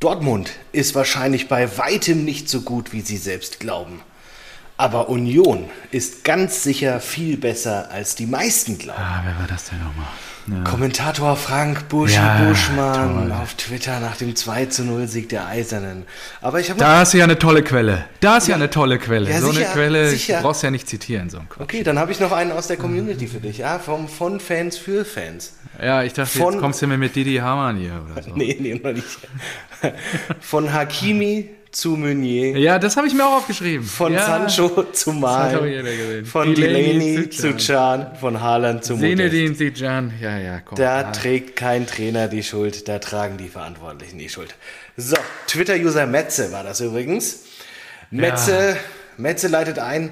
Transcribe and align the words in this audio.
Dortmund 0.00 0.52
ist 0.70 0.94
wahrscheinlich 0.94 1.48
bei 1.48 1.76
weitem 1.76 2.24
nicht 2.24 2.48
so 2.48 2.60
gut, 2.60 2.92
wie 2.92 3.00
sie 3.00 3.16
selbst 3.16 3.58
glauben. 3.58 4.00
Aber 4.80 5.08
Union 5.08 5.68
ist 5.90 6.22
ganz 6.24 6.62
sicher 6.62 7.00
viel 7.00 7.36
besser, 7.36 7.90
als 7.90 8.14
die 8.14 8.26
meisten 8.26 8.78
glauben. 8.78 9.00
Ah, 9.02 9.22
wer 9.24 9.36
war 9.40 9.46
das 9.48 9.64
denn 9.68 9.78
nochmal? 9.80 10.06
Ja. 10.46 10.62
Kommentator 10.70 11.36
Frank 11.36 11.88
Buschi 11.90 12.14
Ja, 12.14 12.42
Buschmann 12.44 13.28
toll. 13.28 13.32
auf 13.32 13.52
Twitter 13.54 14.00
nach 14.00 14.16
dem 14.16 14.34
2 14.34 14.66
zu 14.66 14.84
0 14.84 15.06
Sieg 15.08 15.28
der 15.28 15.46
Eisernen. 15.46 16.04
Aber 16.40 16.58
ich 16.60 16.70
habe 16.70 16.78
Da 16.80 17.02
ist 17.02 17.12
ja 17.12 17.24
eine 17.24 17.38
tolle 17.38 17.62
Quelle. 17.62 18.04
Da 18.20 18.38
ist 18.38 18.48
ja, 18.48 18.54
eine 18.54 18.70
tolle 18.70 18.98
Quelle. 18.98 19.28
Ja, 19.28 19.40
so 19.40 19.48
sicher, 19.50 19.66
eine 19.66 19.74
Quelle 19.74 20.08
sicher. 20.08 20.40
brauchst 20.40 20.62
du 20.62 20.68
ja 20.68 20.70
nicht 20.70 20.88
zitieren, 20.88 21.28
so 21.28 21.38
ein 21.38 21.48
Quatsch. 21.50 21.64
Okay, 21.64 21.82
dann 21.82 21.98
habe 21.98 22.12
ich 22.12 22.20
noch 22.20 22.32
einen 22.32 22.52
aus 22.52 22.68
der 22.68 22.78
Community 22.78 23.26
für 23.26 23.40
dich. 23.40 23.58
Ja, 23.58 23.78
vom, 23.78 24.08
von 24.08 24.40
Fans 24.40 24.78
für 24.78 25.04
Fans. 25.04 25.54
Ja, 25.82 26.02
ich 26.02 26.14
dachte, 26.14 26.38
Von- 26.38 26.54
jetzt 26.54 26.62
kommst 26.62 26.80
du 26.80 26.86
mir 26.86 26.96
mit 26.96 27.14
Didi 27.14 27.36
Hamann 27.36 27.76
hier 27.76 28.00
oder 28.10 28.22
so. 28.22 28.30
Nee, 28.34 28.56
nee, 28.58 28.80
noch 28.82 28.92
nicht. 28.92 29.18
Von 30.40 30.72
Hakimi 30.72 31.50
zu 31.70 31.96
Meunier. 31.96 32.56
Ja, 32.58 32.78
das 32.78 32.96
habe 32.96 33.06
ich 33.06 33.14
mir 33.14 33.26
auch 33.26 33.38
aufgeschrieben. 33.38 33.84
Von 33.86 34.12
ja. 34.12 34.24
Sancho 34.24 34.84
zu 34.92 35.12
Mal. 35.12 36.24
Von 36.24 36.54
Delaney 36.54 37.28
zu 37.30 37.56
zu 37.56 37.66
Can. 37.72 38.14
Von 38.16 38.40
Haaland 38.40 38.84
zu. 38.84 38.96
Zinedine 38.96 39.54
Zidane. 39.54 40.12
Ja, 40.20 40.38
ja, 40.38 40.60
komm. 40.60 40.78
Da 40.78 40.98
Ah. 41.00 41.12
trägt 41.12 41.56
kein 41.56 41.86
Trainer 41.86 42.28
die 42.28 42.42
Schuld, 42.42 42.88
da 42.88 42.98
tragen 42.98 43.36
die 43.38 43.48
Verantwortlichen 43.48 44.18
die 44.18 44.28
Schuld. 44.28 44.54
So, 44.96 45.16
Twitter-User 45.46 46.06
Metze 46.06 46.52
war 46.52 46.64
das 46.64 46.80
übrigens. 46.80 47.44
Metze, 48.10 48.76
Metze 49.16 49.48
leitet 49.48 49.78
ein 49.78 50.10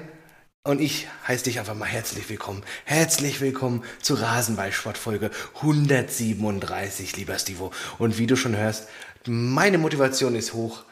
und 0.63 0.79
ich 0.81 1.07
heiße 1.27 1.45
dich 1.45 1.59
einfach 1.59 1.73
mal 1.75 1.85
herzlich 1.87 2.29
willkommen. 2.29 2.61
Herzlich 2.85 3.41
willkommen 3.41 3.83
zu 4.01 4.13
Rasenballsport 4.15 4.97
Folge 4.97 5.31
137, 5.61 7.17
lieber 7.17 7.37
Stivo. 7.39 7.71
Und 7.97 8.17
wie 8.17 8.27
du 8.27 8.35
schon 8.35 8.55
hörst, 8.55 8.87
meine 9.25 9.77
Motivation 9.77 10.35
ist 10.35 10.53
hoch. 10.53 10.83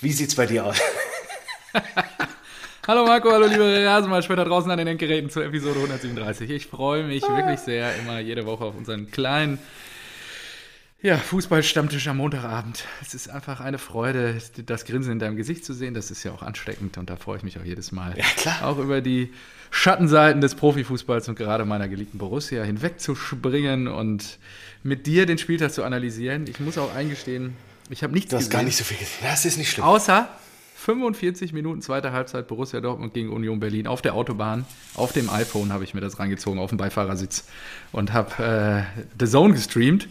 Wie 0.00 0.12
sieht's 0.12 0.34
bei 0.34 0.46
dir 0.46 0.66
aus? 0.66 0.78
Hallo 2.86 3.04
Marco, 3.04 3.32
hallo 3.32 3.46
liebe 3.46 3.84
Rasenballspieler 3.84 4.44
draußen 4.44 4.70
an 4.70 4.78
den 4.78 4.86
Endgeräten 4.86 5.28
zur 5.28 5.44
Episode 5.44 5.76
137. 5.76 6.48
Ich 6.50 6.66
freue 6.68 7.02
mich 7.02 7.22
wirklich 7.22 7.58
sehr 7.58 7.96
immer 7.96 8.20
jede 8.20 8.46
Woche 8.46 8.64
auf 8.64 8.76
unseren 8.76 9.10
kleinen 9.10 9.58
ja, 11.02 11.16
Fußballstammtisch 11.16 12.06
am 12.06 12.18
Montagabend. 12.18 12.84
Es 13.02 13.14
ist 13.14 13.28
einfach 13.28 13.60
eine 13.60 13.78
Freude, 13.78 14.38
das 14.64 14.84
Grinsen 14.84 15.12
in 15.12 15.18
deinem 15.18 15.36
Gesicht 15.36 15.64
zu 15.64 15.72
sehen. 15.72 15.94
Das 15.94 16.12
ist 16.12 16.22
ja 16.22 16.30
auch 16.30 16.42
ansteckend 16.42 16.96
und 16.96 17.10
da 17.10 17.16
freue 17.16 17.38
ich 17.38 17.42
mich 17.42 17.58
auch 17.58 17.64
jedes 17.64 17.90
Mal. 17.90 18.16
Ja, 18.16 18.24
klar. 18.36 18.66
Auch 18.66 18.78
über 18.78 19.00
die 19.00 19.32
Schattenseiten 19.70 20.40
des 20.40 20.54
Profifußballs 20.54 21.28
und 21.28 21.36
gerade 21.36 21.64
meiner 21.64 21.88
geliebten 21.88 22.18
Borussia 22.18 22.62
hinwegzuspringen 22.62 23.88
und 23.88 24.38
mit 24.84 25.06
dir 25.06 25.26
den 25.26 25.38
Spieltag 25.38 25.72
zu 25.72 25.82
analysieren. 25.82 26.46
Ich 26.46 26.60
muss 26.60 26.78
auch 26.78 26.94
eingestehen, 26.94 27.56
ich 27.90 28.02
habe 28.02 28.12
nichts 28.12 28.30
Du 28.30 28.36
hast 28.36 28.44
gesehen. 28.46 28.52
gar 28.52 28.62
nicht 28.64 28.76
so 28.76 28.84
viel 28.84 28.96
gesehen. 28.96 29.18
Das 29.22 29.44
ist 29.44 29.56
nicht 29.58 29.70
schlimm. 29.70 29.84
Außer 29.84 30.28
45 30.76 31.52
Minuten 31.52 31.82
zweite 31.82 32.12
Halbzeit 32.12 32.46
Borussia 32.48 32.80
Dortmund 32.80 33.14
gegen 33.14 33.30
Union 33.30 33.58
Berlin 33.60 33.86
auf 33.86 34.02
der 34.02 34.14
Autobahn. 34.14 34.64
Auf 34.94 35.12
dem 35.12 35.30
iPhone 35.30 35.72
habe 35.72 35.84
ich 35.84 35.94
mir 35.94 36.00
das 36.00 36.18
reingezogen, 36.18 36.60
auf 36.60 36.70
dem 36.70 36.78
Beifahrersitz 36.78 37.48
und 37.92 38.12
habe 38.12 38.86
äh, 38.96 39.02
The 39.18 39.26
Zone 39.26 39.54
gestreamt. 39.54 40.08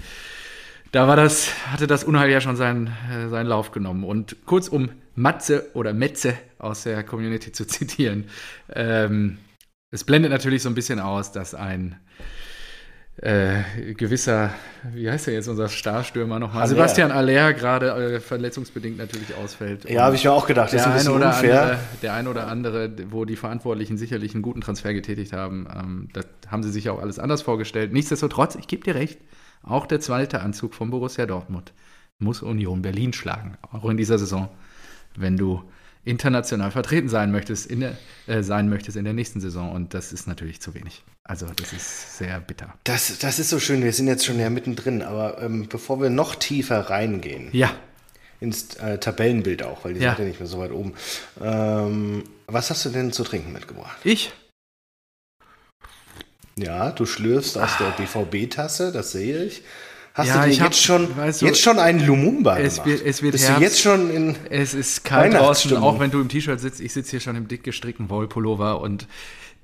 Da 0.92 1.08
war 1.08 1.16
das, 1.16 1.50
hatte 1.72 1.88
das 1.88 2.03
Unheil 2.03 2.30
ja 2.30 2.42
schon 2.42 2.56
seinen, 2.56 2.88
äh, 3.12 3.30
seinen 3.30 3.48
Lauf 3.48 3.72
genommen. 3.72 4.03
Und 4.03 4.38
kurz 4.46 4.68
um 4.68 4.90
Matze 5.16 5.70
oder 5.73 5.94
Metze 5.94 6.38
aus 6.58 6.84
der 6.84 7.03
Community 7.03 7.52
zu 7.52 7.66
zitieren. 7.68 8.26
Ähm, 8.73 9.38
es 9.92 10.03
blendet 10.03 10.31
natürlich 10.31 10.62
so 10.64 10.70
ein 10.70 10.76
bisschen 10.76 11.00
aus, 11.00 11.31
dass 11.31 11.53
ein 11.56 11.96
äh, 13.17 13.94
gewisser, 13.94 14.53
wie 14.94 15.09
heißt 15.09 15.27
der 15.27 15.35
jetzt, 15.35 15.47
unser 15.47 15.69
Starstürmer 15.69 16.38
nochmal? 16.39 16.63
Haller. 16.63 16.67
Sebastian 16.67 17.11
Aller 17.11 17.53
gerade 17.53 18.16
äh, 18.16 18.19
verletzungsbedingt 18.19 18.97
natürlich 18.97 19.33
ausfällt. 19.35 19.89
Ja, 19.89 20.03
habe 20.03 20.16
ich 20.16 20.25
mir 20.25 20.33
auch 20.33 20.47
gedacht. 20.47 20.67
Das 20.67 20.73
ist 20.73 20.83
der 20.83 20.91
ein 20.91 20.97
bisschen 20.97 21.13
oder 21.13 21.27
unfair. 21.27 21.61
andere, 21.61 21.80
der 22.02 22.13
eine 22.13 22.30
oder 22.30 22.47
andere, 22.47 22.91
wo 23.09 23.25
die 23.25 23.38
Verantwortlichen 23.38 23.97
sicherlich 23.97 24.33
einen 24.33 24.41
guten 24.41 24.61
Transfer 24.61 24.94
getätigt 24.94 25.31
haben, 25.31 25.67
ähm, 25.73 26.09
das 26.13 26.25
haben 26.50 26.63
sie 26.63 26.72
sich 26.72 26.90
auch 26.90 27.00
alles 27.00 27.19
anders 27.19 27.41
vorgestellt. 27.41 27.94
Nichtsdestotrotz, 27.94 28.56
ich 28.56 28.67
gebe 28.67 28.84
dir 28.84 28.95
recht, 28.95 29.19
auch 29.63 29.85
der 29.85 30.01
zweite 30.01 30.41
Anzug 30.41 30.73
von 30.73 30.90
Borussia 30.90 31.25
Dortmund 31.25 31.73
muss 32.19 32.41
Union 32.41 32.81
Berlin 32.81 33.13
schlagen, 33.13 33.57
auch 33.72 33.90
in 33.90 33.97
dieser 33.97 34.17
Saison, 34.17 34.50
wenn 35.16 35.38
du 35.38 35.63
international 36.05 36.71
vertreten 36.71 37.09
sein 37.09 37.31
möchtest 37.31 37.66
in 37.66 37.81
der, 37.81 37.97
äh, 38.27 38.43
sein 38.43 38.69
möchtest 38.69 38.95
in 38.97 39.03
der 39.03 39.13
nächsten 39.13 39.41
Saison. 39.41 39.71
Und 39.71 39.93
das 39.93 40.13
ist 40.13 40.27
natürlich 40.27 40.61
zu 40.61 40.73
wenig. 40.73 41.03
Also 41.23 41.47
das 41.55 41.73
ist 41.73 42.17
sehr 42.17 42.39
bitter. 42.39 42.73
Das, 42.83 43.17
das 43.19 43.39
ist 43.39 43.49
so 43.49 43.59
schön, 43.59 43.83
wir 43.83 43.91
sind 43.91 44.07
jetzt 44.07 44.25
schon 44.25 44.39
ja 44.39 44.49
mittendrin, 44.49 45.01
aber 45.01 45.41
ähm, 45.41 45.67
bevor 45.67 45.99
wir 46.01 46.09
noch 46.09 46.35
tiefer 46.35 46.89
reingehen, 46.89 47.49
Ja, 47.51 47.73
ins 48.39 48.75
äh, 48.75 48.97
Tabellenbild 48.99 49.63
auch, 49.63 49.83
weil 49.85 49.95
die 49.95 50.01
Ja. 50.01 50.11
seid 50.11 50.19
ja 50.19 50.25
nicht 50.25 50.39
mehr 50.39 50.47
so 50.47 50.59
weit 50.59 50.71
oben, 50.71 50.93
ähm, 51.41 52.23
was 52.47 52.69
hast 52.69 52.85
du 52.85 52.89
denn 52.89 53.11
zu 53.11 53.23
trinken 53.23 53.51
mitgebracht? 53.53 53.97
ich. 54.03 54.31
Ja, 56.57 56.91
du 56.91 57.05
schlürfst 57.05 57.57
aus 57.57 57.72
der 57.79 57.89
BVB-Tasse, 57.91 58.91
das 58.93 59.11
sehe 59.11 59.43
ich. 59.43 59.63
Hast 60.18 60.30
Ja, 60.30 60.44
du 60.46 60.50
ich 60.50 60.62
hab- 60.62 60.68
jetzt, 60.72 60.81
schon, 60.81 61.16
weißt 61.18 61.42
du, 61.42 61.46
jetzt 61.46 61.59
schon 61.59 61.78
einen 61.78 62.00
Lumumba 62.06 62.58
es 62.58 62.76
gemacht? 62.76 62.88
wird- 62.90 63.06
es 63.06 63.22
wird 63.22 63.34
Bist 63.34 63.44
Herbst. 63.50 63.59
du 63.59 63.64
jetzt 63.66 63.81
schon 63.81 64.09
in... 64.09 64.36
Es 64.50 64.74
ist 64.74 65.03
kalt 65.03 65.34
draußen, 65.34 65.76
auch 65.76 66.00
wenn 66.00 66.09
du 66.09 66.22
im 66.22 66.30
T-Shirt 66.30 66.58
sitzt. 66.59 66.80
Ich 66.80 66.94
sitze 66.94 67.12
hier 67.12 67.20
schon 67.20 67.36
im 67.36 67.50
dick 67.50 67.66
gestrickten 67.66 68.09
Wollpullover 68.09 68.80
und 68.80 69.08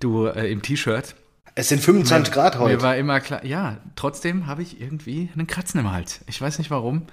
du 0.01 0.25
äh, 0.25 0.51
im 0.51 0.61
T-Shirt. 0.61 1.15
Es 1.55 1.69
sind 1.69 1.81
25 1.81 2.33
Grad 2.33 2.55
Mir 2.55 2.61
heute. 2.61 2.81
war 2.81 2.97
immer 2.97 3.21
klar, 3.21 3.45
ja, 3.45 3.77
trotzdem 3.95 4.45
habe 4.47 4.61
ich 4.61 4.79
irgendwie 4.81 5.29
einen 5.33 5.47
Kratzen 5.47 5.79
im 5.79 5.91
Hals. 5.91 6.19
Ich 6.27 6.41
weiß 6.41 6.59
nicht 6.59 6.69
warum. 6.69 7.03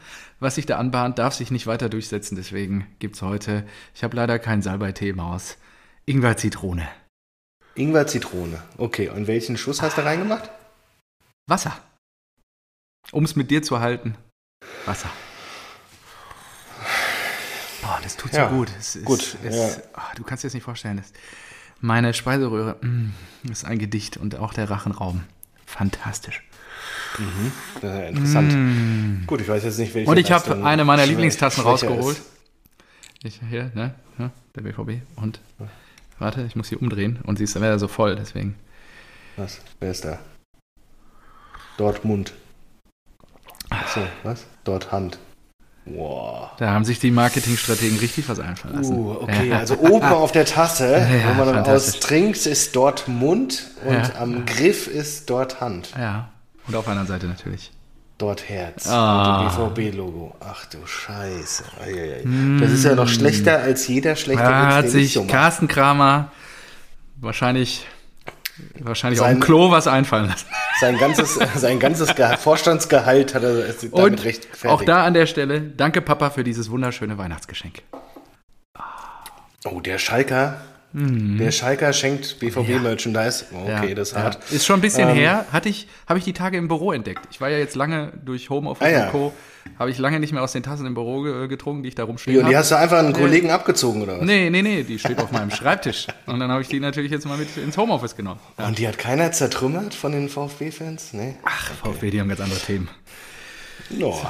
Was 0.40 0.56
sich 0.56 0.66
da 0.66 0.76
anbahnt, 0.78 1.18
darf 1.20 1.34
sich 1.34 1.52
nicht 1.52 1.66
weiter 1.68 1.88
durchsetzen. 1.88 2.34
Deswegen 2.34 2.86
gibt 2.98 3.14
es 3.16 3.22
heute, 3.22 3.64
ich 3.94 4.02
habe 4.02 4.16
leider 4.16 4.40
keinen 4.40 4.62
Salbei-Tee 4.62 5.10
im 5.10 5.22
Haus. 5.22 5.56
Ingwer-Zitrone. 6.06 6.88
Ingwer, 7.76 8.06
Zitrone. 8.08 8.60
Okay, 8.78 9.08
und 9.10 9.28
welchen 9.28 9.56
Schuss 9.56 9.80
hast 9.82 9.96
du 9.98 10.02
reingemacht? 10.04 10.50
Wasser. 11.46 11.76
Um 13.12 13.24
es 13.24 13.36
mit 13.36 13.50
dir 13.50 13.62
zu 13.62 13.80
halten. 13.80 14.16
Wasser. 14.86 15.08
Boah, 17.82 18.00
das 18.02 18.16
tut 18.16 18.32
so 18.32 18.38
Ja, 18.38 18.48
gut. 18.48 18.70
Es 18.78 18.98
gut, 19.04 19.36
Es, 19.44 19.76
ja. 19.76 19.82
ah, 19.94 20.12
du 20.16 20.22
kannst 20.24 20.44
dir 20.44 20.48
das 20.48 20.54
nicht 20.54 20.64
vorstellen. 20.64 21.02
Meine 21.80 22.12
Speiseröhre 22.12 22.76
mm, 22.84 23.12
ist 23.50 23.64
ein 23.64 23.78
Gedicht 23.78 24.16
und 24.16 24.36
auch 24.36 24.52
der 24.52 24.68
Rachenraum. 24.68 25.24
Fantastisch. 25.64 26.42
Das 27.16 27.24
ist 27.24 27.82
ja 27.82 28.00
interessant. 28.08 29.26
Gut, 29.26 29.40
ich 29.40 29.48
weiß 29.48 29.64
jetzt 29.64 29.78
nicht, 29.78 29.94
welche 29.94 30.08
Mm. 30.08 30.10
Und 30.10 30.18
ich 30.18 30.32
habe 30.32 30.64
eine 30.64 30.84
meiner 30.84 31.06
Lieblingstassen 31.06 31.62
rausgeholt. 31.62 32.18
ist. 32.18 32.26
Ich, 33.22 33.40
hier, 33.48 33.70
ne? 33.74 33.94
Ja, 34.18 34.30
der 34.54 34.60
BVB. 34.62 35.02
Und 35.16 35.40
warte, 36.18 36.42
ich 36.42 36.56
muss 36.56 36.68
sie 36.68 36.76
umdrehen 36.76 37.18
und 37.24 37.38
sie 37.38 37.44
ist 37.44 37.54
dann 37.54 37.62
wieder 37.62 37.78
so 37.78 37.88
voll, 37.88 38.16
deswegen. 38.16 38.56
Was? 39.36 39.60
Wer 39.80 39.90
ist 39.90 40.04
da? 40.04 40.18
Dortmund. 41.76 42.32
Achso, 43.70 44.00
was? 44.22 44.44
Dort 44.64 44.92
Hand. 44.92 45.18
Wow. 45.84 46.50
Da 46.58 46.70
haben 46.70 46.84
sich 46.84 46.98
die 46.98 47.10
Marketingstrategen 47.10 47.98
richtig 47.98 48.28
was 48.28 48.38
einfallen 48.40 48.76
lassen. 48.76 48.94
Uh, 48.94 49.12
okay, 49.22 49.48
Ja. 49.48 49.58
also 49.58 49.78
oben 49.78 50.04
auf 50.06 50.32
der 50.32 50.44
Tasse, 50.44 50.98
Ja, 51.24 51.30
wo 51.30 51.34
man 51.44 51.54
dann 51.54 51.64
aus 51.64 51.98
trinkt, 52.00 52.44
ist 52.44 52.76
dort 52.76 53.08
Mund 53.08 53.62
und 53.84 53.94
Ja. 53.94 54.10
am 54.20 54.44
Griff 54.44 54.86
ist 54.86 55.30
dort 55.30 55.60
Hand. 55.62 55.90
Ja. 55.98 56.28
Und 56.66 56.74
auf 56.76 56.86
einer 56.88 57.06
Seite 57.06 57.26
natürlich. 57.26 57.70
Dort 58.18 58.48
Herz. 58.48 58.86
Ah. 58.88 59.40
Und 59.64 59.74
BVB-Logo. 59.74 60.34
Ach 60.40 60.66
du 60.66 60.78
Scheiße. 60.84 61.62
Eieiei. 61.80 62.24
Das 62.60 62.70
ist 62.72 62.84
ja 62.84 62.94
noch 62.94 63.08
schlechter 63.08 63.60
als 63.60 63.86
jeder 63.86 64.16
schlechte 64.16 64.42
Da 64.42 64.74
hat 64.74 64.90
sich. 64.90 65.18
Carsten 65.28 65.68
Kramer 65.68 66.30
wahrscheinlich, 67.20 67.86
wahrscheinlich 68.80 69.18
Sein- 69.20 69.36
dem 69.36 69.40
Klo 69.40 69.70
was 69.70 69.86
einfallen 69.86 70.26
lassen. 70.28 70.46
Sein 70.80 70.98
ganzes, 70.98 71.34
sein 71.56 71.78
ganzes 71.78 72.14
Ge 72.14 72.36
Vorstandsgehalt 72.36 73.34
hat 73.34 73.42
er 73.42 73.54
damit 73.68 73.92
Und 73.92 74.24
recht 74.24 74.48
auch 74.66 74.82
da 74.82 75.04
an 75.04 75.14
der 75.14 75.26
Stelle, 75.26 75.60
danke 75.60 76.00
Papa 76.00 76.30
für 76.30 76.44
dieses 76.44 76.70
wunderschöne 76.70 77.18
Weihnachtsgeschenk. 77.18 77.82
Oh, 79.64 79.80
der 79.80 79.98
Schalker. 79.98 80.60
Der 80.92 81.50
Schalker 81.50 81.92
schenkt 81.92 82.38
BVB-Merchandise. 82.40 83.44
Okay, 83.52 83.82
Mhm. 83.82 83.88
Ja, 83.88 83.94
das 83.94 84.08
ist 84.08 84.14
ja. 84.14 84.22
hart. 84.22 84.38
Ist 84.50 84.64
schon 84.64 84.78
ein 84.78 84.82
bisschen 84.82 85.08
Ähm, 85.10 85.16
her. 85.16 85.44
Hatte 85.52 85.68
ich, 85.68 85.86
habe 86.08 86.18
ich 86.18 86.24
die 86.24 86.32
Tage 86.32 86.56
im 86.56 86.66
Büro 86.68 86.92
entdeckt. 86.92 87.20
Ich 87.30 87.40
war 87.40 87.50
ja 87.50 87.58
jetzt 87.58 87.76
lange 87.76 88.12
durch 88.24 88.48
Homeoffice 88.48 88.86
Ah, 88.86 88.90
ja. 88.90 89.04
und 89.06 89.10
Co. 89.12 89.32
Habe 89.78 89.90
ich 89.90 89.98
lange 89.98 90.18
nicht 90.18 90.32
mehr 90.32 90.42
aus 90.42 90.52
den 90.52 90.62
Tassen 90.62 90.86
im 90.86 90.94
Büro 90.94 91.20
ge 91.22 91.46
getrunken, 91.46 91.82
die 91.82 91.90
ich 91.90 91.94
da 91.94 92.04
rumstehen 92.04 92.38
Und 92.42 92.48
die 92.48 92.56
hast 92.56 92.70
du 92.70 92.74
einfach 92.76 92.98
einen 93.00 93.12
Kollegen 93.12 93.50
abgezogen, 93.50 94.00
oder 94.00 94.18
was? 94.18 94.24
Nee, 94.24 94.48
nee, 94.48 94.62
nee, 94.62 94.82
die 94.82 94.98
steht 94.98 95.18
auf 95.20 95.30
meinem 95.30 95.50
Schreibtisch. 95.50 96.06
Und 96.24 96.40
dann 96.40 96.50
habe 96.50 96.62
ich 96.62 96.68
die 96.68 96.80
natürlich 96.80 97.12
jetzt 97.12 97.26
mal 97.26 97.36
mit 97.36 97.54
ins 97.58 97.76
Homeoffice 97.76 98.16
genommen. 98.16 98.40
Und 98.56 98.78
die 98.78 98.88
hat 98.88 98.96
keiner 98.96 99.30
zertrümmert 99.30 99.92
von 99.94 100.12
den 100.12 100.30
VfB-Fans? 100.30 101.12
Nee. 101.12 101.34
Ach, 101.44 101.70
VfB, 101.84 102.10
die 102.10 102.18
haben 102.20 102.28
ganz 102.30 102.40
andere 102.40 102.60
Themen. 102.60 102.88
No. 103.90 104.12
So, 104.12 104.26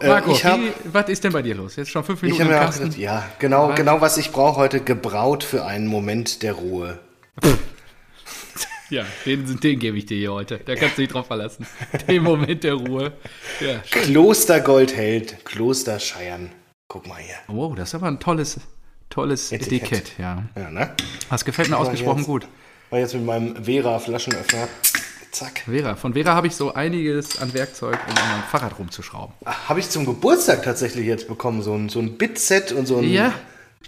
äh, 0.00 0.08
Marco, 0.08 0.32
ich 0.32 0.44
habe 0.44 0.62
wie- 0.64 0.72
was 0.92 1.08
ist 1.08 1.24
denn 1.24 1.32
bei 1.32 1.42
dir 1.42 1.54
los? 1.54 1.76
Jetzt 1.76 1.90
schon 1.90 2.04
fünf 2.04 2.22
ich 2.22 2.30
Minuten 2.38 2.42
hab 2.44 2.48
im 2.50 2.54
mir 2.54 2.60
auch 2.60 2.66
Kasten? 2.66 2.84
gedacht, 2.84 2.98
ja, 2.98 3.24
genau, 3.38 3.68
Was? 3.70 3.76
genau 3.76 4.00
was 4.00 4.16
ich 4.16 4.30
brauche 4.30 4.56
heute, 4.58 4.80
gebraut 4.80 5.42
für 5.44 5.64
einen 5.64 5.86
Moment 5.86 6.42
der 6.42 6.52
Ruhe. 6.54 6.98
Ja, 8.88 9.04
den, 9.24 9.58
den 9.58 9.80
gebe 9.80 9.98
ich 9.98 10.06
dir 10.06 10.16
hier 10.16 10.32
heute. 10.32 10.58
Da 10.58 10.76
kannst 10.76 10.96
du 10.96 11.02
dich 11.02 11.10
drauf 11.10 11.26
verlassen. 11.26 11.66
Den 12.08 12.22
Moment 12.22 12.62
der 12.62 12.74
Ruhe. 12.74 13.14
Ja, 13.58 13.78
Klostergold 13.90 14.94
hält, 14.94 15.44
Klosterscheiern. 15.44 16.52
Guck 16.86 17.08
mal 17.08 17.18
hier. 17.20 17.34
Wow, 17.48 17.74
das 17.74 17.88
ist 17.88 17.94
aber 17.96 18.06
ein 18.06 18.20
tolles, 18.20 18.60
tolles 19.10 19.50
Etikett. 19.50 19.82
Etikett, 19.90 20.12
ja. 20.18 20.44
Ja, 20.56 20.70
ne? 20.70 20.92
Das 21.28 21.44
gefällt 21.44 21.68
mir 21.68 21.78
ausgesprochen 21.78 22.18
jetzt. 22.18 22.26
gut. 22.26 22.46
War 22.90 23.00
jetzt 23.00 23.14
mit 23.14 23.24
meinem 23.24 23.64
Vera-Flaschenöffner. 23.64 24.68
Zack. 25.36 25.64
Vera, 25.66 25.96
von 25.96 26.14
Vera 26.14 26.34
habe 26.34 26.46
ich 26.46 26.56
so 26.56 26.72
einiges 26.72 27.38
an 27.40 27.52
Werkzeug, 27.52 27.98
um 28.08 28.16
an 28.16 28.28
meinem 28.30 28.42
Fahrrad 28.44 28.78
rumzuschrauben. 28.78 29.34
Habe 29.68 29.80
ich 29.80 29.90
zum 29.90 30.06
Geburtstag 30.06 30.62
tatsächlich 30.62 31.04
jetzt 31.06 31.28
bekommen. 31.28 31.60
So 31.62 31.74
ein, 31.74 31.90
so 31.90 31.98
ein 32.00 32.16
Bit-Set 32.16 32.72
und 32.72 32.86
so 32.86 32.96
ein. 32.98 33.04
Ja. 33.04 33.32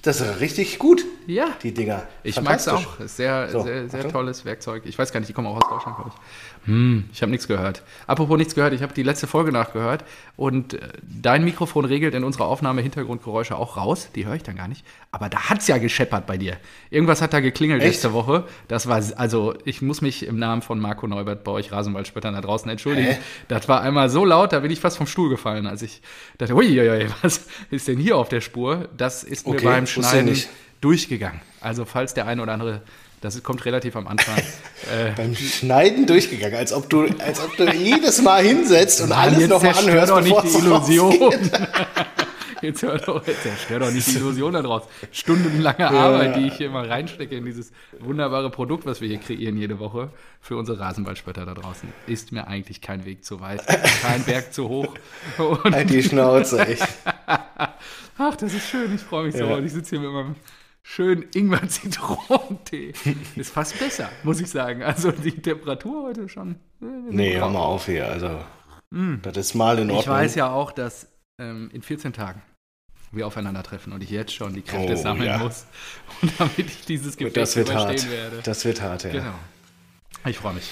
Das 0.03 0.21
ist 0.21 0.41
richtig 0.41 0.79
gut, 0.79 1.05
Ja, 1.27 1.47
die 1.63 1.73
Dinger. 1.75 2.03
ich 2.23 2.41
mag 2.41 2.61
es 2.61 2.69
auch. 2.69 2.85
Sehr, 3.07 3.49
So, 3.51 3.63
sehr, 3.63 3.89
sehr 3.89 3.99
Achtung. 4.01 4.13
tolles 4.13 4.45
Werkzeug. 4.45 4.83
Ich 4.85 4.97
weiß 4.97 5.11
gar 5.11 5.19
nicht, 5.21 5.29
die 5.29 5.33
kommen 5.33 5.49
auch 5.49 5.57
aus 5.57 5.69
Deutschland, 5.69 5.97
glaube 5.97 6.11
ich. 6.15 6.58
Hm, 6.65 7.09
ich 7.13 7.23
habe 7.23 7.31
nichts 7.31 7.49
gehört. 7.49 7.83
Apropos 8.07 8.37
nichts 8.37 8.55
gehört, 8.55 8.73
ich 8.75 8.83
habe 8.83 8.93
die 8.93 9.03
letzte 9.03 9.27
Folge 9.27 9.53
nachgehört 9.53 10.05
und 10.37 10.75
äh, 10.75 10.81
dein 11.03 11.45
Mikrofon 11.45 11.85
regelt 11.85 12.15
in 12.15 12.25
unserer 12.25 12.47
Aufnahme 12.47 12.83
Hintergrundgeräusche 12.83 13.57
auch 13.57 13.77
raus. 13.77 14.09
Die 14.15 14.27
höre 14.27 14.35
ich 14.35 14.43
dann 14.43 14.57
gar 14.57 14.69
nicht. 14.69 14.85
Aber 15.11 15.29
da 15.29 15.49
hat 15.49 15.61
es 15.61 15.67
ja 15.69 15.79
gescheppert 15.79 16.27
bei 16.27 16.37
dir. 16.37 16.57
Irgendwas 16.91 17.23
hat 17.23 17.33
da 17.33 17.41
geklingelt 17.41 17.83
Echt? 17.83 17.95
letzte 17.95 18.13
Woche. 18.13 18.45
Das 18.69 18.87
war, 18.87 19.03
also 19.17 19.55
ich 19.65 19.81
muss 19.83 20.01
mich 20.03 20.27
im 20.27 20.39
Namen 20.39 20.61
von 20.63 20.79
Marco 20.79 21.07
Neubert 21.07 21.45
bei 21.45 21.53
euch 21.53 21.73
Rasenballspöttern 21.73 22.35
da 22.35 22.41
draußen 22.41 22.71
entschuldigen. 22.71 23.09
Hä? 23.13 23.19
Das 23.49 23.69
war 23.69 23.81
einmal 23.81 24.11
so 24.11 24.25
laut, 24.25 24.53
da 24.53 24.61
bin 24.61 24.71
ich 24.71 24.81
fast 24.81 24.99
vom 24.99 25.07
Stuhl 25.07 25.31
gefallen, 25.31 25.67
als 25.67 25.83
ich 25.83 26.03
dachte, 26.37 26.55
uiuiui, 26.55 27.07
was 27.23 27.47
ist 27.71 27.89
denn 27.89 27.99
hier 27.99 28.17
auf 28.17 28.29
der 28.29 28.41
Spur? 28.41 28.89
Das 28.97 29.25
ist 29.25 29.47
mir 29.47 29.55
Okay, 29.55 29.65
beim 29.65 29.83
wusste 29.85 30.01
ich 30.01 30.07
Schneiden 30.07 30.25
nicht. 30.31 30.49
durchgegangen. 30.81 31.41
Also 31.61 31.85
falls 31.85 32.15
der 32.15 32.27
eine 32.27 32.43
oder 32.43 32.53
andere, 32.53 32.83
das 33.21 33.43
kommt 33.43 33.65
relativ 33.65 33.97
am 33.97 34.07
Anfang. 34.07 34.37
äh, 34.93 35.13
Beim 35.17 35.35
Schneiden 35.35 36.07
durchgegangen, 36.07 36.57
als 36.57 36.73
ob 36.73 36.89
du, 36.89 37.07
als 37.19 37.41
ob 37.41 37.57
du 37.57 37.71
jedes 37.73 38.23
Mal 38.23 38.43
hinsetzt 38.43 39.01
und 39.01 39.13
alles 39.13 39.41
jetzt 39.41 39.51
nochmal 39.51 39.75
anhörst, 39.75 40.11
doch 40.11 40.21
nicht 40.21 40.41
bevor 40.41 40.61
die 40.61 40.67
Illusion. 40.67 41.35
Jetzt 42.61 42.83
hör 42.83 42.99
doch, 42.99 43.25
jetzt 43.25 43.45
zerstör 43.45 43.79
doch 43.79 43.91
nicht 43.93 44.07
die 44.09 44.17
Illusion 44.17 44.53
da 44.53 44.63
draus. 44.63 44.83
Stundenlange 45.13 45.89
Arbeit, 45.89 46.37
die 46.37 46.49
ich 46.49 46.55
hier 46.55 46.71
mal 46.71 46.87
reinstecke 46.87 47.37
in 47.37 47.45
dieses 47.45 47.71
wunderbare 48.01 48.51
Produkt, 48.51 48.85
was 48.85 49.01
wir 49.01 49.09
hier 49.09 49.19
kreieren 49.19 49.57
jede 49.57 49.79
Woche 49.79 50.11
für 50.41 50.57
unsere 50.57 50.81
Rasenballspötter 50.81 51.47
da 51.47 51.55
draußen, 51.55 51.89
ist 52.09 52.33
mir 52.33 52.49
eigentlich 52.49 52.81
kein 52.81 53.05
Weg 53.05 53.25
zu 53.25 53.41
weit, 53.41 53.65
kein 54.03 54.25
Berg 54.25 54.53
zu 54.53 54.69
hoch. 54.69 54.93
Und 55.39 55.73
Halt 55.73 55.91
die 55.91 56.03
Schnauze, 56.03 56.67
echt. 56.67 56.89
Ach, 58.19 58.35
das 58.35 58.53
ist 58.53 58.69
schön, 58.69 58.93
ich 58.93 59.03
freue 59.03 59.27
mich 59.27 59.37
so. 59.37 59.45
Ja. 59.45 59.55
Und 59.55 59.65
ich 59.65 59.73
sitze 59.73 59.91
hier 59.91 60.01
mit 60.01 60.11
meinem 60.13 60.35
schönen 60.83 61.25
Ingwer-Zitronentee. 61.35 62.93
Ist 63.37 63.53
fast 63.53 63.79
besser, 63.79 64.09
muss 64.23 64.41
ich 64.41 64.49
sagen. 64.49 64.83
Also 64.83 65.13
die 65.13 65.33
Temperatur 65.33 66.05
heute 66.05 66.29
schon. 66.29 66.57
äh, 66.83 66.87
Nee, 67.11 67.37
hör 67.37 67.49
mal 67.51 67.61
auf 67.61 67.87
hier. 67.87 68.09
Also, 68.09 68.41
das 69.23 69.37
ist 69.37 69.55
mal 69.55 69.79
in 69.79 69.91
Ordnung. 69.91 70.01
Ich 70.01 70.09
weiß 70.09 70.35
ja 70.35 70.51
auch, 70.51 70.73
dass 70.73 71.09
ähm, 71.41 71.71
in 71.73 71.83
14 71.83 72.13
Tagen 72.13 72.41
wir 73.13 73.27
aufeinandertreffen 73.27 73.93
und 73.93 74.03
ich 74.03 74.11
jetzt 74.11 74.35
schon 74.35 74.55
die 74.55 74.63
Kräfte 74.63 74.95
Oh, 74.95 74.97
sammeln 74.97 75.29
ja. 75.29 75.39
muss. 75.39 75.67
Und 76.23 76.33
damit 76.39 76.59
ich 76.59 76.85
dieses 76.87 77.17
Gefecht 77.17 77.37
überstehen 77.37 77.75
hart. 77.75 78.11
werde. 78.11 78.41
Das 78.43 78.65
wird 78.65 78.81
hart, 78.83 79.05
ja. 79.05 79.11
Genau. 79.11 79.35
Ich 80.27 80.39
freue 80.39 80.55
mich. 80.55 80.71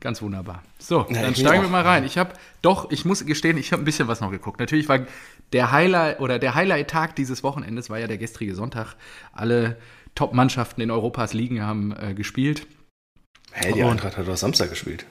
Ganz 0.00 0.20
wunderbar. 0.20 0.62
So, 0.78 1.06
Ja, 1.10 1.22
dann 1.22 1.34
steigen 1.36 1.62
wir 1.62 1.68
mal 1.70 1.82
rein. 1.82 2.02
Ich 2.04 2.18
habe 2.18 2.34
doch, 2.60 2.90
ich 2.90 3.04
muss 3.04 3.24
gestehen, 3.24 3.56
ich 3.56 3.70
habe 3.72 3.82
ein 3.82 3.84
bisschen 3.84 4.08
was 4.08 4.20
noch 4.20 4.32
geguckt. 4.32 4.58
Natürlich 4.58 4.88
war 4.88 4.98
der 5.52 5.72
Highlight 5.72 6.20
oder 6.20 6.38
der 6.38 6.54
Highlight-Tag 6.54 7.16
dieses 7.16 7.42
Wochenendes 7.42 7.90
war 7.90 7.98
ja 7.98 8.06
der 8.06 8.18
gestrige 8.18 8.54
Sonntag. 8.54 8.96
Alle 9.32 9.76
Top-Mannschaften 10.14 10.80
in 10.80 10.90
Europas 10.90 11.32
Ligen 11.32 11.62
haben 11.62 11.94
äh, 11.96 12.14
gespielt. 12.14 12.66
Hey, 13.50 13.72
die 13.72 13.82
Eintracht 13.82 14.16
hat 14.16 14.26
doch 14.26 14.36
Samstag 14.36 14.70
gespielt. 14.70 15.06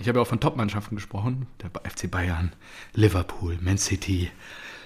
Ich 0.00 0.08
habe 0.08 0.18
ja 0.18 0.22
auch 0.22 0.26
von 0.26 0.40
Top-Mannschaften 0.40 0.96
gesprochen. 0.96 1.46
Der 1.62 1.70
FC 1.90 2.10
Bayern, 2.10 2.52
Liverpool, 2.94 3.58
Man 3.60 3.76
City, 3.76 4.30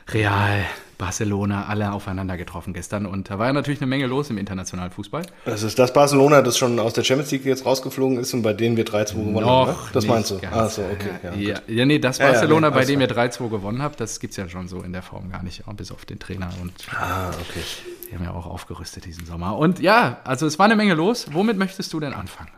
Real, 0.09 0.65
Barcelona, 0.99 1.67
alle 1.67 1.93
aufeinander 1.93 2.37
getroffen 2.37 2.73
gestern. 2.73 3.05
Und 3.07 3.29
da 3.29 3.39
war 3.39 3.49
ja 3.49 3.53
natürlich 3.53 3.81
eine 3.81 3.89
Menge 3.89 4.07
los 4.07 4.31
im 4.31 4.39
internationalen 4.39 4.91
Fußball. 4.91 5.27
Das 5.45 5.63
ist 5.63 5.79
das 5.79 5.93
Barcelona, 5.93 6.43
das 6.43 6.57
schon 6.57 6.79
aus 6.79 6.93
der 6.95 7.05
Champions 7.05 7.31
League 7.33 7.45
jetzt 7.45 7.67
rausgeflogen 7.67 8.19
ist 8.19 8.33
und 8.33 8.43
bei 8.43 8.53
denen 8.53 8.77
wir 8.77 8.87
3-2 8.87 9.15
gewonnen 9.27 9.45
haben. 9.47 9.71
Ne? 9.73 9.77
Das 9.93 10.07
meinst 10.07 10.31
du? 10.31 10.39
ganz. 10.39 10.55
Ah, 10.55 10.69
so, 10.69 10.83
okay. 10.83 11.11
Ja, 11.23 11.35
Ja, 11.35 11.61
ja, 11.67 11.85
nee, 11.85 11.99
das 11.99 12.19
Ja, 12.19 12.29
Barcelona, 12.29 12.71
nee, 12.71 12.75
bei 12.77 12.85
dem 12.85 13.01
ihr 13.01 13.09
klar. 13.09 13.27
3-2 13.27 13.49
gewonnen 13.51 13.83
habt, 13.83 14.01
das 14.01 14.21
gibt 14.21 14.31
es 14.31 14.37
ja 14.37 14.49
schon 14.49 14.69
so 14.69 14.81
in 14.83 14.93
der 14.93 15.03
Form 15.03 15.31
gar 15.31 15.43
nicht, 15.43 15.65
bis 15.77 15.91
auf 15.93 16.05
den 16.07 16.19
Trainer. 16.19 16.51
Und 16.63 16.73
Ah, 16.93 17.29
okay. 17.31 17.61
die 18.11 18.15
haben 18.15 18.25
ja 18.25 18.31
auch 18.33 18.47
aufgerüstet 18.47 19.05
diesen 19.05 19.27
Sommer. 19.27 19.59
Und 19.59 19.81
ja, 19.81 20.21
also 20.25 20.47
es 20.47 20.59
war 20.59 20.65
eine 20.67 20.77
Menge 20.77 20.95
los. 20.95 21.27
Womit 21.33 21.59
möchtest 21.59 21.93
du 21.93 22.01
denn 22.01 22.15
anfangen? 22.15 22.51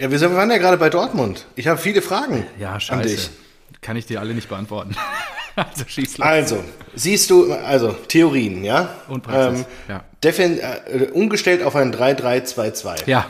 Ja, 0.00 0.10
wir 0.10 0.20
waren 0.34 0.50
ja 0.50 0.56
gerade 0.58 0.78
bei 0.78 0.88
Dortmund. 0.88 1.46
Ich 1.56 1.66
habe 1.68 1.78
viele 1.78 2.00
Fragen 2.00 2.46
Ja, 2.58 2.72
an 2.74 2.80
scheiße. 2.80 3.08
dich. 3.08 3.30
Kann 3.82 3.96
ich 3.96 4.06
dir 4.06 4.20
alle 4.20 4.32
nicht 4.34 4.48
beantworten. 4.48 4.94
also 5.56 5.84
schieß 5.86 6.18
los. 6.18 6.26
Also, 6.26 6.64
siehst 6.94 7.30
du, 7.30 7.52
also 7.52 7.92
Theorien, 8.08 8.64
ja? 8.64 8.90
Und 9.08 9.22
Praxis, 9.22 9.60
Ähm, 9.60 9.66
ja. 9.88 10.04
Äh, 10.24 11.10
umgestellt 11.12 11.62
auf 11.62 11.76
ein 11.76 11.92
3-3-2-2. 11.94 13.06
Ja, 13.06 13.26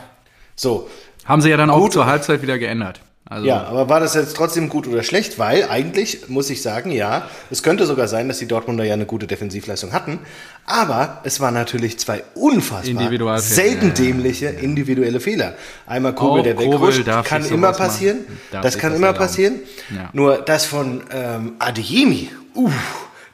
So, 0.55 0.89
haben 1.25 1.41
sie 1.41 1.51
ja 1.51 1.57
dann 1.57 1.71
auch 1.71 1.79
Gut. 1.79 1.93
zur 1.93 2.07
Halbzeit 2.07 2.43
wieder 2.43 2.59
geändert. 2.59 3.01
Also, 3.33 3.47
ja, 3.47 3.65
aber 3.65 3.89
war 3.89 3.99
das 3.99 4.15
jetzt 4.15 4.37
trotzdem 4.37 4.69
gut 4.69 4.87
oder 4.87 5.03
schlecht? 5.03 5.39
Weil 5.39 5.69
eigentlich 5.69 6.29
muss 6.29 6.51
ich 6.51 6.61
sagen, 6.61 6.91
ja, 6.91 7.29
es 7.51 7.63
könnte 7.63 7.87
sogar 7.87 8.07
sein, 8.07 8.29
dass 8.29 8.39
die 8.39 8.47
Dortmunder 8.47 8.85
ja 8.85 8.93
eine 8.93 9.07
gute 9.07 9.27
Defensivleistung 9.27 9.93
hatten. 9.93 10.19
Aber 10.67 11.21
es 11.25 11.41
waren 11.41 11.55
natürlich 11.55 11.99
zwei 11.99 12.23
unfassbar 12.35 13.41
selten 13.41 13.83
ja, 13.83 13.89
ja. 13.89 13.95
dämliche 13.95 14.47
individuelle 14.47 15.19
Fehler. 15.19 15.55
Einmal 15.87 16.15
Kobel, 16.15 16.41
Auch 16.41 16.45
der 16.45 16.59
wegrutscht, 16.59 17.07
kann 17.25 17.45
immer 17.47 17.73
passieren. 17.73 18.19
Das 18.51 18.77
kann 18.79 18.95
immer 18.95 19.13
passieren. 19.15 19.61
Ja. 19.95 20.11
Nur 20.13 20.37
das 20.37 20.67
von 20.67 21.03
ähm, 21.11 21.55
Adeyemi, 21.59 22.29
uff, 22.55 22.73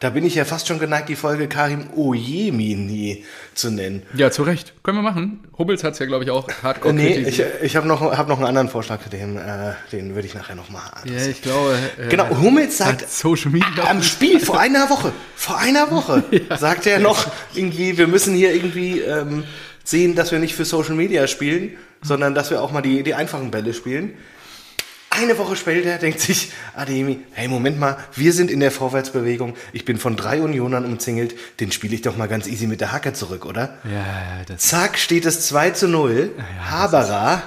da 0.00 0.11
bin 0.11 0.25
ich 0.25 0.35
ja 0.37 0.45
fast 0.45 0.69
schon 0.69 0.79
geneigt, 0.79 1.09
die 1.09 1.17
Folge 1.17 1.49
Karim 1.49 1.87
Oyemini 1.97 3.25
zu 3.55 3.71
nennen. 3.71 4.03
ja, 4.15 4.31
zu 4.31 4.43
Recht. 4.45 4.73
Können 4.83 4.99
wir 4.99 5.03
machen. 5.03 5.41
Hubbels 5.59 5.83
hat 5.83 5.95
es 5.95 5.99
ja, 5.99 6.06
glaube 6.06 6.25
ich, 6.25 6.31
auch 6.31 6.47
hardcore 6.62 6.95
Nee, 6.95 7.09
ich, 7.09 7.15
kritisiert. 7.25 7.53
ich 7.62 7.77
habe 7.77 7.89
noch, 7.89 8.00
hab 8.17 8.29
noch 8.29 8.37
einen 8.39 8.47
anderen 8.47 8.69
Vorschlag, 8.69 9.00
den, 9.09 9.37
äh, 9.37 9.73
den 9.93 10.15
würde 10.15 10.27
ich 10.27 10.35
nachher 10.35 10.55
noch 10.55 10.69
mal 10.71 10.83
Ja, 11.05 11.27
ich 11.27 11.43
glaube. 11.43 11.77
Äh, 11.99 12.09
Genau, 12.09 12.29
Hummels 12.41 12.79
sagt 12.79 13.09
Social 13.11 13.50
Media. 13.50 13.85
am 13.89 14.03
Spiel 14.03 14.39
vor 14.41 14.61
einer 14.61 14.89
Woche, 14.91 15.12
vor 15.35 15.59
einer 15.59 15.91
Woche, 15.91 16.23
sagt 16.59 16.87
er 16.87 16.99
noch 17.00 17.27
irgendwie, 17.55 17.99
wir 17.99 18.06
müssen 18.06 18.35
hier 18.35 18.55
irgendwie 18.55 19.00
ähm, 19.00 19.45
sehen, 19.85 20.15
dass 20.15 20.31
wir 20.33 20.39
nicht 20.39 20.55
für 20.55 20.65
Social 20.65 20.95
Media 20.95 21.27
spielen, 21.27 21.77
sondern 22.03 22.35
dass 22.35 22.50
wir 22.50 22.62
auch 22.62 22.71
mal 22.71 22.83
die, 22.83 23.03
die 23.03 23.15
einfachen 23.15 23.50
Bälle 23.50 23.75
spielen. 23.75 24.12
Eine 25.20 25.37
Woche 25.38 25.56
später 25.56 25.97
denkt 25.99 26.20
sich 26.20 26.53
Ademi, 26.76 27.20
hey, 27.32 27.49
Moment 27.49 27.79
mal, 27.79 27.97
wir 28.15 28.32
sind 28.32 28.50
in 28.50 28.61
der 28.61 28.70
Vorwärtsbewegung, 28.70 29.55
ich 29.73 29.85
bin 29.85 29.99
von 29.99 30.17
drei 30.17 30.41
Unionern 30.41 30.85
umzingelt, 30.85 31.35
den 31.61 31.73
spiele 31.73 31.94
ich 31.94 32.03
doch 32.03 32.17
mal 32.17 32.29
ganz 32.29 32.47
easy 32.47 32.66
mit 32.66 32.81
der 32.81 32.93
Hacke 32.93 33.12
zurück, 33.12 33.45
oder? 33.45 33.78
Ja, 33.85 34.45
ja, 34.49 34.57
Zack, 34.57 34.99
steht 34.99 35.25
es 35.26 35.47
2 35.49 35.71
zu 35.71 35.88
0. 35.88 36.31
Haberer 36.71 37.43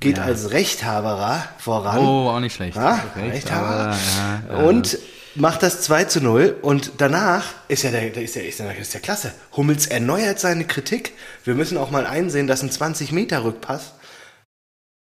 geht 0.00 0.16
Ja. 0.18 0.24
als 0.24 0.50
Rechthaberer 0.52 1.44
voran. 1.58 1.98
Oh, 1.98 2.28
auch 2.30 2.40
nicht 2.40 2.54
schlecht. 2.54 2.76
Ah, 2.78 3.00
Recht, 3.16 3.34
Rechthaber. 3.34 3.66
aber, 3.66 3.90
ja, 3.90 4.58
ja. 4.62 4.64
Und 4.68 4.98
macht 5.34 5.62
das 5.62 5.82
2 5.82 6.04
zu 6.04 6.20
0 6.22 6.56
und 6.62 6.92
danach 6.98 7.44
ist 7.68 7.82
ja 7.82 7.90
der, 7.90 8.08
der, 8.10 8.22
ist 8.22 8.34
der, 8.34 8.48
ist 8.48 8.60
der, 8.60 8.76
ist 8.78 8.94
der 8.94 9.00
klasse. 9.00 9.32
Hummels 9.56 9.86
erneuert 9.86 10.40
seine 10.40 10.64
Kritik. 10.64 11.12
Wir 11.44 11.54
müssen 11.54 11.76
auch 11.76 11.90
mal 11.90 12.06
einsehen, 12.06 12.46
dass 12.46 12.62
ein 12.62 12.70
20-Meter-Rückpass 12.70 13.92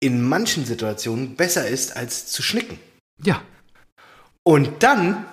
in 0.00 0.22
manchen 0.22 0.64
Situationen 0.64 1.34
besser 1.36 1.66
ist, 1.66 1.96
als 1.96 2.26
zu 2.26 2.42
schnicken. 2.42 2.78
ja, 3.22 3.40
Und 4.44 4.82
dann 4.82 5.24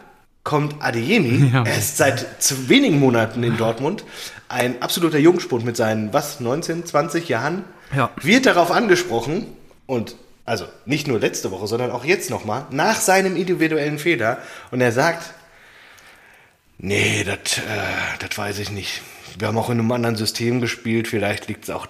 kommt 0.43 0.81
Adeyemi, 0.81 1.49
Ja. 1.53 1.63
er 1.63 1.77
ist 1.77 1.97
seit 1.97 2.41
zu 2.41 2.69
wenigen 2.69 2.99
Monaten 2.99 3.43
in 3.43 3.57
Dortmund, 3.57 4.03
ein 4.49 4.81
absoluter 4.81 5.17
Jungspund 5.19 5.65
mit 5.65 5.75
seinen, 5.77 6.13
was, 6.13 6.39
19, 6.39 6.85
20 6.85 7.29
Jahren, 7.29 7.63
Ja. 7.95 8.11
wird 8.21 8.45
darauf 8.45 8.71
angesprochen 8.71 9.47
und 9.85 10.15
also 10.45 10.65
nicht 10.85 11.07
nur 11.07 11.19
letzte 11.19 11.49
Woche, 11.51 11.65
sondern 11.67 11.89
auch 11.91 12.05
jetzt 12.05 12.29
nochmal, 12.29 12.65
nach 12.69 12.97
seinem 13.01 13.35
individuellen 13.35 13.97
Fehler 13.97 14.37
und 14.71 14.79
er 14.81 14.91
sagt, 14.91 15.33
nee, 16.77 17.23
das 17.23 17.57
äh, 17.59 17.61
das 18.19 18.37
weiß 18.37 18.59
ich 18.59 18.69
nicht. 18.69 19.01
Wir 19.39 19.47
haben 19.47 19.57
auch 19.57 19.69
in 19.69 19.79
einem 19.79 19.91
anderen 19.91 20.15
System 20.15 20.61
gespielt, 20.61 21.07
vielleicht 21.07 21.47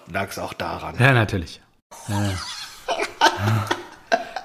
lag 0.08 0.30
es 0.30 0.40
auch 0.40 0.54
daran. 0.54 0.96
ja, 1.00 1.12
natürlich. 1.14 1.62
Ja. 2.08 2.34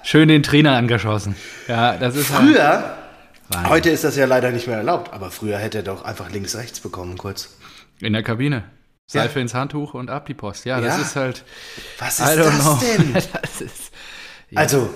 Schön 0.03 0.29
den 0.29 0.43
Trainer 0.43 0.77
angeschossen. 0.77 1.37
Ja, 1.69 1.97
das 1.97 2.17
ist 2.17 2.33
halt- 2.33 2.43
Früher, 2.49 2.97
Wahnsinn. 3.49 3.71
heute 3.71 3.91
ist 3.91 4.05
das 4.05 4.17
ja 4.17 4.27
leider 4.27 4.50
nicht 4.50 4.67
mehr 4.67 4.79
erlaubt, 4.79 5.12
aber 5.12 5.31
früher 5.31 5.59
hätte 5.59 5.79
er 5.79 5.85
doch 5.85 6.05
einfach 6.05 6.31
links-rechts 6.31 6.81
bekommen 6.81 7.17
kurz. 7.19 7.57
in 8.00 8.12
der 8.15 8.23
Kabine. 8.23 8.65
Ja. 9.12 9.23
Seife 9.23 9.41
ins 9.41 9.55
Handtuch 9.55 9.93
und 9.95 10.09
ab 10.09 10.27
die 10.27 10.35
Post. 10.35 10.65
Ja, 10.65 10.81
das 10.81 10.97
Ja. 10.97 11.03
ist 11.03 11.17
halt. 11.17 11.45
Was 11.99 12.19
ist 12.21 12.37
das 12.37 12.61
know. 12.61 12.81
denn? 12.81 13.12
das 13.43 13.61
ist. 13.61 13.93
Also, 14.55 14.89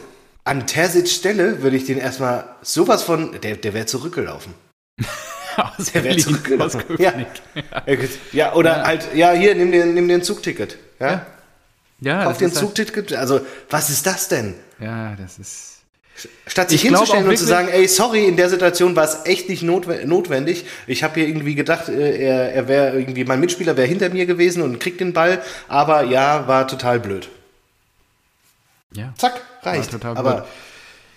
an 0.44 0.66
Terzic's 0.66 1.12
Stelle 1.12 1.62
würde 1.62 1.76
ich 1.76 1.84
den 1.84 1.98
erstmal 1.98 2.44
sowas 2.62 3.02
von, 3.02 3.38
der, 3.42 3.56
der 3.56 3.74
wäre 3.74 3.86
zurückgelaufen. 3.86 4.54
Aus 5.56 5.92
Der 5.92 6.02
wäre 6.04 6.16
zurückgelaufen. 6.16 6.82
Ja. 6.98 7.12
Ja, 8.32 8.52
oder 8.54 8.84
halt, 8.84 9.08
ja, 9.14 9.32
hier, 9.32 9.54
nimm 9.54 9.70
dir, 9.70 9.84
nimm 9.86 10.08
dir 10.08 10.14
ein 10.14 10.22
Zugticket. 10.22 10.76
Ja? 11.00 11.26
Ja. 12.04 12.24
Kauf 12.24 12.38
dir 12.38 12.46
ein 12.46 12.52
Zugticket. 12.52 13.12
Also, 13.14 13.40
was 13.70 13.90
ist 13.90 14.06
das 14.06 14.28
denn? 14.28 14.54
Ja, 14.78 15.14
das 15.16 15.38
ist. 15.38 15.70
Statt 16.46 16.70
sich 16.70 16.84
Ich 16.84 16.88
hinzustellen 16.88 17.26
und 17.26 17.36
zu 17.36 17.44
sagen, 17.44 17.66
ey, 17.68 17.88
sorry, 17.88 18.26
in 18.26 18.36
der 18.36 18.48
Situation 18.48 18.94
war 18.94 19.04
es 19.04 19.24
echt 19.24 19.48
nicht 19.48 19.64
notwe- 19.64 20.04
notwendig. 20.06 20.64
Ich 20.86 21.02
habe 21.02 21.14
hier 21.14 21.26
irgendwie 21.26 21.56
gedacht, 21.56 21.88
äh, 21.88 22.16
er, 22.18 22.52
er 22.54 22.68
wäre 22.68 22.96
irgendwie, 22.98 23.24
mein 23.24 23.40
Mitspieler 23.40 23.76
wäre 23.76 23.88
hinter 23.88 24.10
mir 24.10 24.24
gewesen 24.24 24.62
und 24.62 24.78
kriegt 24.78 25.00
den 25.00 25.12
Ball, 25.12 25.42
aber 25.66 26.04
ja, 26.04 26.46
war 26.46 26.68
total 26.68 27.00
blöd. 27.00 27.28
Ja. 28.92 29.12
Zack, 29.18 29.40
reicht. 29.62 29.92
War 29.92 30.00
total 30.00 30.16
aber 30.16 30.32
blöd. 30.34 30.44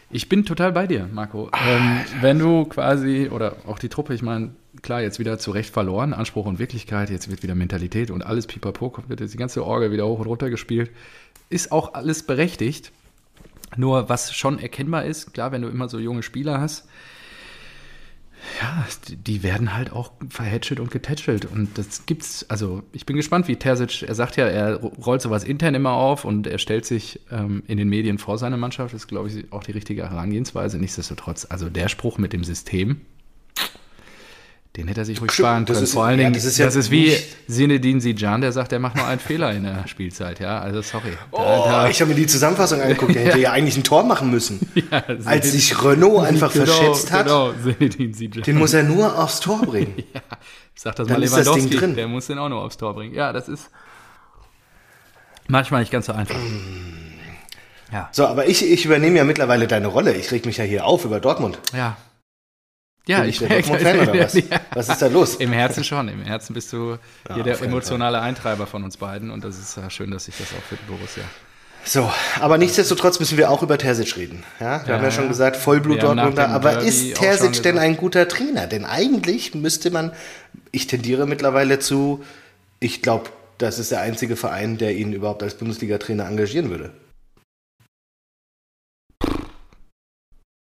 Ich 0.10 0.30
bin 0.30 0.46
total 0.46 0.72
bei 0.72 0.88
dir, 0.88 1.08
Marco. 1.12 1.52
Ähm, 1.68 2.00
wenn 2.22 2.40
du 2.40 2.66
quasi, 2.66 3.30
oder 3.32 3.58
auch 3.68 3.78
die 3.78 3.90
Truppe, 3.90 4.14
ich 4.16 4.22
meine, 4.24 4.52
klar, 4.82 5.02
jetzt 5.02 5.20
wieder 5.20 5.38
zu 5.40 5.52
Recht 5.52 5.72
verloren, 5.72 6.14
Anspruch 6.14 6.46
und 6.46 6.60
Wirklichkeit, 6.60 7.10
jetzt 7.10 7.30
wird 7.30 7.44
wieder 7.44 7.56
Mentalität 7.56 8.12
und 8.12 8.26
alles 8.26 8.48
pipapo, 8.48 8.94
wird 9.08 9.20
jetzt 9.22 9.34
die 9.34 9.38
ganze 9.38 9.66
Orgel 9.66 9.92
wieder 9.92 10.08
hoch 10.08 10.20
und 10.20 10.28
runter 10.28 10.50
gespielt. 10.50 10.92
Ist 11.50 11.72
auch 11.72 11.94
alles 11.94 12.24
berechtigt. 12.24 12.92
Nur 13.76 14.10
was 14.10 14.34
schon 14.34 14.60
erkennbar 14.60 15.06
ist, 15.06 15.34
klar, 15.34 15.52
wenn 15.52 15.62
du 15.62 15.68
immer 15.68 15.90
so 15.90 16.00
junge 16.00 16.24
Spieler 16.24 16.60
hast, 16.62 16.88
ja, 18.62 18.86
die- 19.10 19.44
werden 19.44 19.76
halt 19.76 19.92
auch 19.92 20.12
verhätschelt 20.30 20.80
und 20.80 20.90
getätschelt. 20.92 21.46
Und 21.46 21.78
das 21.78 22.06
gibt's, 22.06 22.46
also 22.50 22.84
ich 22.92 23.06
bin 23.06 23.16
gespannt, 23.16 23.48
wie 23.48 23.56
Terzic, 23.56 24.04
er 24.04 24.16
sagt 24.16 24.38
ja, 24.38 24.46
er 24.48 24.76
rollt 24.78 25.22
sowas 25.22 25.44
intern 25.44 25.76
immer 25.76 25.92
auf 25.92 26.24
und 26.24 26.48
er 26.48 26.58
stellt 26.60 26.86
sich 26.86 27.20
ähm, 27.32 27.64
in 27.68 27.78
den 27.78 27.90
Medien 27.90 28.18
vor 28.20 28.38
seine 28.38 28.58
Mannschaft. 28.58 28.94
Das 28.94 29.02
ist, 29.02 29.08
glaube 29.08 29.30
ich, 29.30 29.52
auch 29.52 29.64
die 29.64 29.72
richtige 29.74 30.10
Herangehensweise. 30.10 30.78
Nichtsdestotrotz, 30.78 31.46
also 31.50 31.70
der 31.70 31.90
Spruch 31.90 32.18
mit 32.18 32.32
dem 32.34 32.44
System, 32.44 33.02
den 34.78 34.88
hätte 34.88 35.02
er 35.02 35.06
sich 35.06 35.20
ruhig 35.20 35.32
sparen 35.32 35.66
das 35.66 35.76
können. 35.76 35.84
ist- 35.86 35.94
Vor 35.94 36.06
allen 36.06 36.20
ja, 36.20 36.26
Dingen, 36.26 36.34
das 36.36 36.44
das 36.44 36.54
ist 36.60 36.76
ist, 36.76 36.86
ja 36.88 36.92
wie 36.92 37.10
nicht- 37.10 37.36
Sinedin 37.48 38.00
Sijan, 38.00 38.42
der 38.42 38.52
sagt, 38.52 38.72
er 38.72 38.80
macht 38.80 38.96
nur 38.96 39.06
einen 39.08 39.20
Fehler 39.20 39.52
in 39.52 39.64
der 39.64 39.88
Spielzeit. 39.88 40.40
Ja, 40.40 40.60
also 40.60 40.82
sorry. 40.82 41.12
Da- 41.32 41.38
oh, 41.38 41.66
da- 41.68 41.90
ich 41.90 42.00
habe 42.00 42.10
mir 42.10 42.16
die 42.16 42.28
Zusammenfassung 42.28 42.80
angeguckt, 42.80 43.16
der 43.16 43.22
hätte 43.26 43.40
ja 43.40 43.52
eigentlich 43.52 43.76
ein 43.76 43.84
Tor 43.84 44.04
machen 44.04 44.30
müssen. 44.30 44.60
ja, 44.92 45.04
Als 45.26 45.52
sich 45.52 45.84
Renault 45.84 46.26
einfach 46.26 46.54
genau, 46.54 46.66
verschätzt 46.66 47.12
hat, 47.12 47.26
Genau, 47.26 47.52
Sinedin 47.64 48.14
Sijan. 48.14 48.44
den 48.44 48.56
muss 48.58 48.74
er 48.74 48.84
nur 48.84 49.18
aufs 49.18 49.40
Tor 49.40 49.62
bringen. 49.64 49.96
Sag 50.76 50.96
das 50.96 51.08
Dann 51.08 51.18
mal 51.20 51.24
ist 51.24 51.36
das 51.36 51.46
Lewandowski, 51.48 51.76
drin. 51.76 51.96
der 51.96 52.08
muss 52.08 52.28
den 52.28 52.38
auch 52.38 52.50
noch 52.50 52.64
aufs 52.64 52.78
Tor 52.78 52.94
bringen. 52.94 53.16
Ja, 53.16 53.34
das 53.34 53.50
ist 53.50 53.70
manchmal 55.48 55.80
nicht 55.82 55.92
ganz 55.92 56.06
so 56.06 56.14
einfach. 56.14 56.36
Ja, 57.92 58.10
So, 58.12 58.28
aber 58.28 58.48
ich, 58.48 58.70
ich 58.70 58.86
übernehme 58.86 59.18
ja 59.18 59.24
mittlerweile 59.24 59.66
deine 59.66 59.88
Rolle. 59.88 60.14
Ich 60.14 60.30
reg 60.32 60.46
mich 60.46 60.58
ja 60.58 60.66
hier 60.66 60.86
auf 60.86 61.06
über 61.06 61.20
Dortmund. 61.20 61.58
ja. 61.74 61.98
Ja, 63.08 63.22
Bin 63.22 63.30
ich 63.30 63.40
der 63.40 63.50
Dortmund-Fan 63.50 64.00
oder 64.10 64.20
was? 64.20 64.34
Ja. 64.34 64.44
Was 64.74 64.90
ist 64.90 65.02
da 65.02 65.08
los? 65.08 65.36
Im 65.36 65.54
Herzen 65.54 65.84
schon. 65.84 66.08
Im 66.10 66.22
Herzen 66.22 66.54
bist 66.54 66.74
du 66.74 66.98
hier 67.28 67.38
Ja, 67.38 67.44
der 67.44 67.54
auf 67.54 67.62
jeden 67.62 67.72
emotionale 67.72 68.20
Eintreiber 68.22 68.68
von 68.68 68.84
uns 68.84 68.98
beiden 68.98 69.32
und 69.32 69.44
das 69.44 69.58
ist 69.58 69.78
ja 69.78 69.90
schön, 69.90 70.12
dass 70.12 70.26
sich 70.26 70.36
das 70.38 70.48
auch 70.52 70.64
für 70.68 70.76
die 70.76 70.84
Borussia. 70.92 71.24
So, 71.86 72.12
aber 72.42 72.58
nichtsdestotrotz 72.58 73.18
müssen 73.22 73.38
wir 73.38 73.50
auch 73.50 73.64
über 73.64 73.78
Terzic 73.78 74.18
reden. 74.18 74.44
Ja, 74.60 74.82
wir 74.84 74.90
Ja, 74.90 74.96
haben 74.98 75.04
ja 75.06 75.12
schon 75.12 75.30
gesagt, 75.30 75.56
Vollblut 75.56 75.98
nach 76.00 76.16
Dortmunder. 76.16 76.50
Aber 76.50 76.80
ist 76.80 77.16
Terzic 77.16 77.64
denn 77.64 77.78
ein 77.78 77.96
guter 77.96 78.28
Trainer? 78.28 78.68
Denn 78.68 78.84
eigentlich 78.84 79.56
müsste 79.56 79.90
man, 79.90 80.12
ich 80.72 80.88
tendiere 80.88 81.26
mittlerweile 81.26 81.80
zu, 81.80 82.26
ich 82.82 83.02
glaube, 83.02 83.30
das 83.58 83.80
ist 83.80 83.92
der 83.92 84.02
einzige 84.02 84.36
Verein, 84.36 84.78
der 84.78 84.96
ihn 84.96 85.14
überhaupt 85.14 85.42
als 85.44 85.56
Bundesliga-Trainer 85.56 86.28
engagieren 86.28 86.70
würde. 86.70 86.92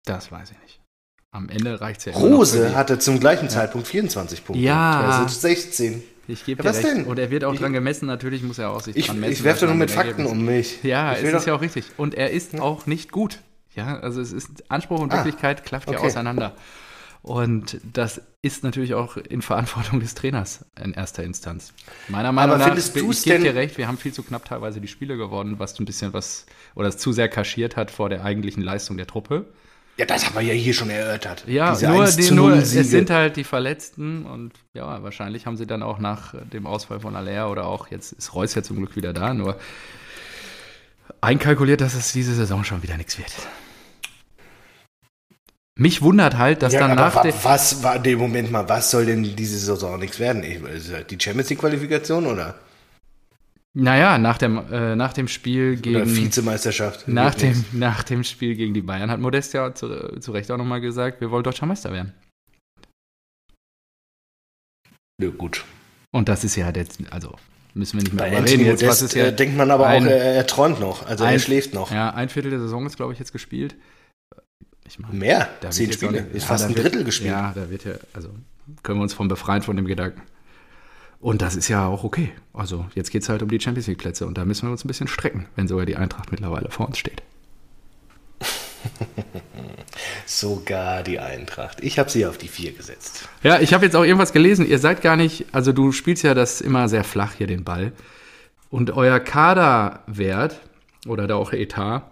Das 0.05 0.31
weiß 0.31 0.51
ich 0.51 0.59
nicht. 0.59 0.79
Am 1.35 1.49
Ende 1.49 1.81
reicht 1.81 1.99
es 1.99 2.05
ja 2.05 2.13
Rose 2.13 2.75
hatte 2.75 2.97
zum 2.97 3.19
gleichen 3.19 3.49
Zeitpunkt 3.49 3.87
24 3.87 4.45
Punkte. 4.45 4.63
Ja. 4.63 5.17
Terzic 5.25 5.41
16. 5.41 6.03
Ich 6.27 6.45
gebe 6.45 6.63
Ja, 6.63 6.69
was 6.69 6.77
recht. 6.77 6.87
denn? 6.87 7.03
Und 7.05 7.19
er 7.19 7.29
wird 7.29 7.43
auch 7.43 7.53
Ich- 7.53 7.59
dran 7.59 7.73
gemessen, 7.73 8.05
natürlich 8.05 8.41
muss 8.41 8.57
er 8.57 8.71
auch 8.71 8.79
sich 8.81 8.95
Ich, 8.95 9.07
dran 9.07 9.19
messen. 9.19 9.33
ich 9.33 9.43
werfe 9.43 9.65
nur 9.65 9.75
mit 9.75 9.91
Fakten 9.91 10.21
Ergebnissen. 10.21 10.39
um 10.39 10.45
mich. 10.45 10.83
Ja, 10.83 11.11
ich 11.13 11.23
es 11.23 11.33
ist 11.33 11.45
ja 11.47 11.53
auch 11.53 11.61
richtig. 11.61 11.85
Und 11.97 12.15
er 12.15 12.31
ist 12.31 12.59
auch 12.59 12.85
nicht 12.85 13.11
gut. 13.11 13.39
Ja, 13.75 13.99
also 13.99 14.21
es 14.21 14.31
ist 14.31 14.49
Anspruch 14.69 15.01
und 15.01 15.11
Ah, 15.11 15.17
Wirklichkeit 15.17 15.65
klafft 15.65 15.89
ja 15.91 15.97
okay. 15.97 16.07
auseinander. 16.07 16.53
Und 17.21 17.79
das 17.91 18.21
ist 18.41 18.63
natürlich 18.63 18.93
auch 18.93 19.17
in 19.17 19.41
Verantwortung 19.41 19.99
des 19.99 20.13
Trainers 20.15 20.63
in 20.81 20.93
erster 20.93 21.23
Instanz. 21.23 21.73
Meiner 22.07 22.31
Meinung 22.31 22.59
nach, 22.59 22.67
findest 22.67 22.95
du's 22.95 23.19
ich 23.19 23.23
gebe 23.25 23.43
dir 23.43 23.55
recht, 23.55 23.77
wir 23.77 23.87
haben 23.87 23.97
viel 23.97 24.13
zu 24.13 24.21
knapp 24.23 24.45
teilweise 24.45 24.79
die 24.79 24.87
Spiele 24.87 25.17
gewonnen, 25.17 25.55
was 25.57 25.77
ein 25.79 25.85
bisschen 25.85 26.13
was, 26.13 26.45
oder 26.75 26.87
es 26.87 26.97
zu 26.97 27.11
sehr 27.13 27.27
kaschiert 27.27 27.75
hat 27.75 27.89
vor 27.91 28.09
der 28.09 28.23
eigentlichen 28.23 28.61
Leistung 28.63 28.95
der 28.97 29.07
Truppe. 29.07 29.45
Ja, 29.97 30.05
das 30.05 30.25
haben 30.25 30.35
wir 30.35 30.41
ja 30.41 30.53
hier 30.53 30.73
schon 30.73 30.89
erörtert. 30.89 31.45
Ja, 31.47 31.71
Diese 31.71 31.87
nur, 31.87 32.03
1 32.03 32.17
die, 32.17 32.31
nur 32.31 32.49
0 32.49 32.57
es 32.59 32.71
sind 32.71 33.09
halt 33.09 33.37
die 33.37 33.45
Verletzten 33.45 34.25
und 34.25 34.51
ja, 34.73 35.01
wahrscheinlich 35.03 35.45
haben 35.45 35.55
sie 35.55 35.65
dann 35.65 35.83
auch 35.83 35.99
nach 35.99 36.33
dem 36.51 36.67
Ausfall 36.67 36.99
von 36.99 37.15
Aller 37.15 37.49
oder 37.49 37.65
auch 37.65 37.87
jetzt 37.91 38.11
ist 38.11 38.33
Reus 38.35 38.55
ja 38.55 38.63
zum 38.63 38.75
Glück 38.77 38.97
wieder 38.97 39.13
da, 39.13 39.33
nur 39.33 39.57
einkalkuliert, 41.21 41.79
dass 41.79 41.93
es 41.93 42.11
diese 42.11 42.35
Saison 42.35 42.63
schon 42.65 42.83
wieder 42.83 42.97
nichts 42.97 43.17
wird. 43.17 43.31
Mich 45.77 46.01
wundert 46.01 46.37
halt, 46.37 46.61
dass 46.61 46.73
Ja, 46.73 46.81
dann 46.81 46.95
nach 46.95 47.21
der. 47.21 47.33
was 47.43 47.83
war 47.83 47.99
dem 47.99 48.19
Moment 48.19 48.51
mal, 48.51 48.67
was 48.67 48.91
soll 48.91 49.05
denn 49.05 49.23
diese 49.35 49.57
Saison 49.57 49.99
nichts 49.99 50.19
werden? 50.19 50.41
Die 50.41 51.17
Champions 51.21 51.49
League 51.49 51.59
Qualifikation 51.59 52.25
oder, 52.27 52.55
Naja, 53.77 54.17
nach 54.17 54.37
dem, 54.37 54.57
äh, 54.71 54.95
nach 54.95 55.11
dem 55.11 55.27
Spiel 55.27 55.73
oder 55.73 55.81
gegen. 55.81 56.15
Vizemeisterschaft? 56.15 57.09
Nach 57.09 57.33
Wird 57.33 57.41
dem, 57.41 57.49
nichts. 57.49 57.73
nach 57.73 58.03
dem 58.03 58.23
Spiel 58.23 58.55
gegen 58.55 58.73
die 58.73 58.81
Bayern 58.81 59.11
hat 59.11 59.19
Modest 59.19 59.53
ja 59.53 59.75
zu, 59.75 60.17
zu 60.19 60.31
Recht 60.31 60.49
auch 60.49 60.57
nochmal 60.57 60.79
gesagt, 60.79 61.19
wir 61.19 61.29
wollen 61.29 61.43
deutscher 61.43 61.65
Meister 61.65 61.91
werden. 61.91 62.13
Ja, 65.21 65.29
gut. 65.29 65.63
Und 66.11 66.29
das 66.29 66.43
ist 66.43 66.55
ja 66.55 66.69
jetzt, 66.71 66.99
also 67.11 67.35
müssen 67.73 67.97
wir 67.97 68.03
nicht 68.03 68.13
mehr 68.13 68.23
Bei 68.29 68.37
reden. 68.41 68.65
Jetzt, 68.65 68.81
was 68.85 69.01
Modest 69.01 69.01
ist 69.03 69.13
ja 69.15 69.25
äh, 69.25 69.35
denkt 69.35 69.57
man 69.57 69.69
aber 69.71 69.87
ein- 69.87 70.03
auch, 70.03 70.09
er, 70.09 70.17
er 70.35 70.47
träumt 70.47 70.79
noch. 70.79 71.05
Also 71.05 71.23
er 71.25 71.31
ein- 71.31 71.39
schläft 71.39 71.73
noch. 71.73 71.91
Ja, 71.91 72.11
ein 72.13 72.29
Viertel 72.29 72.51
der 72.51 72.59
Saison 72.59 72.85
ist, 72.85 72.95
glaube 72.95 73.11
ich, 73.13 73.19
jetzt 73.19 73.33
gespielt. 73.33 73.75
Ich 74.87 74.99
meine, 74.99 75.15
Mehr? 75.15 75.49
da 75.61 75.71
Zehn 75.71 75.87
wird 75.87 75.95
Spiele. 75.95 76.21
nicht- 76.23 76.33
Ist 76.35 76.43
ja, 76.43 76.47
fast 76.47 76.63
ein 76.65 76.75
wird- 76.75 76.85
Drittel 76.85 77.03
gespielt. 77.03 77.31
Ja, 77.31 77.51
da 77.53 77.69
wird 77.69 77.83
ja, 77.85 77.93
also 78.13 78.29
können 78.83 78.99
wir 78.99 79.03
uns 79.03 79.13
von 79.13 79.27
befreien 79.27 79.63
von 79.63 79.75
dem 79.75 79.85
Gedanken. 79.85 80.21
Und 81.19 81.41
das 81.41 81.55
ist 81.55 81.67
ja 81.67 81.87
auch 81.87 82.03
okay. 82.03 82.31
Also 82.53 82.85
jetzt 82.93 83.09
geht 83.11 83.23
es 83.23 83.29
halt 83.29 83.41
um 83.41 83.49
die 83.49 83.59
Champions 83.59 83.87
League 83.87 83.97
Plätze 83.97 84.27
und 84.27 84.37
da 84.37 84.45
müssen 84.45 84.67
wir 84.67 84.71
uns 84.71 84.85
ein 84.85 84.87
bisschen 84.87 85.07
strecken, 85.07 85.47
wenn 85.55 85.67
sogar 85.67 85.85
die 85.85 85.95
Eintracht 85.95 86.31
mittlerweile 86.31 86.69
vor 86.69 86.87
uns 86.87 86.97
steht. 86.97 87.21
Sogar 90.25 91.03
die 91.03 91.19
Eintracht. 91.19 91.81
Ich 91.81 91.99
habe 91.99 92.09
sie 92.09 92.25
auf 92.25 92.37
die 92.37 92.47
vier 92.47 92.73
gesetzt. 92.73 93.27
Ja, 93.43 93.59
ich 93.59 93.73
habe 93.73 93.85
jetzt 93.85 93.95
auch 93.95 94.03
irgendwas 94.03 94.33
gelesen. 94.33 94.67
Ihr 94.67 94.79
seid 94.79 95.01
gar 95.01 95.15
nicht, 95.15 95.45
also 95.51 95.71
du 95.71 95.91
spielst 95.91 96.23
ja 96.23 96.33
das 96.33 96.61
immer 96.61 96.89
sehr 96.89 97.03
flach 97.03 97.33
hier 97.33 97.47
den 97.47 97.63
Ball. 97.63 97.91
Und 98.69 98.91
euer 98.91 99.19
Kaderwert 99.19 100.59
oder 101.07 101.27
da 101.27 101.35
auch 101.35 101.53
Etat 101.53 102.11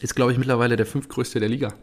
ist, 0.00 0.14
glaube 0.14 0.32
ich, 0.32 0.38
mittlerweile 0.38 0.76
der 0.76 0.86
fünftgrößte 0.86 1.40
der 1.40 1.48
Liga. 1.48 1.74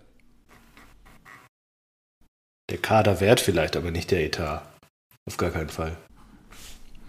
Der 2.70 2.78
Kaderwert 2.78 3.42
vielleicht, 3.42 3.76
aber 3.76 3.92
nicht 3.92 4.12
der 4.12 4.24
Etat. 4.26 4.64
Auf 5.26 5.38
gar 5.38 5.52
keinen 5.52 5.70
Fall. 5.70 5.98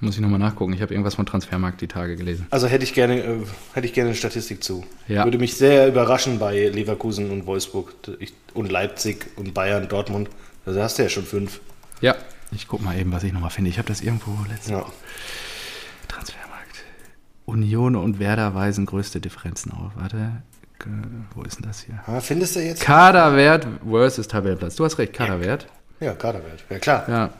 Muss 0.02 0.16
ich 0.16 0.21
nochmal 0.21 0.40
nachgucken. 0.40 0.73
Ich 0.73 0.82
habe 0.82 0.92
irgendwas 0.92 1.14
von 1.14 1.26
Transfermarkt 1.26 1.80
die 1.80 1.87
Tage 1.87 2.16
gelesen. 2.16 2.49
Also 2.50 2.66
hätte 2.66 2.82
ich 2.82 2.92
gerne, 2.92 3.21
äh, 3.23 3.37
hätte 3.73 3.87
ich 3.87 3.92
gerne 3.92 4.11
eine 4.11 4.16
Statistik 4.16 4.64
zu. 4.64 4.85
Ja. 5.06 5.23
Würde 5.23 5.38
mich 5.38 5.56
sehr 5.56 5.87
überraschen 5.87 6.40
bei 6.40 6.66
Leverkusen 6.71 7.30
und 7.30 7.47
Wolfsburg 7.47 7.94
Ich- 8.18 8.35
und 8.52 8.73
Leipzig 8.73 9.26
und 9.37 9.54
Bayern, 9.54 9.88
Dortmund. 9.88 10.28
Also 10.66 10.82
hast 10.82 10.99
du 10.99 11.04
ja 11.04 11.09
schon 11.09 11.23
fünf. 11.23 11.61
Ja, 12.00 12.16
ich 12.50 12.66
guck 12.66 12.82
mal 12.82 12.99
eben, 12.99 13.12
was 13.12 13.23
ich 13.23 13.32
nochmal 13.32 13.50
finde. 13.50 13.71
Ich 13.71 13.78
habe 13.78 13.87
das 13.87 14.00
irgendwo 14.00 14.32
letztens. 14.50 14.71
Ja. 14.80 14.87
Transfermarkt. 16.09 16.82
Union 17.44 17.94
und 17.94 18.18
Werder 18.18 18.56
weisen 18.56 18.87
größte 18.87 19.21
Differenzen 19.21 19.71
auf. 19.71 19.92
Warte, 19.94 20.42
wo 21.37 21.42
ist 21.42 21.61
denn 21.61 21.66
das 21.68 21.80
hier? 21.80 22.02
Ah, 22.09 22.18
findest 22.21 22.56
du 22.56 22.61
jetzt? 22.61 22.82
Kaderwert 22.82 23.68
versus 23.88 24.26
Tabellenplatz. 24.26 24.75
Du 24.75 24.85
hast 24.85 24.99
recht, 24.99 25.12
Kaderwert. 25.12 25.68
Ja, 26.00 26.14
Kaderwert. 26.14 26.64
Ja, 26.68 26.78
klar. 26.80 27.09
Ja. 27.09 27.30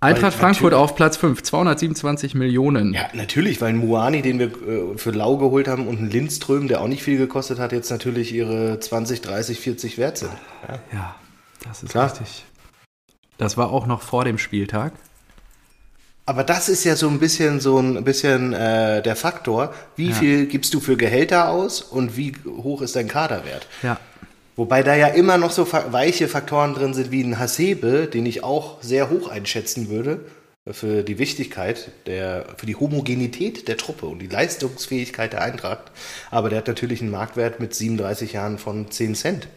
Eintracht 0.00 0.34
Weil 0.34 0.40
Frankfurt 0.40 0.74
auf 0.74 0.94
Platz 0.94 1.16
5, 1.16 1.42
227 1.42 2.34
Millionen. 2.36 2.94
Ja, 2.94 3.08
natürlich, 3.14 3.60
weil 3.60 3.70
ein 3.70 3.78
Muani, 3.78 4.22
den 4.22 4.38
wir 4.38 4.46
äh, 4.46 4.96
für 4.96 5.10
lau 5.10 5.36
geholt 5.38 5.66
haben, 5.66 5.88
und 5.88 6.00
ein 6.00 6.08
Lindström, 6.10 6.68
der 6.68 6.80
auch 6.80 6.86
nicht 6.86 7.02
viel 7.02 7.18
gekostet 7.18 7.58
hat, 7.58 7.72
jetzt 7.72 7.90
natürlich 7.90 8.32
ihre 8.32 8.78
20, 8.78 9.20
30, 9.22 9.58
40 9.58 9.98
wert 9.98 10.18
sind. 10.18 10.30
Ja. 10.68 10.78
Ja, 10.92 11.14
das 11.66 11.82
ist 11.82 11.90
Klar. 11.90 12.12
richtig. 12.12 12.44
Das 13.38 13.56
war 13.56 13.70
auch 13.72 13.86
noch 13.86 14.02
vor 14.02 14.24
dem 14.24 14.38
Spieltag. 14.38 14.92
Aber 16.26 16.44
das 16.44 16.68
ist 16.68 16.84
ja 16.84 16.94
so 16.94 17.08
ein 17.08 17.18
bisschen 17.18 17.58
so 17.58 17.78
ein 17.78 18.04
bisschen 18.04 18.52
äh, 18.52 19.02
der 19.02 19.16
Faktor. 19.16 19.74
Wie 19.96 20.10
Ja. 20.10 20.14
viel 20.14 20.46
gibst 20.46 20.74
du 20.74 20.80
für 20.80 20.96
Gehälter 20.96 21.48
aus 21.48 21.80
und 21.80 22.16
wie 22.16 22.34
hoch 22.46 22.82
ist 22.82 22.94
dein 22.96 23.08
Kaderwert? 23.08 23.66
Ja. 23.82 23.98
Wobei 24.58 24.82
da 24.82 24.96
ja 24.96 25.06
immer 25.06 25.38
noch 25.38 25.52
so 25.52 25.72
weiche 25.72 26.26
Faktoren 26.26 26.74
drin 26.74 26.92
sind 26.92 27.12
wie 27.12 27.22
ein 27.22 27.38
Hasebe, 27.38 28.08
den 28.12 28.26
ich 28.26 28.42
auch 28.42 28.82
sehr 28.82 29.08
hoch 29.08 29.28
einschätzen 29.28 29.88
würde 29.88 30.24
für 30.66 31.04
die 31.04 31.20
Wichtigkeit 31.20 31.92
der, 32.06 32.44
für 32.56 32.66
die 32.66 32.74
Homogenität 32.74 33.68
der 33.68 33.76
Truppe 33.76 34.06
und 34.06 34.18
die 34.18 34.26
Leistungsfähigkeit 34.26 35.32
der 35.32 35.42
Eintracht. 35.42 35.92
Aber 36.32 36.50
der 36.50 36.58
hat 36.58 36.66
natürlich 36.66 37.00
einen 37.00 37.12
Marktwert 37.12 37.60
mit 37.60 37.72
37 37.72 38.32
Jahren 38.32 38.58
von 38.58 38.90
10 38.90 39.14
Cent. 39.14 39.48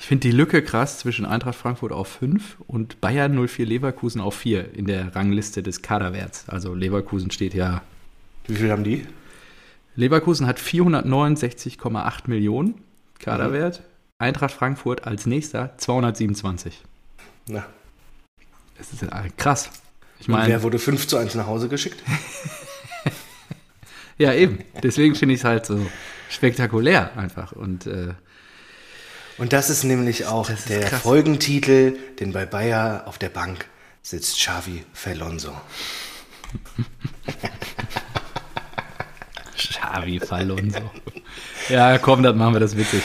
Ich 0.00 0.06
finde 0.06 0.26
die 0.26 0.34
Lücke 0.34 0.62
krass 0.62 1.00
zwischen 1.00 1.26
Eintracht 1.26 1.56
Frankfurt 1.56 1.92
auf 1.92 2.08
5 2.08 2.56
und 2.66 2.98
Bayern 3.02 3.46
04 3.46 3.66
Leverkusen 3.66 4.22
auf 4.22 4.36
4 4.36 4.74
in 4.74 4.86
der 4.86 5.14
Rangliste 5.14 5.62
des 5.62 5.82
Kaderwerts. 5.82 6.48
Also 6.48 6.72
Leverkusen 6.72 7.30
steht 7.30 7.52
ja 7.52 7.82
Wie 8.46 8.54
viel 8.54 8.70
haben 8.70 8.84
die? 8.84 9.06
Leverkusen 9.96 10.46
hat 10.46 10.58
469,8 10.58 12.20
Millionen 12.24 12.76
Kaderwert. 13.18 13.82
Eintracht 14.18 14.52
Frankfurt 14.54 15.06
als 15.06 15.26
nächster 15.26 15.76
227. 15.76 16.82
Na, 17.48 17.66
Das 18.78 18.92
ist 18.92 19.02
ja 19.02 19.08
krass. 19.36 19.70
Ich 20.18 20.28
meine, 20.28 20.48
wer 20.48 20.62
wurde 20.62 20.78
5 20.78 21.06
zu 21.06 21.18
1 21.18 21.34
nach 21.34 21.46
Hause 21.46 21.68
geschickt? 21.68 22.02
ja 24.18 24.32
eben. 24.32 24.60
Deswegen 24.82 25.14
finde 25.14 25.34
ich 25.34 25.40
es 25.40 25.44
halt 25.44 25.66
so 25.66 25.86
spektakulär 26.30 27.16
einfach. 27.18 27.52
Und 27.52 27.86
äh, 27.86 28.14
Und 29.36 29.52
das 29.52 29.68
ist 29.68 29.84
nämlich 29.84 30.24
auch 30.26 30.48
ist 30.48 30.70
der 30.70 30.80
krass. 30.80 31.02
Folgentitel, 31.02 31.98
denn 32.18 32.32
bei 32.32 32.46
Bayer 32.46 33.02
auf 33.06 33.18
der 33.18 33.28
Bank 33.28 33.66
sitzt 34.02 34.38
Xavi 34.38 34.86
Felonso. 34.94 35.52
Xavi 39.58 40.20
Falonso. 40.20 40.90
Ja, 41.68 41.98
komm, 41.98 42.22
das 42.22 42.34
machen 42.34 42.54
wir 42.54 42.60
das 42.60 42.74
witzig. 42.78 43.02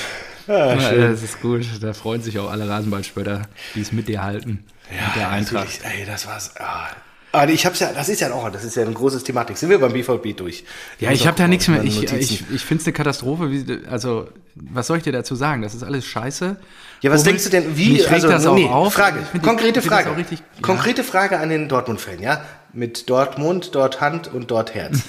Ja, 0.47 0.75
Ja, 0.75 1.09
das 1.09 1.23
ist 1.23 1.41
gut. 1.41 1.65
Da 1.81 1.93
freuen 1.93 2.21
sich 2.21 2.37
auch 2.39 2.49
alle 2.51 2.67
Rasenballspötter, 2.67 3.43
die 3.75 3.81
es 3.81 3.91
mit 3.91 4.07
dir 4.07 4.23
halten. 4.23 4.63
mit 4.89 5.15
der 5.15 5.29
Eintracht. 5.29 5.81
natürlich. 5.83 5.99
Ey, 6.01 6.05
das 6.05 6.27
war's. 6.27 6.51
Ah. 6.57 6.87
Ah, 7.33 7.47
ich 7.47 7.65
hab's 7.65 7.79
ja, 7.79 7.93
das 7.93 8.09
ist 8.09 8.19
ja 8.19 8.29
auch, 8.33 8.49
das 8.51 8.65
ist 8.65 8.75
ja 8.75 8.83
ein 8.83 8.93
großes 8.93 9.23
Thematik. 9.23 9.55
Sind 9.57 9.69
wir 9.69 9.79
beim 9.79 9.93
BVB 9.93 10.35
durch? 10.35 10.65
Ja, 10.99 11.11
ich 11.11 11.25
habe 11.25 11.37
da 11.37 11.47
nichts 11.47 11.69
mehr. 11.69 11.81
Ich, 11.81 12.03
ich, 12.11 12.43
ich 12.51 12.61
finde 12.65 12.81
es 12.81 12.87
eine 12.87 12.91
Katastrophe. 12.93 13.49
Wie, 13.49 13.85
also, 13.89 14.27
was 14.55 14.87
soll 14.87 14.97
ich 14.97 15.03
dir 15.03 15.13
dazu 15.13 15.35
sagen? 15.35 15.61
Das 15.61 15.73
ist 15.73 15.81
alles 15.83 16.05
scheiße. 16.05 16.57
Ja, 16.99 17.09
was 17.09 17.21
Womit- 17.21 17.27
denkst 17.27 17.43
du 17.45 17.49
denn, 17.51 17.77
wie, 17.77 17.93
Mich 17.93 18.11
regt 18.11 18.25
das 18.25 18.45
auch 18.45 18.55
nee, 18.55 18.67
auf. 18.67 18.93
Frage, 18.93 19.19
Ich 19.23 19.27
find 19.29 19.43
konkrete 19.43 19.81
Frage. 19.81 20.11
Auch 20.11 20.17
richtig, 20.17 20.39
ja. 20.39 20.61
Konkrete 20.61 21.05
Frage 21.05 21.39
an 21.39 21.47
den 21.47 21.69
Dortmund-Fan, 21.69 22.19
ja? 22.21 22.43
Mit 22.73 23.09
dort 23.09 23.37
Mund, 23.37 23.75
dort 23.75 24.01
Hand 24.01 24.27
und 24.33 24.51
dort 24.51 24.73
Herz. 24.75 24.99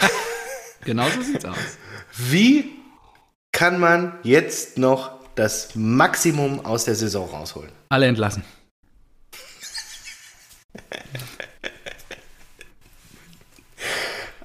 Genau 0.84 1.06
so 1.14 1.20
sieht's 1.20 1.44
aus. 1.44 1.56
wie 2.16 2.70
kann 3.52 3.78
man 3.80 4.18
jetzt 4.22 4.78
noch 4.78 5.12
das 5.34 5.74
Maximum 5.74 6.64
aus 6.64 6.84
der 6.84 6.94
Saison 6.94 7.28
rausholen? 7.28 7.70
Alle 7.88 8.06
entlassen. 8.06 8.44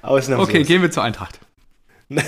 Ausnahmslos. 0.02 0.48
Okay, 0.48 0.62
gehen 0.62 0.82
wir 0.82 0.90
zur 0.90 1.02
Eintracht. 1.02 1.40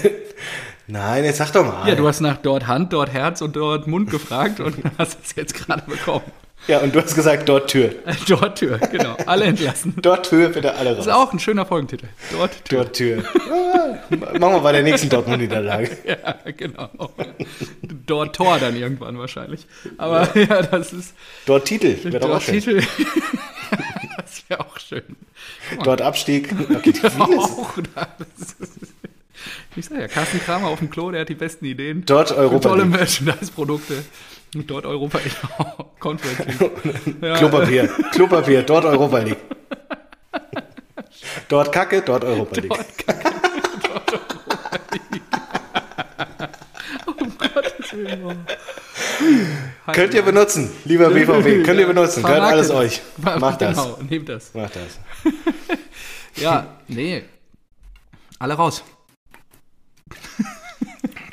Nein, 0.90 1.25
jetzt 1.25 1.37
sag 1.38 1.52
doch 1.52 1.64
mal. 1.64 1.87
Ja, 1.88 1.94
du 1.94 2.08
hast 2.08 2.20
nach 2.20 2.38
dort 2.38 2.66
Hand, 2.66 2.92
dort 2.92 3.12
Herz 3.12 3.42
und 3.42 3.54
dort 3.54 3.87
Mund 3.87 4.11
gefragt 4.11 4.58
und 4.58 4.76
hast 4.99 5.18
es 5.23 5.37
jetzt 5.37 5.54
gerade 5.54 5.82
bekommen. 5.82 6.25
Ja, 6.69 6.79
und 6.81 6.95
du 6.95 7.03
hast 7.03 7.15
gesagt, 7.15 7.49
dort 7.49 7.71
Tür. 7.71 7.95
Dort 8.29 8.59
Tür, 8.59 8.79
genau. 8.79 9.17
Alle 9.27 9.47
entlassen. 9.47 9.95
Dort 10.03 10.29
Tür, 10.29 10.51
bitte 10.51 10.75
alle 10.75 10.91
raus. 10.91 10.99
Das 10.99 11.07
ist 11.07 11.13
auch 11.13 11.33
ein 11.33 11.39
schöner 11.39 11.65
Folgentitel. 11.67 12.07
Dort 12.31 12.65
Tür. 12.67 12.79
Dort 12.85 12.93
Tür. 12.97 13.25
Ah, 13.51 14.39
machen 14.39 14.55
wir 14.55 14.61
bei 14.61 14.73
der 14.73 14.83
nächsten 14.83 15.09
Dortmund-Niederlage. 15.09 15.91
Ja, 16.05 16.35
genau. 16.53 16.91
Dort 18.07 18.37
Tor 18.37 18.59
dann 18.59 18.77
irgendwann 18.77 19.19
wahrscheinlich. 19.19 19.67
Aber 19.97 20.29
ja, 20.39 20.63
das 20.63 20.93
ist 20.93 21.15
Dort 21.47 21.65
Titel. 21.67 21.97
Wäre 22.05 22.21
doch 22.21 22.29
auch 22.29 22.33
dort 22.33 22.43
schön. 22.45 22.55
Titel. 22.61 22.83
das 24.19 24.43
wäre 24.49 24.61
auch 24.61 24.79
schön. 24.79 25.03
Dort 25.85 26.03
Abstieg. 26.03 26.55
Okay. 26.75 26.93
Auch, 27.19 27.71
das 27.85 28.53
ist- 28.61 28.79
ich 29.77 29.87
sag 29.87 30.01
ja, 30.01 30.09
Carsten 30.09 30.41
Kramer 30.41 30.69
auf 30.69 30.81
dem 30.81 30.91
Klo, 30.91 31.11
der 31.13 31.21
hat 31.23 31.29
die 31.29 31.35
besten 31.35 31.65
Ideen. 31.65 32.05
Dort 32.05 32.33
Europa 32.33 32.71
Tolle. 32.71 32.85
Merchandise-Produkte. 32.85 34.03
Dort 34.55 34.87
Europa 34.87 35.19
League. 35.19 35.37
Conference 35.99 36.45
League. 36.47 36.71
Ja, 37.21 37.37
Klopapier. 37.37 37.88
Klopapier. 38.12 38.62
Dort 38.67 38.85
Europa 38.85 39.19
League. 39.19 39.37
Dort 41.49 41.73
Kacke, 41.73 42.02
dort 42.02 42.25
Europa 42.25 42.61
League. 42.61 42.71
Gottes 47.55 47.93
Willen, 47.93 48.25
oh. 48.25 48.33
Könnt 49.93 50.14
ihr 50.14 50.23
benutzen, 50.23 50.71
lieber 50.85 51.09
BVB. 51.11 51.64
Könnt 51.64 51.81
ihr 51.81 51.87
benutzen. 51.87 52.23
Gehört 52.23 52.43
alles 52.43 52.67
es. 52.67 52.73
euch. 52.73 53.00
Macht 53.17 53.62
das. 53.62 53.76
Genau, 53.76 53.99
nehmt 54.09 54.28
das. 54.28 54.55
Macht 54.55 54.76
das. 54.76 54.99
Ja, 56.37 56.67
nee. 56.87 57.25
Alle 58.39 58.54
raus. 58.54 58.84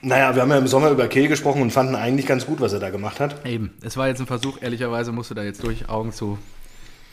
Naja, 0.06 0.36
wir 0.36 0.44
haben 0.44 0.52
ja 0.52 0.58
im 0.60 0.68
Sommer 0.68 0.92
über 0.92 1.08
Kehl 1.08 1.28
gesprochen 1.28 1.62
und 1.64 1.72
fanden 1.72 1.96
eigentlich 1.96 2.28
ganz 2.28 2.46
gut, 2.46 2.62
was 2.62 2.74
er 2.74 2.80
da 2.80 2.92
gemacht 2.92 3.20
hat. 3.20 3.44
Eben. 3.46 3.74
Es 3.82 3.98
war 3.98 4.08
jetzt 4.08 4.20
ein 4.20 4.28
Versuch, 4.28 4.62
ehrlicherweise 4.62 5.12
musst 5.12 5.32
du 5.32 5.34
da 5.36 5.42
jetzt 5.44 5.64
durch, 5.64 5.90
Augen 5.90 6.12
zu. 6.12 6.38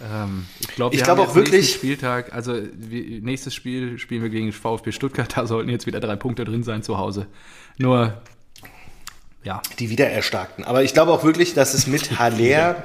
Ähm, 0.02 0.44
ich 0.60 0.68
glaube, 0.68 0.94
Ich 0.94 1.02
glaub 1.02 1.18
auch 1.18 1.34
wirklich- 1.34 1.72
Spieltag, 1.72 2.34
also 2.34 2.52
nächstes 2.52 3.54
Spiel 3.54 3.98
spielen 3.98 4.22
wir 4.22 4.28
gegen 4.28 4.52
VfB 4.52 4.92
Stuttgart, 4.92 5.34
da 5.36 5.46
sollten 5.46 5.70
jetzt 5.70 5.86
wieder 5.86 6.00
drei 6.00 6.16
Punkte 6.16 6.44
drin 6.44 6.64
sein 6.64 6.82
zu 6.82 6.98
Hause. 6.98 7.26
Nur, 7.78 8.20
ja, 9.42 9.62
Die 9.78 9.88
Wiedererstarkten. 9.88 10.64
Aber 10.64 10.82
ich 10.82 10.92
glaube 10.92 11.12
auch 11.14 11.24
wirklich, 11.24 11.54
dass 11.54 11.72
es 11.72 11.86
mit 11.86 12.18
Haller, 12.18 12.84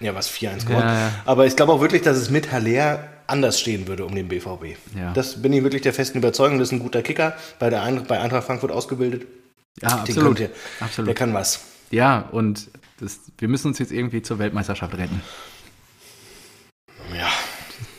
ja 0.00 0.14
was, 0.16 0.28
4-1 0.30 0.66
gewonnen, 0.66 0.80
Ja, 0.88 0.94
ja. 0.94 1.10
aber 1.26 1.46
ich 1.46 1.54
glaube 1.54 1.72
auch 1.72 1.80
wirklich, 1.80 2.02
dass 2.02 2.16
es 2.16 2.28
mit 2.30 2.50
Haller 2.50 3.04
anders 3.28 3.60
stehen 3.60 3.86
würde 3.86 4.04
um 4.04 4.14
den 4.14 4.28
BVB. 4.28 4.76
Ja. 4.96 5.12
Das 5.12 5.40
bin 5.42 5.52
ich 5.52 5.62
wirklich 5.62 5.82
der 5.82 5.92
festen 5.94 6.18
Überzeugung. 6.18 6.58
Das 6.58 6.68
ist 6.68 6.72
ein 6.72 6.78
guter 6.80 7.02
Kicker, 7.02 7.34
bei, 7.58 7.70
der 7.70 7.82
Eintracht, 7.82 8.08
bei 8.08 8.18
Eintracht 8.20 8.44
Frankfurt 8.46 8.72
ausgebildet. 8.72 9.26
ja 9.80 9.88
Den 9.88 9.98
absolut. 10.00 10.40
ihr- 10.40 10.50
absolut. 10.80 11.08
Der 11.08 11.14
kann 11.14 11.32
was. 11.34 11.60
Ja, 11.90 12.28
und 12.32 12.68
das, 13.00 13.20
wir 13.38 13.48
müssen 13.48 13.68
uns 13.68 13.78
jetzt 13.78 13.92
irgendwie 13.92 14.22
zur 14.22 14.38
Weltmeisterschaft 14.38 14.96
retten. 14.98 15.20
Ja, 17.16 17.28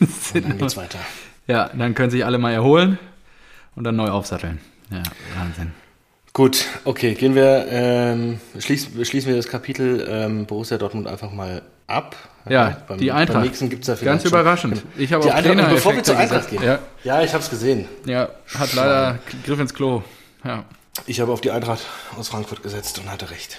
und 0.34 0.44
dann 0.44 0.58
geht's 0.58 0.76
weiter. 0.76 0.98
Ja, 1.46 1.68
dann 1.74 1.94
können 1.94 2.10
sich 2.10 2.24
alle 2.24 2.38
mal 2.38 2.52
erholen 2.52 2.98
und 3.74 3.84
dann 3.84 3.96
neu 3.96 4.08
aufsatteln. 4.08 4.60
Ja, 4.90 5.02
Wahnsinn. 5.36 5.72
Gut, 6.32 6.66
okay, 6.84 7.14
gehen 7.14 7.34
wir, 7.34 7.66
ähm, 7.70 8.40
schließen, 8.58 9.04
schließen 9.04 9.28
wir 9.30 9.36
das 9.36 9.48
Kapitel 9.48 10.06
ähm, 10.08 10.46
Borussia 10.46 10.78
Dortmund 10.78 11.08
einfach 11.08 11.32
mal 11.32 11.62
ab. 11.88 12.14
Ja, 12.48 12.82
beim, 12.88 12.98
die 12.98 13.12
Eintracht. 13.12 13.38
Beim 13.38 13.46
nächsten 13.46 13.68
gibt's 13.68 13.86
ja 13.86 13.96
vielleicht 13.96 14.22
Ganz 14.22 14.24
überraschend. 14.24 14.82
Ich 14.96 15.12
habe 15.12 15.22
Die 15.24 15.30
auf 15.30 15.36
Eintracht, 15.36 15.70
bevor 15.70 15.94
wir 15.94 16.02
zur 16.02 16.16
Eintracht 16.16 16.48
gehen. 16.50 16.60
gesetzt. 16.60 16.82
Ja, 17.04 17.22
ich 17.22 17.32
habe 17.32 17.42
es 17.44 17.50
gesehen. 17.50 17.86
Ja, 18.06 18.12
ja, 18.22 18.30
hat 18.58 18.72
leider 18.72 19.18
Griff 19.44 19.60
ins 19.60 19.74
Klo. 19.74 20.02
Ja. 20.44 20.64
Ich 21.06 21.20
habe 21.20 21.32
auf 21.32 21.40
die 21.40 21.50
Eintracht 21.50 21.80
aus 22.18 22.28
Frankfurt 22.28 22.62
gesetzt 22.62 22.98
und 22.98 23.10
hatte 23.10 23.30
recht. 23.30 23.58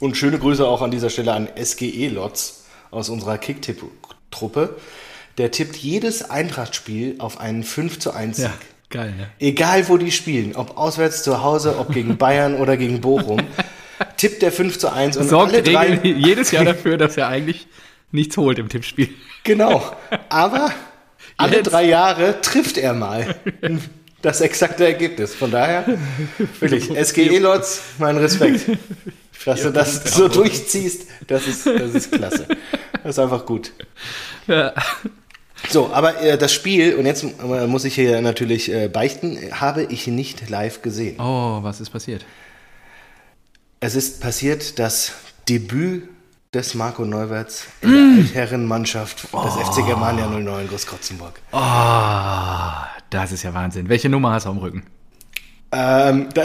Und 0.00 0.16
schöne 0.16 0.38
Grüße 0.38 0.66
auch 0.66 0.82
an 0.82 0.90
dieser 0.90 1.10
Stelle 1.10 1.32
an 1.32 1.48
SGE 1.62 2.08
Lotz 2.08 2.64
aus 2.90 3.08
unserer 3.08 3.38
Kicktipp-Truppe. 3.38 4.76
Der 5.38 5.50
tippt 5.50 5.76
jedes 5.76 6.28
Eintracht-Spiel 6.28 7.16
auf 7.18 7.40
einen 7.40 7.62
5 7.62 7.98
zu 8.00 8.12
1 8.12 8.36
Sieg. 8.36 8.46
ja, 8.46 8.52
geil, 8.90 9.14
ja. 9.18 9.26
Egal 9.38 9.88
wo 9.88 9.96
die 9.96 10.10
spielen, 10.10 10.56
ob 10.56 10.76
auswärts 10.76 11.22
zu 11.22 11.42
Hause, 11.42 11.78
ob 11.78 11.92
gegen 11.92 12.16
Bayern 12.18 12.54
oder 12.56 12.76
gegen 12.76 13.00
Bochum, 13.00 13.40
tippt 14.04 14.42
der 14.42 14.52
5 14.52 14.78
zu 14.78 14.92
1 14.92 15.16
und 15.16 15.28
Sorgt 15.28 15.52
alle 15.52 15.62
drei. 15.62 16.00
jedes 16.02 16.50
Jahr 16.50 16.64
dafür, 16.64 16.96
dass 16.96 17.16
er 17.16 17.28
eigentlich 17.28 17.66
nichts 18.10 18.36
holt 18.36 18.58
im 18.58 18.68
Tippspiel. 18.68 19.10
Genau. 19.44 19.82
Aber 20.28 20.72
alle 21.36 21.56
Jetzt. 21.56 21.72
drei 21.72 21.84
Jahre 21.84 22.40
trifft 22.40 22.78
er 22.78 22.94
mal 22.94 23.34
das 24.22 24.40
exakte 24.40 24.84
Ergebnis. 24.84 25.34
Von 25.34 25.50
daher, 25.50 25.84
wirklich, 26.60 26.90
SGE 27.06 27.38
Lotz, 27.38 27.82
mein 27.98 28.16
Respekt. 28.16 28.78
Dass 29.44 29.62
du 29.62 29.70
das 29.70 30.14
so 30.14 30.28
durchziehst, 30.28 31.08
das 31.26 31.48
ist, 31.48 31.66
das 31.66 31.94
ist 31.94 32.12
klasse. 32.12 32.46
Das 33.02 33.16
ist 33.16 33.18
einfach 33.18 33.44
gut. 33.44 33.72
Ja. 34.46 34.72
So, 35.68 35.90
aber 35.92 36.20
äh, 36.20 36.38
das 36.38 36.52
Spiel, 36.52 36.94
und 36.94 37.06
jetzt 37.06 37.24
äh, 37.24 37.66
muss 37.66 37.84
ich 37.84 37.94
hier 37.94 38.20
natürlich 38.20 38.72
äh, 38.72 38.88
beichten, 38.88 39.38
habe 39.52 39.84
ich 39.84 40.06
nicht 40.06 40.48
live 40.48 40.82
gesehen. 40.82 41.18
Oh, 41.20 41.58
was 41.62 41.80
ist 41.80 41.90
passiert? 41.90 42.24
Es 43.84 43.96
ist 43.96 44.20
passiert 44.20 44.78
das 44.78 45.10
Debüt 45.48 46.08
des 46.54 46.74
Marco 46.74 47.04
Neuwerts 47.04 47.64
in 47.80 47.90
Mm. 47.90 48.14
der 48.32 48.42
Altherrenmannschaft 48.42 49.24
des 49.24 49.54
FC 49.54 49.84
Germania 49.84 50.26
09 50.28 50.68
Großkrotzenburg. 50.68 51.40
Oh, 51.50 51.58
das 53.10 53.32
ist 53.32 53.42
ja 53.42 53.52
Wahnsinn. 53.54 53.88
Welche 53.88 54.08
Nummer 54.08 54.30
hast 54.34 54.46
du 54.46 54.50
am 54.50 54.58
Rücken? 54.58 54.84
Ähm, 55.72 56.28
da, 56.34 56.44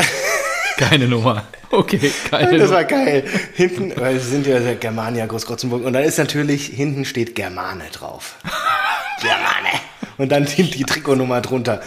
Keine 0.78 1.08
Nummer. 1.08 1.44
Okay, 1.70 2.12
keine 2.32 2.58
das 2.58 2.72
war 2.72 2.86
geil. 2.86 3.24
Hinten, 3.54 3.94
weil 3.98 4.20
sie 4.20 4.30
sind 4.32 4.48
ja 4.48 4.74
Germania 4.74 5.28
Großkrotzenburg 5.28 5.86
und 5.86 5.94
dann 5.94 6.04
ist 6.04 6.18
natürlich, 6.18 6.66
hinten 6.66 7.06
steht 7.06 7.36
Germane 7.36 7.84
drauf. 7.92 8.38
Germane. 9.22 9.80
Und 10.18 10.32
dann 10.32 10.46
die, 10.46 10.64
die 10.72 10.84
Trikotnummer 10.86 11.42
drunter. 11.42 11.82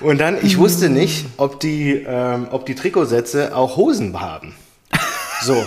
Und 0.00 0.18
dann, 0.18 0.38
ich 0.42 0.56
wusste 0.58 0.88
nicht, 0.88 1.26
ob 1.36 1.60
die, 1.60 2.04
ähm, 2.06 2.48
ob 2.50 2.66
die 2.66 2.74
Trikotsätze 2.74 3.54
auch 3.54 3.76
Hosen 3.76 4.18
haben. 4.20 4.54
So. 5.42 5.66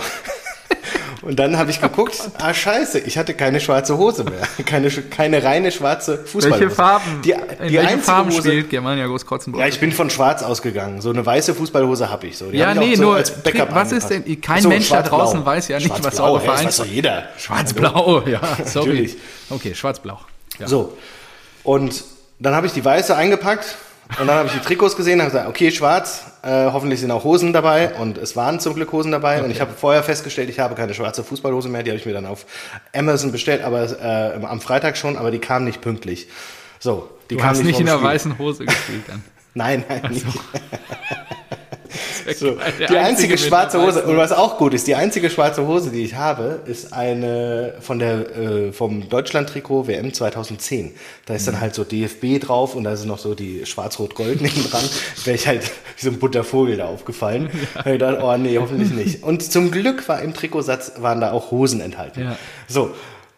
Und 1.22 1.38
dann 1.38 1.56
habe 1.56 1.70
ich 1.70 1.80
geguckt, 1.80 2.20
ah 2.38 2.52
scheiße, 2.52 2.98
ich 2.98 3.16
hatte 3.16 3.32
keine 3.32 3.58
schwarze 3.60 3.96
Hose 3.96 4.24
mehr. 4.24 4.42
Keine, 4.66 4.90
keine 4.90 5.42
reine 5.42 5.72
schwarze 5.72 6.18
Fußballhose. 6.18 6.60
Welche 6.60 6.74
Farben? 6.74 7.22
Die, 7.24 7.34
die 7.68 7.78
einzige 7.78 8.02
Farben 8.02 8.30
Hose, 8.30 8.40
spielt 8.40 8.70
Germania 8.70 9.06
Großkrotzenburg? 9.06 9.60
Ja, 9.60 9.66
ich 9.68 9.80
bin 9.80 9.90
von 9.92 10.10
schwarz 10.10 10.42
ausgegangen. 10.42 11.00
So 11.00 11.10
eine 11.10 11.24
weiße 11.24 11.54
Fußballhose 11.54 12.10
habe 12.10 12.26
ich. 12.26 12.36
So. 12.36 12.50
Die 12.50 12.58
Ja, 12.58 12.68
hab 12.68 12.74
ich 12.76 12.80
nee, 12.80 12.94
so 12.96 13.02
nur, 13.04 13.16
als 13.16 13.30
Backup 13.42 13.74
was 13.74 13.92
ist 13.92 14.04
angepasst. 14.04 14.26
denn- 14.28 14.40
kein 14.42 14.62
so, 14.62 14.68
Mensch 14.68 14.88
da 14.90 15.02
draußen 15.02 15.44
weiß 15.46 15.68
ja 15.68 15.78
nicht, 15.78 16.04
was 16.04 16.20
eure 16.20 16.32
ja, 16.32 16.36
das 16.38 16.44
Vereins- 16.44 16.66
weiß 16.66 16.76
doch 16.78 16.92
jeder. 16.92 17.28
Schwarz-blau, 17.38 18.22
ja, 18.26 18.40
sorry. 18.66 18.88
Natürlich. 18.88 19.16
Okay, 19.50 19.74
schwarz-blau. 19.74 20.18
Ja. 20.58 20.68
So. 20.68 20.96
Und 21.62 22.04
dann 22.38 22.54
habe 22.54 22.66
ich 22.66 22.72
die 22.74 22.84
weiße 22.84 23.16
eingepackt, 23.16 23.76
Und 24.18 24.26
dann 24.26 24.36
habe 24.36 24.48
ich 24.48 24.54
die 24.54 24.60
Trikots 24.60 24.96
gesehen 24.96 25.14
und 25.14 25.20
habe 25.22 25.30
gesagt, 25.30 25.48
okay, 25.48 25.70
schwarz, 25.70 26.24
äh, 26.42 26.66
hoffentlich 26.70 27.00
sind 27.00 27.10
auch 27.10 27.24
Hosen 27.24 27.52
dabei. 27.52 27.94
Und 27.94 28.18
es 28.18 28.36
waren 28.36 28.60
zum 28.60 28.74
Glück 28.74 28.92
Hosen 28.92 29.10
dabei. 29.10 29.42
Und 29.42 29.50
ich 29.50 29.60
habe 29.60 29.72
vorher 29.72 30.02
festgestellt, 30.02 30.50
ich 30.50 30.60
habe 30.60 30.74
keine 30.74 30.94
schwarze 30.94 31.24
Fußballhose 31.24 31.68
mehr. 31.68 31.82
Die 31.82 31.90
habe 31.90 31.98
ich 31.98 32.06
mir 32.06 32.12
dann 32.12 32.26
auf 32.26 32.46
Amazon 32.94 33.32
bestellt, 33.32 33.62
aber 33.62 33.82
äh, 33.82 34.44
am 34.44 34.60
Freitag 34.60 34.96
schon, 34.96 35.16
aber 35.16 35.30
die 35.30 35.38
kam 35.38 35.64
nicht 35.64 35.80
pünktlich. 35.80 36.28
So, 36.78 37.08
die 37.30 37.36
Du 37.36 37.42
hast 37.44 37.64
nicht 37.64 37.80
in 37.80 37.86
der 37.86 37.94
Spiel. 37.94 38.06
weißen 38.06 38.38
Hose 38.38 38.66
gespielt 38.66 39.04
dann. 39.08 39.24
Nein, 39.54 39.84
nein, 39.88 40.02
nicht. 40.10 40.26
Der 42.26 42.34
So, 42.34 42.56
einzige 42.56 42.86
die 42.88 42.98
einzige 42.98 43.32
mit 43.34 43.40
schwarze 43.40 43.80
Hose, 43.80 44.02
und 44.04 44.16
was 44.16 44.32
auch 44.32 44.58
gut 44.58 44.74
ist, 44.74 44.86
die 44.86 44.94
einzige 44.94 45.30
schwarze 45.30 45.66
Hose, 45.66 45.90
die 45.90 46.02
ich 46.02 46.14
habe, 46.14 46.60
ist 46.64 46.92
eine 46.92 47.74
von 47.80 47.98
der, 47.98 48.36
äh, 48.36 48.72
vom 48.72 49.08
Deutschland-Trikot 49.08 49.86
WM 49.86 50.12
2010. 50.12 50.92
Da 51.26 51.34
ist 51.34 51.46
dann 51.46 51.60
halt 51.60 51.74
so 51.74 51.84
DFB 51.84 52.40
drauf 52.40 52.74
und 52.74 52.84
da 52.84 52.92
ist 52.92 53.04
noch 53.04 53.18
so 53.18 53.34
die 53.34 53.66
schwarz-rot-gold 53.66 54.40
neben 54.40 54.70
dran. 54.70 54.84
Wäre 55.24 55.36
ich 55.36 55.46
halt 55.46 55.62
wie 55.96 56.04
so 56.04 56.10
ein 56.10 56.18
bunter 56.18 56.44
Vogel 56.44 56.76
da 56.76 56.86
aufgefallen. 56.86 57.50
Ja. 57.74 57.80
Ich 57.80 57.92
gedacht, 57.92 58.18
oh 58.22 58.36
nee, 58.36 58.58
hoffentlich 58.58 58.90
nicht. 58.90 59.22
Und 59.22 59.42
zum 59.42 59.70
Glück 59.70 60.08
war 60.08 60.20
im 60.22 60.34
Trikotsatz, 60.34 60.92
waren 60.98 61.20
da 61.20 61.32
auch 61.32 61.50
Hosen 61.50 61.80
enthalten. 61.80 62.20
Ja. 62.20 62.38
So. 62.68 62.94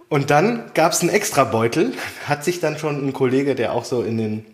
Und 0.09 0.31
dann 0.31 0.71
gab 0.75 0.93
es 0.93 1.01
einen 1.01 1.11
extra 1.11 1.45
Beutel, 1.45 1.93
hat 2.27 2.45
sich 2.45 2.61
dann 2.61 2.79
schon 2.79 3.07
ein 3.07 3.13
Kollege, 3.13 3.55
der 3.55 3.73
auch 3.73 3.85
so 3.85 4.03
in 4.03 4.19
den 4.19 4.45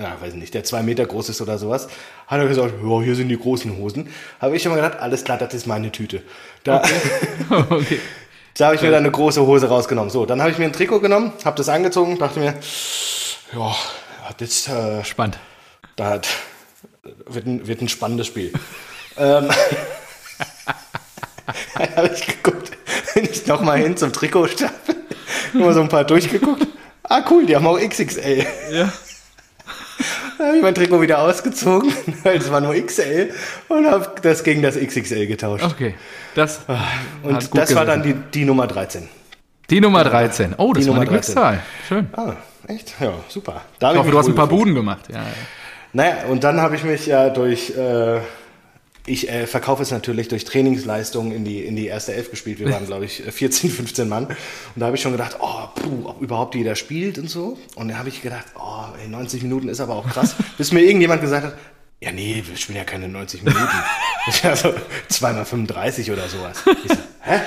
ja, 0.00 0.16
weiß 0.20 0.34
nicht, 0.34 0.54
der 0.54 0.64
zwei 0.64 0.82
Meter 0.82 1.06
groß 1.06 1.28
ist 1.28 1.40
oder 1.40 1.58
sowas, 1.58 1.88
hat 2.26 2.40
er 2.40 2.48
gesagt, 2.48 2.74
ja, 2.82 3.00
hier 3.02 3.14
sind 3.14 3.28
die 3.28 3.38
großen 3.38 3.76
Hosen. 3.76 4.08
Habe 4.40 4.56
ich 4.56 4.62
schon 4.62 4.72
mal 4.72 4.76
gedacht, 4.76 4.98
alles 5.00 5.22
klar, 5.24 5.38
das 5.38 5.52
ist 5.54 5.66
meine 5.66 5.92
Tüte. 5.92 6.22
Da, 6.64 6.82
Okay. 7.50 8.00
da 8.56 8.66
habe 8.66 8.76
ich 8.76 8.82
mir 8.82 8.90
dann 8.90 9.04
eine 9.04 9.10
große 9.10 9.42
Hose 9.46 9.68
rausgenommen. 9.68 10.10
So, 10.10 10.26
dann 10.26 10.40
habe 10.40 10.50
ich 10.50 10.58
mir 10.58 10.64
ein 10.64 10.72
Trikot 10.72 11.00
genommen, 11.00 11.32
habe 11.44 11.56
das 11.56 11.68
angezogen, 11.68 12.18
dachte 12.18 12.40
mir, 12.40 12.54
ja, 13.54 13.74
das, 14.38 14.68
äh, 14.68 15.04
Spannend. 15.04 15.38
da 15.96 16.06
hat, 16.10 16.28
wird, 17.26 17.46
ein, 17.46 17.66
wird 17.66 17.82
ein 17.82 17.88
spannendes 17.88 18.26
Spiel. 18.28 18.52
ähm, 19.18 19.48
dann 21.74 21.96
habe 21.96 22.10
ich 22.14 22.26
geguckt, 22.26 22.72
bin 23.14 23.28
ich 23.30 23.46
nochmal 23.46 23.78
hin 23.78 23.96
zum 23.96 24.12
Trikotstapel, 24.12 24.96
nur 25.52 25.74
so 25.74 25.82
ein 25.82 25.88
paar 25.88 26.04
durchgeguckt. 26.04 26.66
Ah, 27.02 27.22
cool, 27.30 27.44
die 27.44 27.54
haben 27.54 27.66
auch 27.66 27.78
XXL. 27.78 28.46
Ja. 28.72 28.92
Dann 30.42 30.48
habe 30.48 30.56
ich 30.56 30.62
mein 30.64 30.74
Trikot 30.74 31.00
wieder 31.00 31.20
ausgezogen, 31.20 31.92
weil 32.24 32.38
es 32.38 32.50
war 32.50 32.60
nur 32.60 32.74
XL 32.74 33.30
und 33.68 33.86
habe 33.86 34.10
das 34.22 34.42
gegen 34.42 34.60
das 34.60 34.74
XXL 34.76 35.26
getauscht. 35.28 35.64
Okay. 35.64 35.94
Das 36.34 36.60
Und 37.22 37.34
hat 37.34 37.48
gut 37.50 37.60
das 37.60 37.74
war 37.76 37.84
gesessen. 37.84 37.86
dann 37.86 38.02
die, 38.02 38.14
die 38.40 38.44
Nummer 38.44 38.66
13. 38.66 39.08
die 39.70 39.80
Nummer 39.80 40.02
13. 40.02 40.54
Oh, 40.58 40.72
das 40.72 40.82
Die 40.84 40.90
war 40.90 40.96
eine 40.96 41.04
Nummer 41.04 41.16
13. 41.18 41.34
Glückszahl. 41.34 41.62
Schön. 41.88 42.08
Ah, 42.14 42.32
echt? 42.66 42.94
Ja, 43.00 43.12
super. 43.28 43.60
Da 43.78 43.92
Ich 43.92 43.98
hoffe, 43.98 44.06
mich 44.06 44.12
du 44.12 44.18
hast 44.18 44.26
ein 44.26 44.34
paar 44.34 44.46
gefühlt. 44.48 44.60
Buden 44.62 44.74
gemacht. 44.74 45.04
Ja, 45.10 45.18
ja. 45.18 45.24
Naja, 45.92 46.14
und 46.28 46.42
dann 46.42 46.60
habe 46.60 46.74
ich 46.74 46.82
mich 46.84 47.06
ja 47.06 47.28
durch, 47.30 47.70
äh, 47.76 48.18
ich 49.06 49.28
äh, 49.28 49.46
verkaufe 49.46 49.82
es 49.82 49.90
natürlich 49.90 50.28
durch 50.28 50.44
Trainingsleistungen 50.44 51.32
in 51.32 51.44
die, 51.44 51.60
in 51.64 51.74
die 51.74 51.86
erste 51.86 52.14
Elf 52.14 52.30
gespielt. 52.30 52.60
Wir 52.60 52.70
waren, 52.70 52.86
glaube 52.86 53.04
ich, 53.04 53.22
14, 53.22 53.70
15 53.70 54.08
Mann. 54.08 54.26
Und 54.26 54.36
da 54.76 54.86
habe 54.86 54.96
ich 54.96 55.02
schon 55.02 55.12
gedacht, 55.12 55.36
oh, 55.40 55.68
puh, 55.74 56.08
ob 56.08 56.20
überhaupt 56.20 56.54
jeder 56.54 56.76
spielt 56.76 57.18
und 57.18 57.28
so. 57.28 57.58
Und 57.74 57.88
da 57.88 57.96
habe 57.98 58.08
ich 58.08 58.22
gedacht, 58.22 58.46
oh, 58.56 58.84
ey, 59.00 59.08
90 59.08 59.42
Minuten 59.42 59.68
ist 59.68 59.80
aber 59.80 59.94
auch 59.94 60.08
krass. 60.08 60.36
Bis 60.58 60.72
mir 60.72 60.82
irgendjemand 60.82 61.20
gesagt 61.20 61.46
hat, 61.46 61.56
ja, 62.00 62.10
nee, 62.10 62.42
wir 62.46 62.56
spielen 62.56 62.78
ja 62.78 62.84
keine 62.84 63.08
90 63.08 63.42
Minuten. 63.42 63.68
Das 64.26 64.36
ist 64.36 64.44
ja 64.44 64.56
so 64.56 64.74
zweimal 65.08 65.44
35 65.44 66.10
oder 66.10 66.28
sowas. 66.28 66.58
Ich 66.84 66.90
so, 66.90 66.98
hä? 67.20 67.40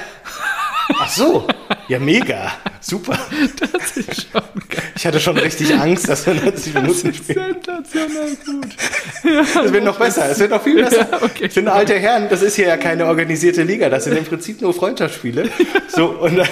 Ach 0.98 1.10
so, 1.10 1.48
ja, 1.88 2.00
mega, 2.00 2.54
super. 2.80 3.18
Das 3.60 3.98
ist 3.98 4.28
schon 4.32 4.42
geil. 4.70 4.84
Ich 4.96 5.06
hatte 5.06 5.20
schon 5.20 5.38
richtig 5.38 5.74
Angst, 5.74 6.08
dass 6.08 6.26
wir 6.26 6.36
90 6.36 6.74
Minuten 6.74 7.14
spielen. 7.14 7.56
Sensationell 7.64 8.38
gut. 8.46 8.76
Es 9.66 9.74
wird 9.74 9.84
noch 9.84 9.98
besser, 9.98 10.30
es 10.30 10.40
wird 10.40 10.52
noch 10.52 10.62
viel 10.62 10.84
besser. 10.84 11.08
Ja, 11.12 11.22
okay. 11.22 11.46
Ich 11.46 11.56
bin 11.56 11.68
alte 11.68 11.96
Herren, 11.96 12.28
das 12.30 12.42
ist 12.42 12.56
hier 12.56 12.68
ja 12.68 12.78
keine 12.78 13.06
organisierte 13.06 13.64
Liga, 13.64 13.90
das 13.90 14.04
sind 14.06 14.18
im 14.18 14.26
Prinzip 14.26 14.62
nur 14.62 14.74
Freundschaftsspiele. 14.74 15.50
So, 15.88 16.08
und 16.08 16.38
dann 16.38 16.48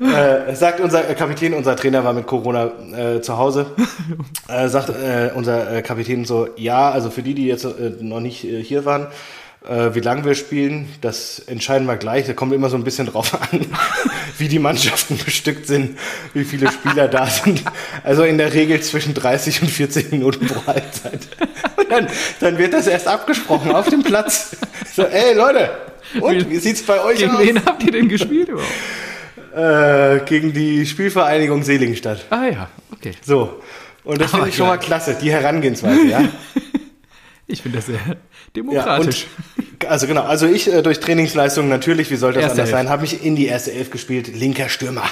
äh, 0.50 0.54
sagt 0.54 0.80
unser 0.80 1.02
Kapitän, 1.14 1.54
unser 1.54 1.76
Trainer 1.76 2.04
war 2.04 2.12
mit 2.12 2.26
Corona 2.26 2.70
äh, 2.96 3.20
zu 3.20 3.38
Hause, 3.38 3.66
äh, 4.48 4.68
sagt 4.68 4.90
äh, 4.90 5.30
unser 5.34 5.76
äh, 5.76 5.82
Kapitän 5.82 6.24
so, 6.24 6.48
ja, 6.56 6.90
also 6.90 7.10
für 7.10 7.22
die, 7.22 7.34
die 7.34 7.46
jetzt 7.46 7.64
äh, 7.64 7.92
noch 8.00 8.20
nicht 8.20 8.40
hier 8.40 8.84
waren, 8.84 9.08
wie 9.68 10.00
lange 10.00 10.24
wir 10.24 10.34
spielen, 10.34 10.88
das 11.00 11.40
entscheiden 11.40 11.86
wir 11.86 11.96
gleich. 11.96 12.26
Da 12.26 12.34
kommt 12.34 12.52
immer 12.52 12.68
so 12.68 12.76
ein 12.76 12.84
bisschen 12.84 13.06
drauf 13.06 13.34
an, 13.52 13.66
wie 14.38 14.48
die 14.48 14.58
Mannschaften 14.58 15.18
bestückt 15.24 15.66
sind, 15.66 15.98
wie 16.34 16.44
viele 16.44 16.70
Spieler 16.70 17.08
da 17.08 17.26
sind. 17.26 17.62
Also 18.04 18.22
in 18.22 18.38
der 18.38 18.52
Regel 18.54 18.80
zwischen 18.80 19.14
30 19.14 19.62
und 19.62 19.68
40 19.68 20.12
Minuten 20.12 20.46
pro 20.46 20.66
Halbzeit. 20.66 21.28
Und 21.76 21.90
dann, 21.90 22.08
dann 22.40 22.58
wird 22.58 22.74
das 22.74 22.86
erst 22.86 23.08
abgesprochen 23.08 23.72
auf 23.72 23.88
dem 23.88 24.02
Platz. 24.02 24.56
So, 24.94 25.02
ey 25.02 25.34
Leute, 25.34 25.70
und 26.20 26.48
wie 26.50 26.56
sieht's 26.56 26.82
bei 26.82 27.02
euch 27.02 27.18
Gegen 27.18 27.32
aus? 27.32 27.40
wen 27.40 27.64
habt 27.64 27.82
ihr 27.82 27.92
denn 27.92 28.08
gespielt 28.08 28.48
überhaupt? 28.48 28.70
Äh, 29.54 30.24
gegen 30.26 30.52
die 30.52 30.86
Spielvereinigung 30.86 31.62
Seligenstadt. 31.62 32.26
Ah 32.30 32.46
ja, 32.46 32.70
okay. 32.92 33.12
So. 33.24 33.62
Und 34.04 34.20
das 34.20 34.30
finde 34.30 34.48
ich 34.48 34.56
schon 34.56 34.68
mal 34.68 34.76
klasse, 34.76 35.16
die 35.20 35.30
Herangehensweise, 35.30 36.06
ja. 36.06 36.24
Ich 37.48 37.62
finde 37.62 37.78
das 37.78 37.86
sehr 37.86 38.00
Ja, 38.56 38.62
demokratisch. 38.62 39.26
und, 39.56 39.86
also 39.86 40.06
genau, 40.06 40.22
also 40.22 40.46
ich 40.46 40.72
äh, 40.72 40.82
durch 40.82 41.00
Trainingsleistungen 41.00 41.68
natürlich, 41.68 42.10
wie 42.10 42.16
soll 42.16 42.32
das 42.32 42.42
Erste 42.42 42.62
anders 42.62 42.70
Elf. 42.70 42.78
sein, 42.78 42.88
habe 42.88 43.02
mich 43.02 43.24
in 43.24 43.36
die 43.36 43.46
erste 43.46 43.72
Elf 43.72 43.90
gespielt, 43.90 44.34
linker 44.34 44.68
Stürmer. 44.68 45.04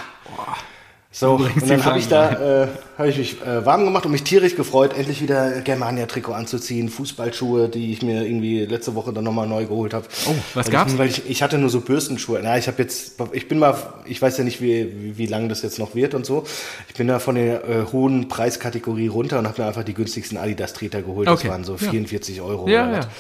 So, 1.17 1.35
und 1.35 1.71
dann 1.71 1.85
habe 1.85 2.01
ich 2.01 2.09
da, 2.09 2.65
äh, 2.65 2.69
habe 2.99 3.09
ich 3.09 3.19
mich 3.19 3.41
äh, 3.43 3.65
warm 3.65 3.85
gemacht 3.85 4.05
und 4.05 4.11
mich 4.11 4.25
tierisch 4.25 4.57
gefreut, 4.57 4.97
endlich 4.99 5.23
wieder 5.23 5.61
Germania-Trikot 5.61 6.33
anzuziehen, 6.33 6.89
Fußballschuhe, 6.89 7.69
die 7.69 7.93
ich 7.93 8.03
mir 8.03 8.25
irgendwie 8.27 8.65
letzte 8.65 8.97
Woche 8.97 9.13
dann 9.13 9.23
nochmal 9.23 9.47
neu 9.47 9.65
geholt 9.67 9.95
habe. 9.95 10.07
Oh, 10.27 10.35
was 10.55 10.67
weil 10.67 10.73
gab's? 10.73 10.93
Ich, 10.95 10.99
weil 10.99 11.09
ich, 11.09 11.31
ich 11.31 11.41
hatte 11.45 11.57
nur 11.59 11.71
so 11.71 11.83
Bürstenschuhe. 11.83 12.41
Na, 12.43 12.59
ich 12.59 12.67
habe 12.67 12.83
jetzt, 12.83 13.13
ich 13.31 13.47
bin 13.47 13.61
mal, 13.61 13.77
ich 14.07 14.21
weiß 14.21 14.39
ja 14.39 14.43
nicht, 14.43 14.61
wie, 14.61 14.93
wie, 15.03 15.17
wie 15.19 15.27
lange 15.27 15.47
das 15.47 15.63
jetzt 15.63 15.79
noch 15.79 15.95
wird 15.95 16.15
und 16.15 16.27
so. 16.27 16.43
Ich 16.89 16.95
bin 16.95 17.07
da 17.07 17.21
von 17.21 17.37
der 17.37 17.63
äh, 17.69 17.85
hohen 17.93 18.27
Preiskategorie 18.27 19.07
runter 19.07 19.39
und 19.39 19.47
habe 19.47 19.63
mir 19.63 19.69
einfach 19.69 19.85
die 19.85 19.95
günstigsten 19.95 20.37
Adidas-Treter 20.37 21.03
geholt. 21.03 21.29
Okay, 21.29 21.43
Das 21.45 21.51
waren 21.53 21.63
so 21.63 21.77
ja. 21.77 21.91
44 21.91 22.41
Euro 22.41 22.69
Ja, 22.69 22.89
oder 22.89 22.99
was. 22.99 23.05
ja. 23.05 23.11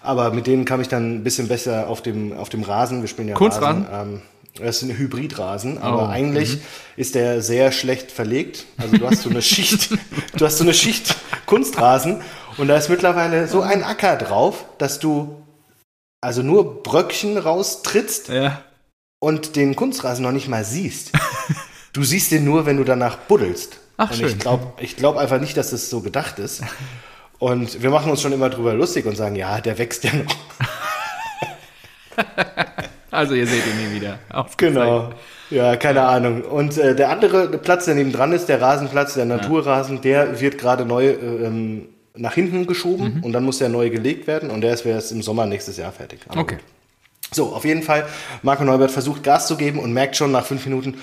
Aber 0.00 0.30
mit 0.32 0.46
denen 0.46 0.64
kam 0.64 0.80
ich 0.80 0.88
dann 0.88 1.16
ein 1.16 1.24
bisschen 1.24 1.48
besser 1.48 1.88
auf 1.88 2.00
dem, 2.00 2.32
auf 2.32 2.48
dem 2.48 2.62
Rasen. 2.62 3.02
Wir 3.02 3.08
spielen 3.08 3.28
ja 3.28 3.34
Kunstrasen? 3.34 3.84
Rasen. 3.84 4.12
Ähm, 4.14 4.22
das 4.54 4.76
ist 4.76 4.82
ein 4.88 4.96
Hybridrasen, 4.96 5.78
aber 5.78 6.04
Oh, 6.04 6.06
eigentlich 6.06 6.58
ist 6.96 7.14
der 7.14 7.42
sehr 7.42 7.72
schlecht 7.72 8.12
verlegt. 8.12 8.66
Also 8.76 8.96
du 8.96 9.06
hast 9.06 9.22
so 9.22 9.30
eine 9.30 9.42
Schicht, 9.42 9.90
du 10.36 10.44
hast 10.44 10.58
so 10.58 10.64
eine 10.64 10.74
Schicht 10.74 11.16
Kunstrasen 11.46 12.22
und 12.56 12.68
da 12.68 12.76
ist 12.76 12.88
mittlerweile 12.88 13.48
so 13.48 13.62
ein 13.62 13.82
Acker 13.82 14.16
drauf, 14.16 14.64
dass 14.78 14.98
du 15.00 15.42
also 16.20 16.42
nur 16.42 16.82
Bröckchen 16.82 17.36
raustrittst 17.36 18.28
Ja. 18.28 18.62
und 19.18 19.56
den 19.56 19.74
Kunstrasen 19.76 20.22
noch 20.22 20.32
nicht 20.32 20.48
mal 20.48 20.64
siehst. 20.64 21.10
Du 21.92 22.02
siehst 22.02 22.30
den 22.32 22.44
nur, 22.44 22.64
wenn 22.66 22.76
du 22.76 22.84
danach 22.84 23.16
buddelst. 23.18 23.78
Ach, 23.96 24.10
und 24.10 24.16
schön. 24.16 24.28
ich 24.28 24.38
glaube 24.38 24.72
ich 24.82 24.96
glaub 24.96 25.16
einfach 25.16 25.40
nicht, 25.40 25.56
dass 25.56 25.70
das 25.70 25.90
so 25.90 26.00
gedacht 26.00 26.38
ist. 26.38 26.62
Und 27.38 27.82
wir 27.82 27.90
machen 27.90 28.10
uns 28.10 28.22
schon 28.22 28.32
immer 28.32 28.48
drüber 28.50 28.72
lustig 28.74 29.04
und 29.06 29.16
sagen, 29.16 29.36
ja, 29.36 29.60
der 29.60 29.76
wächst 29.78 30.04
ja 30.04 30.12
noch. 30.14 30.34
Also 33.14 33.34
ihr 33.34 33.46
seht 33.46 33.62
ihn 33.66 33.88
nie 33.90 33.96
wieder. 34.00 34.18
Genau. 34.56 35.10
Ja, 35.50 35.76
keine 35.76 36.02
Ahnung. 36.02 36.42
Und 36.42 36.76
äh, 36.78 36.94
der 36.94 37.10
andere 37.10 37.48
Platz, 37.58 37.84
der 37.84 37.94
neben 37.94 38.12
dran 38.12 38.32
ist, 38.32 38.46
der 38.48 38.60
Rasenplatz, 38.60 39.14
der 39.14 39.24
Naturrasen, 39.26 40.00
der 40.00 40.40
wird 40.40 40.58
gerade 40.58 40.84
neu 40.84 41.06
äh, 41.10 41.12
ähm, 41.46 41.88
nach 42.16 42.34
hinten 42.34 42.66
geschoben 42.66 43.16
Mhm. 43.16 43.24
und 43.24 43.32
dann 43.32 43.44
muss 43.44 43.58
der 43.58 43.68
neu 43.68 43.90
gelegt 43.90 44.26
werden 44.26 44.50
und 44.50 44.60
der 44.62 44.72
ist 44.74 44.84
erst 44.86 45.12
im 45.12 45.22
Sommer 45.22 45.46
nächstes 45.46 45.76
Jahr 45.76 45.92
fertig. 45.92 46.20
Aber 46.28 46.40
Okay. 46.40 46.54
gut. 46.56 46.64
So, 47.32 47.46
auf 47.52 47.64
jeden 47.64 47.82
Fall, 47.82 48.04
Marco 48.42 48.62
Neubert 48.64 48.90
versucht 48.92 49.22
Gas 49.24 49.48
zu 49.48 49.56
geben 49.56 49.78
und 49.80 49.92
merkt 49.92 50.14
schon 50.16 50.30
nach 50.30 50.44
fünf 50.46 50.64
Minuten, 50.66 50.94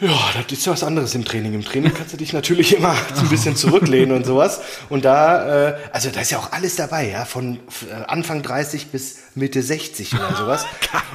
ja, 0.00 0.18
das 0.34 0.58
ist 0.58 0.66
ja 0.66 0.72
was 0.72 0.82
anderes 0.82 1.14
im 1.14 1.24
Training. 1.24 1.54
Im 1.54 1.64
Training 1.64 1.92
kannst 1.94 2.12
du 2.12 2.16
dich 2.16 2.32
natürlich 2.32 2.76
immer 2.78 2.94
so 3.14 3.22
ein 3.22 3.28
bisschen 3.28 3.56
zurücklehnen 3.56 4.16
und 4.16 4.24
sowas. 4.24 4.60
Und 4.88 5.04
da, 5.04 5.68
äh, 5.68 5.76
also 5.92 6.10
da 6.10 6.20
ist 6.20 6.30
ja 6.30 6.38
auch 6.38 6.52
alles 6.52 6.76
dabei, 6.76 7.10
ja, 7.10 7.24
von 7.24 7.56
äh, 7.56 8.04
Anfang 8.06 8.42
30 8.42 8.88
bis 8.88 9.18
Mitte 9.34 9.62
60 9.62 10.14
oder 10.14 10.34
sowas. 10.36 10.66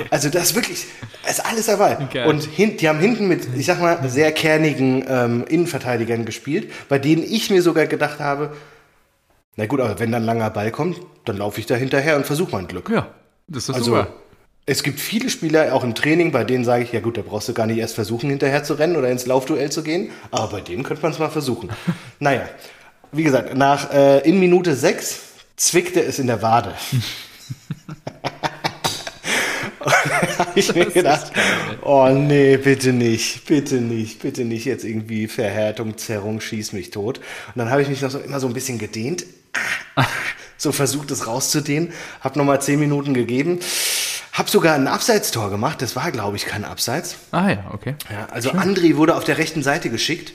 Also 0.10 0.30
das 0.30 0.44
ist 0.50 0.56
wirklich, 0.56 0.86
ist 1.30 1.46
alles 1.46 1.68
dabei. 1.68 1.98
Geil. 2.12 2.28
Und 2.28 2.44
hin, 2.44 2.76
die 2.78 2.90
haben 2.90 3.00
hinten 3.00 3.28
mit, 3.28 3.48
ich 3.56 3.66
sag 3.66 3.80
mal, 3.80 4.08
sehr 4.10 4.32
kernigen 4.34 5.06
ähm, 5.08 5.46
Innenverteidigern 5.48 6.26
gespielt, 6.26 6.72
bei 6.90 7.00
denen 7.00 7.24
ich 7.24 7.50
mir 7.50 7.62
sogar 7.62 7.86
gedacht 7.88 8.20
habe, 8.20 8.52
na 9.56 9.66
gut, 9.68 9.80
aber 9.80 10.00
wenn 10.00 10.12
dann 10.12 10.24
ein 10.24 10.26
langer 10.26 10.50
Ball 10.50 10.72
kommt, 10.72 10.98
dann 11.24 11.38
laufe 11.38 11.60
ich 11.60 11.66
da 11.66 11.76
hinterher 11.76 12.18
und 12.18 12.26
versuche 12.26 12.52
mein 12.52 12.68
Glück. 12.68 12.90
Ja, 12.90 13.08
das 13.48 13.70
ist 13.70 13.76
Also 13.76 13.86
super. 13.86 14.08
Es 14.66 14.84
gibt 14.84 15.00
viele 15.00 15.30
Spieler, 15.30 15.74
auch 15.74 15.84
im 15.84 15.94
Training, 15.94 16.32
bei 16.32 16.44
denen 16.44 16.66
sage 16.66 16.84
ich, 16.84 16.92
ja 16.92 17.00
gut, 17.00 17.18
da 17.18 17.22
brauchst 17.22 17.48
du 17.48 17.54
gar 17.54 17.68
nicht 17.68 17.78
erst 17.78 17.96
versuchen, 17.96 18.30
hinterher 18.30 18.64
zu 18.64 18.74
rennen 18.74 18.96
oder 18.96 19.10
ins 19.10 19.26
Laufduell 19.26 19.72
zu 19.72 19.84
gehen, 19.84 20.10
aber 20.32 20.48
bei 20.48 20.62
dem 20.62 20.84
könnte 20.84 21.04
man 21.04 21.12
es 21.12 21.20
mal 21.20 21.30
versuchen. 21.30 21.70
naja, 22.20 22.48
wie 23.12 23.24
gesagt, 23.24 23.56
nach 23.56 23.94
äh, 23.94 24.28
in 24.28 24.40
Minute 24.40 24.76
6 24.76 25.22
zwickte 25.56 26.02
es 26.02 26.20
in 26.20 26.28
der 26.28 26.42
Wade. 26.42 26.74
habe 30.38 30.52
ich 30.56 30.74
mir 30.74 30.86
gedacht, 30.86 31.32
oh 31.84 32.10
nee, 32.10 32.58
bitte 32.58 32.94
nicht, 32.94 33.46
bitte 33.46 33.76
nicht, 33.76 34.20
bitte 34.20 34.46
nicht 34.46 34.66
jetzt 34.66 34.84
irgendwie 34.84 35.28
Verhärtung, 35.28 35.98
Zerrung, 35.98 36.42
schieß 36.42 36.74
mich 36.74 36.92
tot. 36.92 37.20
Und 37.20 37.58
dann 37.58 37.70
habe 37.70 37.82
ich 37.82 37.88
mich 37.88 38.02
noch 38.02 38.12
so 38.12 38.20
immer 38.20 38.40
so 38.40 38.48
ein 38.48 38.54
bisschen 38.54 38.80
gedehnt, 38.80 39.26
so 40.58 40.72
versucht 40.72 41.12
es 41.12 41.28
rauszudehnen, 41.28 41.94
habe 42.22 42.38
nochmal 42.38 42.62
zehn 42.62 42.80
Minuten 42.80 43.14
gegeben, 43.14 43.60
habe 44.38 44.50
sogar 44.50 44.76
ein 44.76 44.88
Abseitstor 44.88 45.50
gemacht, 45.50 45.82
das 45.82 45.96
war 45.96 46.12
glaube 46.12 46.36
ich 46.38 46.46
kein 46.46 46.64
Abseits. 46.66 47.16
Ah 47.32 47.50
ja, 47.50 47.64
okay. 47.74 47.96
Ja, 48.12 48.28
also 48.32 48.52
André 48.52 48.98
wurde 48.98 49.16
auf 49.16 49.24
der 49.24 49.38
rechten 49.38 49.64
Seite 49.64 49.90
geschickt, 49.90 50.34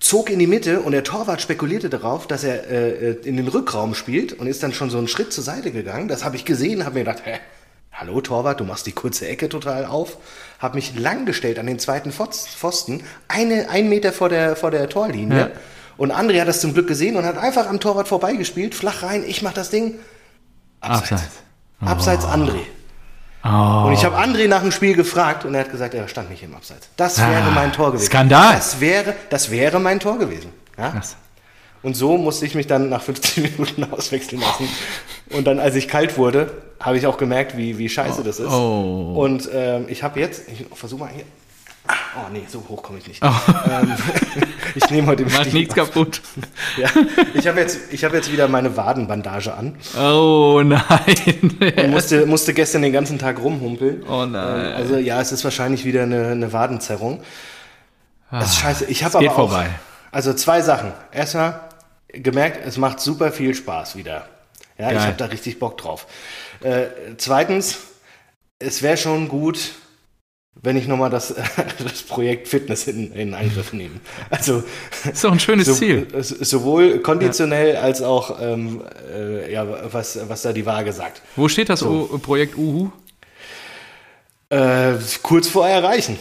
zog 0.00 0.30
in 0.30 0.38
die 0.38 0.46
Mitte 0.46 0.80
und 0.80 0.92
der 0.92 1.04
Torwart 1.04 1.40
spekulierte 1.42 1.88
darauf, 1.90 2.26
dass 2.26 2.42
er 2.44 2.68
äh, 2.70 3.10
in 3.24 3.36
den 3.36 3.48
Rückraum 3.48 3.94
spielt 3.94 4.32
und 4.32 4.46
ist 4.46 4.62
dann 4.62 4.72
schon 4.72 4.90
so 4.90 4.98
einen 4.98 5.08
Schritt 5.08 5.32
zur 5.32 5.44
Seite 5.44 5.72
gegangen. 5.72 6.08
Das 6.08 6.24
habe 6.24 6.36
ich 6.36 6.44
gesehen, 6.44 6.84
habe 6.84 6.94
mir 6.94 7.04
gedacht, 7.04 7.22
hä, 7.24 7.38
hallo 7.92 8.20
Torwart, 8.20 8.60
du 8.60 8.64
machst 8.64 8.86
die 8.86 8.92
kurze 8.92 9.26
Ecke 9.28 9.48
total 9.48 9.84
auf. 9.86 10.18
Habe 10.58 10.76
mich 10.76 10.98
langgestellt 10.98 11.58
an 11.58 11.66
den 11.66 11.78
zweiten 11.78 12.12
Pfost- 12.12 12.48
Pfosten, 12.48 13.02
eine, 13.28 13.68
einen 13.68 13.88
Meter 13.88 14.12
vor 14.12 14.28
der, 14.28 14.56
vor 14.56 14.70
der 14.70 14.88
Torlinie. 14.88 15.38
Ja. 15.38 15.50
Und 15.98 16.12
André 16.12 16.40
hat 16.40 16.48
das 16.48 16.60
zum 16.60 16.72
Glück 16.72 16.88
gesehen 16.88 17.16
und 17.16 17.24
hat 17.24 17.36
einfach 17.38 17.66
am 17.68 17.80
Torwart 17.80 18.08
vorbeigespielt, 18.08 18.74
flach 18.74 19.02
rein, 19.02 19.24
ich 19.26 19.42
mach 19.42 19.52
das 19.54 19.70
Ding. 19.70 19.94
Abseits. 20.80 21.22
Abseits 21.80 22.24
André. 22.24 22.60
Oh. 23.44 23.84
Und 23.86 23.92
ich 23.92 24.04
habe 24.04 24.16
André 24.16 24.48
nach 24.48 24.62
dem 24.62 24.72
Spiel 24.72 24.94
gefragt 24.96 25.44
und 25.44 25.54
er 25.54 25.60
hat 25.60 25.70
gesagt, 25.70 25.94
er 25.94 26.08
stand 26.08 26.30
nicht 26.30 26.42
im 26.42 26.54
Abseits. 26.54 26.88
Das 26.96 27.18
wäre 27.18 27.42
Ah, 27.42 27.50
mein 27.54 27.72
Tor 27.72 27.92
gewesen. 27.92 28.06
Skandal. 28.06 28.54
Das 28.54 28.80
wäre, 28.80 29.14
das 29.30 29.50
wäre 29.50 29.78
mein 29.78 30.00
Tor 30.00 30.18
gewesen. 30.18 30.50
Ja? 30.76 30.90
Krass. 30.90 31.16
Und 31.82 31.94
so 31.94 32.16
musste 32.16 32.44
ich 32.46 32.54
mich 32.56 32.66
dann 32.66 32.88
nach 32.88 33.02
15 33.02 33.42
Minuten 33.58 33.84
auswechseln 33.92 34.40
lassen. 34.40 34.68
Und 35.30 35.46
dann, 35.46 35.60
als 35.60 35.76
ich 35.76 35.86
kalt 35.86 36.18
wurde, 36.18 36.50
habe 36.80 36.98
ich 36.98 37.06
auch 37.06 37.18
gemerkt, 37.18 37.56
wie, 37.56 37.78
wie 37.78 37.88
scheiße 37.88 38.24
das 38.24 38.40
ist. 38.40 38.50
Oh. 38.50 39.14
Und 39.16 39.48
ähm, 39.52 39.84
ich 39.88 40.02
habe 40.02 40.18
jetzt, 40.18 40.48
ich 40.48 40.66
versuche 40.74 41.00
mal 41.00 41.10
hier. 41.14 41.24
Ah, 41.88 41.94
Oh 42.18 42.32
nee, 42.32 42.44
so 42.48 42.64
hoch 42.68 42.82
komme 42.82 42.98
ich 42.98 43.06
nicht. 43.08 43.22
Oh. 43.22 43.30
Ähm, 43.70 43.94
ich 44.74 44.90
nehme 44.90 45.06
heute 45.06 45.24
Macht 45.24 45.34
Stiefel 45.34 45.58
nichts 45.60 45.74
kaputt. 45.74 46.22
Ja, 46.78 46.88
ich 47.34 47.46
habe 47.46 47.60
jetzt, 47.60 47.92
ich 47.92 48.04
habe 48.04 48.16
jetzt 48.16 48.30
wieder 48.32 48.48
meine 48.48 48.76
Wadenbandage 48.76 49.52
an 49.54 49.76
Oh 49.98 50.62
nein. 50.64 50.82
und 51.76 51.90
musste, 51.90 52.26
musste 52.26 52.52
gestern 52.54 52.82
den 52.82 52.92
ganzen 52.92 53.18
Tag 53.18 53.38
rumhumpeln. 53.40 54.02
Oh 54.08 54.26
nein. 54.26 54.66
Ähm, 54.66 54.72
Also 54.76 54.96
ja, 54.96 55.20
es 55.20 55.32
ist 55.32 55.44
wahrscheinlich 55.44 55.84
wieder 55.84 56.02
eine, 56.02 56.28
eine 56.28 56.52
Wadenzerrung. 56.52 57.22
Das 58.30 58.50
ist 58.50 58.56
scheiße. 58.58 58.84
Ich 58.86 59.04
habe 59.04 59.14
Ah, 59.14 59.18
aber 59.18 59.22
geht 59.22 59.30
auch, 59.30 59.36
vorbei. 59.50 59.70
Also 60.10 60.34
zwei 60.34 60.60
Sachen. 60.62 60.92
Erstmal 61.12 61.60
gemerkt, 62.12 62.66
es 62.66 62.76
macht 62.76 63.00
super 63.00 63.30
viel 63.32 63.54
Spaß 63.54 63.96
wieder. 63.96 64.26
Ja, 64.78 64.88
ich 64.90 64.96
Geil. 64.96 65.06
habe 65.06 65.16
da 65.16 65.26
richtig 65.26 65.58
Bock 65.58 65.78
drauf. 65.78 66.06
Äh, 66.62 66.86
zweitens, 67.18 67.78
es 68.58 68.82
wäre 68.82 68.96
schon 68.96 69.28
gut, 69.28 69.58
wenn 70.62 70.76
ich 70.76 70.86
nochmal 70.88 71.10
das, 71.10 71.34
das 71.82 72.02
Projekt 72.02 72.48
Fitness 72.48 72.86
in, 72.88 73.12
in 73.12 73.34
Angriff 73.34 73.72
nehme. 73.72 74.00
Also 74.30 74.62
ist 75.10 75.22
doch 75.22 75.32
ein 75.32 75.40
schönes 75.40 75.66
so, 75.66 75.74
Ziel. 75.74 76.06
sowohl 76.20 76.98
konditionell 77.00 77.76
als 77.76 78.02
auch 78.02 78.40
ähm, 78.40 78.82
äh, 79.14 79.52
ja, 79.52 79.66
was, 79.92 80.18
was 80.28 80.42
da 80.42 80.52
die 80.52 80.66
Waage 80.66 80.92
sagt. 80.92 81.22
Wo 81.36 81.48
steht 81.48 81.68
das 81.68 81.82
U 81.82 82.18
Projekt 82.18 82.56
Uhu? 82.56 82.90
Äh, 84.48 84.94
kurz 85.22 85.48
vor 85.48 85.66
erreichen. 85.68 86.18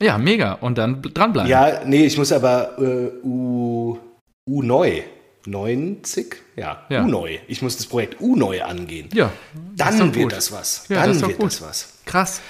Ja, 0.00 0.18
mega. 0.18 0.52
Und 0.54 0.78
dann 0.78 1.02
bl- 1.02 1.12
dranbleiben. 1.12 1.50
Ja, 1.50 1.82
nee, 1.84 2.04
ich 2.06 2.16
muss 2.18 2.32
aber 2.32 2.78
äh, 2.78 3.10
U, 3.26 3.98
U 4.46 4.62
neu. 4.62 5.02
90? 5.46 6.36
Ja, 6.56 6.82
Ja. 6.88 7.04
U 7.04 7.06
neu. 7.06 7.38
Ich 7.46 7.62
muss 7.62 7.76
das 7.76 7.86
Projekt 7.86 8.20
U 8.20 8.34
neu 8.34 8.62
angehen. 8.62 9.08
Ja, 9.14 9.30
Dann 9.76 9.98
wird 10.14 10.14
gut. 10.24 10.32
das 10.32 10.50
was. 10.52 10.86
Ja, 10.88 11.02
Dann 11.02 11.10
das 11.12 11.20
wird 11.22 11.38
gut. 11.38 11.46
das 11.46 11.62
was. 11.62 11.88
Krass. 12.04 12.40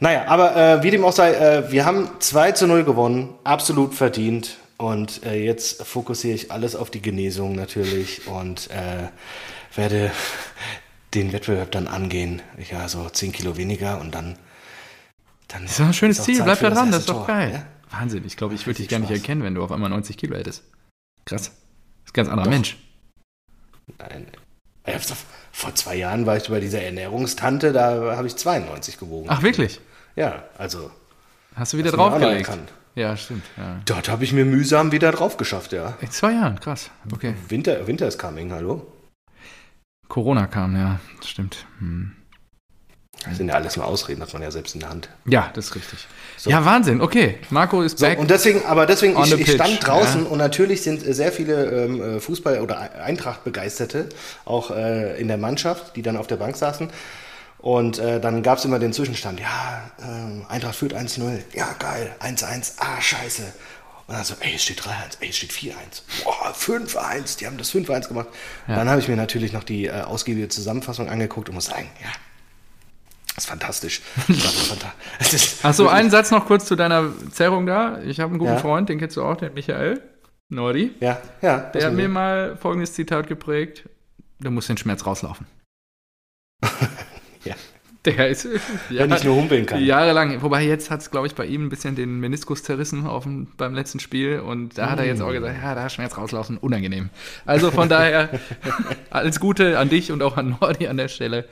Naja, 0.00 0.26
aber 0.26 0.56
äh, 0.56 0.82
wie 0.82 0.90
dem 0.90 1.04
auch 1.04 1.12
sei, 1.12 1.32
äh, 1.34 1.72
wir 1.72 1.84
haben 1.84 2.08
2 2.20 2.52
zu 2.52 2.66
0 2.66 2.84
gewonnen, 2.84 3.34
absolut 3.44 3.94
verdient. 3.94 4.58
Und 4.76 5.24
äh, 5.26 5.44
jetzt 5.44 5.82
fokussiere 5.82 6.34
ich 6.34 6.52
alles 6.52 6.76
auf 6.76 6.88
die 6.90 7.02
Genesung 7.02 7.56
natürlich 7.56 8.28
und 8.28 8.70
äh, 8.70 9.08
werde 9.76 10.12
den 11.14 11.32
Wettbewerb 11.32 11.72
dann 11.72 11.88
angehen. 11.88 12.42
Ja, 12.70 12.88
so 12.88 13.08
10 13.08 13.32
Kilo 13.32 13.56
weniger 13.56 14.00
und 14.00 14.14
dann. 14.14 14.38
dann 15.48 15.62
Das 15.62 15.72
ist 15.72 15.80
doch 15.80 15.86
ein 15.86 15.94
schönes 15.94 16.22
Ziel. 16.22 16.36
Zeit 16.36 16.44
Bleib 16.44 16.60
da 16.60 16.70
dran. 16.70 16.92
Das 16.92 17.00
ist 17.00 17.08
doch 17.08 17.26
Tor, 17.26 17.26
geil. 17.26 17.50
ja? 17.54 17.98
Wahnsinn. 17.98 18.24
Ich 18.24 18.36
glaube, 18.36 18.54
ich 18.54 18.66
würde 18.66 18.76
dich 18.76 18.88
gar 18.88 19.00
nicht 19.00 19.08
Spaß. 19.08 19.18
erkennen, 19.18 19.42
wenn 19.42 19.54
du 19.56 19.64
auf 19.64 19.72
einmal 19.72 19.90
90 19.90 20.16
Kilo 20.16 20.36
hättest. 20.36 20.62
Krass. 21.24 21.46
Das 21.46 21.52
ist 22.04 22.10
ein 22.10 22.12
ganz 22.12 22.28
anderer 22.28 22.48
Mensch. 22.48 22.76
Nein. 23.98 24.26
Vor 25.52 25.74
zwei 25.74 25.96
Jahren 25.96 26.24
war 26.24 26.36
ich 26.36 26.48
bei 26.48 26.60
dieser 26.60 26.82
Ernährungstante, 26.82 27.72
da 27.72 28.16
habe 28.16 28.26
ich 28.26 28.36
92 28.36 28.98
gewogen. 28.98 29.26
Ach, 29.28 29.42
wirklich? 29.42 29.80
Ja, 30.18 30.42
also 30.58 30.90
Hast 31.54 31.72
du 31.72 31.78
wieder 31.78 31.92
draufgelegt? 31.92 32.50
Ja, 32.96 33.16
stimmt. 33.16 33.44
Ja. 33.56 33.80
dort 33.86 34.08
habe 34.08 34.24
ich 34.24 34.32
mir 34.32 34.44
mühsam 34.44 34.90
wieder 34.90 35.12
drauf 35.12 35.36
geschafft, 35.36 35.72
ja. 35.72 35.96
In 36.00 36.10
zwei 36.10 36.32
Jahren, 36.32 36.58
krass. 36.58 36.90
Okay. 37.12 37.34
Winter, 37.48 37.86
Winter 37.86 38.08
is 38.08 38.18
coming, 38.18 38.50
hallo? 38.50 38.84
Corona 40.08 40.48
kam, 40.48 40.74
ja, 40.74 40.98
das 41.20 41.28
stimmt. 41.28 41.66
Hm. 41.78 42.16
Das 43.24 43.36
sind 43.36 43.48
ja 43.48 43.54
alles 43.54 43.76
nur 43.76 43.86
Ausreden, 43.86 44.20
hat 44.20 44.32
man 44.32 44.42
ja 44.42 44.50
selbst 44.50 44.74
in 44.74 44.80
der 44.80 44.90
Hand. 44.90 45.08
Ja, 45.24 45.50
das 45.54 45.66
ist 45.66 45.76
richtig. 45.76 46.08
Ja, 46.46 46.64
Wahnsinn. 46.64 47.00
Okay, 47.00 47.38
Marco 47.50 47.82
ist 47.82 47.98
So, 47.98 48.06
back. 48.06 48.18
und 48.18 48.28
deswegen, 48.30 48.64
aber 48.64 48.86
deswegen, 48.86 49.16
ich, 49.22 49.32
ich 49.32 49.52
stand 49.52 49.86
draußen 49.86 50.24
ja. 50.24 50.30
und 50.30 50.38
natürlich 50.38 50.82
sind 50.82 51.06
äh, 51.06 51.14
sehr 51.14 51.30
viele 51.30 51.84
ähm, 51.84 52.00
äh, 52.00 52.20
Fußball- 52.20 52.60
oder 52.60 52.80
Eintracht-Begeisterte 53.00 54.08
auch 54.44 54.72
äh, 54.72 55.20
in 55.20 55.28
der 55.28 55.38
Mannschaft, 55.38 55.94
die 55.94 56.02
dann 56.02 56.16
auf 56.16 56.26
der 56.26 56.36
Bank 56.36 56.56
saßen. 56.56 56.90
Und 57.58 57.98
äh, 57.98 58.20
dann 58.20 58.42
gab 58.42 58.58
es 58.58 58.64
immer 58.64 58.78
den 58.78 58.92
Zwischenstand, 58.92 59.40
ja, 59.40 59.90
ähm, 60.00 60.46
Eintracht 60.48 60.76
führt 60.76 60.94
1-0, 60.94 61.42
ja 61.54 61.74
geil, 61.78 62.14
1-1, 62.20 62.74
ah 62.78 63.00
scheiße. 63.00 63.42
Und 64.06 64.14
dann 64.14 64.24
so, 64.24 64.34
ey, 64.40 64.54
es 64.54 64.62
steht 64.62 64.80
3-1, 64.80 65.18
ey, 65.20 65.28
es 65.28 65.36
steht 65.36 65.50
4-1, 65.50 65.74
boah, 66.24 66.54
5-1, 66.54 67.38
die 67.38 67.46
haben 67.46 67.58
das 67.58 67.72
5-1 67.72 68.08
gemacht. 68.08 68.28
Dann 68.66 68.88
habe 68.88 69.00
ich 69.00 69.08
mir 69.08 69.16
natürlich 69.16 69.52
noch 69.52 69.64
die 69.64 69.86
äh, 69.86 70.00
ausgiebige 70.02 70.48
Zusammenfassung 70.48 71.08
angeguckt 71.10 71.48
und 71.48 71.56
muss 71.56 71.66
sagen, 71.66 71.90
ja, 72.00 72.10
das 73.34 73.44
ist 73.44 73.50
fantastisch. 73.50 74.02
Achso, 75.62 75.86
einen 75.88 76.10
Satz 76.10 76.30
noch 76.30 76.46
kurz 76.46 76.64
zu 76.64 76.74
deiner 76.74 77.12
Zerrung 77.30 77.66
da. 77.66 78.00
Ich 78.02 78.18
habe 78.20 78.30
einen 78.30 78.38
guten 78.38 78.52
Ja. 78.52 78.58
Freund, 78.58 78.88
den 78.88 78.98
kennst 78.98 79.16
du 79.16 79.22
auch, 79.22 79.36
den 79.36 79.54
Michael 79.54 80.00
Nordi. 80.48 80.92
Ja, 81.00 81.20
ja. 81.42 81.58
Der 81.58 81.86
hat 81.86 81.92
mir 81.92 82.08
mal 82.08 82.56
folgendes 82.56 82.94
Zitat 82.94 83.28
geprägt: 83.28 83.88
Du 84.40 84.50
musst 84.50 84.68
den 84.68 84.76
Schmerz 84.78 85.04
rauslaufen. 85.06 85.46
Ja. 87.48 87.54
Der 88.04 88.28
ist 88.28 88.44
ja, 88.90 89.00
Wenn 89.00 89.12
ich 89.12 89.24
nur 89.24 89.34
humpeln 89.34 89.66
kann. 89.66 89.84
jahrelang. 89.84 90.40
Wobei 90.40 90.62
jetzt 90.64 90.90
hat 90.90 91.00
es, 91.00 91.10
glaube 91.10 91.26
ich, 91.26 91.34
bei 91.34 91.44
ihm 91.46 91.66
ein 91.66 91.68
bisschen 91.68 91.96
den 91.96 92.20
Meniskus 92.20 92.62
zerrissen 92.62 93.06
auf 93.06 93.24
dem, 93.24 93.48
beim 93.56 93.74
letzten 93.74 93.98
Spiel. 93.98 94.38
Und 94.38 94.78
da 94.78 94.90
hat 94.90 95.00
er 95.00 95.04
jetzt 95.04 95.20
auch 95.20 95.32
gesagt: 95.32 95.56
Ja, 95.60 95.74
da 95.74 95.90
Schmerz 95.90 96.16
rauslaufen, 96.16 96.58
unangenehm. 96.58 97.10
Also 97.44 97.70
von 97.72 97.88
daher 97.88 98.30
alles 99.10 99.40
Gute 99.40 99.78
an 99.78 99.88
dich 99.88 100.12
und 100.12 100.22
auch 100.22 100.36
an 100.36 100.56
Nordi 100.60 100.86
an 100.86 100.96
der 100.96 101.08
Stelle. 101.08 101.46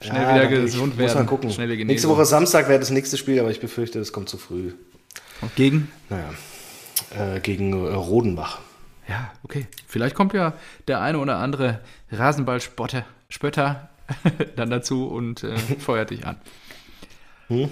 Schnell 0.00 0.22
Ja, 0.22 0.34
wieder 0.34 0.46
gesund 0.48 0.98
werden. 0.98 1.06
Muss 1.06 1.14
mal 1.14 1.24
gucken. 1.26 1.50
Schnelle 1.52 1.74
Genesung. 1.76 1.86
Nächste 1.86 2.08
Woche 2.08 2.24
Samstag 2.24 2.68
wäre 2.68 2.80
das 2.80 2.90
nächste 2.90 3.16
Spiel, 3.16 3.38
aber 3.38 3.50
ich 3.50 3.60
befürchte, 3.60 4.00
das 4.00 4.12
kommt 4.12 4.28
zu 4.28 4.38
früh. 4.38 4.72
Und 5.40 5.54
gegen? 5.54 5.90
Naja, 6.08 6.30
äh, 7.36 7.38
gegen 7.40 7.72
äh, 7.72 7.94
Rodenbach. 7.94 8.58
Ja, 9.08 9.30
okay. 9.44 9.66
Vielleicht 9.86 10.16
kommt 10.16 10.32
ja 10.34 10.54
der 10.88 11.00
eine 11.00 11.18
oder 11.18 11.36
andere 11.38 11.80
Rasenballspötter 12.10 13.04
Spötter 13.28 13.88
dann 14.56 14.70
dazu 14.70 15.06
und 15.06 15.44
äh, 15.44 15.56
feuert 15.78 16.10
dich 16.10 16.26
an. 16.26 16.36
Hm? 17.48 17.68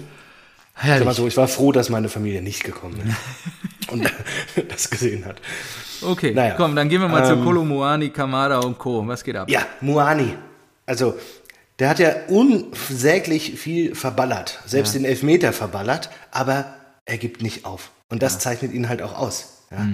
Herrlich. 0.73 1.05
mal 1.05 1.13
so, 1.13 1.27
ich 1.27 1.37
war 1.37 1.47
froh, 1.47 1.71
dass 1.71 1.89
meine 1.89 2.09
Familie 2.09 2.41
nicht 2.41 2.63
gekommen 2.63 2.99
ist 3.05 3.91
und 3.91 4.11
das 4.69 4.89
gesehen 4.89 5.25
hat. 5.25 5.41
Okay, 6.01 6.33
Naja. 6.33 6.55
komm, 6.55 6.75
dann 6.75 6.89
gehen 6.89 7.01
wir 7.01 7.07
mal 7.07 7.25
zu 7.25 7.33
Ähm, 7.33 7.43
Kolomuani, 7.43 8.09
Kamada 8.09 8.59
und 8.59 8.79
Co. 8.79 9.05
Was 9.07 9.23
geht 9.23 9.35
ab? 9.35 9.49
Ja, 9.49 9.65
Muani. 9.81 10.33
Also, 10.87 11.15
der 11.77 11.89
hat 11.89 11.99
ja 11.99 12.13
unsäglich 12.27 13.59
viel 13.59 13.95
verballert. 13.95 14.59
Selbst 14.65 14.95
den 14.95 15.05
Elfmeter 15.05 15.53
verballert, 15.53 16.09
aber 16.31 16.73
er 17.05 17.17
gibt 17.17 17.41
nicht 17.43 17.65
auf. 17.65 17.91
Und 18.09 18.23
das 18.23 18.39
zeichnet 18.39 18.73
ihn 18.73 18.89
halt 18.89 19.01
auch 19.01 19.17
aus. 19.17 19.65
Ja. 19.71 19.87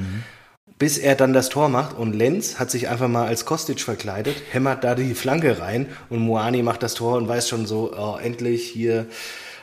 Bis 0.80 0.98
er 1.00 1.16
dann 1.16 1.34
das 1.34 1.50
Tor 1.50 1.70
macht 1.70 1.98
und 1.98 2.14
Lenz 2.14 2.60
hat 2.60 2.70
sich 2.70 2.88
einfach 2.88 3.08
mal 3.08 3.26
als 3.26 3.46
Kostic 3.46 3.82
verkleidet, 3.82 4.36
hämmert 4.52 4.84
da 4.84 4.94
die 4.94 5.16
Flanke 5.16 5.60
rein 5.60 5.88
und 6.10 6.20
Muani 6.20 6.62
macht 6.62 6.84
das 6.84 6.94
Tor 6.94 7.18
und 7.18 7.28
weiß 7.28 7.50
schon 7.50 7.66
so, 7.66 7.94
oh, 7.98 8.18
endlich 8.22 8.68
hier. 8.70 9.08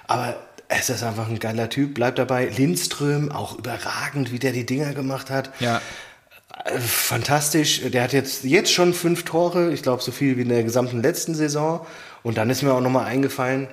Aber 0.09 0.35
es 0.69 0.91
ist 0.91 1.05
einfach 1.05 1.29
ein 1.29 1.39
geiler 1.39 1.69
Typ, 1.69 1.95
bleibt 1.95 2.19
dabei. 2.19 2.47
Lindström, 2.47 3.31
auch 3.31 3.57
überragend, 3.59 4.33
wie 4.33 4.41
der 4.41 4.51
die 4.53 4.67
Dinger 4.67 4.93
gemacht 4.93 5.31
hat. 5.31 5.51
Ja, 5.61 5.81
Äh, 6.65 6.79
Fantastisch. 6.81 7.83
Der 7.93 8.03
hat 8.05 8.13
jetzt, 8.13 8.45
jetzt 8.45 8.73
schon 8.73 8.95
fünf 8.95 9.25
Tore, 9.25 9.73
ich 9.73 9.83
glaube 9.83 10.03
so 10.03 10.13
viel 10.13 10.37
wie 10.37 10.43
in 10.43 10.49
der 10.49 10.63
gesamten 10.65 11.03
letzten 11.03 11.35
Saison. 11.35 11.87
Und 12.23 12.39
dann 12.39 12.51
ist 12.51 12.63
mir 12.63 12.73
auch 12.73 12.81
nochmal 12.81 13.07
eingefallen, 13.07 13.69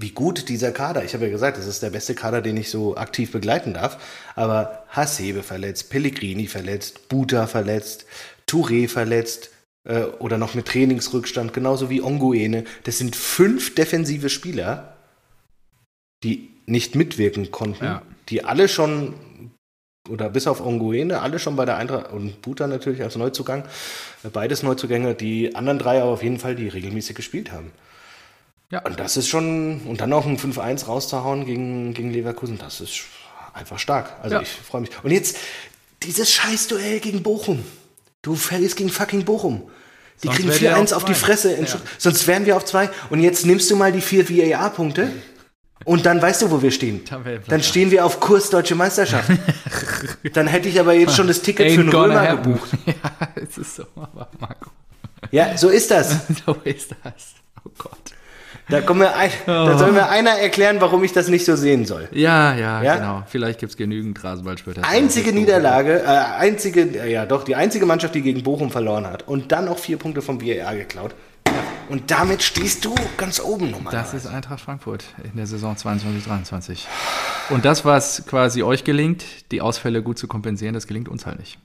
wie 0.00 0.10
gut 0.10 0.48
dieser 0.48 0.72
Kader, 0.72 1.04
ich 1.04 1.14
habe 1.14 1.26
ja 1.26 1.30
gesagt, 1.30 1.58
das 1.58 1.66
ist 1.66 1.82
der 1.82 1.90
beste 1.90 2.14
Kader, 2.14 2.40
den 2.40 2.56
ich 2.56 2.70
so 2.70 2.96
aktiv 2.96 3.32
begleiten 3.32 3.74
darf, 3.74 3.98
aber 4.34 4.84
Hasebe 4.88 5.42
verletzt, 5.42 5.90
Pellegrini 5.90 6.46
verletzt, 6.46 7.08
Buta 7.08 7.46
verletzt, 7.46 8.06
Touré 8.48 8.88
verletzt 8.88 9.50
äh, 9.84 10.02
oder 10.18 10.38
noch 10.38 10.54
mit 10.54 10.66
Trainingsrückstand, 10.66 11.52
genauso 11.52 11.90
wie 11.90 12.02
Onguene. 12.02 12.64
Das 12.84 12.98
sind 12.98 13.14
fünf 13.14 13.74
defensive 13.74 14.28
Spieler 14.30 14.96
die 16.22 16.50
nicht 16.66 16.94
mitwirken 16.94 17.50
konnten, 17.50 17.84
Ja. 17.84 18.02
die 18.28 18.44
alle 18.44 18.68
schon, 18.68 19.14
oder 20.08 20.28
bis 20.28 20.46
auf 20.46 20.60
Onguene, 20.60 21.20
alle 21.20 21.38
schon 21.38 21.56
bei 21.56 21.64
der 21.64 21.76
Eintracht 21.76 22.12
und 22.12 22.42
Buta 22.42 22.66
natürlich 22.66 23.02
als 23.02 23.16
Neuzugang, 23.16 23.64
äh, 24.22 24.28
beides 24.28 24.62
Neuzugänge, 24.62 25.14
die 25.14 25.54
anderen 25.54 25.78
drei 25.78 26.00
aber 26.02 26.10
auf 26.10 26.22
jeden 26.22 26.38
Fall, 26.38 26.54
die 26.54 26.68
regelmäßig 26.68 27.16
gespielt 27.16 27.52
haben. 27.52 27.72
Ja. 28.70 28.80
Und 28.80 29.00
das 29.00 29.16
ist 29.16 29.28
schon, 29.28 29.80
und 29.82 30.00
dann 30.00 30.10
noch 30.10 30.26
ein 30.26 30.38
5-1 30.38 30.86
rauszuhauen 30.86 31.44
gegen, 31.44 31.92
gegen 31.94 32.12
Leverkusen, 32.12 32.56
das 32.58 32.80
ist 32.80 33.00
einfach 33.52 33.78
stark. 33.78 34.12
Also 34.22 34.36
Ja. 34.36 34.42
ich 34.42 34.48
freue 34.48 34.82
mich. 34.82 34.90
Und 35.02 35.10
jetzt 35.10 35.36
dieses 36.02 36.32
Scheißduell 36.32 37.00
gegen 37.00 37.22
Bochum. 37.22 37.64
Du 38.22 38.34
verlierst 38.36 38.76
gegen 38.76 38.90
fucking 38.90 39.24
Bochum. 39.24 39.68
Die 40.22 40.26
Sonst 40.26 40.36
kriegen 40.36 40.48
wären 40.50 40.60
wir 40.60 40.76
4-1 40.76 40.92
auf 40.92 41.02
auf 41.02 41.04
die. 41.06 41.14
Fresse. 41.14 41.58
Ja. 41.58 41.66
Sonst 41.98 42.26
wären 42.26 42.46
wir 42.46 42.56
auf 42.56 42.64
zwei. 42.64 42.90
Und 43.08 43.20
jetzt 43.20 43.46
nimmst 43.46 43.70
du 43.70 43.76
mal 43.76 43.90
die 43.90 44.00
vier 44.02 44.28
VAR-Punkte. 44.28 45.10
Und 45.86 46.04
dann 46.04 46.20
weißt 46.20 46.42
du, 46.42 46.50
wo 46.50 46.60
wir 46.60 46.70
stehen. 46.70 47.00
Dann 47.48 47.62
stehen 47.62 47.90
wir 47.90 48.04
auf 48.04 48.20
Kurs 48.20 48.50
Deutsche 48.50 48.74
Meisterschaft. 48.74 49.30
dann 50.34 50.46
hätte 50.46 50.68
ich 50.68 50.78
aber 50.78 50.92
jetzt 50.92 51.16
schon 51.16 51.26
das 51.26 51.40
Ticket 51.40 51.72
für 51.72 51.80
einen 51.80 51.88
Römer 51.88 52.20
happen. 52.20 52.52
gebucht. 52.52 52.70
Ja, 52.86 53.28
es 53.34 53.56
ist 53.58 53.76
so, 53.76 53.84
aber 53.96 54.28
Marco. 54.38 54.70
Ja, 55.30 55.56
so 55.56 55.70
ist 55.70 55.90
das. 55.90 56.16
So 56.46 56.52
ist 56.64 56.90
das. 57.02 57.34
Oh 57.64 57.70
Gott. 57.78 58.09
Da, 58.70 58.80
kommen 58.80 59.00
wir 59.00 59.16
ein, 59.16 59.30
da 59.46 59.76
soll 59.78 59.92
mir 59.92 60.08
einer 60.08 60.30
erklären, 60.30 60.76
warum 60.80 61.02
ich 61.04 61.12
das 61.12 61.28
nicht 61.28 61.44
so 61.44 61.56
sehen 61.56 61.84
soll. 61.84 62.08
Ja, 62.12 62.54
ja, 62.54 62.82
Ja? 62.82 62.96
genau. 62.96 63.22
Vielleicht 63.28 63.58
gibt 63.60 63.70
es 63.70 63.76
genügend 63.76 64.22
Rasenballspötter. 64.22 64.82
Einzige 64.88 65.32
Niederlage, 65.32 66.02
äh, 66.02 66.06
einzige, 66.06 66.82
äh, 66.82 67.12
ja 67.12 67.26
doch, 67.26 67.44
die 67.44 67.56
einzige 67.56 67.86
Mannschaft, 67.86 68.14
die 68.14 68.22
gegen 68.22 68.42
Bochum 68.42 68.70
verloren 68.70 69.06
hat. 69.06 69.26
Und 69.28 69.52
dann 69.52 69.68
auch 69.68 69.78
vier 69.78 69.96
Punkte 69.98 70.22
vom 70.22 70.40
VAR 70.40 70.74
geklaut. 70.74 71.14
Und 71.88 72.12
damit 72.12 72.42
stehst 72.42 72.84
du 72.84 72.94
ganz 73.16 73.40
oben 73.40 73.72
nochmal. 73.72 73.92
Das 73.92 74.14
ist 74.14 74.26
Eintracht 74.26 74.60
Frankfurt 74.60 75.04
in 75.24 75.36
der 75.36 75.46
Saison 75.46 75.76
22, 75.76 76.24
23. 76.24 76.86
Und 77.48 77.64
das, 77.64 77.84
was 77.84 78.24
quasi 78.26 78.62
euch 78.62 78.84
gelingt, 78.84 79.24
die 79.50 79.60
Ausfälle 79.60 80.00
gut 80.00 80.16
zu 80.16 80.28
kompensieren, 80.28 80.74
das 80.74 80.86
gelingt 80.86 81.08
uns 81.08 81.26
halt 81.26 81.40
nicht. 81.40 81.58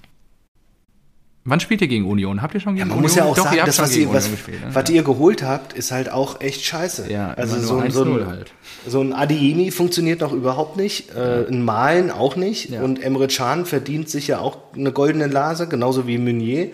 Wann 1.47 1.59
spielt 1.59 1.79
ihr 1.81 1.87
gegen 1.87 2.05
Union? 2.05 2.41
Habt 2.41 2.55
ihr 2.55 2.59
schon 2.59 2.73
gegen 2.75 2.87
Man 2.87 2.97
Union? 2.97 3.03
muss 3.03 3.15
ja 3.15 3.23
auch 3.25 3.35
Doch, 3.35 3.43
sagen, 3.45 3.57
das, 3.65 3.77
was, 3.77 3.95
ihr, 3.95 4.11
was, 4.11 4.31
gespielt. 4.31 4.61
ne? 4.65 4.73
was 4.73 4.89
ihr 4.89 5.03
geholt 5.03 5.43
habt, 5.43 5.73
ist 5.73 5.91
halt 5.91 6.09
auch 6.09 6.41
echt 6.41 6.65
scheiße. 6.65 7.11
Ja, 7.11 7.33
also 7.35 7.59
so, 7.59 7.77
ein- 7.77 7.91
so, 7.91 8.01
1-0 8.03 8.21
ein, 8.21 8.27
halt. 8.27 8.51
so 8.87 8.99
ein 9.01 9.13
Adiemi 9.13 9.69
funktioniert 9.69 10.21
noch 10.21 10.33
überhaupt 10.33 10.75
nicht. 10.75 11.13
Äh, 11.15 11.45
ein 11.47 11.63
Malen 11.63 12.09
auch 12.09 12.35
nicht. 12.35 12.71
Ja. 12.71 12.81
Und 12.81 13.01
Emre 13.01 13.27
Can 13.27 13.65
verdient 13.67 14.09
sich 14.09 14.27
ja 14.27 14.39
auch 14.39 14.57
eine 14.75 14.91
goldene 14.91 15.27
Nase, 15.27 15.67
genauso 15.67 16.07
wie 16.07 16.17
Meunier. 16.17 16.71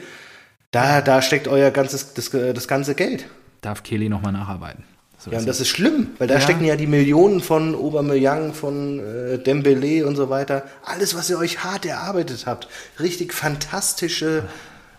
Da, 0.71 1.01
da 1.01 1.21
steckt 1.21 1.49
euer 1.49 1.69
ganzes, 1.71 2.13
das, 2.13 2.29
das 2.29 2.67
ganze 2.69 2.95
Geld. 2.95 3.25
Darf 3.59 3.83
Kelly 3.83 4.07
nochmal 4.07 4.31
nacharbeiten. 4.31 4.85
So 5.23 5.29
Ja, 5.31 5.37
und 5.37 5.47
das 5.47 5.59
ist 5.59 5.67
schlimm, 5.67 6.07
weil 6.17 6.27
da 6.27 6.35
Ja. 6.35 6.41
stecken 6.41 6.65
ja 6.65 6.75
die 6.75 6.87
Millionen 6.87 7.41
von 7.41 7.75
Aubameyang, 7.75 8.53
von 8.53 8.99
äh, 8.99 9.37
Dembele 9.37 10.07
und 10.07 10.15
so 10.15 10.29
weiter. 10.29 10.63
Alles, 10.83 11.15
was 11.15 11.29
ihr 11.29 11.37
euch 11.37 11.63
hart 11.63 11.85
erarbeitet 11.85 12.45
habt. 12.47 12.67
Richtig 12.99 13.31
fantastische 13.33 14.43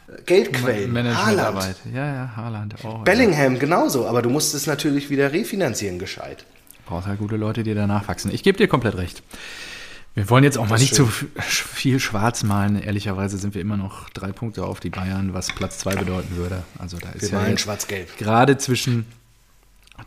äh, 0.09 0.23
Geldquellen. 0.25 0.95
Haaland. 0.97 1.17
Managementarbeit. 1.17 1.77
Ja, 1.93 2.07
ja, 2.07 2.31
Haaland 2.37 2.85
auch. 2.85 3.03
Bellingham 3.03 3.59
genauso, 3.59 4.07
aber 4.07 4.23
du 4.23 4.31
musst 4.31 4.55
es 4.55 4.67
natürlich 4.67 5.11
wieder 5.11 5.33
refinanzieren 5.33 5.99
gescheit. 5.99 6.45
Brauchst 6.87 7.09
halt 7.09 7.19
gute 7.19 7.37
Leute, 7.37 7.65
die 7.65 7.75
danach 7.75 8.07
wachsen. 8.07 8.31
Ich 8.33 8.43
gebe 8.45 8.59
dir 8.59 8.69
komplett 8.69 8.97
recht. 8.97 9.23
Wir 10.15 10.29
wollen 10.29 10.45
jetzt 10.45 10.59
auch 10.59 10.69
mal 10.69 10.79
nicht 10.79 10.95
zu 10.95 11.05
f- 11.05 11.25
viel 11.39 11.99
schwarz 11.99 12.43
malen. 12.43 12.81
Ehrlicherweise 12.81 13.39
sind 13.39 13.55
wir 13.55 13.63
immer 13.63 13.79
noch 13.79 14.11
drei 14.11 14.31
Punkte 14.31 14.65
auf 14.65 14.79
die 14.79 14.91
Bayern, 14.91 15.33
was 15.33 15.49
Platz 15.53 15.79
zwei 15.79 15.95
bedeuten 15.97 16.37
würde. 16.37 16.63
Also 16.79 16.99
da 16.99 17.09
ist 17.11 17.33
Wir 17.33 17.41
ja 17.49 17.57
schwarz-gelb. 17.59 18.19
gerade 18.19 18.59
zwischen 18.59 19.07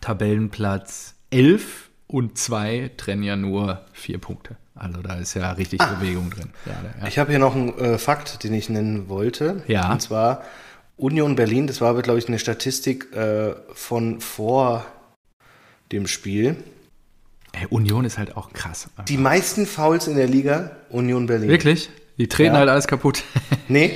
Tabellenplatz 0.02 1.16
11 1.32 1.90
und 2.08 2.38
2 2.38 2.92
trennen 2.98 3.24
ja 3.24 3.36
nur 3.36 3.82
vier 3.94 4.18
Punkte. 4.20 4.56
Also 4.76 5.02
da 5.02 5.16
ist 5.16 5.34
ja 5.36 5.52
richtig 5.54 5.80
Bewegung 5.80 6.30
drin. 6.30 6.50
gerade, 6.66 6.94
ja. 7.02 7.08
Ich 7.08 7.18
habe 7.18 7.30
hier 7.30 7.40
noch 7.40 7.56
einen 7.56 7.78
äh, 7.78 7.98
Fakt, 7.98 8.44
den 8.44 8.54
ich 8.54 8.70
nennen 8.70 9.08
wollte. 9.08 9.64
Ja. 9.68 9.92
Und 9.92 10.02
zwar 10.02 10.44
Union 10.98 11.36
Berlin, 11.36 11.68
das 11.68 11.80
war 11.82 11.90
aber, 11.90 12.02
glaube 12.02 12.20
ich, 12.20 12.28
eine 12.28 12.40
Statistik 12.40 13.14
äh, 13.16 13.54
von 13.74 14.20
vor 14.22 14.86
dem 15.92 16.08
Spiel. 16.08 16.58
Ey, 17.54 17.68
Union 17.70 18.04
ist 18.04 18.18
halt 18.18 18.36
auch 18.36 18.52
krass. 18.52 18.90
Die 19.08 19.18
meisten 19.18 19.66
Fouls 19.66 20.08
in 20.08 20.16
der 20.18 20.28
Liga, 20.28 20.72
Union 20.90 21.26
Berlin. 21.26 21.48
Wirklich? 21.50 21.90
Die 22.18 22.28
treten 22.28 22.54
Ja. 22.54 22.60
halt 22.60 22.70
alles 22.70 22.88
kaputt. 22.88 23.24
Nee, 23.70 23.96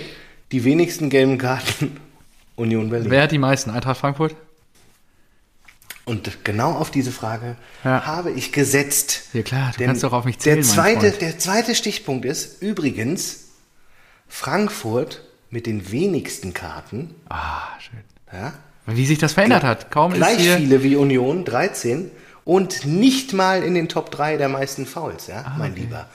die 0.51 0.63
wenigsten 0.63 1.09
gelben 1.09 1.38
Karten, 1.38 1.97
Union 2.55 2.89
Berlin. 2.89 3.12
Wer 3.12 3.23
hat 3.23 3.31
die 3.31 3.38
meisten? 3.38 3.69
Eintracht 3.69 3.97
Frankfurt? 3.99 4.35
Und 6.09 6.43
genau 6.43 6.71
auf 6.71 6.89
diese 6.91 7.11
Frage 7.11 7.55
Ja. 7.83 8.05
habe 8.05 8.31
ich 8.31 8.51
gesetzt. 8.51 9.23
Ja 9.33 9.43
klar, 9.43 9.71
du 9.73 9.77
Denn 9.77 9.87
kannst 9.87 10.03
doch 10.03 10.13
auf 10.13 10.25
mich 10.25 10.39
zählen, 10.39 10.57
der 10.57 10.65
mein 10.65 10.73
zweite, 10.73 10.99
Freund. 11.09 11.21
der 11.21 11.39
zweite 11.39 11.75
Stichpunkt 11.75 12.25
ist 12.25 12.61
übrigens 12.61 13.45
Frankfurt 14.27 15.21
mit 15.49 15.65
den 15.65 15.91
wenigsten 15.91 16.53
Karten. 16.53 17.15
Ah, 17.29 17.61
schön. 17.79 17.99
Ja, 18.31 18.53
Wie 18.85 19.05
sich 19.05 19.17
das 19.17 19.33
verändert 19.33 19.63
hat. 19.63 19.91
Kaum 19.91 20.11
ist 20.13 20.17
gleich 20.17 20.39
hier... 20.39 20.57
viele 20.57 20.83
wie 20.83 20.95
Union, 20.95 21.45
13. 21.45 22.11
Und 22.45 22.85
nicht 22.85 23.33
mal 23.33 23.61
in 23.63 23.75
den 23.75 23.87
Top 23.89 24.09
3 24.11 24.37
der 24.37 24.49
meisten 24.49 24.85
Fouls, 24.87 25.27
ja, 25.27 25.43
Ah, 25.45 25.55
mein 25.57 25.75
Lieber. 25.75 26.07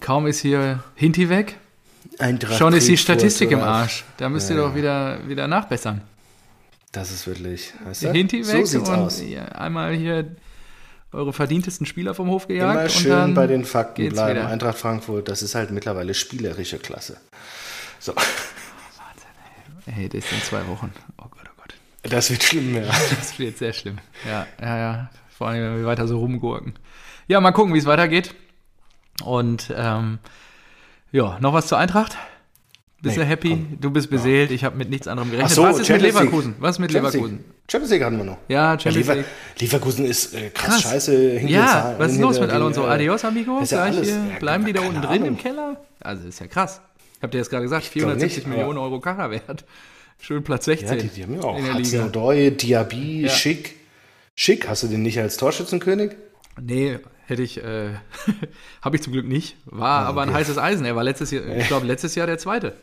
Kaum 0.00 0.26
ist 0.26 0.40
hier 0.40 0.82
Hinti 0.94 1.28
weg, 1.28 1.56
Eintracht 2.18 2.56
schon 2.58 2.72
ist 2.72 2.88
die 2.88 2.96
Statistik 2.96 3.50
im 3.50 3.60
Arsch. 3.60 4.04
Da 4.16 4.28
müsst 4.28 4.48
ihr 4.50 4.56
doch 4.56 4.74
wieder, 4.74 5.18
wieder 5.28 5.46
nachbessern. 5.48 6.00
Das 6.92 7.10
ist 7.10 7.26
wirklich, 7.26 7.72
weißt 7.84 8.04
du? 8.04 8.12
Hinti 8.12 8.44
so 8.44 8.52
weg 8.52 8.66
sieht's 8.66 8.88
und 8.88 8.94
aus. 8.94 9.22
einmal 9.54 9.94
hier 9.94 10.36
eure 11.10 11.32
verdientesten 11.32 11.86
Spieler 11.86 12.14
vom 12.14 12.28
Hof 12.28 12.48
gejagt. 12.48 12.78
Immer 12.80 12.88
schön 12.88 13.34
bei 13.34 13.46
den 13.46 13.64
Fakten 13.64 14.08
bleiben. 14.10 14.38
wieder. 14.38 14.48
Eintracht 14.48 14.78
Frankfurt, 14.78 15.28
das 15.28 15.42
ist 15.42 15.54
halt 15.54 15.70
mittlerweile 15.70 16.14
spielerische 16.14 16.78
Klasse. 16.78 17.18
So, 17.98 18.14
Hey, 19.86 20.08
das 20.08 20.28
sind 20.28 20.44
zwei 20.44 20.66
Wochen. 20.68 20.92
Oh 21.18 21.24
Gott, 21.28 21.42
oh 21.46 21.60
Gott. 21.60 21.74
das 22.02 22.30
wird 22.30 22.42
schlimm, 22.44 22.76
ja. 22.76 22.82
Das 22.82 23.38
wird 23.38 23.58
sehr 23.58 23.72
schlimm. 23.72 23.98
Ja, 24.26 24.46
ja, 24.60 24.78
ja. 24.78 25.10
Vor 25.36 25.48
allem, 25.48 25.62
wenn 25.62 25.76
wir 25.78 25.86
weiter 25.86 26.06
so 26.06 26.18
rumgurken. 26.20 26.74
Ja, 27.26 27.40
mal 27.40 27.52
gucken, 27.52 27.74
wie 27.74 27.78
es 27.78 27.86
weitergeht. 27.86 28.34
Und 29.24 29.72
ähm, 29.76 30.18
ja, 31.10 31.38
noch 31.40 31.52
was 31.52 31.66
zur 31.66 31.78
Eintracht? 31.78 32.16
Bist 33.02 33.16
Nee, 33.16 33.22
du 33.24 33.28
happy? 33.28 33.48
komm. 33.50 33.78
Du 33.80 33.90
bist 33.90 34.08
beseelt. 34.10 34.50
Ich 34.52 34.62
habe 34.64 34.76
mit 34.76 34.88
nichts 34.88 35.08
anderem 35.08 35.30
gerechnet. 35.30 35.50
So, 35.52 35.62
was 35.64 35.72
ist 35.72 35.78
mit 35.80 35.86
Champions 35.88 36.14
League. 36.14 36.22
Leverkusen? 36.24 36.54
Was 36.60 36.70
ist 36.76 36.78
mit 36.78 36.92
Champions 36.92 37.14
Leverkusen? 37.14 37.36
League. 37.38 37.54
Champions 37.70 37.90
League 37.92 38.02
hatten 38.04 38.16
wir 38.18 38.24
noch. 38.24 38.38
Ja, 38.48 38.70
Champions 38.78 38.96
Lever 38.96 39.14
League. 39.16 39.26
Leverkusen 39.58 40.04
ist 40.06 40.34
äh, 40.34 40.50
krass, 40.50 40.68
Krass. 40.68 40.82
scheiße. 40.82 41.38
Ja, 41.40 41.66
Zahlen- 41.66 41.98
was 41.98 42.12
ist 42.12 42.20
los 42.20 42.40
mit 42.40 42.50
Alonso? 42.50 42.84
äh, 42.84 42.90
Adios, 42.90 43.24
amigo? 43.24 43.58
ja 43.58 43.64
Gleich 43.66 43.96
alles- 43.96 44.08
hier, 44.08 44.16
ja, 44.16 44.38
bleiben 44.38 44.64
die 44.64 44.72
da 44.72 44.80
unten 44.82 45.02
drin 45.02 45.16
im 45.16 45.22
Ahnung. 45.24 45.36
Keller? 45.38 45.80
Also, 46.00 46.28
ist 46.28 46.38
ja 46.40 46.46
krass. 46.46 46.80
Habt 47.20 47.34
ihr 47.34 47.38
jetzt 47.38 47.50
gerade 47.50 47.64
gesagt, 47.64 47.82
glaub 47.84 47.92
470 47.92 48.36
nicht, 48.38 48.46
Millionen 48.48 48.78
aber- 48.78 48.86
Euro 48.86 49.00
Karrewert. 49.00 49.64
Schön 50.20 50.44
Platz 50.44 50.66
16 50.66 50.88
Ja, 50.88 50.94
die, 51.02 51.08
die 51.08 51.22
haben 51.24 51.34
ja 51.34 51.40
auch 51.42 51.58
in 51.58 51.64
der 51.64 51.74
Liga. 51.74 52.04
Hudson-Odoi, 52.04 52.50
Diaby, 52.52 53.22
Ja. 53.22 53.28
Schick. 53.30 53.74
Schick, 54.36 54.68
hast 54.68 54.84
du 54.84 54.86
den 54.86 55.02
nicht 55.02 55.18
als 55.18 55.36
Torschützenkönig? 55.38 56.12
Nee, 56.60 57.00
hätte 57.26 57.42
ich, 57.42 57.58
äh, 57.64 57.90
habe 58.82 58.94
ich 58.96 59.02
zum 59.02 59.12
Glück 59.12 59.26
nicht. 59.26 59.56
War 59.64 60.06
aber 60.06 60.22
ein 60.22 60.28
Ah, 60.28 60.32
okay. 60.32 60.40
heißes 60.40 60.58
Eisen. 60.58 60.84
Er 60.86 60.94
war 60.94 61.02
letztes 61.02 61.32
Jahr, 61.32 61.44
ich 61.56 61.66
glaube, 61.66 61.86
letztes 61.86 62.14
Jahr 62.14 62.28
der 62.28 62.38
zweite. 62.38 62.74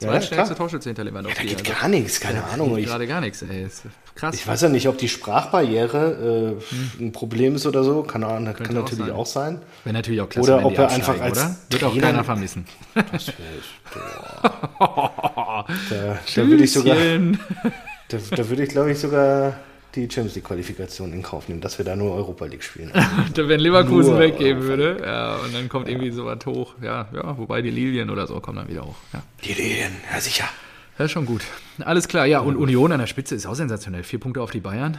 Ja, 0.00 0.08
Zweitstärkste 0.08 0.54
klar. 0.54 0.68
Torschütze 0.68 0.90
Lewandowski. 0.92 1.46
geht 1.46 1.58
Also, 1.68 1.80
gar 1.80 1.88
nichts, 1.88 2.20
keine 2.20 2.44
Ahnung. 2.44 2.70
geht 2.74 2.84
Ich, 2.84 2.86
gerade 2.90 3.06
gar 3.06 3.20
nichts, 3.20 3.42
ey. 3.42 3.64
Ist 3.64 3.82
krass. 4.14 4.34
ich 4.34 4.46
weiß 4.46 4.62
ja 4.62 4.68
nicht, 4.68 4.88
ob 4.88 4.96
die 4.98 5.08
Sprachbarriere 5.08 6.56
äh, 6.98 7.02
ein 7.02 7.12
Problem 7.12 7.56
ist 7.56 7.66
oder 7.66 7.84
so. 7.84 8.02
Kann, 8.02 8.22
kann 8.22 8.44
Könnte 8.54 8.70
auch 8.70 8.74
natürlich 8.74 8.98
sein. 9.06 9.10
auch 9.12 9.26
sein. 9.26 9.62
Wäre 9.84 9.92
natürlich 9.94 10.20
auch 10.22 10.28
klasse, 10.28 10.54
Oder 10.54 10.64
ob 10.64 10.78
er 10.78 10.90
einfach 10.90 11.20
als 11.20 11.38
oder? 11.38 11.56
Wird 11.70 11.84
auch 11.84 11.98
keiner 11.98 12.24
vermissen. 12.24 12.64
Das 12.94 13.28
wär 13.28 13.34
ich, 13.58 13.80
boah. 14.78 15.66
da, 15.90 16.18
da 16.34 16.46
würde 16.46 16.64
ich 16.64 16.72
sogar, 16.72 16.96
da, 16.96 18.18
da 18.36 18.48
würde 18.48 18.62
ich 18.62 18.68
glaube 18.70 18.92
ich 18.92 18.98
sogar 18.98 19.54
die 19.94 20.02
Champions 20.02 20.34
League 20.34 20.44
Qualifikation 20.44 21.12
in 21.12 21.22
Kauf 21.22 21.48
nehmen, 21.48 21.60
dass 21.60 21.78
wir 21.78 21.84
da 21.84 21.96
nur 21.96 22.14
Europa 22.14 22.46
League 22.46 22.62
spielen. 22.62 22.92
Da, 23.34 23.48
wenn 23.48 23.60
Leverkusen 23.60 24.18
weggeben 24.18 24.62
würde, 24.62 25.00
ja, 25.04 25.36
und 25.36 25.54
dann 25.54 25.68
kommt 25.68 25.88
irgendwie 25.88 26.10
so 26.10 26.24
was 26.24 26.44
hoch. 26.46 26.74
Ja, 26.82 27.08
ja, 27.12 27.38
wobei 27.38 27.62
die 27.62 27.70
Lilien 27.70 28.10
oder 28.10 28.26
so 28.26 28.40
kommen 28.40 28.58
dann 28.58 28.68
wieder 28.68 28.84
hoch. 28.84 28.96
Ja. 29.12 29.22
Die 29.44 29.52
Lilien, 29.52 29.92
ja 30.12 30.20
sicher. 30.20 30.48
Das 30.96 31.06
ist 31.06 31.12
schon 31.12 31.26
gut. 31.26 31.42
Alles 31.78 32.08
klar, 32.08 32.26
ja, 32.26 32.40
und 32.40 32.56
Union 32.56 32.92
an 32.92 32.98
der 32.98 33.06
Spitze 33.06 33.34
ist 33.34 33.46
auch 33.46 33.54
sensationell. 33.54 34.02
Vier 34.02 34.20
Punkte 34.20 34.42
auf 34.42 34.50
die 34.50 34.60
Bayern. 34.60 34.98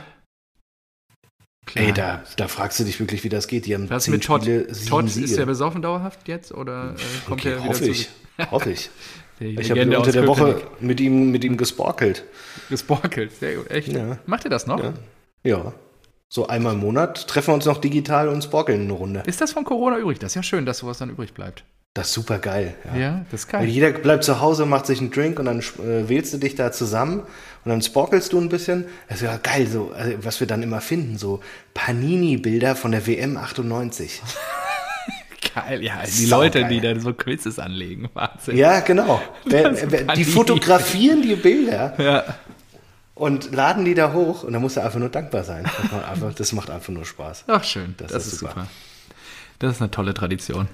Klar. 1.65 1.85
Ey, 1.85 1.93
da, 1.93 2.23
da 2.37 2.47
fragst 2.47 2.79
du 2.79 2.83
dich 2.83 2.99
wirklich, 2.99 3.23
wie 3.23 3.29
das 3.29 3.47
geht. 3.47 3.65
Die 3.65 3.75
haben 3.75 3.89
Was 3.89 4.07
mit 4.07 4.23
Todd? 4.23 4.43
Todd, 4.89 5.05
ist 5.15 5.37
der 5.37 5.45
besoffen 5.45 5.81
dauerhaft 5.81 6.27
jetzt 6.27 6.51
oder 6.53 6.95
äh, 6.95 7.27
kommt 7.27 7.41
okay, 7.41 7.51
er 7.51 7.57
wieder 7.59 7.69
hoffe 7.69 7.83
zu 7.83 7.91
ich. 7.91 8.09
Hoffe 8.49 8.71
ich. 8.71 8.89
Ich 9.41 9.71
habe 9.71 9.97
unter 9.97 10.11
der 10.11 10.27
Woche 10.27 10.53
Köpenick 10.53 10.81
mit 10.81 10.99
ihm, 10.99 11.31
mit 11.31 11.43
ihm 11.43 11.57
gesporkelt. 11.57 12.23
gesporkelt. 12.69 13.31
Sehr 13.39 13.55
gut, 13.55 13.71
echt. 13.71 13.87
Ja. 13.89 14.19
Macht 14.25 14.45
ihr 14.45 14.49
das 14.49 14.67
noch? 14.67 14.81
Ja. 14.81 14.93
ja. 15.43 15.73
So 16.29 16.47
einmal 16.47 16.75
im 16.75 16.79
Monat 16.79 17.27
treffen 17.27 17.47
wir 17.49 17.55
uns 17.55 17.65
noch 17.65 17.79
digital 17.79 18.29
und 18.29 18.43
sporkeln 18.43 18.81
eine 18.81 18.93
Runde. 18.93 19.23
Ist 19.25 19.41
das 19.41 19.51
von 19.51 19.65
Corona 19.65 19.97
übrig? 19.97 20.19
Das 20.19 20.31
ist 20.31 20.35
ja 20.35 20.43
schön, 20.43 20.65
dass 20.65 20.77
sowas 20.77 20.97
dann 20.99 21.09
übrig 21.09 21.33
bleibt. 21.33 21.65
Das 21.93 22.07
ist 22.07 22.13
super 22.13 22.39
geil. 22.39 22.73
Ja. 22.85 22.97
Ja, 22.97 23.25
das 23.31 23.41
ist 23.41 23.53
Weil 23.53 23.65
geil. 23.65 23.69
jeder 23.69 23.91
bleibt 23.91 24.23
zu 24.23 24.39
Hause, 24.39 24.65
macht 24.65 24.85
sich 24.85 25.01
einen 25.01 25.11
Drink 25.11 25.39
und 25.39 25.45
dann 25.45 25.59
äh, 25.59 26.07
wählst 26.07 26.33
du 26.33 26.37
dich 26.37 26.55
da 26.55 26.71
zusammen 26.71 27.19
und 27.19 27.69
dann 27.69 27.81
sporkelst 27.81 28.31
du 28.31 28.39
ein 28.39 28.47
bisschen. 28.47 28.85
Das 29.09 29.17
ist 29.17 29.23
ja 29.23 29.35
geil, 29.35 29.67
so, 29.67 29.91
also, 29.93 30.13
was 30.21 30.39
wir 30.39 30.47
dann 30.47 30.63
immer 30.63 30.79
finden, 30.79 31.17
so 31.17 31.41
Panini-Bilder 31.73 32.77
von 32.77 32.91
der 32.91 33.05
WM 33.07 33.35
98. 33.35 34.21
Geil, 35.53 35.83
ja. 35.83 36.01
Die 36.05 36.25
Saugeil. 36.25 36.45
Leute, 36.61 36.65
die 36.67 36.79
da 36.81 36.99
so 36.99 37.13
Quizzes 37.13 37.57
anlegen. 37.59 38.09
Wahnsinn. 38.13 38.57
Ja, 38.57 38.79
genau. 38.81 39.21
Das 39.45 39.79
die 40.15 40.23
fotografieren 40.23 41.21
die 41.21 41.35
Bilder 41.35 41.93
Ja. 42.01 42.23
und 43.15 43.51
laden 43.53 43.83
die 43.85 43.95
da 43.95 44.13
hoch 44.13 44.43
und 44.43 44.53
da 44.53 44.59
musst 44.59 44.77
du 44.77 44.81
einfach 44.81 44.99
nur 44.99 45.09
dankbar 45.09 45.43
sein. 45.43 45.63
Das 45.63 45.91
macht 45.91 46.05
einfach, 46.09 46.33
das 46.33 46.53
nur 46.93 47.05
Spaß. 47.05 47.45
Ach, 47.47 47.63
schön. 47.63 47.95
Das, 47.97 48.11
Das 48.11 48.27
ist 48.27 48.33
ist 48.33 48.39
super. 48.39 48.51
super. 48.53 48.67
Das 49.59 49.75
ist 49.75 49.81
eine 49.81 49.91
tolle 49.91 50.13
Tradition. 50.13 50.67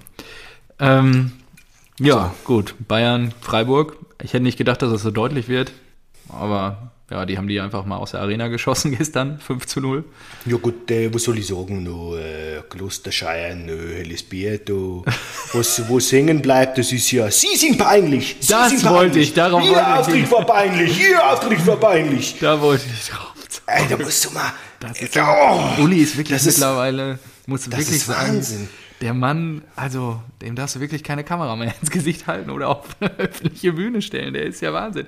Ähm, 0.80 1.32
ja, 2.00 2.34
gut. 2.44 2.76
Bayern, 2.88 3.34
Freiburg. 3.42 3.98
Ich 4.22 4.34
hätte 4.34 4.44
nicht 4.44 4.58
gedacht, 4.58 4.82
dass 4.82 4.92
es 4.92 5.02
so 5.02 5.12
deutlich 5.12 5.48
wird. 5.48 5.72
Aber 6.30 6.92
ja, 7.10 7.26
die 7.26 7.38
haben 7.38 7.48
die 7.48 7.60
einfach 7.62 7.86
mal 7.86 7.98
aus 7.98 8.12
der 8.12 8.20
Arena 8.22 8.48
geschossen 8.50 8.92
gestern. 8.98 9.40
5 9.40 9.66
zu 9.66 9.80
0. 9.82 10.04
Ja 10.46 10.58
gut, 10.58 10.92
äh, 10.92 11.14
was 11.14 11.24
soll 11.24 11.38
ich 11.40 11.48
sagen? 11.48 11.84
No, 11.84 12.16
äh, 12.18 12.62
Klosterscheier, 12.70 13.56
no, 13.56 13.74
helles 13.74 14.24
Bier, 14.24 14.58
du. 14.60 15.04
Was, 15.54 15.82
was 15.90 16.12
hängen 16.12 16.42
bleibt, 16.42 16.78
das 16.78 16.92
ist 16.92 17.10
ja, 17.12 17.32
Sie 17.32 17.56
sind 17.56 17.78
peinlich. 17.78 18.36
Sie 18.42 18.52
Das 18.52 18.70
sind 18.70 18.84
wollte 18.84 19.12
peinlich. 19.12 19.28
ich, 19.30 19.34
darauf 19.34 19.64
Ihr 19.64 19.70
wollte 19.70 19.82
ich 19.82 19.88
Auftritt 19.88 20.16
hin. 20.16 20.32
war 20.32 20.46
peinlich, 20.46 21.00
Ihr 21.10 21.26
Auftritt 21.32 21.68
war 21.68 21.78
peinlich. 21.78 22.36
Da 22.42 22.60
wollte 22.60 22.84
ich 22.94 23.08
drauf. 23.10 23.34
Ey, 23.66 23.84
da 23.90 23.98
musst 23.98 24.26
du 24.26 24.32
mal. 24.32 24.52
Das 24.82 25.02
ist 25.02 25.18
oh, 25.18 25.82
Uli 25.82 26.00
ist 26.00 26.18
wirklich 26.18 26.38
das 26.38 26.46
mittlerweile, 26.46 27.18
muss 27.46 27.62
das 27.64 27.80
wirklich 27.80 27.96
ist 27.98 28.06
sagen, 28.08 28.36
Wahnsinn. 28.36 28.70
Der 29.02 29.14
Mann, 29.14 29.62
also 29.76 30.20
dem 30.42 30.56
darfst 30.56 30.76
du 30.76 30.80
wirklich 30.80 31.04
keine 31.04 31.24
Kamera 31.24 31.56
mehr 31.56 31.74
ins 31.82 31.92
Gesicht 31.92 32.26
halten 32.28 32.50
oder 32.50 32.70
auf 32.70 32.86
eine 33.00 33.12
öffentliche 33.18 33.74
Bühne 33.74 34.02
stellen. 34.02 34.34
Der 34.34 34.44
ist 34.44 34.62
ja 34.62 34.74
Wahnsinn. 34.74 35.06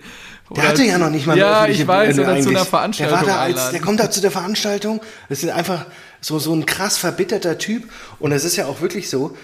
Der 0.49 0.57
Oder- 0.57 0.67
hatte 0.69 0.83
ja 0.83 0.97
noch 0.97 1.09
nicht 1.09 1.25
mal 1.25 1.33
eine 1.33 1.41
Ja, 1.41 1.57
öffentliche 1.61 1.81
ich 1.83 1.87
weiß, 1.87 2.15
Bühne 2.15 2.31
oder 2.31 2.41
zu 2.41 2.49
einer 2.49 2.65
Veranstaltung 2.65 3.17
Der, 3.19 3.27
war 3.27 3.33
da 3.35 3.41
als, 3.41 3.71
der 3.71 3.81
kommt 3.81 3.99
da 3.99 4.11
zu 4.11 4.21
der 4.21 4.31
Veranstaltung. 4.31 5.01
Das 5.27 5.43
ist 5.43 5.49
einfach 5.49 5.85
so, 6.21 6.37
so 6.39 6.53
ein 6.53 6.65
krass 6.65 6.97
verbitterter 6.97 7.57
Typ. 7.57 7.89
Und 8.19 8.31
es 8.31 8.43
ist 8.43 8.55
ja 8.55 8.65
auch 8.67 8.81
wirklich 8.81 9.09
so, 9.09 9.35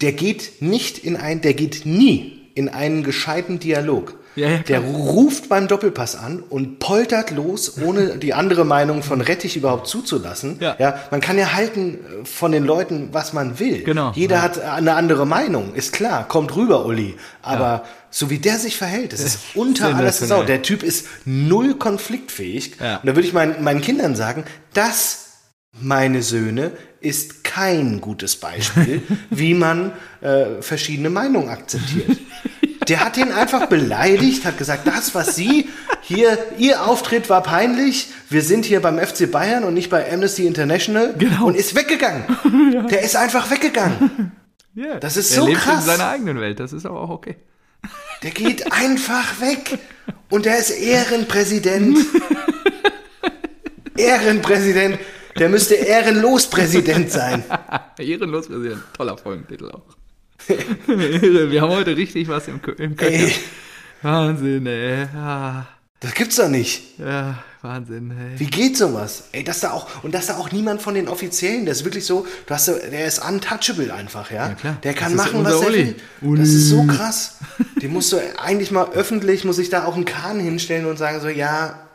der 0.00 0.12
geht 0.12 0.62
nicht 0.62 0.98
in 0.98 1.16
ein, 1.16 1.42
der 1.42 1.54
geht 1.54 1.84
nie 1.84 2.50
in 2.54 2.68
einen 2.68 3.02
gescheiten 3.04 3.58
Dialog. 3.58 4.14
Ja, 4.36 4.48
ja, 4.48 4.58
der 4.58 4.80
ruft 4.80 5.48
beim 5.48 5.66
Doppelpass 5.66 6.14
an 6.14 6.42
und 6.48 6.78
poltert 6.78 7.30
los, 7.32 7.80
ohne 7.82 8.16
die 8.16 8.32
andere 8.32 8.64
Meinung 8.64 9.02
von 9.02 9.20
Rettich 9.20 9.56
überhaupt 9.56 9.88
zuzulassen. 9.88 10.58
Ja. 10.60 11.00
man 11.10 11.20
kann 11.20 11.36
ja 11.36 11.52
halten 11.52 11.94
äh, 11.94 12.24
von 12.24 12.52
den 12.52 12.64
Leuten, 12.64 13.08
was 13.12 13.32
man 13.32 13.58
will. 13.58 13.82
Genau, 13.82 14.12
Jeder 14.14 14.36
ja. 14.36 14.42
hat 14.42 14.60
eine 14.60 14.94
andere 14.94 15.26
Meinung, 15.26 15.74
ist 15.74 15.92
klar, 15.92 16.28
kommt 16.28 16.54
rüber, 16.54 16.86
Uli. 16.86 17.16
Aber 17.42 17.84
so 18.10 18.30
wie 18.30 18.38
der 18.38 18.58
sich 18.58 18.76
verhält, 18.76 19.12
das 19.12 19.20
ist 19.20 19.38
unter 19.54 19.94
alles 19.94 20.18
Sau. 20.18 20.42
Der 20.42 20.62
Typ 20.62 20.82
ist 20.82 21.06
null 21.24 21.74
konfliktfähig. 21.74 22.76
Ja. 22.80 22.96
Und 22.96 23.06
da 23.06 23.16
würde 23.16 23.26
ich 23.26 23.32
meinen, 23.32 23.62
meinen 23.64 23.80
Kindern 23.80 24.14
sagen, 24.14 24.44
das, 24.74 25.26
meine 25.72 26.22
Söhne, 26.22 26.72
ist 27.00 27.44
kein 27.44 28.00
gutes 28.00 28.36
Beispiel, 28.36 29.02
wie 29.30 29.54
man 29.54 29.92
äh, 30.20 30.60
verschiedene 30.60 31.10
Meinungen 31.10 31.48
akzeptiert. 31.48 32.18
Der 32.90 33.04
hat 33.04 33.16
ihn 33.16 33.30
einfach 33.32 33.66
beleidigt, 33.66 34.44
hat 34.44 34.58
gesagt, 34.58 34.86
das, 34.86 35.14
was 35.14 35.36
Sie 35.36 35.68
hier, 36.02 36.36
Ihr 36.58 36.84
Auftritt 36.84 37.30
war 37.30 37.42
peinlich, 37.42 38.08
wir 38.28 38.42
sind 38.42 38.64
hier 38.64 38.80
beim 38.82 38.98
FC 38.98 39.30
Bayern 39.30 39.62
und 39.64 39.74
nicht 39.74 39.90
bei 39.90 40.12
Amnesty 40.12 40.44
International 40.46 41.14
Genau. 41.16 41.46
und 41.46 41.54
ist 41.54 41.74
weggegangen. 41.76 42.24
Der 42.90 43.02
ist 43.02 43.14
einfach 43.16 43.48
weggegangen. 43.50 44.32
Ja, 44.74 44.98
Das 44.98 45.16
ist 45.16 45.30
er 45.30 45.42
so 45.42 45.46
lebt 45.46 45.60
krass. 45.60 45.80
in 45.84 45.86
seiner 45.92 46.08
eigenen 46.10 46.40
Welt, 46.40 46.58
das 46.60 46.72
ist 46.72 46.84
aber 46.84 47.00
auch 47.00 47.10
okay. 47.10 47.36
Der 48.22 48.32
geht 48.32 48.70
einfach 48.72 49.40
weg. 49.40 49.78
Und 50.28 50.44
der 50.46 50.58
ist 50.58 50.70
Ehrenpräsident. 50.70 51.96
Ehrenpräsident. 53.96 54.98
Der 55.38 55.48
müsste 55.48 55.74
ehrenlos 55.74 56.48
Präsident 56.48 57.10
sein. 57.10 57.44
Ehrenlos 57.98 58.48
Präsident, 58.48 58.82
toller 58.96 59.16
Folgentitel 59.16 59.70
auch. 59.70 59.96
Wir 60.86 61.60
haben 61.62 61.70
heute 61.70 61.96
richtig 61.96 62.28
was 62.28 62.48
im, 62.48 62.60
im 62.78 62.96
Köcher. 62.96 63.12
Ey, 63.12 63.34
Wahnsinn, 64.02 64.66
ey. 64.66 65.06
Ah, 65.14 65.66
das 66.00 66.14
gibt's 66.14 66.36
doch 66.36 66.48
nicht. 66.48 66.98
ja, 66.98 67.42
Wahnsinn, 67.62 68.10
ey. 68.10 68.40
Wie 68.40 68.46
geht 68.46 68.76
sowas? 68.78 69.24
Ey, 69.32 69.44
dass 69.44 69.60
da 69.60 69.72
auch, 69.72 70.02
und 70.02 70.14
dass 70.14 70.28
da 70.28 70.36
auch 70.38 70.50
niemand 70.50 70.80
von 70.80 70.94
den 70.94 71.08
Offiziellen, 71.08 71.66
der 71.66 71.72
ist 71.72 71.84
wirklich 71.84 72.06
so, 72.06 72.26
du 72.46 72.54
hast, 72.54 72.68
der 72.68 73.04
ist 73.06 73.18
untouchable 73.24 73.92
einfach, 73.92 74.30
ja? 74.30 74.48
Ja, 74.48 74.54
klar. 74.54 74.76
Der 74.82 74.94
kann 74.94 75.14
Das 75.16 75.26
machen, 75.26 75.44
was 75.44 75.60
er 75.60 75.72
will. 75.72 75.96
Das 76.38 76.48
ist 76.48 76.68
so 76.70 76.84
krass. 76.84 77.36
Den 77.82 77.92
musst 77.92 78.12
du 78.12 78.16
eigentlich 78.42 78.70
mal 78.70 78.90
öffentlich, 78.92 79.44
muss 79.44 79.58
ich 79.58 79.68
da 79.68 79.84
auch 79.84 79.94
einen 79.94 80.06
Kahn 80.06 80.40
hinstellen 80.40 80.86
und 80.86 80.96
sagen 80.96 81.20
so, 81.20 81.28
ja, 81.28 81.89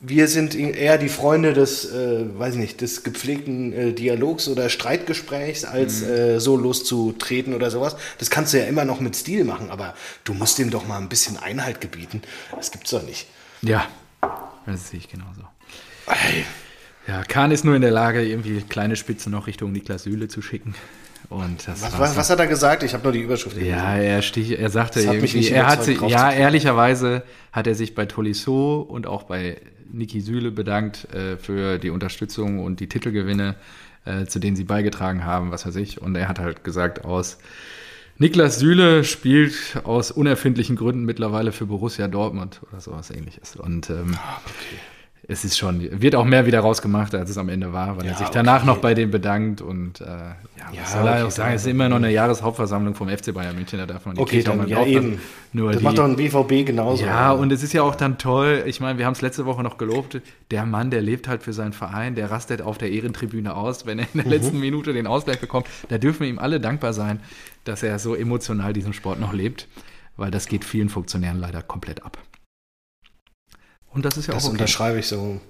wir 0.00 0.28
sind 0.28 0.54
eher 0.54 0.98
die 0.98 1.08
Freunde 1.08 1.54
des, 1.54 1.90
äh, 1.90 2.26
weiß 2.38 2.54
ich 2.54 2.60
nicht, 2.60 2.80
des 2.80 3.02
gepflegten 3.02 3.72
äh, 3.72 3.92
Dialogs 3.92 4.46
oder 4.48 4.68
Streitgesprächs, 4.68 5.64
als 5.64 6.02
Mhm. 6.02 6.08
äh, 6.08 6.40
so 6.40 6.56
loszutreten 6.56 7.54
oder 7.54 7.70
sowas. 7.70 7.96
Das 8.18 8.28
kannst 8.30 8.52
du 8.52 8.58
ja 8.58 8.64
immer 8.66 8.84
noch 8.84 9.00
mit 9.00 9.16
Stil 9.16 9.44
machen, 9.44 9.70
aber 9.70 9.94
du 10.24 10.34
musst 10.34 10.58
dem 10.58 10.70
doch 10.70 10.86
mal 10.86 10.98
ein 10.98 11.08
bisschen 11.08 11.38
Einhalt 11.38 11.80
gebieten. 11.80 12.22
Das 12.54 12.70
gibt's 12.70 12.90
doch 12.90 13.02
nicht. 13.02 13.26
Ja, 13.62 13.88
das 14.66 14.90
sehe 14.90 14.98
ich 15.00 15.08
genauso. 15.08 15.42
Ey. 16.06 16.44
Ja, 17.08 17.22
Kahn 17.22 17.50
ist 17.52 17.64
nur 17.64 17.74
in 17.76 17.82
der 17.82 17.92
Lage, 17.92 18.22
irgendwie 18.22 18.60
kleine 18.62 18.96
Spitzen 18.96 19.30
noch 19.32 19.46
Richtung 19.46 19.72
Niklas 19.72 20.02
Süle 20.02 20.28
zu 20.28 20.42
schicken. 20.42 20.74
Und 21.28 21.66
das 21.66 21.82
Was, 21.82 21.98
was, 21.98 22.16
was 22.16 22.30
hat 22.30 22.38
er 22.38 22.46
gesagt? 22.46 22.82
Ich 22.82 22.94
habe 22.94 23.02
nur 23.02 23.12
die 23.12 23.20
Überschrift 23.20 23.56
gelesen. 23.56 23.76
Ja, 23.76 23.96
er, 23.96 24.22
stich, 24.22 24.58
er 24.58 24.70
sagte 24.70 25.02
Das 25.02 25.12
irgendwie, 25.12 25.48
er 25.48 25.66
hat 25.66 25.84
sich, 25.84 26.00
ja, 26.00 26.30
ehrlicherweise 26.32 27.22
hat 27.52 27.66
er 27.66 27.74
sich 27.74 27.94
bei 27.94 28.06
Tolisso 28.06 28.80
und 28.80 29.06
auch 29.06 29.24
bei 29.24 29.60
Niki 29.90 30.20
Süle 30.20 30.50
bedankt 30.50 31.12
äh, 31.14 31.36
für 31.36 31.78
die 31.78 31.90
Unterstützung 31.90 32.64
und 32.64 32.80
die 32.80 32.88
Titelgewinne, 32.88 33.56
äh, 34.04 34.26
zu 34.26 34.38
denen 34.38 34.56
sie 34.56 34.64
beigetragen 34.64 35.24
haben, 35.24 35.50
was 35.50 35.66
weiß 35.66 35.76
ich. 35.76 36.00
Und 36.00 36.14
er 36.16 36.28
hat 36.28 36.38
halt 36.38 36.64
gesagt, 36.64 37.04
aus 37.04 37.38
Niklas 38.18 38.58
Süle 38.58 39.04
spielt 39.04 39.54
aus 39.84 40.10
unerfindlichen 40.10 40.76
Gründen 40.76 41.04
mittlerweile 41.04 41.52
für 41.52 41.66
Borussia 41.66 42.08
Dortmund 42.08 42.60
oder 42.70 42.80
sowas 42.80 43.10
ähnliches. 43.10 43.56
Und 43.56 43.90
ähm, 43.90 44.16
Ah, 44.16 44.40
es 45.28 45.44
ist 45.44 45.58
schon, 45.58 45.80
wird 46.00 46.14
auch 46.14 46.24
mehr 46.24 46.46
wieder 46.46 46.60
rausgemacht, 46.60 47.14
als 47.14 47.30
es 47.30 47.38
am 47.38 47.48
Ende 47.48 47.72
war, 47.72 47.96
weil 47.96 48.06
er 48.06 48.12
Ja, 48.12 48.18
sich 48.18 48.28
danach 48.30 48.58
okay. 48.58 48.66
noch 48.66 48.78
bei 48.78 48.94
denen 48.94 49.10
bedankt 49.10 49.60
und 49.60 50.00
äh, 50.00 50.04
ja, 50.04 50.36
Ja, 50.72 50.84
soll 50.84 51.06
er 51.06 51.12
okay, 51.14 51.22
auch 51.24 51.30
sagen, 51.32 51.54
es 51.54 51.62
ist 51.62 51.68
immer 51.68 51.88
noch 51.88 51.96
eine 51.96 52.10
Jahreshauptversammlung 52.12 52.94
vom 52.94 53.08
FC 53.08 53.34
Bayern 53.34 53.54
München, 53.56 53.78
da 53.78 53.86
darf 53.86 54.06
man 54.06 54.14
die 54.14 54.22
Okay, 54.22 54.40
auch 54.40 54.44
dann, 54.44 54.58
mal 54.58 54.68
ja 54.68 54.76
drauf 54.76 54.86
eben. 54.86 55.18
Nur 55.52 55.72
das 55.72 55.80
die, 55.80 55.84
macht 55.84 55.98
doch 55.98 56.04
ein 56.04 56.16
BVB 56.16 56.64
genauso. 56.66 57.04
ja, 57.04 57.32
und 57.32 57.50
es 57.52 57.62
ist 57.64 57.72
ja 57.72 57.82
auch 57.82 57.94
dann 57.96 58.18
toll, 58.18 58.62
ich 58.66 58.80
meine, 58.80 58.98
wir 58.98 59.06
haben 59.06 59.14
es 59.14 59.20
letzte 59.20 59.46
Woche 59.46 59.62
noch 59.62 59.78
gelobt, 59.78 60.20
der 60.50 60.64
Mann, 60.64 60.90
der 60.90 61.02
lebt 61.02 61.26
halt 61.28 61.42
für 61.42 61.52
seinen 61.52 61.72
Verein, 61.72 62.14
der 62.14 62.30
rastet 62.30 62.62
auf 62.62 62.78
der 62.78 62.90
Ehrentribüne 62.92 63.54
aus, 63.56 63.84
wenn 63.86 63.98
er 63.98 64.04
in 64.12 64.18
der 64.18 64.24
Mhm. 64.26 64.30
letzten 64.30 64.60
Minute 64.60 64.92
den 64.92 65.06
Ausgleich 65.08 65.40
bekommt. 65.40 65.66
Da 65.88 65.98
dürfen 65.98 66.20
wir 66.20 66.28
ihm 66.28 66.38
alle 66.38 66.60
dankbar 66.60 66.92
sein, 66.92 67.20
dass 67.64 67.82
er 67.82 67.98
so 67.98 68.14
emotional 68.14 68.72
diesen 68.72 68.92
Sport 68.92 69.18
noch 69.18 69.32
lebt, 69.32 69.66
weil 70.16 70.30
das 70.30 70.46
geht 70.46 70.64
vielen 70.64 70.88
Funktionären 70.88 71.38
leider 71.38 71.62
komplett 71.62 72.04
ab. 72.04 72.18
Und 73.96 74.04
das 74.04 74.16
ist 74.16 74.28
ja 74.28 74.34
das 74.34 74.44
auch 74.44 74.48
okay. 74.48 74.52
unterschreibe 74.58 74.98
ich 74.98 75.06
so. 75.08 75.40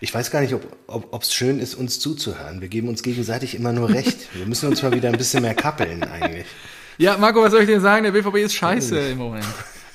Ich 0.00 0.12
weiß 0.12 0.32
gar 0.32 0.40
nicht, 0.40 0.54
ob 0.88 1.22
es 1.22 1.32
schön 1.32 1.60
ist, 1.60 1.76
uns 1.76 2.00
zuzuhören. 2.00 2.60
Wir 2.60 2.66
geben 2.68 2.88
uns 2.88 3.04
gegenseitig 3.04 3.54
immer 3.54 3.72
nur 3.72 3.88
recht. 3.88 4.34
Wir 4.34 4.44
müssen 4.46 4.68
uns 4.68 4.82
mal 4.82 4.92
wieder 4.92 5.08
ein 5.08 5.16
bisschen 5.16 5.42
mehr 5.42 5.54
kappeln 5.54 6.02
eigentlich. 6.02 6.46
Ja, 6.98 7.16
Marco, 7.16 7.40
was 7.40 7.52
soll 7.52 7.60
ich 7.60 7.68
dir 7.68 7.80
sagen? 7.80 8.02
Der 8.02 8.10
BVB 8.10 8.36
ist 8.38 8.54
scheiße 8.54 8.98
im 8.98 9.18
Moment. 9.18 9.46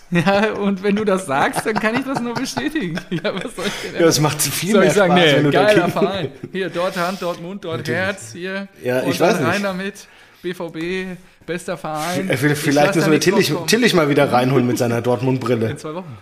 Ja, 0.10 0.54
und 0.54 0.84
wenn 0.84 0.96
du 0.96 1.04
das 1.04 1.26
sagst, 1.26 1.66
dann 1.66 1.74
kann 1.74 1.94
ich 1.94 2.06
das 2.06 2.22
nur 2.22 2.34
bestätigen. 2.34 2.98
Ja, 3.10 3.36
was 3.36 3.54
soll 3.58 3.66
ich 3.66 3.92
denn 3.92 4.02
Ja, 4.02 4.08
es 4.08 4.22
macht 4.22 4.42
viel 4.42 4.72
soll 4.72 4.80
mehr 4.80 4.90
ich 4.90 4.96
sagen, 4.96 5.12
Spaß, 5.12 5.26
nee, 5.26 5.36
wenn 5.36 5.44
du 5.44 5.52
geiler 5.52 5.90
Verein. 5.90 6.32
Hier, 6.54 6.70
dort 6.70 6.96
Hand, 6.96 7.22
dort 7.22 7.42
Mund, 7.42 7.66
dort 7.66 7.86
Herz, 7.90 8.32
hier. 8.32 8.70
Ja, 8.82 9.02
und 9.02 9.12
ich 9.12 9.20
weiß 9.20 9.38
nicht. 9.38 9.50
rein 9.50 9.64
damit. 9.64 10.08
BVB, 10.42 11.18
bester 11.46 11.76
Verein. 11.76 12.30
Äh, 12.30 12.36
Ich 12.36 12.58
Vielleicht 12.58 12.96
müssen 12.96 13.12
wir. 13.12 13.20
Tillich 13.20 13.94
mal 13.94 14.08
wieder 14.08 14.32
reinholen 14.32 14.66
mit 14.66 14.78
seiner 14.78 15.02
Dortmund-Brille. 15.02 15.72
In 15.72 15.78
zwei 15.78 15.96
Wochen. 15.96 16.18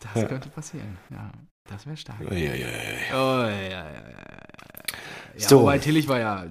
Das 0.00 0.22
Ja. 0.22 0.28
könnte 0.28 0.48
passieren. 0.48 0.96
Ja, 1.10 1.30
das 1.68 1.86
wäre 1.86 1.96
stark. 1.96 2.20
Ja, 2.30 2.36
ja, 2.36 2.54
ja. 2.54 2.66
Oh, 3.12 3.42
ja, 3.42 3.50
ja, 3.50 3.68
ja. 3.68 4.00
Ja, 5.36 5.48
So. 5.48 5.60
wobei 5.60 5.78
Tillich 5.78 6.08
war 6.08 6.18
ja, 6.18 6.46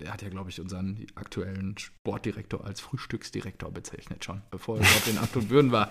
der, 0.00 0.12
hat 0.12 0.22
ja, 0.22 0.28
glaube 0.28 0.50
ich, 0.50 0.60
unseren 0.60 1.06
aktuellen 1.14 1.76
Sportdirektor 1.78 2.64
als 2.64 2.80
Frühstücksdirektor 2.80 3.70
bezeichnet 3.70 4.24
schon, 4.24 4.42
bevor 4.50 4.76
er 4.76 4.80
überhaupt 4.82 5.06
in 5.06 5.18
Amt 5.18 5.36
und 5.36 5.50
Würden 5.50 5.70
war. 5.70 5.90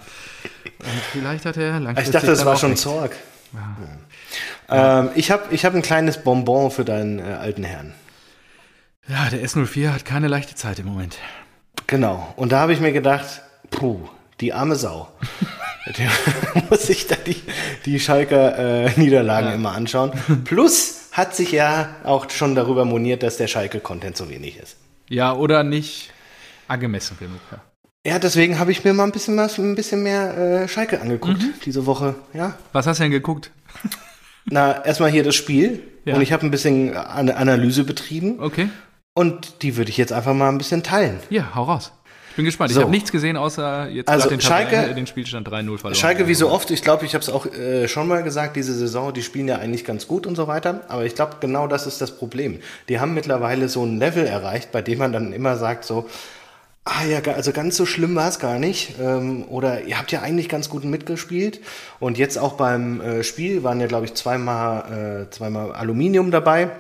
Und 0.80 0.89
vielleicht 1.12 1.45
hat 1.45 1.56
er 1.58 1.78
Ich 1.78 1.84
langfristig 1.84 2.14
dachte, 2.14 2.28
das 2.28 2.45
war 2.45 2.58
schon. 2.58 2.76
Zorg. 2.76 3.16
Ähm, 4.70 5.10
ich 5.16 5.32
habe 5.32 5.54
ich 5.54 5.64
hab 5.66 5.76
ein 5.76 5.82
kleines 5.82 6.22
Bonbon 6.24 6.72
für 6.72 6.84
deinen 6.84 7.20
äh, 7.20 7.24
alten 7.24 7.64
Herrn. 7.64 7.93
Ja, 9.08 9.30
der 9.30 9.43
S04 9.45 9.91
hat 9.91 10.06
keine 10.06 10.28
leichte 10.28 10.56
Zeit 10.56 10.80
im 10.80 10.88
Moment. 10.88 11.18
Genau. 11.88 12.34
Und 12.38 12.51
da 12.51 12.62
habe 12.62 12.74
ich 12.74 12.80
mir 12.80 12.91
gedacht, 12.93 13.41
puh, 13.70 14.10
die 14.41 14.53
arme 14.53 14.75
Sau. 14.75 15.09
Der 15.97 16.09
muss 16.69 16.88
sich 16.88 17.07
da 17.07 17.15
die, 17.15 17.36
die 17.86 17.99
Schalker 17.99 18.86
äh, 18.86 18.91
Niederlagen 18.99 19.49
Ja. 19.49 19.53
immer 19.55 19.73
anschauen. 19.73 20.13
Plus 20.45 21.09
hat 21.11 21.36
sich 21.36 21.51
ja 21.51 21.89
auch 22.05 22.29
schon 22.29 22.55
darüber 22.55 22.86
moniert, 22.86 23.21
dass 23.21 23.36
der 23.36 23.47
Schalke-Content 23.47 24.15
so 24.15 24.29
wenig 24.29 24.57
ist. 24.57 24.77
Ja, 25.09 25.34
oder 25.34 25.63
nicht. 25.63 26.11
Angemessen 26.69 27.17
genug, 27.19 27.39
ja. 27.51 27.59
Ja, 28.13 28.17
deswegen 28.19 28.59
habe 28.59 28.71
ich 28.71 28.84
mir 28.86 28.93
mal 28.93 29.03
ein 29.03 29.11
bisschen, 29.11 29.36
was, 29.38 29.57
ein 29.57 29.75
bisschen 29.75 30.03
mehr 30.03 30.38
äh, 30.63 30.67
Schalke 30.69 31.01
angeguckt 31.01 31.41
diese 31.65 31.86
Woche. 31.86 32.15
Ja, 32.34 32.57
Was 32.71 32.88
hast 32.88 32.99
du 32.99 33.03
denn 33.03 33.11
geguckt? 33.11 33.51
na 34.45 34.84
erstmal 34.86 35.11
hier 35.11 35.23
das 35.23 35.36
Spiel 35.36 35.84
Ja. 36.05 36.15
und 36.15 36.21
ich 36.21 36.31
habe 36.31 36.45
ein 36.45 36.51
bisschen 36.51 36.95
eine 36.95 37.36
Analyse 37.38 37.84
betrieben 37.84 38.39
Okay. 38.39 38.69
und 39.13 39.61
die 39.63 39.75
würde 39.77 39.89
ich 39.89 39.97
jetzt 39.97 40.13
einfach 40.13 40.34
mal 40.34 40.49
ein 40.49 40.57
bisschen 40.57 40.81
teilen. 40.84 41.19
Ja, 41.29 41.55
hau 41.55 41.63
raus. 41.63 41.91
Ich 42.34 42.38
bin 42.38 42.45
gespannt. 42.45 42.71
So. 42.71 42.79
Ich 42.79 42.81
habe 42.84 42.91
nichts 42.91 43.11
gesehen, 43.11 43.38
außer 43.38 43.89
jetzt 43.89 44.09
Also, 44.09 44.27
den, 44.27 44.41
Schalke- 44.41 44.71
Tabellen- 44.75 44.95
den 44.95 45.05
Spielstand 45.07 45.47
3-0 45.47 45.77
verloren. 45.77 45.93
Schalke 45.95 46.27
wie 46.27 46.34
so 46.34 46.49
oft, 46.49 46.71
ich 46.71 46.81
glaube, 46.81 47.05
ich 47.05 47.13
habe 47.13 47.21
es 47.21 47.29
auch 47.29 47.45
äh, 47.45 47.88
schon 47.88 48.07
mal 48.07 48.23
gesagt, 48.23 48.55
diese 48.55 48.73
Saison, 48.73 49.13
die 49.13 49.21
spielen 49.21 49.47
ja 49.47 49.57
eigentlich 49.57 49.86
ganz 49.86 50.07
gut 50.07 50.25
und 50.25 50.36
so 50.36 50.47
weiter, 50.47 50.81
aber 50.88 51.05
ich 51.05 51.13
glaube, 51.13 51.36
genau 51.41 51.67
das 51.67 51.86
ist 51.86 52.01
das 52.01 52.17
Problem. 52.17 52.59
Die 52.89 52.99
haben 52.99 53.13
mittlerweile 53.13 53.69
so 53.69 53.86
ein 53.86 53.99
Level 53.99 54.25
erreicht, 54.25 54.71
bei 54.71 54.81
dem 54.81 54.97
man 54.97 55.13
dann 55.13 55.31
immer 55.31 55.57
sagt 55.57 55.86
so, 55.86 56.09
ah 56.86 57.05
ja, 57.05 57.19
also 57.34 57.51
ganz 57.51 57.77
so 57.77 57.86
schlimm 57.86 58.15
war 58.15 58.27
es 58.29 58.39
gar 58.39 58.57
nicht 58.57 58.95
ähm, 58.99 59.45
oder 59.47 59.84
ihr 59.84 59.99
habt 59.99 60.11
ja 60.11 60.21
eigentlich 60.23 60.49
ganz 60.49 60.69
gut 60.69 60.84
mitgespielt 60.86 61.61
und 61.99 62.17
jetzt 62.17 62.38
auch 62.39 62.53
beim 62.53 62.99
äh, 62.99 63.23
Spiel 63.23 63.63
waren 63.63 63.79
ja, 63.79 63.86
glaube 63.88 64.05
ich, 64.05 64.15
zweimal, 64.15 65.27
äh, 65.27 65.29
zweimal 65.29 65.71
Aluminium 65.73 66.31
dabei. 66.31 66.71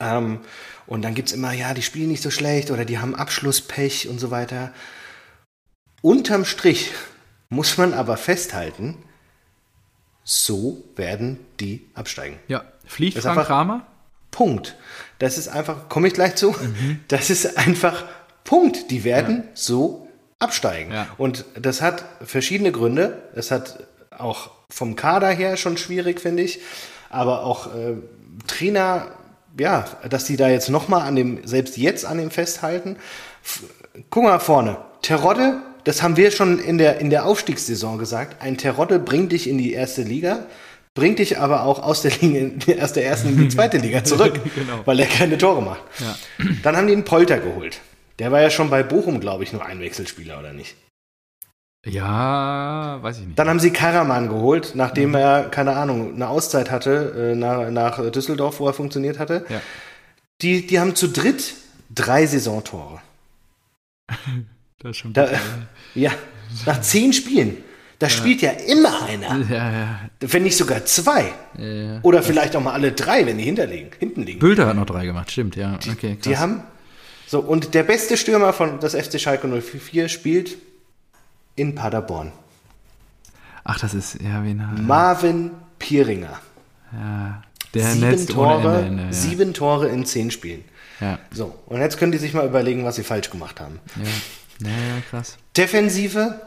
Ähm, 0.00 0.40
und 0.88 1.02
dann 1.02 1.14
gibt's 1.14 1.32
immer, 1.32 1.52
ja, 1.52 1.74
die 1.74 1.82
spielen 1.82 2.08
nicht 2.08 2.22
so 2.22 2.30
schlecht 2.30 2.70
oder 2.72 2.84
die 2.84 2.98
haben 2.98 3.14
Abschlusspech 3.14 4.08
und 4.08 4.18
so 4.18 4.30
weiter. 4.32 4.72
Unterm 6.02 6.44
Strich 6.44 6.92
muss 7.48 7.76
man 7.78 7.94
aber 7.94 8.16
festhalten, 8.16 8.96
so 10.24 10.84
werden 10.96 11.38
die 11.60 11.86
absteigen. 11.94 12.38
Ja. 12.48 12.64
Fliegt 12.86 13.18
Frank 13.18 13.38
einfach- 13.38 13.46
Kramer? 13.48 13.86
Punkt. 14.30 14.76
Das 15.18 15.38
ist 15.38 15.48
einfach, 15.48 15.88
komme 15.88 16.08
ich 16.08 16.14
gleich 16.14 16.36
zu, 16.36 16.54
das 17.08 17.30
ist 17.30 17.56
einfach 17.56 18.04
Punkt. 18.44 18.90
Die 18.90 19.04
werden 19.04 19.44
so 19.54 20.06
absteigen. 20.38 20.92
Ja. 20.92 21.08
Und 21.16 21.44
das 21.58 21.80
hat 21.80 22.04
verschiedene 22.22 22.70
Gründe. 22.70 23.22
Es 23.34 23.50
hat 23.50 23.86
auch 24.10 24.50
vom 24.70 24.96
Kader 24.96 25.28
her 25.30 25.56
schon 25.56 25.76
schwierig, 25.78 26.20
finde 26.20 26.42
ich. 26.42 26.60
Aber 27.08 27.42
auch 27.44 27.74
äh, 27.74 27.94
Trainer, 28.46 29.12
ja, 29.58 29.84
dass 30.08 30.24
die 30.24 30.36
da 30.36 30.48
jetzt 30.48 30.68
nochmal 30.68 31.02
an 31.02 31.16
dem, 31.16 31.46
selbst 31.46 31.76
jetzt 31.76 32.04
an 32.04 32.18
dem 32.18 32.30
festhalten. 32.30 32.96
Guck 34.10 34.24
mal 34.24 34.38
vorne. 34.38 34.76
Terodde, 35.02 35.58
das 35.84 36.02
haben 36.02 36.16
wir 36.16 36.30
schon 36.30 36.58
in 36.58 36.78
der, 36.78 36.98
in 37.00 37.10
der 37.10 37.24
Aufstiegssaison 37.24 37.98
gesagt. 37.98 38.42
Ein 38.42 38.56
Terodde 38.58 38.98
bringt 38.98 39.32
dich 39.32 39.48
in 39.48 39.58
die 39.58 39.72
erste 39.72 40.02
Liga, 40.02 40.46
bringt 40.94 41.18
dich 41.18 41.38
aber 41.38 41.62
auch 41.64 41.82
aus 41.82 42.02
der, 42.02 42.12
Liga, 42.20 42.50
aus 42.82 42.92
der 42.92 43.06
ersten 43.06 43.28
in 43.28 43.38
die 43.38 43.48
zweite 43.48 43.78
Liga 43.78 44.04
zurück, 44.04 44.40
Genau. 44.54 44.80
weil 44.84 45.00
er 45.00 45.06
keine 45.06 45.38
Tore 45.38 45.62
macht. 45.62 45.80
Ja. 46.00 46.16
Dann 46.62 46.76
haben 46.76 46.86
die 46.86 46.92
einen 46.92 47.04
Polter 47.04 47.38
geholt. 47.38 47.80
Der 48.18 48.32
war 48.32 48.40
ja 48.40 48.50
schon 48.50 48.68
bei 48.68 48.82
Bochum, 48.82 49.20
glaube 49.20 49.44
ich, 49.44 49.52
nur 49.52 49.64
ein 49.64 49.80
Wechselspieler, 49.80 50.38
oder 50.40 50.52
nicht? 50.52 50.74
Ja, 51.86 52.98
weiß 53.02 53.20
ich 53.20 53.26
nicht. 53.26 53.38
Dann 53.38 53.48
haben 53.48 53.60
sie 53.60 53.70
Karaman 53.70 54.28
geholt, 54.28 54.72
nachdem 54.74 55.14
er, 55.14 55.44
keine 55.44 55.76
Ahnung, 55.76 56.14
eine 56.14 56.28
Auszeit 56.28 56.70
hatte, 56.70 57.32
äh, 57.32 57.34
nach, 57.36 57.70
nach 57.70 58.10
Düsseldorf, 58.10 58.60
wo 58.60 58.66
er 58.66 58.74
funktioniert 58.74 59.18
hatte. 59.18 59.44
Ja. 59.48 59.60
Die, 60.42 60.66
die 60.66 60.80
haben 60.80 60.94
zu 60.94 61.08
dritt 61.08 61.54
drei 61.94 62.26
Saisontore. 62.26 63.00
Das 64.80 64.92
ist 64.92 64.98
schon 64.98 65.12
Da, 65.12 65.28
ja, 65.96 66.12
nach 66.64 66.80
zehn 66.80 67.12
Spielen. 67.12 67.56
Da 67.98 68.08
spielt 68.08 68.42
ja 68.42 68.52
immer 68.52 69.02
einer. 69.06 69.44
ja, 69.50 69.72
ja. 69.72 70.00
Wenn 70.20 70.44
nicht 70.44 70.56
sogar 70.56 70.84
zwei. 70.84 71.32
ja. 71.58 71.98
Oder 72.02 72.22
vielleicht 72.22 72.54
auch 72.54 72.60
mal 72.62 72.74
alle 72.74 72.92
drei, 72.92 73.26
wenn 73.26 73.38
die 73.38 73.44
hinterliegen, 73.44 73.90
hinten 73.98 74.22
liegen. 74.22 74.38
Bülter 74.38 74.68
hat 74.68 74.76
noch 74.76 74.86
drei 74.86 75.04
gemacht, 75.04 75.32
stimmt, 75.32 75.56
ja. 75.56 75.74
Okay, 75.74 76.14
krass. 76.14 76.22
Die 76.22 76.36
haben. 76.36 76.62
So, 77.26 77.40
und 77.40 77.74
der 77.74 77.82
beste 77.82 78.16
Stürmer 78.16 78.52
von 78.52 78.78
das 78.78 78.94
FC 78.94 79.20
Schalke 79.20 79.48
04 79.48 80.08
spielt 80.08 80.56
in 81.58 81.74
Paderborn. 81.74 82.32
Ach, 83.64 83.78
das 83.78 83.94
ist, 83.94 84.20
ja, 84.22 84.42
wen 84.44 84.66
hat 84.66 84.78
Marvin 84.78 85.50
Pieringer. 85.78 86.38
ja. 86.92 87.42
Der 87.74 87.84
sieben 87.92 88.26
Tore, 88.26 88.78
Ende. 88.78 88.86
Ende, 88.86 89.02
ja. 89.04 89.12
sieben 89.12 89.52
Tore 89.52 89.88
in 89.88 90.06
zehn 90.06 90.30
Spielen. 90.30 90.64
Ja, 91.00 91.18
So, 91.30 91.54
und 91.66 91.80
jetzt 91.80 91.98
können 91.98 92.12
die 92.12 92.18
sich 92.18 92.32
mal 92.32 92.46
überlegen, 92.46 92.82
was 92.84 92.96
sie 92.96 93.04
falsch 93.04 93.28
gemacht 93.30 93.60
haben. 93.60 93.78
ja. 93.96 94.04
Ja, 94.66 94.70
ja, 94.70 95.00
krass. 95.08 95.36
Defensive, 95.56 96.40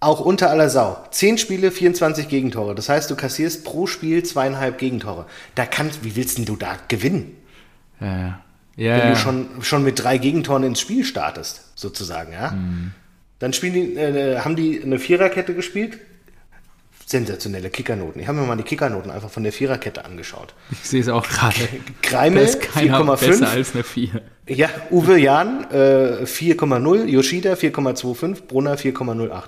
auch 0.00 0.20
unter 0.20 0.48
aller 0.48 0.70
Sau. 0.70 0.96
Zehn 1.10 1.36
Spiele, 1.38 1.70
24 1.72 2.28
Gegentore. 2.28 2.74
Das 2.74 2.88
heißt, 2.88 3.10
du 3.10 3.16
kassierst 3.16 3.64
pro 3.64 3.86
Spiel 3.86 4.22
zweieinhalb 4.22 4.78
Gegentore. 4.78 5.26
Da 5.56 5.66
kannst, 5.66 6.04
wie 6.04 6.14
willst 6.16 6.38
denn 6.38 6.44
du 6.46 6.56
da 6.56 6.76
gewinnen? 6.86 7.36
Ja, 8.00 8.06
ja. 8.06 8.40
Ja, 8.76 8.92
Wenn 8.92 8.98
ja. 9.00 9.10
du 9.10 9.16
schon, 9.16 9.48
schon 9.60 9.82
mit 9.82 10.02
drei 10.02 10.18
Gegentoren 10.18 10.62
ins 10.62 10.80
Spiel 10.80 11.04
startest, 11.04 11.62
sozusagen, 11.74 12.32
ja? 12.32 12.52
Mhm. 12.52 12.92
Dann 13.38 13.52
spielen 13.52 13.74
die, 13.74 13.94
äh, 13.94 14.38
haben 14.40 14.56
die 14.56 14.80
eine 14.82 14.98
Viererkette 14.98 15.54
gespielt. 15.54 15.98
Sensationelle 17.06 17.70
Kickernoten. 17.70 18.20
Ich 18.20 18.28
habe 18.28 18.38
mir 18.38 18.46
mal 18.46 18.56
die 18.56 18.64
Kickernoten 18.64 19.10
einfach 19.10 19.30
von 19.30 19.42
der 19.42 19.52
Viererkette 19.52 20.04
angeschaut. 20.04 20.52
ich 20.70 20.88
sehe 20.88 21.00
es 21.00 21.08
auch 21.08 21.26
gerade. 21.26 21.56
Ist 21.62 22.02
keiner 22.02 22.40
besser 22.40 22.58
4,5. 22.58 23.44
als 23.44 23.74
eine 23.74 23.82
4. 23.82 24.20
Ja, 24.46 24.68
Uwe 24.90 25.18
Jan 25.18 25.70
äh, 25.70 26.24
4,0, 26.24 27.04
Yoshida 27.06 27.54
4,25, 27.54 28.46
Brunner 28.46 28.76
4,08. 28.76 29.42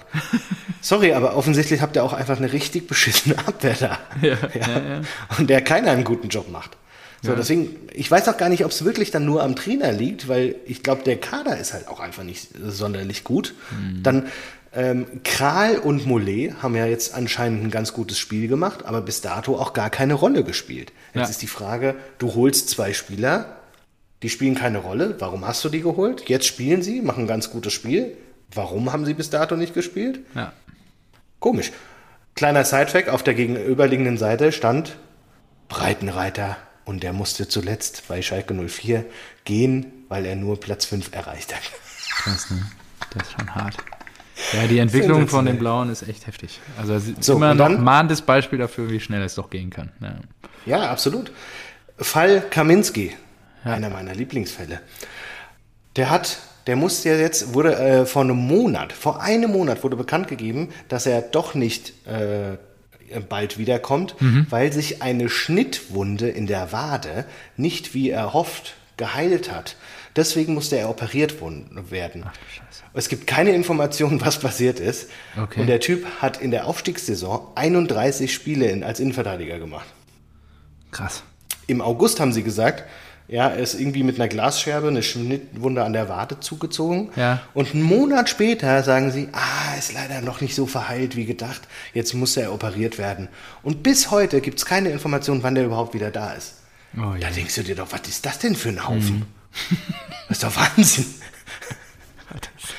Sorry, 0.80 1.12
aber 1.12 1.36
offensichtlich 1.36 1.82
habt 1.82 1.97
ihr 1.97 2.05
auch 2.05 2.14
einfach 2.14 2.38
eine 2.38 2.53
richtig 2.53 2.86
beschissene 2.86 3.38
Abwehr 3.38 3.76
da. 3.78 3.99
Ja, 4.22 4.36
ja, 4.55 4.68
ja. 4.68 5.01
Und 5.38 5.51
der 5.51 5.61
keiner 5.62 5.91
einen 5.91 6.05
guten 6.05 6.28
Job 6.28 6.51
macht. 6.51 6.76
So, 7.22 7.34
deswegen, 7.34 7.76
ich 7.92 8.10
weiß 8.10 8.28
auch 8.28 8.36
gar 8.38 8.48
nicht, 8.48 8.64
ob 8.64 8.70
es 8.70 8.84
wirklich 8.84 9.10
dann 9.10 9.26
nur 9.26 9.42
am 9.42 9.54
Trainer 9.54 9.92
liegt, 9.92 10.28
weil 10.28 10.56
ich 10.64 10.82
glaube, 10.82 11.02
der 11.04 11.18
Kader 11.18 11.58
ist 11.58 11.74
halt 11.74 11.86
auch 11.88 12.00
einfach 12.00 12.22
nicht 12.22 12.48
sonderlich 12.64 13.24
gut. 13.24 13.54
Mhm. 13.70 14.02
Dann 14.02 14.26
ähm, 14.72 15.06
Kral 15.24 15.78
und 15.78 16.06
Mollet 16.06 16.62
haben 16.62 16.76
ja 16.76 16.86
jetzt 16.86 17.12
anscheinend 17.14 17.64
ein 17.64 17.70
ganz 17.70 17.92
gutes 17.92 18.18
Spiel 18.18 18.48
gemacht, 18.48 18.84
aber 18.86 19.02
bis 19.02 19.20
dato 19.20 19.56
auch 19.58 19.72
gar 19.74 19.90
keine 19.90 20.14
Rolle 20.14 20.44
gespielt. 20.44 20.92
Jetzt 21.12 21.24
Ja. 21.24 21.30
ist 21.30 21.42
die 21.42 21.46
Frage, 21.46 21.94
du 22.18 22.34
holst 22.34 22.70
zwei 22.70 22.92
Spieler, 22.94 23.56
die 24.22 24.30
spielen 24.30 24.54
keine 24.54 24.78
Rolle. 24.78 25.16
Warum 25.18 25.46
hast 25.46 25.64
du 25.64 25.68
die 25.68 25.82
geholt? 25.82 26.28
Jetzt 26.28 26.46
spielen 26.46 26.82
sie, 26.82 27.02
machen 27.02 27.24
ein 27.24 27.28
ganz 27.28 27.50
gutes 27.50 27.72
Spiel. 27.72 28.16
Warum 28.54 28.92
haben 28.92 29.04
sie 29.04 29.14
bis 29.14 29.28
dato 29.30 29.56
nicht 29.56 29.74
gespielt? 29.74 30.20
Ja. 30.34 30.52
Komisch. 31.38 31.72
Kleiner 32.34 32.64
Sidefact, 32.64 33.08
auf 33.10 33.22
der 33.22 33.34
gegenüberliegenden 33.34 34.16
Seite 34.18 34.52
stand 34.52 34.96
Breitenreiter 35.68 36.56
und 36.91 37.05
der 37.05 37.12
musste 37.12 37.47
zuletzt 37.47 38.03
bei 38.09 38.20
Schalke 38.20 38.53
04 38.53 39.05
gehen, 39.45 39.86
weil 40.09 40.26
er 40.26 40.34
nur 40.34 40.59
Platz 40.59 40.86
5 40.86 41.14
erreicht 41.14 41.55
hat. 41.55 41.62
Krass, 42.11 42.51
ne? 42.51 42.66
Das 43.14 43.28
ist 43.28 43.32
schon 43.32 43.55
hart. 43.55 43.76
Ja, 44.53 44.66
die 44.66 44.80
Entwicklung 44.80 45.28
von 45.28 45.47
den. 45.47 45.57
Blauen 45.57 45.88
ist 45.88 46.03
echt 46.03 46.26
heftig. 46.26 46.59
Also 46.76 47.01
So, 47.20 47.36
immer 47.36 47.55
noch 47.55 47.66
ein 47.66 47.84
mahnendes 47.84 48.22
Beispiel 48.22 48.59
dafür, 48.59 48.91
wie 48.91 48.99
schnell 48.99 49.22
es 49.22 49.36
doch 49.36 49.51
gehen 49.51 49.70
kann. 49.70 49.93
Ja. 50.01 50.16
Ja, 50.66 50.91
absolut. 50.91 51.30
Fall 51.97 52.43
Kaminski, 52.51 53.16
einer 53.62 53.88
meiner 53.88 54.16
Lieblingsfälle. 54.16 54.80
Der 55.95 56.11
hat, 56.11 56.38
der 56.66 56.74
musste 56.74 57.11
ja 57.11 57.14
jetzt, 57.14 57.55
wurde 57.55 57.76
äh, 57.76 58.05
vor 58.05 58.22
einem 58.22 58.36
Monat, 58.36 58.93
vor 58.93 59.22
einem 59.22 59.53
Monat 59.53 59.84
wurde 59.84 59.95
bekannt 59.95 60.26
gegeben, 60.26 60.70
dass 60.88 61.07
er 61.07 61.22
doch 61.22 61.55
nicht 61.55 61.93
äh, 62.09 62.57
bald 63.28 63.58
wiederkommt, 63.58 64.14
weil 64.48 64.72
sich 64.72 65.02
eine 65.02 65.28
Schnittwunde 65.28 66.28
in 66.28 66.46
der 66.46 66.72
Wade 66.72 67.24
nicht 67.56 67.94
wie 67.94 68.11
erhofft 68.11 68.74
geheilt 68.96 69.50
hat. 69.50 69.76
Deswegen 70.16 70.54
musste 70.54 70.76
er 70.76 70.90
operiert 70.90 71.36
werden. 71.40 72.26
Es 72.92 73.08
gibt 73.08 73.26
keine 73.26 73.52
Informationen, 73.52 74.20
was 74.20 74.38
passiert 74.40 74.80
ist. 74.80 75.08
Okay. 75.40 75.61
Und 75.61 75.66
der 75.68 75.80
Typ 75.80 76.04
hat 76.20 76.40
in 76.40 76.50
der 76.50 76.66
Aufstiegssaison 76.66 77.46
31 77.54 78.32
Spiele 78.32 78.84
als 78.84 79.00
Innenverteidiger 79.00 79.58
gemacht. 79.58 79.86
Krass. 80.90 81.22
Im 81.66 81.80
August 81.80 82.18
haben 82.18 82.32
sie 82.32 82.42
gesagt, 82.42 82.84
ja, 83.30 83.48
er 83.48 83.58
ist 83.58 83.74
irgendwie 83.74 84.02
mit 84.02 84.16
einer 84.16 84.26
Glasscherbe 84.26 84.88
eine 84.88 85.04
Schnittwunde 85.04 85.84
an 85.84 85.92
der 85.92 86.08
Wade 86.08 86.40
zugezogen. 86.40 87.10
Ja. 87.14 87.40
Und 87.54 87.72
einen 87.74 87.84
Monat 87.84 88.28
später 88.28 88.82
sagen 88.82 89.12
sie, 89.12 89.28
ah, 89.30 89.78
ist 89.78 89.92
leider 89.92 90.20
noch 90.20 90.40
nicht 90.40 90.56
so 90.56 90.66
verheilt 90.66 91.14
wie 91.14 91.26
gedacht. 91.26 91.62
Jetzt 91.94 92.12
muss 92.14 92.36
er 92.36 92.52
operiert 92.52 92.98
werden. 92.98 93.28
Und 93.62 93.84
bis 93.84 94.10
heute 94.10 94.40
gibt 94.40 94.58
es 94.58 94.66
keine 94.66 94.90
Information, 94.90 95.44
wann 95.44 95.54
der 95.54 95.64
überhaupt 95.64 95.94
wieder 95.94 96.10
da 96.10 96.32
ist. 96.32 96.54
Oh, 96.96 97.14
ja. 97.14 97.28
Da 97.28 97.30
denkst 97.30 97.54
du 97.54 97.62
dir 97.62 97.76
doch, 97.76 97.92
was 97.92 98.00
ist 98.08 98.26
das 98.26 98.40
denn 98.40 98.56
für 98.56 98.70
ein 98.70 98.88
Haufen? 98.88 99.26
Das 100.28 100.38
ist 100.38 100.42
doch 100.42 100.56
Wahnsinn. 100.56 101.06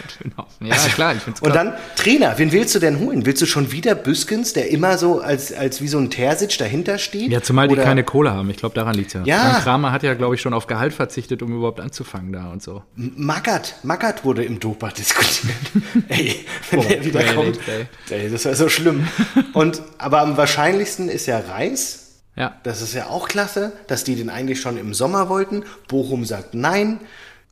Ja, 0.61 0.75
klar, 0.75 1.15
ich 1.15 1.21
find's 1.21 1.41
Und 1.41 1.55
dann 1.55 1.73
Trainer, 1.95 2.33
wen 2.37 2.51
willst 2.51 2.75
du 2.75 2.79
denn 2.79 2.99
holen? 2.99 3.25
Willst 3.25 3.41
du 3.41 3.45
schon 3.45 3.71
wieder 3.71 3.95
Büskens, 3.95 4.53
der 4.53 4.69
immer 4.69 4.97
so 4.97 5.19
als, 5.19 5.51
als 5.51 5.81
wie 5.81 5.87
so 5.87 5.97
ein 5.97 6.09
Terzic 6.11 6.57
dahinter 6.59 6.97
steht? 6.99 7.31
Ja, 7.31 7.41
zumal 7.41 7.67
die 7.67 7.73
Oder 7.73 7.83
keine 7.83 8.03
Kohle 8.03 8.31
haben. 8.31 8.49
Ich 8.49 8.57
glaube, 8.57 8.75
daran 8.75 8.93
liegt 8.95 9.13
ja. 9.13 9.23
Ja. 9.25 9.39
Frank 9.51 9.63
Kramer 9.63 9.91
hat 9.91 10.03
ja, 10.03 10.13
glaube 10.13 10.35
ich, 10.35 10.41
schon 10.41 10.53
auf 10.53 10.67
Gehalt 10.67 10.93
verzichtet, 10.93 11.41
um 11.41 11.55
überhaupt 11.55 11.79
anzufangen 11.79 12.31
da 12.31 12.51
und 12.51 12.61
so. 12.61 12.83
Magath, 12.95 13.75
Magath 13.83 14.23
wurde 14.23 14.43
im 14.43 14.59
Dopa 14.59 14.89
diskutiert. 14.89 15.55
Ey, 16.09 16.45
wenn 16.69 16.79
Oh, 16.79 16.83
der 16.83 17.03
wiederkommt. 17.05 17.59
ey, 17.67 17.87
Ey, 18.25 18.29
das 18.29 18.45
war 18.45 18.55
so 18.55 18.69
schlimm. 18.69 19.07
Und, 19.53 19.81
aber 19.97 20.21
am 20.21 20.37
wahrscheinlichsten 20.37 21.09
ist 21.09 21.25
ja 21.25 21.39
Reis. 21.39 21.97
Ja. 22.35 22.55
Das 22.63 22.81
ist 22.81 22.93
ja 22.93 23.07
auch 23.07 23.27
klasse, 23.27 23.73
dass 23.87 24.03
die 24.03 24.15
den 24.15 24.29
eigentlich 24.29 24.61
schon 24.61 24.77
im 24.77 24.93
Sommer 24.93 25.27
wollten. 25.27 25.63
Bochum 25.87 26.23
sagt 26.25 26.53
nein. 26.53 26.99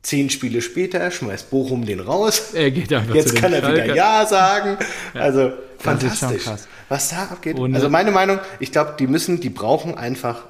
Zehn 0.02 0.30
Spiele 0.30 0.62
später 0.62 1.10
schmeißt 1.10 1.50
Bochum 1.50 1.84
den 1.84 2.00
raus. 2.00 2.54
Er 2.54 2.70
geht 2.70 2.92
einfach 2.92 3.14
Jetzt 3.14 3.36
kann 3.36 3.52
er 3.52 3.66
wieder. 3.70 3.94
Ja 3.94 4.24
sagen. 4.26 4.78
Also 5.14 5.48
ist 5.48 5.52
schon 5.52 5.54
fantastisch. 5.78 6.44
Was 6.88 7.10
da 7.10 7.24
abgeht. 7.24 7.58
Und- 7.58 7.74
also 7.74 7.88
meine 7.90 8.10
Meinung, 8.10 8.38
ich 8.60 8.72
glaube, 8.72 8.94
die 8.98 9.06
müssen, 9.06 9.40
die 9.40 9.50
brauchen 9.50 9.96
einfach, 9.98 10.44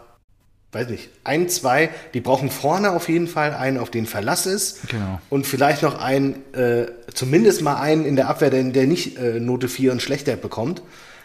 weiß 0.72 0.88
nicht, 0.88 1.10
ein, 1.24 1.48
zwei, 1.48 1.90
die 2.14 2.20
brauchen 2.20 2.48
vorne 2.48 2.92
auf 2.92 3.08
jeden 3.08 3.26
Fall 3.26 3.52
einen, 3.54 3.78
auf 3.78 3.90
den 3.90 4.06
Verlass 4.06 4.46
ist. 4.46 4.88
Genau. 4.88 5.20
Und 5.30 5.46
vielleicht 5.48 5.82
noch 5.82 6.00
einen, 6.00 6.36
äh, 6.54 6.86
zumindest 7.12 7.60
mal 7.62 7.76
einen 7.80 8.04
in 8.04 8.14
der 8.16 8.28
Abwehr, 8.28 8.50
der, 8.50 8.62
der 8.62 8.86
nicht 8.86 9.18
äh, 9.18 9.40
Note 9.40 9.68
4 9.68 9.90
und 9.92 10.00
schlechter 10.00 10.36
bekommt. 10.36 10.80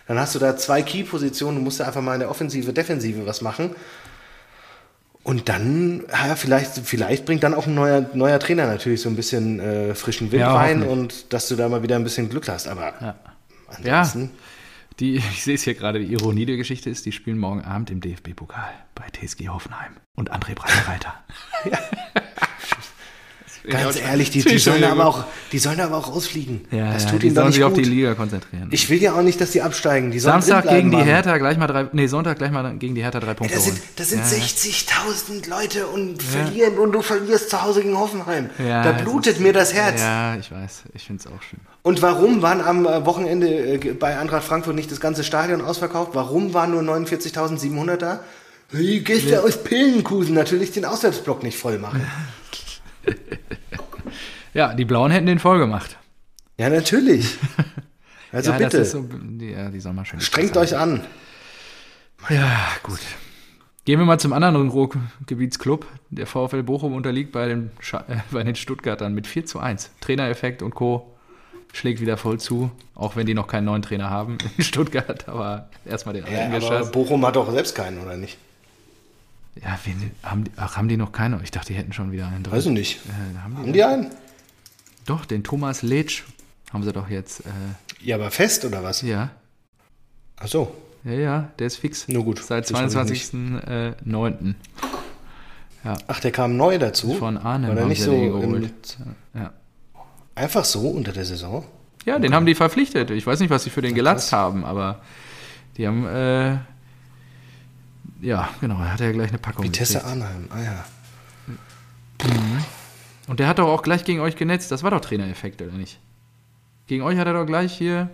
Dann 0.07 0.19
hast 0.19 0.33
du 0.35 0.39
da 0.39 0.57
zwei 0.57 0.81
Key-Positionen, 0.81 1.57
du 1.57 1.63
musst 1.63 1.79
da 1.79 1.85
einfach 1.85 2.01
mal 2.01 2.15
in 2.15 2.19
der 2.21 2.29
Offensive, 2.31 2.73
Defensive 2.73 3.25
was 3.27 3.41
machen. 3.41 3.75
Und 5.25 5.49
dann, 5.49 6.03
ja, 6.11 6.35
vielleicht, 6.35 6.77
vielleicht 6.85 7.25
bringt 7.25 7.41
dann 7.43 7.55
auch 7.55 7.65
ein 7.65 7.73
neuer, 7.73 8.07
neuer 8.13 8.39
Trainer 8.39 8.67
natürlich 8.67 9.01
so 9.01 9.09
ein 9.09 9.15
bisschen 9.15 9.59
äh, 9.59 9.95
frischen 9.95 10.31
Wind 10.31 10.41
Ja, 10.41 10.55
rein 10.55 10.83
und 10.83 11.33
dass 11.33 11.47
du 11.47 11.55
da 11.55 11.67
mal 11.67 11.81
wieder 11.81 11.95
ein 11.95 12.03
bisschen 12.03 12.29
Glück 12.29 12.47
hast. 12.47 12.67
Aber 12.67 12.93
Ja. 13.01 13.15
ansonsten, 13.67 14.29
Die, 14.99 15.15
ich 15.15 15.43
sehe 15.43 15.55
es 15.55 15.63
hier 15.63 15.73
gerade, 15.73 15.99
die 15.99 16.13
Ironie 16.13 16.45
der 16.45 16.57
Geschichte 16.57 16.89
ist, 16.91 17.05
die 17.07 17.11
spielen 17.11 17.39
morgen 17.39 17.61
Abend 17.63 17.89
im 17.89 18.01
DFB-Pokal 18.01 18.71
bei 18.93 19.05
TSG 19.09 19.49
Hoffenheim 19.49 19.93
und 20.15 20.31
André 20.31 20.53
Breitenreiter. 20.53 21.13
ganz 23.67 23.99
ehrlich, 23.99 24.29
die, 24.29 24.43
die, 24.43 24.57
sollen 24.57 24.83
aber 24.83 25.05
auch, 25.05 25.23
die 25.51 25.59
sollen 25.59 25.79
aber 25.79 25.97
auch 25.97 26.07
rausfliegen. 26.13 26.65
Ja, 26.71 26.93
das 26.93 27.03
ja, 27.05 27.09
tut 27.11 27.21
die 27.23 27.27
ihnen 27.27 27.35
doch 27.35 27.45
nicht 27.45 27.55
sich 27.55 27.63
auf 27.63 27.73
gut. 27.73 27.85
die 27.85 27.89
Liga 27.89 28.13
konzentrieren. 28.15 28.67
Ich 28.71 28.89
will 28.89 29.01
ja 29.01 29.13
auch 29.13 29.21
nicht, 29.21 29.39
dass 29.41 29.51
die 29.51 29.61
absteigen. 29.61 30.11
Die 30.11 30.19
sollen 30.19 30.41
Samstag 30.41 30.69
gegen 30.69 30.91
die. 30.91 30.97
Hertha 30.97 31.37
gleich 31.37 31.57
mal 31.57 31.67
drei, 31.67 31.87
nee, 31.91 32.07
Sonntag 32.07 32.37
gleich 32.37 32.51
mal 32.51 32.75
gegen 32.77 32.95
die 32.95 33.03
Hertha 33.03 33.19
drei 33.19 33.33
Punkte 33.33 33.55
Das 33.55 33.65
sind, 33.65 33.73
holen. 33.75 33.83
das 33.95 34.09
sind 34.09 34.19
Ja, 34.19 34.37
ja. 34.37 34.43
60.000 34.43 35.49
Leute 35.49 35.87
und 35.87 36.21
verlieren 36.21 36.77
und 36.79 36.91
du 36.91 37.01
verlierst 37.01 37.49
zu 37.49 37.61
Hause 37.61 37.81
gegen 37.81 37.97
Hoffenheim. 37.97 38.49
Ja, 38.59 38.83
da 38.83 38.91
blutet 38.93 39.33
ist- 39.33 39.41
mir 39.41 39.53
das 39.53 39.73
Herz. 39.73 40.01
Ja, 40.01 40.35
ich 40.35 40.51
weiß. 40.51 40.83
Ich 40.93 41.03
finde 41.05 41.21
es 41.21 41.27
auch 41.27 41.41
schön. 41.49 41.59
Und 41.81 42.01
warum 42.01 42.41
waren 42.41 42.61
am 42.61 42.85
äh, 42.85 43.05
Wochenende 43.05 43.47
äh, 43.47 43.77
bei 43.93 44.17
Eintracht 44.17 44.43
Frankfurt 44.43 44.75
nicht 44.75 44.91
das 44.91 44.99
ganze 44.99 45.23
Stadion 45.23 45.61
ausverkauft? 45.61 46.11
Warum 46.13 46.53
waren 46.53 46.71
nur 46.71 46.81
49.700 46.81 47.97
da? 47.97 48.19
Die 48.73 49.03
Gäste 49.03 49.43
aus 49.43 49.57
Pillenkusen 49.63 50.33
natürlich 50.33 50.71
den 50.71 50.85
Auswärtsblock 50.85 51.43
nicht 51.43 51.57
voll 51.57 51.77
machen. 51.77 52.05
Ja, 54.53 54.73
die 54.73 54.85
Blauen 54.85 55.11
hätten 55.11 55.25
den 55.25 55.39
voll 55.39 55.59
gemacht. 55.59 55.97
Ja, 56.57 56.69
natürlich. 56.69 57.37
Also 58.31 58.51
ja, 58.51 58.57
bitte, 58.57 58.83
so, 58.83 59.01
die, 59.09 59.51
ja, 59.51 59.69
die 59.69 59.79
strengt 60.19 60.57
euch 60.57 60.75
an. 60.77 60.99
Ja, 62.29 62.67
gut. 62.83 62.99
Gehen 63.85 63.97
wir 63.99 64.05
mal 64.05 64.19
zum 64.19 64.33
anderen 64.33 64.67
Ruhrgebietsclub. 64.67 65.85
Der 66.09 66.27
VfL 66.27 66.63
Bochum 66.63 66.93
unterliegt 66.95 67.31
bei 67.31 67.47
den, 67.47 67.71
Scha- 67.81 68.03
äh, 68.09 68.17
bei 68.31 68.43
den 68.43 68.55
Stuttgartern 68.55 69.13
mit 69.13 69.25
4 69.25 69.45
zu 69.45 69.59
1. 69.59 69.91
Trainereffekt 70.01 70.63
und 70.63 70.75
Co. 70.75 71.15
schlägt 71.71 72.01
wieder 72.01 72.17
voll 72.17 72.37
zu, 72.37 72.71
auch 72.93 73.15
wenn 73.15 73.25
die 73.25 73.35
noch 73.35 73.47
keinen 73.47 73.65
neuen 73.65 73.83
Trainer 73.83 74.09
haben 74.09 74.37
in 74.57 74.63
Stuttgart, 74.65 75.29
aber 75.29 75.69
erstmal 75.85 76.15
den 76.15 76.25
Ja, 76.25 76.31
alten 76.39 76.51
aber 76.55 76.59
geschasst. 76.59 76.91
Bochum 76.91 77.25
hat 77.25 77.37
doch 77.37 77.49
selbst 77.51 77.73
keinen, 77.73 77.99
oder 78.03 78.17
nicht? 78.17 78.37
Ja, 79.63 79.79
wen, 79.85 80.11
haben, 80.23 80.43
die- 80.43 80.51
ach, 80.57 80.75
haben 80.77 80.87
die 80.89 80.97
noch 80.97 81.11
keine? 81.11 81.39
Ich 81.43 81.51
dachte, 81.51 81.67
die 81.73 81.79
hätten 81.79 81.93
schon 81.93 82.11
wieder 82.11 82.27
einen 82.27 82.43
drin. 82.43 82.53
Weiß 82.53 82.65
ich 82.65 82.71
nicht. 82.71 82.99
Äh, 83.05 83.37
haben 83.39 83.51
die, 83.55 83.57
Haben 83.61 83.73
die 83.73 83.83
einen? 83.83 84.07
Doch, 85.05 85.25
den 85.25 85.43
Thomas 85.43 85.81
Letsch 85.81 86.23
haben 86.73 86.83
sie 86.83 86.91
doch 86.91 87.09
jetzt. 87.09 87.41
Äh, 87.41 87.49
Ja, 88.01 88.15
aber 88.17 88.31
fest 88.31 88.65
oder 88.65 88.83
was? 88.83 89.01
ja, 89.01 89.29
Ach 90.37 90.47
so. 90.47 90.75
ja, 91.05 91.11
ja, 91.13 91.49
der 91.59 91.67
ist 91.67 91.77
fix. 91.77 92.07
Nur 92.09 92.25
gut, 92.25 92.39
Seit 92.43 92.65
das 92.69 92.73
weiß 92.73 93.09
ich 93.11 93.23
22.09. 93.23 94.55
Ach, 96.07 96.19
der 96.19 96.31
kam 96.31 96.57
neu 96.57 96.77
dazu. 96.79 97.13
Von 97.13 97.37
Arne 97.37 97.67
War 97.69 97.75
der 97.75 97.85
nicht 97.85 98.01
so 98.01 98.11
geholt. 98.19 98.97
Ja. 99.35 99.53
einfach 100.33 100.65
so 100.65 100.89
unter 100.89 101.11
der 101.11 101.25
Saison? 101.25 101.63
Ja, 102.05 102.17
den 102.19 102.33
haben 102.33 102.45
die 102.45 102.55
verpflichtet. 102.55 103.11
Ich 103.11 103.25
weiß 103.25 103.39
nicht, 103.39 103.49
was 103.51 103.63
sie 103.63 103.69
für 103.69 103.81
den 103.81 103.93
gelatzt 103.95 104.33
haben, 104.33 104.65
aber 104.65 105.01
die 105.77 105.87
haben, 105.87 106.05
äh, 106.07 106.57
ja, 108.25 108.49
genau, 108.59 108.79
er 108.79 108.93
hat 108.93 108.99
ja 108.99 109.11
gleich 109.11 109.29
eine 109.29 109.37
Packung 109.37 109.65
Vitesse 109.65 109.99
gekriegt. 109.99 110.09
Arnheim. 110.09 110.47
Ah 110.49 110.61
ja. 110.61 110.85
Und 113.27 113.39
der 113.39 113.47
hat 113.47 113.59
doch 113.59 113.67
auch 113.67 113.83
gleich 113.83 114.03
gegen 114.03 114.19
euch 114.19 114.35
genetzt. 114.35 114.71
Das 114.71 114.81
war 114.81 114.91
doch 114.91 114.99
Trainereffekt, 114.99 115.61
oder 115.61 115.71
nicht? 115.71 115.99
Gegen 116.87 117.03
euch 117.03 117.17
hat 117.19 117.27
er 117.27 117.33
doch 117.33 117.45
gleich 117.45 117.77
hier. 117.77 118.09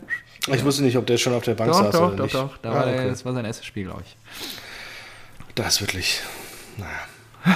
Ich 0.48 0.66
wusste 0.66 0.84
nicht, 0.84 0.98
ob 0.98 1.06
der 1.06 1.18
schon 1.18 1.34
auf 1.34 1.44
der 1.44 1.54
Bank 1.54 1.72
Doch, 1.72 1.80
saß 1.80 1.92
doch, 1.92 2.08
oder 2.08 2.16
doch, 2.16 2.24
nicht. 2.24 2.36
doch. 2.36 2.58
Da 2.58 2.72
ah, 2.72 2.76
war 2.76 2.86
der, 2.86 2.96
okay. 2.96 3.10
das 3.10 3.24
war 3.24 3.34
sein 3.34 3.46
erstes 3.46 3.66
Spiel, 3.66 3.86
glaube 3.86 4.04
ich. 4.06 4.18
Das 5.56 5.76
ist 5.76 5.82
wirklich, 5.82 6.22
naja, 6.78 7.56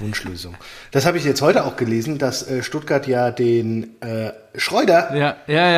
Wunschlösung. 0.00 0.56
Das 0.90 1.06
habe 1.06 1.18
ich 1.18 1.24
jetzt 1.24 1.42
heute 1.42 1.64
auch 1.64 1.76
gelesen, 1.76 2.18
dass 2.18 2.48
äh, 2.48 2.62
Stuttgart 2.62 3.06
ja 3.06 3.30
den 3.30 4.00
äh, 4.00 4.32
Schreuder, 4.56 5.14
Ja, 5.14 5.36
ja, 5.46 5.70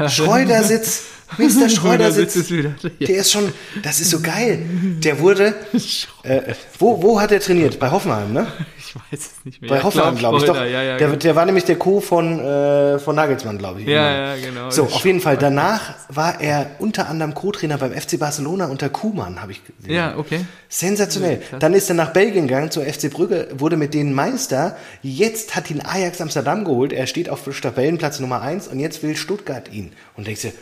ja. 0.00 0.08
Schreudersitz, 0.08 1.02
Mr. 1.36 1.68
Schreudersitz, 1.74 2.36
ist 2.36 2.50
wieder. 2.50 2.74
Ja. 2.98 3.06
der 3.06 3.16
ist 3.16 3.30
schon, 3.32 3.52
das 3.82 4.00
ist 4.00 4.10
so 4.10 4.20
geil. 4.20 4.64
Der 5.02 5.18
wurde, 5.18 5.54
äh, 6.22 6.54
wo, 6.78 7.02
wo 7.02 7.20
hat 7.20 7.32
er 7.32 7.40
trainiert? 7.40 7.78
Bei 7.78 7.90
Hoffenheim, 7.90 8.32
ne? 8.32 8.46
Ich 8.88 8.94
weiß 8.94 9.20
es 9.20 9.44
nicht 9.44 9.60
mehr. 9.60 9.70
Bei 9.70 9.82
Hoffenheim, 9.82 10.16
glaube 10.16 10.38
ich. 10.38 10.44
Doch. 10.44 10.56
Ja, 10.56 10.64
ja, 10.64 10.96
der, 10.96 11.08
genau. 11.08 11.18
der 11.18 11.36
war 11.36 11.44
nämlich 11.44 11.64
der 11.64 11.76
Co. 11.76 12.00
von, 12.00 12.40
äh, 12.40 12.98
von 12.98 13.14
Nagelsmann, 13.16 13.58
glaube 13.58 13.80
ich. 13.80 13.86
ja, 13.86 14.34
ja, 14.34 14.36
genau. 14.36 14.70
So, 14.70 14.84
auf 14.84 15.04
jeden 15.04 15.20
Fall. 15.20 15.36
Danach 15.36 15.94
war 16.08 16.40
er 16.40 16.70
unter 16.78 17.08
anderem 17.08 17.34
Co-Trainer 17.34 17.78
beim 17.78 17.92
FC 17.92 18.18
Barcelona 18.18 18.66
unter 18.66 18.88
Kuhmann, 18.88 19.40
habe 19.42 19.52
ich 19.52 19.62
gesehen. 19.64 19.92
Ja, 19.92 20.16
okay. 20.16 20.40
Sensationell. 20.68 21.42
Dann 21.58 21.74
ist 21.74 21.88
er 21.88 21.94
nach 21.94 22.12
Belgien 22.12 22.48
gegangen 22.48 22.70
zur 22.70 22.84
FC 22.84 23.10
Brügge, 23.10 23.48
wurde 23.52 23.76
mit 23.76 23.94
denen 23.94 24.12
Meister. 24.12 24.76
Jetzt 25.02 25.56
hat 25.56 25.70
ihn 25.70 25.82
Ajax 25.82 26.20
Amsterdam 26.20 26.64
geholt. 26.64 26.92
Er 26.92 27.06
steht 27.06 27.28
auf 27.28 27.42
Tabellenplatz 27.60 28.20
Nummer 28.20 28.42
1 28.42 28.68
und 28.68 28.80
jetzt 28.80 29.02
will 29.02 29.16
Stuttgart 29.16 29.72
ihn. 29.72 29.92
Und 30.16 30.26
denkst 30.26 30.42
du, 30.42 30.52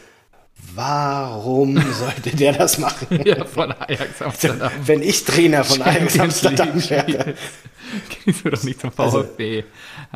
warum 0.74 1.80
sollte 1.92 2.30
der 2.36 2.52
das 2.52 2.78
machen? 2.78 3.20
Ja, 3.24 3.44
von 3.44 3.72
Ajax 3.72 4.22
Amsterdam. 4.22 4.70
Wenn 4.84 5.02
ich 5.02 5.24
Trainer 5.24 5.64
von 5.64 5.82
Ajax 5.82 6.14
Champions 6.14 6.44
Amsterdam 6.44 6.76
League 6.78 6.90
wäre. 6.90 7.34
Gehst 8.24 8.44
du 8.44 8.50
doch 8.50 8.62
nicht 8.64 8.80
zum 8.80 8.90
Also, 8.96 9.22
VfB. 9.22 9.64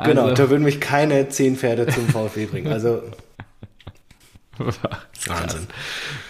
Genau, 0.04 0.22
Also, 0.22 0.34
da 0.34 0.50
würden 0.50 0.64
mich 0.64 0.80
keine 0.80 1.28
zehn 1.28 1.56
Pferde 1.56 1.86
zum 1.86 2.08
VfB 2.08 2.46
bringen. 2.46 2.72
Also 2.72 3.02
Wahnsinn. 5.26 5.66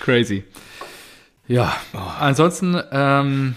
Crazy. 0.00 0.44
Ja, 1.48 1.74
ansonsten 2.20 2.80
ähm, 2.92 3.54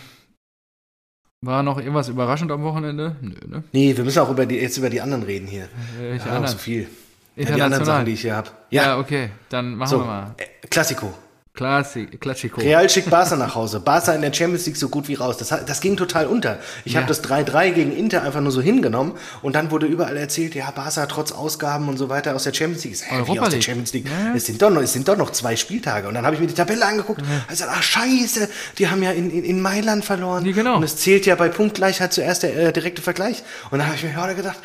war 1.41 1.61
noch 1.61 1.77
irgendwas 1.77 2.09
überraschend 2.09 2.51
am 2.51 2.63
Wochenende? 2.63 3.15
Nö, 3.21 3.35
ne? 3.47 3.63
Nee, 3.71 3.95
wir 3.95 4.03
müssen 4.03 4.19
auch 4.19 4.31
über 4.31 4.45
die, 4.47 4.55
jetzt 4.55 4.77
über 4.77 4.89
die 4.89 5.01
anderen 5.01 5.23
reden 5.23 5.47
hier. 5.47 5.67
Welche 5.99 6.25
Ja, 6.25 6.31
noch 6.31 6.37
anderen? 6.37 6.53
so 6.53 6.57
viel. 6.57 6.87
Ja, 7.35 7.45
die 7.45 7.61
anderen 7.61 7.85
Sachen, 7.85 8.01
International. 8.01 8.05
die 8.05 8.11
ich 8.13 8.21
hier 8.21 8.35
habe. 8.35 8.49
ja. 8.69 8.83
Ja, 8.83 8.97
okay, 8.99 9.29
dann 9.49 9.75
machen 9.75 9.89
so. 9.89 9.99
wir 9.99 10.05
mal. 10.05 10.35
Äh, 10.37 10.67
Klassiko. 10.67 11.13
Klassik, 11.55 12.19
Klassiko. 12.19 12.61
Real 12.61 12.89
schickt 12.89 13.11
Barca 13.11 13.35
nach 13.35 13.53
Hause. 13.53 13.79
Barca 13.79 14.11
in 14.13 14.21
der 14.23 14.33
Champions 14.33 14.65
League 14.65 14.75
so 14.75 14.89
gut 14.89 15.07
wie 15.07 15.13
raus. 15.13 15.37
Das, 15.37 15.49
das 15.49 15.81
ging 15.81 15.95
total 15.95 16.25
unter. 16.25 16.57
Ich 16.83 16.93
Ja. 16.93 17.01
habe 17.01 17.07
das 17.07 17.23
3-3 17.23 17.69
gegen 17.73 17.95
Inter 17.95 18.23
einfach 18.23 18.41
nur 18.41 18.51
so 18.51 18.59
hingenommen 18.59 19.13
und 19.43 19.53
dann 19.55 19.69
wurde 19.69 19.85
überall 19.85 20.17
erzählt, 20.17 20.55
ja, 20.55 20.71
Barca 20.71 21.05
trotz 21.05 21.31
Ausgaben 21.31 21.89
und 21.89 21.97
so 21.97 22.09
weiter 22.09 22.35
aus 22.35 22.45
der 22.45 22.53
Champions 22.55 22.83
League. 22.85 22.97
Hä, 23.05 23.17
wie 23.17 23.19
Europa 23.19 23.41
aus 23.45 23.49
der. 23.51 23.61
Champions 23.61 23.93
League? 23.93 24.07
Ja. 24.07 24.33
Es, 24.35 24.47
sind 24.47 24.59
doch 24.63 24.71
noch, 24.71 24.81
es 24.81 24.93
sind 24.93 25.07
doch 25.07 25.15
noch 25.15 25.29
zwei 25.29 25.55
Spieltage. 25.55 26.07
Und 26.07 26.15
dann 26.15 26.25
habe 26.25 26.33
ich 26.33 26.41
mir 26.41 26.47
die 26.47 26.55
Tabelle 26.55 26.83
angeguckt. 26.87 27.21
Also, 27.47 27.65
ach 27.69 27.83
scheiße, 27.83 28.49
die 28.79 28.87
haben 28.89 29.03
ja 29.03 29.11
in, 29.11 29.29
in, 29.29 29.43
in 29.43 29.61
Mailand 29.61 30.03
verloren. 30.03 30.43
Ja, 30.47 30.53
genau. 30.53 30.77
Und 30.77 30.83
es 30.83 30.97
zählt 30.97 31.27
ja 31.27 31.35
bei 31.35 31.49
Punktgleichheit 31.49 32.13
zuerst 32.13 32.41
der 32.41 32.55
äh, 32.57 32.73
direkte 32.73 33.03
Vergleich. 33.03 33.43
Und 33.69 33.77
dann 33.77 33.85
habe 33.85 33.95
ich 33.95 34.03
mir 34.03 34.19
heute 34.19 34.33
gedacht, 34.33 34.57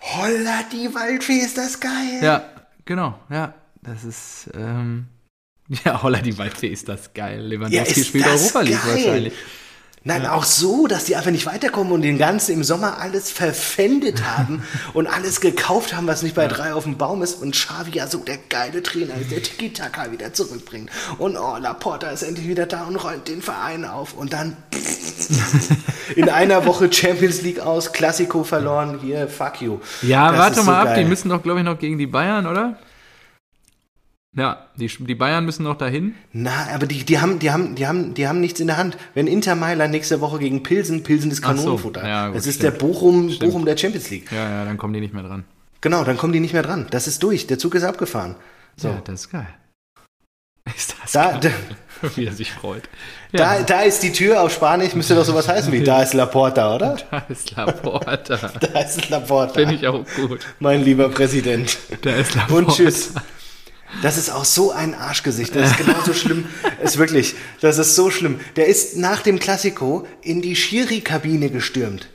holla 0.00 0.62
die 0.72 0.94
Waldfee, 0.94 1.38
ist 1.38 1.58
das 1.58 1.80
geil. 1.80 2.20
Ja, 2.22 2.44
genau, 2.84 3.18
ja. 3.30 3.54
Das 3.82 4.04
ist, 4.04 4.50
ähm, 4.54 5.06
ja, 5.84 6.02
Holla 6.02 6.20
die 6.20 6.36
Waldfee 6.36 6.68
ist 6.68 6.88
das 6.88 7.12
geil. 7.14 7.40
Lewandowski 7.40 8.00
ist 8.00 8.08
spielt 8.08 8.26
Europa 8.26 8.60
League 8.60 8.86
wahrscheinlich. 8.86 9.34
Nein, 10.04 10.26
auch 10.26 10.44
so, 10.44 10.86
dass 10.86 11.04
die 11.04 11.16
einfach 11.16 11.30
nicht 11.30 11.46
weiterkommen 11.46 11.92
und 11.92 12.02
den 12.02 12.18
ganzen 12.18 12.52
im 12.52 12.64
Sommer 12.64 12.98
alles 12.98 13.30
verpfändet 13.30 14.24
haben 14.24 14.62
und 14.94 15.06
alles 15.06 15.40
gekauft 15.40 15.94
haben, 15.94 16.06
was 16.06 16.22
nicht 16.22 16.34
bei 16.34 16.46
drei 16.46 16.72
auf 16.72 16.84
dem 16.84 16.96
Baum 16.96 17.22
ist 17.22 17.42
und 17.42 17.52
Xavi 17.54 17.90
ja 17.92 18.06
so 18.06 18.18
der 18.18 18.38
geile 18.48 18.82
Trainer 18.82 19.14
ist, 19.20 19.30
der 19.30 19.42
Tiki-Taka 19.42 20.10
wieder 20.12 20.32
zurückbringt 20.32 20.90
und 21.18 21.36
oh, 21.36 21.56
Laporta 21.58 22.08
ist 22.10 22.22
endlich 22.22 22.48
wieder 22.48 22.66
da 22.66 22.84
und 22.84 22.96
räumt 22.96 23.28
den 23.28 23.42
Verein 23.42 23.84
auf 23.84 24.14
und 24.14 24.32
dann 24.32 24.56
in 26.16 26.28
einer 26.28 26.64
Woche 26.66 26.92
Champions 26.92 27.42
League 27.42 27.60
aus, 27.60 27.92
Klassiko 27.92 28.44
verloren, 28.44 28.98
hier, 29.02 29.28
fuck 29.28 29.60
you. 29.60 29.78
Ja, 30.02 30.30
Das 30.30 30.38
warte 30.38 30.60
ist 30.60 30.66
mal 30.66 30.72
so 30.72 30.78
ab, 30.78 30.84
geil. 30.94 31.02
die 31.04 31.08
müssen 31.08 31.28
doch, 31.28 31.42
glaube 31.42 31.60
ich, 31.60 31.64
noch 31.66 31.78
gegen 31.78 31.98
die 31.98 32.06
Bayern, 32.06 32.46
oder? 32.46 32.76
Ja, 34.36 34.68
die, 34.76 34.86
die 34.88 35.14
Bayern 35.14 35.44
müssen 35.46 35.62
noch 35.64 35.76
dahin. 35.78 36.14
Na, 36.32 36.68
aber 36.74 36.86
die, 36.86 37.04
die, 37.04 37.18
haben, 37.18 37.38
die, 37.38 37.50
haben, 37.50 37.74
die, 37.74 37.86
haben, 37.86 38.14
die 38.14 38.28
haben 38.28 38.40
nichts 38.40 38.60
in 38.60 38.66
der 38.66 38.76
Hand. 38.76 38.96
Wenn 39.14 39.26
Inter 39.26 39.54
Mailand 39.54 39.90
nächste 39.90 40.20
Woche 40.20 40.38
gegen 40.38 40.62
Pilsen, 40.62 41.02
Pilsen 41.02 41.30
ist 41.30 41.42
Ach 41.42 41.50
so, 41.52 41.62
Kanonenfutter. 41.62 42.06
ja, 42.06 42.26
gut, 42.28 42.36
das 42.36 42.46
ist 42.46 42.56
stimmt. 42.56 42.74
der 42.74 42.78
Bochum, 42.78 43.38
Bochum 43.38 43.64
der 43.64 43.76
Champions 43.76 44.10
League. 44.10 44.30
Ja, 44.30 44.48
ja, 44.50 44.64
dann 44.64 44.76
kommen 44.76 44.92
die 44.92 45.00
nicht 45.00 45.14
mehr 45.14 45.22
dran. 45.22 45.44
Genau, 45.80 46.04
dann 46.04 46.16
kommen 46.18 46.32
die 46.32 46.40
nicht 46.40 46.52
mehr 46.52 46.62
dran. 46.62 46.86
Das 46.90 47.06
ist 47.06 47.22
durch. 47.22 47.46
Der 47.46 47.58
Zug 47.58 47.74
ist 47.74 47.84
abgefahren. 47.84 48.34
So. 48.76 48.88
Ja, 48.88 49.00
das 49.04 49.20
ist 49.22 49.30
geil. 49.30 49.46
Ist 50.76 50.94
das 51.02 51.12
Da, 51.12 51.30
geil. 51.38 51.50
da, 52.02 52.08
Wie 52.16 52.26
er 52.26 52.32
sich 52.32 52.52
freut. 52.52 52.88
Da, 53.32 53.60
da 53.62 53.82
ist 53.82 54.02
die 54.02 54.12
Tür 54.12 54.40
auf 54.42 54.52
Spanisch, 54.54 54.94
müsste 54.94 55.14
doch 55.14 55.24
sowas 55.24 55.46
heißen 55.48 55.70
wie 55.70 55.82
da 55.84 56.02
ist 56.02 56.14
La 56.14 56.24
Porta, 56.24 56.74
oder? 56.74 56.96
Da 57.10 57.18
ist 57.28 57.54
Laporta. 57.56 58.36
Da 58.58 58.80
ist 58.80 59.10
La 59.10 59.20
Porta. 59.20 59.52
Finde 59.52 59.74
ich 59.74 59.86
auch 59.86 60.02
gut. 60.16 60.46
Mein 60.60 60.82
lieber 60.82 61.10
Präsident. 61.10 61.76
Da 62.00 62.10
ist 62.16 62.34
Laporta. 62.34 62.54
Und 62.54 62.68
tschüss. 62.74 63.12
Das 64.02 64.18
ist 64.18 64.30
auch 64.30 64.44
so 64.44 64.70
ein 64.70 64.94
Arschgesicht. 64.94 65.54
Das 65.56 65.70
ist 65.70 65.78
genauso 65.78 66.12
schlimm. 66.12 66.44
Ist 66.82 66.98
wirklich, 66.98 67.34
das 67.60 67.78
ist 67.78 67.96
so 67.96 68.10
schlimm. 68.10 68.38
Der 68.56 68.66
ist 68.66 68.96
nach 68.96 69.22
dem 69.22 69.38
Klassiko 69.38 70.06
in 70.22 70.42
die 70.42 70.56
Schiri-Kabine 70.56 71.50
gestürmt. 71.50 72.08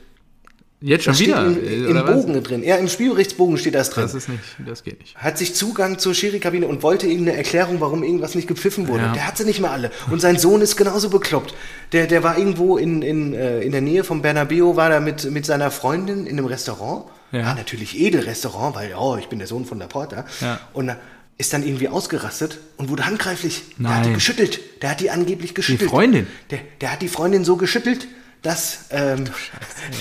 Jetzt 0.80 1.04
schon 1.04 1.12
Das 1.14 1.20
wieder? 1.20 1.46
im, 1.46 1.64
äh, 1.64 1.86
im 1.86 1.96
was? 1.96 2.04
Bogen 2.26 2.42
drin. 2.42 2.62
Ja, 2.62 2.76
im 2.76 2.88
Spielberichtsbogen 2.88 3.56
steht 3.56 3.74
das 3.74 3.88
drin. 3.88 4.02
Das 4.04 4.12
ist 4.14 4.28
nicht, 4.28 4.42
das 4.66 4.84
geht 4.84 5.00
nicht. 5.00 5.16
hat 5.16 5.38
sich 5.38 5.54
Zugang 5.54 5.98
zur 5.98 6.12
Schiri-Kabine 6.14 6.66
und 6.66 6.82
wollte 6.82 7.06
ihm 7.06 7.22
eine 7.22 7.34
Erklärung, 7.34 7.80
warum 7.80 8.02
irgendwas 8.02 8.34
nicht 8.34 8.46
gepfiffen 8.48 8.86
wurde. 8.86 9.04
Ja. 9.04 9.12
Der 9.12 9.26
hat 9.26 9.38
sie 9.38 9.44
nicht 9.44 9.60
mehr 9.60 9.70
alle. 9.70 9.90
Und 10.10 10.20
sein 10.20 10.38
Sohn 10.38 10.60
ist 10.60 10.76
genauso 10.76 11.08
bekloppt. 11.08 11.54
Der, 11.92 12.06
der 12.06 12.22
war 12.22 12.36
irgendwo 12.36 12.76
in, 12.76 13.00
in, 13.00 13.32
äh, 13.32 13.60
in 13.62 13.72
der 13.72 13.80
Nähe 13.80 14.04
vom 14.04 14.20
Bernabeu, 14.20 14.76
war 14.76 14.90
da 14.90 15.00
mit, 15.00 15.30
mit 15.30 15.46
seiner 15.46 15.70
Freundin 15.70 16.26
in 16.26 16.38
einem 16.38 16.46
Restaurant. 16.46 17.06
Ja. 17.32 17.52
natürlich 17.54 17.98
Edelrestaurant, 17.98 18.76
weil, 18.76 18.94
oh, 18.96 19.16
ich 19.18 19.26
bin 19.28 19.40
der 19.40 19.48
Sohn 19.48 19.64
von 19.64 19.80
der 19.80 19.86
Porta. 19.86 20.24
Ja. 20.40 20.60
Und 20.72 20.86
da 20.86 20.96
ist 21.36 21.52
dann 21.52 21.64
irgendwie 21.64 21.88
ausgerastet 21.88 22.58
und 22.76 22.88
wurde 22.88 23.06
handgreiflich. 23.06 23.62
Der 23.78 23.94
hat 23.94 24.04
die 24.04 24.08
Nein. 24.08 24.14
geschüttelt. 24.14 24.60
Der 24.82 24.90
hat 24.90 25.00
die 25.00 25.10
angeblich 25.10 25.54
geschüttelt. 25.54 25.90
Freundin? 25.90 26.26
Der, 26.50 26.60
der 26.80 26.92
hat 26.92 27.02
die 27.02 27.08
Freundin 27.08 27.44
so 27.44 27.56
geschüttelt, 27.56 28.06
dass, 28.42 28.86
ähm, 28.90 29.24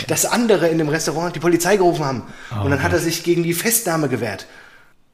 dass 0.08 0.26
andere 0.26 0.68
in 0.68 0.78
dem 0.78 0.90
Restaurant 0.90 1.36
die 1.36 1.40
Polizei 1.40 1.78
gerufen 1.78 2.06
haben. 2.06 2.24
Oh 2.52 2.66
und 2.66 2.72
dann 2.72 2.84
hat 2.84 2.94
er 2.94 3.00
sich 3.00 3.24
gegen 3.24 3.44
die 3.44 3.54
Festnahme 3.54 4.10
gewehrt. 4.10 4.46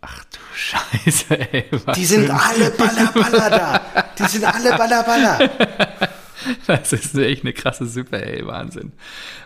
Ach 0.02 0.24
du 0.26 0.40
Scheiße, 0.56 1.40
ey. 1.54 1.66
Die 1.96 2.06
sind 2.06 2.30
alle 2.30 2.72
Baller 2.72 3.12
Baller 3.14 3.50
da. 3.50 3.82
Die 4.18 4.26
sind 4.30 4.44
alle 4.44 4.76
Baller 4.78 5.04
Baller. 5.04 5.50
Das 6.68 6.94
ist 6.94 7.16
echt 7.16 7.44
eine 7.44 7.54
krasse 7.54 7.86
Suppe, 7.86 8.24
ey, 8.26 8.46
Wahnsinn. 8.46 8.92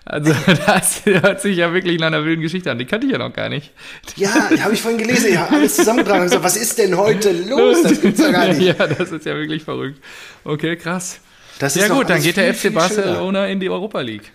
Also, 0.05 0.33
das 0.65 1.05
hört 1.05 1.41
sich 1.41 1.57
ja 1.57 1.73
wirklich 1.73 1.99
nach 1.99 2.07
einer 2.07 2.25
wilden 2.25 2.41
Geschichte 2.41 2.71
an. 2.71 2.77
Die 2.77 2.85
kannte 2.85 3.07
ich 3.07 3.13
ja 3.13 3.19
noch 3.19 3.33
gar 3.33 3.49
nicht. 3.49 3.71
Ja, 4.15 4.29
habe 4.59 4.73
ich 4.73 4.81
vorhin 4.81 4.99
gelesen. 4.99 5.33
Ja, 5.33 5.47
alles 5.47 5.75
zusammengetragen. 5.75 6.25
Ich 6.25 6.31
so, 6.31 6.43
was 6.43 6.57
ist 6.57 6.77
denn 6.77 6.97
heute 6.97 7.31
los? 7.31 7.83
Das 7.83 8.01
gibt's 8.01 8.19
ja 8.19 8.31
gar 8.31 8.47
nicht. 8.47 8.61
Ja, 8.63 8.87
das 8.87 9.11
ist 9.11 9.25
ja 9.25 9.35
wirklich 9.35 9.63
verrückt. 9.63 10.01
Okay, 10.43 10.75
krass. 10.75 11.19
Das 11.59 11.75
Ja 11.75 11.87
gut, 11.87 12.09
dann 12.09 12.21
geht 12.21 12.37
der 12.37 12.45
viel, 12.45 12.53
FC 12.53 12.59
viel 12.61 12.71
Barcelona 12.71 13.47
in 13.47 13.59
die 13.59 13.69
Europa 13.69 14.01
League. 14.01 14.31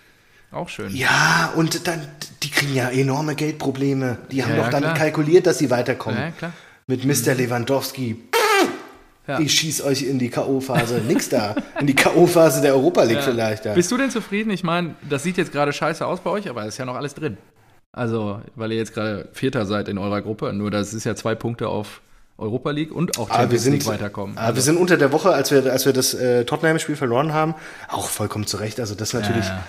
Auch 0.51 0.69
schön. 0.69 0.95
Ja, 0.95 1.51
und 1.55 1.87
dann, 1.87 2.01
die 2.41 2.49
kriegen 2.49 2.73
ja 2.73 2.89
enorme 2.89 3.35
Geldprobleme. 3.35 4.17
Die 4.31 4.43
haben 4.43 4.51
Ja, 4.51 4.57
doch 4.57 4.65
ja, 4.65 4.71
dann 4.71 4.81
klar. 4.81 4.93
kalkuliert, 4.95 5.45
dass 5.45 5.59
sie 5.59 5.69
weiterkommen. 5.69 6.19
Ja, 6.19 6.31
klar. 6.31 6.53
Mit 6.87 7.05
Mr. 7.05 7.35
Lewandowski. 7.35 8.15
Ja. 9.29 9.39
Ich 9.39 9.53
schieß 9.53 9.83
euch 9.83 10.01
in 10.03 10.17
die 10.19 10.29
K.O.-Phase. 10.29 10.99
Nix 11.07 11.29
da. 11.29 11.55
In 11.79 11.87
die 11.87 11.95
K.O.-Phase 11.95 12.61
der 12.61 12.73
Europa 12.73 13.03
League 13.03 13.21
vielleicht. 13.23 13.63
Ja. 13.65 13.73
Bist 13.75 13.91
du 13.91 13.97
denn 13.97 14.09
zufrieden? 14.11 14.49
Ich 14.49 14.63
meine, 14.63 14.95
das 15.07 15.23
sieht 15.23 15.37
jetzt 15.37 15.51
gerade 15.51 15.71
scheiße 15.71 16.05
aus 16.05 16.19
bei 16.19 16.31
euch, 16.31 16.49
aber 16.49 16.63
es 16.63 16.69
ist 16.69 16.77
ja 16.79 16.85
noch 16.85 16.95
alles 16.95 17.13
drin. 17.13 17.37
Also, 17.91 18.41
weil 18.55 18.71
ihr 18.71 18.77
jetzt 18.77 18.93
gerade 18.93 19.29
Vierter 19.33 19.65
seid 19.65 19.87
in 19.87 19.97
eurer 19.97 20.21
Gruppe, 20.21 20.51
nur 20.53 20.69
das 20.71 20.93
ist 20.93 21.03
ja 21.05 21.15
zwei 21.15 21.35
Punkte 21.35 21.67
auf 21.69 22.01
Europa 22.37 22.71
League 22.71 22.91
und 22.91 23.17
auch 23.17 23.29
Aber 23.29 23.37
wir 23.37 23.41
Champions 23.41 23.63
sind, 23.63 23.73
League 23.73 23.85
weiterkommen. 23.87 24.37
aber 24.37 24.55
wir 24.55 24.61
sind 24.61 24.77
unter 24.77 24.95
der 24.97 25.11
Woche, 25.11 25.31
als 25.33 25.51
wir, 25.51 25.71
als 25.71 25.85
wir 25.85 25.93
das 25.93 26.13
äh, 26.13 26.45
Tottenham-Spiel 26.45 26.95
verloren 26.95 27.33
haben, 27.33 27.53
auch 27.89 28.07
vollkommen 28.07 28.47
zurecht. 28.47 28.79
Also 28.79 28.95
das 28.95 29.13
natürlich 29.13 29.45
Ja, 29.45 29.63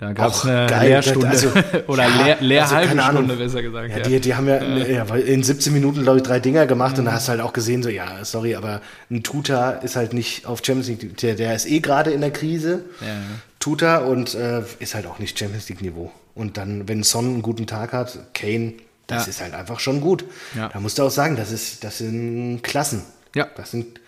da 0.00 0.12
gab 0.14 0.32
es 0.32 0.44
eine 0.46 0.66
geil. 0.66 0.88
Lehrstunde 0.88 1.28
Also, 1.28 1.48
oder 1.86 2.04
ja, 2.08 2.24
leer, 2.24 2.36
leer 2.40 2.62
also 2.72 2.98
Stunde, 3.00 3.36
besser 3.36 3.62
gesagt. 3.62 3.90
Ja, 3.90 3.98
Ja, 3.98 4.02
die, 4.02 4.20
die 4.20 4.34
haben 4.34 4.48
ja, 4.48 4.62
ja. 4.64 5.08
weil 5.08 5.20
in 5.20 5.42
17 5.42 5.72
Minuten, 5.72 6.02
glaube 6.02 6.18
ich, 6.18 6.22
drei 6.24 6.40
Dinger 6.40 6.66
gemacht 6.66 6.98
und 6.98 7.04
da 7.04 7.12
hast 7.12 7.28
du 7.28 7.32
halt 7.32 7.40
auch 7.42 7.52
gesehen, 7.52 7.82
so, 7.82 7.90
ja, 7.90 8.24
sorry, 8.24 8.54
aber 8.56 8.80
ein 9.10 9.22
Tuta 9.22 9.72
ist 9.72 9.96
halt 9.96 10.12
nicht 10.14 10.46
auf 10.46 10.60
Champions 10.64 10.88
League, 10.88 11.16
der, 11.18 11.34
der 11.34 11.54
ist 11.54 11.66
eh 11.66 11.80
gerade 11.80 12.10
in 12.12 12.22
der 12.22 12.30
Krise, 12.32 12.84
Ja, 13.00 13.06
ja. 13.06 13.14
Tuta, 13.58 13.98
und 13.98 14.34
äh, 14.34 14.62
ist 14.78 14.94
halt 14.94 15.06
auch 15.06 15.18
nicht 15.18 15.38
Champions 15.38 15.68
League-Niveau. 15.68 16.10
Und 16.34 16.56
dann, 16.56 16.88
wenn 16.88 17.02
Son 17.02 17.26
einen 17.26 17.42
guten 17.42 17.66
Tag 17.66 17.92
hat, 17.92 18.18
Kane, 18.32 18.72
das 19.06 19.26
Ja. 19.26 19.30
ist 19.30 19.40
halt 19.42 19.52
einfach 19.52 19.80
schon 19.80 20.00
gut. 20.00 20.24
Ja. 20.56 20.70
Da 20.72 20.80
musst 20.80 20.98
du 20.98 21.02
auch 21.02 21.10
sagen, 21.10 21.36
das, 21.36 21.52
ist, 21.52 21.84
das 21.84 21.98
sind 21.98 22.62
Klassen. 22.62 23.02
Ja. 23.34 23.48
Das 23.56 23.70
sind 23.72 24.00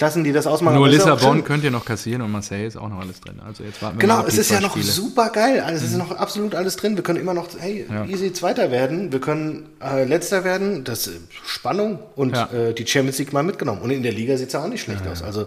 Klassen, 0.00 0.24
die 0.24 0.32
das 0.32 0.46
ausmachen. 0.46 0.76
Nur 0.76 0.88
Lissabon 0.88 1.44
könnt 1.44 1.62
ihr 1.62 1.70
noch 1.70 1.84
kassieren 1.84 2.22
und 2.22 2.32
Marseille 2.32 2.64
ist 2.66 2.78
auch 2.78 2.88
noch 2.88 3.00
alles 3.00 3.20
drin. 3.20 3.34
Also 3.46 3.64
jetzt 3.64 3.82
warten 3.82 3.98
wir 3.98 4.00
Genau, 4.00 4.24
es 4.26 4.38
ist 4.38 4.50
ja 4.50 4.58
noch 4.58 4.70
Spiele. 4.70 4.86
Mhm. 4.86 4.90
super 4.90 5.28
geil. 5.28 5.60
Also 5.60 5.84
es 5.84 5.90
ist 5.92 5.98
noch 5.98 6.10
absolut 6.12 6.54
alles 6.54 6.76
drin. 6.76 6.96
Wir 6.96 7.02
können 7.02 7.20
immer 7.20 7.34
noch, 7.34 7.48
hey, 7.58 7.84
Ja. 7.86 8.06
easy 8.06 8.32
Zweiter 8.32 8.70
werden. 8.70 9.12
Wir 9.12 9.20
können 9.20 9.68
äh, 9.84 10.04
Letzter 10.04 10.42
werden. 10.42 10.84
Das 10.84 11.06
äh, 11.06 11.10
Spannung 11.46 11.98
und 12.16 12.34
Ja. 12.34 12.48
äh, 12.50 12.72
die 12.72 12.86
Champions 12.86 13.18
League 13.18 13.34
mal 13.34 13.42
mitgenommen. 13.42 13.82
Und 13.82 13.90
in 13.90 14.02
der 14.02 14.12
Liga 14.12 14.38
sieht 14.38 14.46
es 14.46 14.54
ja 14.54 14.64
auch 14.64 14.68
nicht 14.68 14.80
schlecht 14.80 15.06
aus. 15.06 15.22
Also 15.22 15.44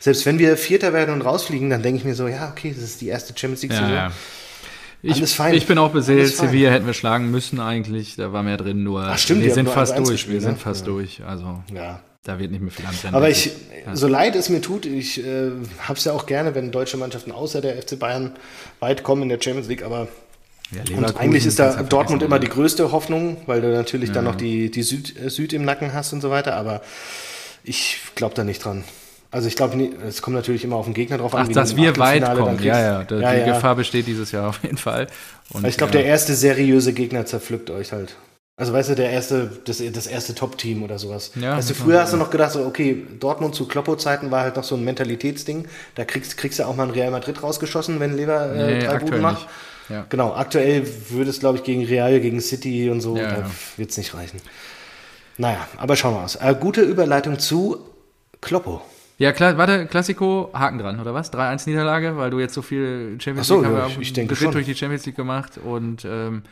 selbst 0.00 0.26
wenn 0.26 0.38
wir 0.38 0.58
Vierter 0.58 0.92
werden 0.92 1.14
und 1.14 1.22
rausfliegen, 1.22 1.70
dann 1.70 1.80
denke 1.82 1.96
ich 2.00 2.04
mir 2.04 2.14
so, 2.14 2.28
ja, 2.28 2.50
okay, 2.50 2.74
das 2.76 2.84
ist 2.84 3.00
die 3.00 3.08
erste 3.08 3.32
Champions 3.34 3.62
League-Saison. 3.62 3.88
Ja, 3.88 3.94
ja. 3.94 4.12
Ich, 5.00 5.16
Alles 5.16 5.32
fein. 5.32 5.54
ich 5.54 5.66
bin 5.66 5.78
auch 5.78 5.92
beseelt. 5.92 6.36
Sevilla 6.36 6.70
hätten 6.70 6.84
wir 6.84 6.92
schlagen 6.92 7.30
müssen 7.30 7.58
eigentlich. 7.58 8.16
Da 8.16 8.34
war 8.34 8.42
mehr 8.42 8.58
drin. 8.58 8.82
Nur 8.84 9.02
Ach, 9.02 9.16
stimmt, 9.16 9.42
wir 9.44 9.54
sind 9.54 9.70
fast 9.70 9.94
1-1 9.94 10.04
durch. 10.06 10.28
Wir 10.28 10.40
sind 10.42 10.52
ne? 10.52 10.56
fast 10.58 10.80
Ja. 10.82 10.86
durch. 10.92 11.22
Also 11.24 11.62
Ja. 11.74 12.00
Da 12.24 12.38
wird 12.38 12.50
nicht 12.50 12.62
mehr 12.62 12.72
viel 12.72 12.86
anbrennen. 12.86 13.14
Aber 13.14 13.28
ich, 13.28 13.52
so 13.92 14.08
leid 14.08 14.34
es 14.34 14.48
mir 14.48 14.60
tut, 14.60 14.86
ich 14.86 15.24
äh, 15.24 15.50
habe 15.78 15.98
es 15.98 16.04
ja 16.04 16.12
auch 16.12 16.26
gerne, 16.26 16.54
wenn 16.54 16.70
deutsche 16.72 16.96
Mannschaften 16.96 17.32
außer 17.32 17.60
der 17.60 17.80
FC 17.80 17.98
Bayern 17.98 18.32
weit 18.80 19.02
kommen 19.02 19.22
in 19.22 19.28
der 19.28 19.40
Champions 19.40 19.68
League, 19.68 19.84
aber 19.84 20.08
Ja, 20.72 20.96
Und 20.96 21.16
eigentlich 21.18 21.44
ist 21.44 21.58
da 21.58 21.76
ja 21.76 21.82
Dortmund 21.82 22.22
immer 22.22 22.38
die 22.38 22.46
oder? 22.46 22.56
größte 22.56 22.92
Hoffnung, 22.92 23.36
weil 23.46 23.60
du 23.60 23.70
natürlich 23.72 24.10
dann 24.10 24.24
noch 24.24 24.34
die, 24.34 24.70
die 24.70 24.82
Süd, 24.82 25.14
äh, 25.22 25.28
Süd 25.28 25.52
im 25.52 25.64
Nacken 25.64 25.92
hast 25.92 26.12
und 26.14 26.22
so 26.22 26.30
weiter, 26.30 26.56
aber 26.56 26.80
ich 27.62 27.98
glaube 28.14 28.34
da 28.34 28.42
nicht 28.42 28.64
dran. 28.64 28.84
Also 29.30 29.48
ich 29.48 29.56
glaube, 29.56 29.76
es 30.06 30.22
kommt 30.22 30.36
natürlich 30.36 30.62
immer 30.62 30.76
auf 30.76 30.84
den 30.84 30.94
Gegner 30.94 31.18
drauf 31.18 31.34
an. 31.34 31.48
Ach, 31.50 31.52
dass 31.52 31.76
wir 31.76 31.96
weit 31.96 32.24
kommen. 32.24 32.62
Ja, 32.62 32.80
ja. 32.80 33.04
Da, 33.04 33.18
ja, 33.18 33.32
die 33.32 33.40
ja. 33.40 33.54
Gefahr 33.54 33.74
besteht 33.74 34.06
dieses 34.06 34.30
Jahr 34.30 34.48
auf 34.48 34.62
jeden 34.62 34.76
Fall. 34.76 35.08
Und, 35.50 35.66
Ich 35.66 35.76
glaube, 35.76 35.92
ja. 35.92 36.00
der 36.00 36.08
erste 36.08 36.34
seriöse 36.36 36.92
Gegner 36.92 37.26
zerpflückt 37.26 37.68
euch 37.70 37.92
halt. 37.92 38.14
Also 38.56 38.72
weißt 38.72 38.90
du, 38.90 38.94
der 38.94 39.10
erste, 39.10 39.50
das, 39.64 39.82
das 39.92 40.06
erste 40.06 40.32
Top-Team 40.34 40.84
oder 40.84 40.96
sowas. 40.98 41.32
Ja, 41.34 41.56
weißt 41.56 41.70
du, 41.70 41.74
früher 41.74 42.00
hast 42.00 42.12
du 42.12 42.16
noch 42.16 42.30
gedacht, 42.30 42.52
so, 42.52 42.64
okay, 42.64 43.04
Dortmund 43.18 43.56
zu 43.56 43.66
Kloppo-Zeiten 43.66 44.30
war 44.30 44.42
halt 44.42 44.54
noch 44.54 44.62
so 44.62 44.76
ein 44.76 44.84
Mentalitätsding. 44.84 45.66
Da 45.96 46.04
kriegst, 46.04 46.36
kriegst 46.36 46.60
du 46.60 46.64
auch 46.64 46.76
mal 46.76 46.84
ein 46.84 46.90
Real 46.90 47.10
Madrid 47.10 47.42
rausgeschossen, 47.42 47.98
wenn 47.98 48.16
Lever 48.16 48.54
äh, 48.54 48.74
Nee, 48.78 48.86
drei 48.86 48.98
Buden 48.98 49.20
macht. 49.20 49.48
Ja. 49.88 50.06
Genau, 50.08 50.34
aktuell 50.34 50.86
würde 51.10 51.30
es, 51.30 51.40
glaube 51.40 51.58
ich, 51.58 51.64
gegen 51.64 51.84
Real, 51.84 52.20
gegen 52.20 52.40
City 52.40 52.90
und 52.90 53.00
so, 53.00 53.16
Ja, 53.16 53.28
da 53.28 53.38
ja. 53.40 53.50
wird 53.76 53.90
es 53.90 53.98
nicht 53.98 54.14
reichen. 54.14 54.40
Naja, 55.36 55.66
aber 55.76 55.96
schauen 55.96 56.14
wir 56.14 56.22
aus. 56.22 56.36
Äh, 56.36 56.54
gute 56.58 56.82
Überleitung 56.82 57.40
zu 57.40 57.78
Kloppo. 58.40 58.82
Ja, 59.18 59.32
klar, 59.32 59.58
warte, 59.58 59.86
Klassiko, 59.86 60.50
Haken 60.54 60.78
dran, 60.78 61.00
oder 61.00 61.12
was? 61.12 61.32
3-1 61.32 61.68
Niederlage, 61.68 62.16
weil 62.16 62.30
du 62.30 62.38
jetzt 62.38 62.54
so 62.54 62.62
viel 62.62 63.16
Champions 63.20 63.48
Ach 63.50 63.56
so, 63.56 63.62
League 63.62 63.72
ja, 63.72 63.78
haben 63.82 63.90
ich- 63.90 63.96
wir 63.96 64.02
ich 64.02 64.12
denke 64.12 64.36
Schritt 64.36 64.44
schon. 64.46 64.52
durch 64.52 64.66
die 64.66 64.74
Champions 64.76 65.06
League 65.06 65.16
gemacht 65.16 65.58
und 65.58 66.04
ähm, 66.04 66.42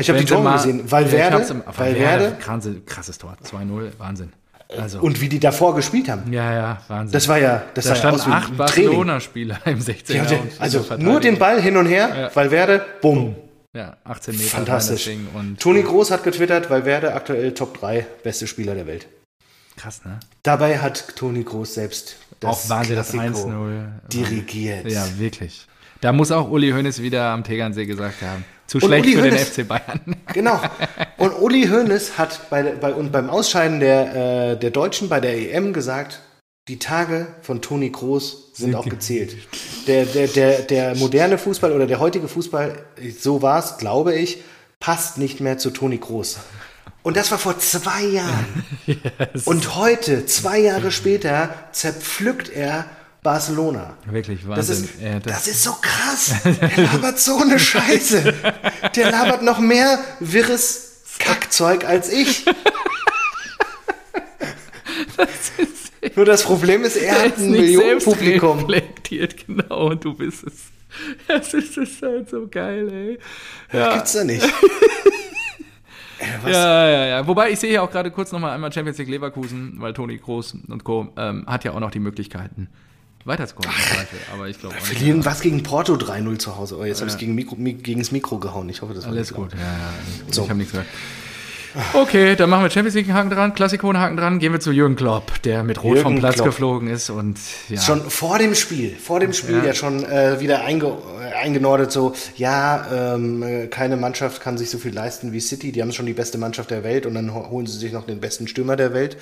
Ich 0.00 0.08
habe 0.08 0.18
die 0.20 0.24
Tore 0.24 0.52
gesehen. 0.52 0.90
Valverde, 0.90 1.46
im- 1.50 1.62
Valverde 1.66 2.36
krasses, 2.40 2.76
krasses 2.86 3.18
Tor, 3.18 3.36
2-0, 3.44 3.92
Wahnsinn. 3.98 4.32
Also, 4.78 5.00
und 5.00 5.20
wie 5.20 5.28
die 5.28 5.40
davor 5.40 5.74
gespielt 5.74 6.08
haben. 6.08 6.32
ja, 6.32 6.52
ja, 6.54 6.82
Wahnsinn. 6.86 7.12
Das 7.12 7.26
war 7.26 7.38
ja, 7.38 7.64
das 7.74 7.86
da 7.86 7.94
sah 7.96 8.08
ja 8.10 8.18
standen 8.18 8.32
acht. 8.32 8.56
Barcelona-Spieler 8.56 9.58
im 9.64 9.80
16er. 9.80 10.14
Ja, 10.14 10.38
also 10.60 10.86
nur 10.98 11.18
den 11.20 11.38
Ball 11.38 11.60
hin 11.60 11.76
und 11.76 11.86
her, 11.86 12.08
Ja. 12.16 12.36
Valverde, 12.36 12.84
bumm. 13.00 13.34
Ja, 13.72 13.96
18 14.04 14.36
Meter. 14.36 14.48
Fantastisch. 14.48 15.08
Und, 15.34 15.58
Toni 15.60 15.82
Groß 15.82 16.10
hat 16.12 16.24
getwittert, 16.24 16.70
Valverde 16.70 17.14
aktuell 17.14 17.52
Top 17.54 17.78
3 17.80 18.06
beste 18.22 18.46
Spieler 18.46 18.74
der 18.74 18.86
Welt. 18.86 19.06
Krass, 19.76 20.04
ne? 20.04 20.18
Dabei 20.42 20.78
hat 20.78 21.16
Toni 21.16 21.42
Groß 21.44 21.74
selbst 21.74 22.16
das 22.40 22.50
auch 22.50 22.68
Wahnsinn, 22.70 22.96
das 22.96 23.10
Klassiko 23.10 23.48
1-0. 23.48 23.88
dirigiert. 24.12 24.90
Ja, 24.90 25.04
wirklich. 25.18 25.66
Da 26.00 26.12
muss 26.12 26.30
auch 26.32 26.48
Uli 26.50 26.70
Hoeneß 26.70 27.00
wieder 27.02 27.26
am 27.30 27.44
Tegernsee 27.44 27.86
gesagt 27.86 28.22
haben. 28.22 28.44
Zu 28.70 28.78
Und 28.78 28.84
schlecht 28.84 29.04
Uli 29.06 29.16
für 29.16 29.22
den 29.22 29.34
Hoeneß- 29.34 29.62
FC 29.62 29.66
Bayern. 29.66 30.00
Genau. 30.32 30.60
Und 31.18 31.32
Uli 31.32 31.66
Hoeneß 31.66 32.18
hat 32.18 32.48
bei, 32.50 32.62
bei, 32.62 32.94
und 32.94 33.10
beim 33.10 33.28
Ausscheiden 33.28 33.80
der, 33.80 34.52
äh, 34.52 34.56
der 34.60 34.70
Deutschen 34.70 35.08
bei 35.08 35.18
der 35.18 35.36
EM 35.36 35.72
gesagt, 35.72 36.20
die 36.68 36.78
Tage 36.78 37.26
von 37.42 37.60
Toni 37.62 37.90
Groß 37.90 38.52
sind 38.54 38.76
auch 38.76 38.84
ge- 38.84 38.90
gezählt. 38.92 39.34
Der, 39.88 40.04
der, 40.04 40.28
der, 40.28 40.58
der 40.62 40.94
moderne 40.94 41.36
Fußball 41.36 41.72
oder 41.72 41.88
der 41.88 41.98
heutige 41.98 42.28
Fußball, 42.28 42.78
so 43.18 43.42
war 43.42 43.58
es, 43.58 43.78
glaube 43.78 44.14
ich, 44.14 44.44
passt 44.78 45.18
nicht 45.18 45.40
mehr 45.40 45.58
zu 45.58 45.70
Toni 45.70 45.98
Groß. 45.98 46.38
Und 47.02 47.16
das 47.16 47.32
war 47.32 47.38
vor 47.38 47.58
zwei 47.58 48.04
Jahren. 48.04 48.64
Und 49.46 49.74
heute, 49.74 50.26
zwei 50.26 50.60
Jahre 50.60 50.92
später, 50.92 51.48
zerpflückt 51.72 52.50
er 52.50 52.84
Barcelona. 53.22 53.96
Wirklich 54.06 54.40
Das 54.40 54.48
Wahnsinn. 54.68 54.84
ist, 54.84 55.00
Ja, 55.00 55.18
das 55.20 55.46
ist 55.46 55.62
so 55.62 55.72
krass. 55.80 56.34
Der 56.44 56.84
labert 56.84 57.18
so 57.18 57.36
eine 57.38 57.58
Scheiße. 57.58 58.34
Der 58.96 59.10
labert 59.10 59.42
noch 59.42 59.58
mehr 59.58 59.98
wirres 60.20 61.02
Kackzeug 61.18 61.84
als 61.84 62.10
ich. 62.10 62.44
Nur 66.16 66.24
das 66.24 66.42
Problem 66.44 66.82
ist, 66.84 66.96
er 66.96 67.24
hat 67.24 67.36
ein 67.38 67.50
Millionenpublikum. 67.50 68.58
selbstreflektiert, 68.60 69.46
genau, 69.46 69.88
und 69.90 70.04
du 70.04 70.14
bist 70.14 70.44
es. 70.44 70.54
Das 71.28 71.52
ist, 71.54 71.76
das 71.76 71.88
ist 71.88 72.02
halt 72.02 72.28
so 72.30 72.48
geil, 72.50 72.90
ey. 72.92 73.18
Ja, 73.78 73.94
Gibt's 73.94 74.12
da 74.12 74.24
nicht. 74.24 74.42
Äh, 76.22 76.26
was? 76.42 76.52
ja, 76.52 76.86
ja, 76.90 77.06
ja. 77.06 77.26
Wobei, 77.26 77.50
ich 77.50 77.58
sehe 77.58 77.70
hier 77.70 77.82
auch 77.82 77.90
gerade 77.90 78.10
kurz 78.10 78.30
nochmal 78.30 78.50
einmal 78.52 78.70
Champions 78.70 78.98
League 78.98 79.08
Leverkusen, 79.08 79.76
weil 79.78 79.94
Toni 79.94 80.18
Groß 80.18 80.54
und 80.68 80.84
Co. 80.84 81.08
Ähm, 81.16 81.46
hat 81.46 81.64
ja 81.64 81.72
auch 81.72 81.80
noch 81.80 81.90
die 81.90 81.98
Möglichkeiten, 81.98 82.68
Zweifel. 83.24 84.18
Aber 84.32 84.48
ich 84.48 84.58
glaube. 84.58 84.74
Verlieren 84.76 85.24
was 85.24 85.40
gegen 85.40 85.62
Porto 85.62 85.94
3-0 85.94 86.38
zu 86.38 86.56
Hause. 86.56 86.78
Oh, 86.78 86.84
jetzt 86.84 87.00
habe 87.00 87.10
ich 87.10 87.18
gegen, 87.18 87.34
Mikro, 87.34 87.56
mi- 87.56 87.74
gegen 87.74 88.00
das 88.00 88.12
Mikro 88.12 88.38
gehauen. 88.38 88.68
Ich 88.68 88.80
hoffe, 88.82 88.94
das 88.94 89.04
war 89.04 89.12
Alles 89.12 89.32
gut, 89.34 89.52
ja, 89.52 89.58
ja. 89.60 89.66
alles 89.66 90.24
gut. 90.26 90.34
So. 90.34 90.42
Ich 90.44 90.48
habe 90.48 90.58
nichts 90.58 90.72
gehört. 90.72 90.88
Okay, 91.94 92.34
dann 92.36 92.50
machen 92.50 92.64
wir 92.64 92.70
Champions 92.70 92.94
League 92.96 93.12
Haken 93.12 93.30
dran, 93.30 93.54
Klassiko 93.54 93.92
Haken 93.94 94.16
dran, 94.16 94.38
gehen 94.38 94.52
wir 94.52 94.60
zu 94.60 94.72
Jürgen 94.72 94.96
Klopp, 94.96 95.40
der 95.42 95.62
mit 95.62 95.82
Rot 95.82 95.98
vom 95.98 96.12
Jürgen 96.12 96.18
Platz 96.20 96.34
Klopp. 96.34 96.46
geflogen 96.46 96.88
ist 96.88 97.10
und 97.10 97.38
ja. 97.68 97.80
Schon 97.80 98.10
vor 98.10 98.38
dem 98.38 98.54
Spiel, 98.54 98.96
vor 98.96 99.20
dem 99.20 99.32
Spiel 99.32 99.58
Ja. 99.58 99.64
ja, 99.66 99.74
schon 99.74 100.04
äh, 100.04 100.40
wieder 100.40 100.64
einge, 100.64 100.86
äh, 101.20 101.34
eingenordet, 101.34 101.92
so, 101.92 102.14
ja, 102.36 103.14
ähm, 103.14 103.42
äh, 103.42 103.66
keine 103.68 103.96
Mannschaft 103.96 104.40
kann 104.42 104.58
sich 104.58 104.68
so 104.70 104.78
viel 104.78 104.92
leisten 104.92 105.32
wie 105.32 105.40
City, 105.40 105.70
die 105.72 105.80
haben 105.82 105.92
schon 105.92 106.06
die 106.06 106.12
beste 106.12 106.38
Mannschaft 106.38 106.70
der 106.70 106.82
Welt 106.82 107.06
und 107.06 107.14
dann 107.14 107.32
ho- 107.34 107.48
holen 107.50 107.66
sie 107.66 107.78
sich 107.78 107.92
noch 107.92 108.04
den 108.06 108.20
besten 108.20 108.48
Stürmer 108.48 108.76
der 108.76 108.92
Welt 108.92 109.16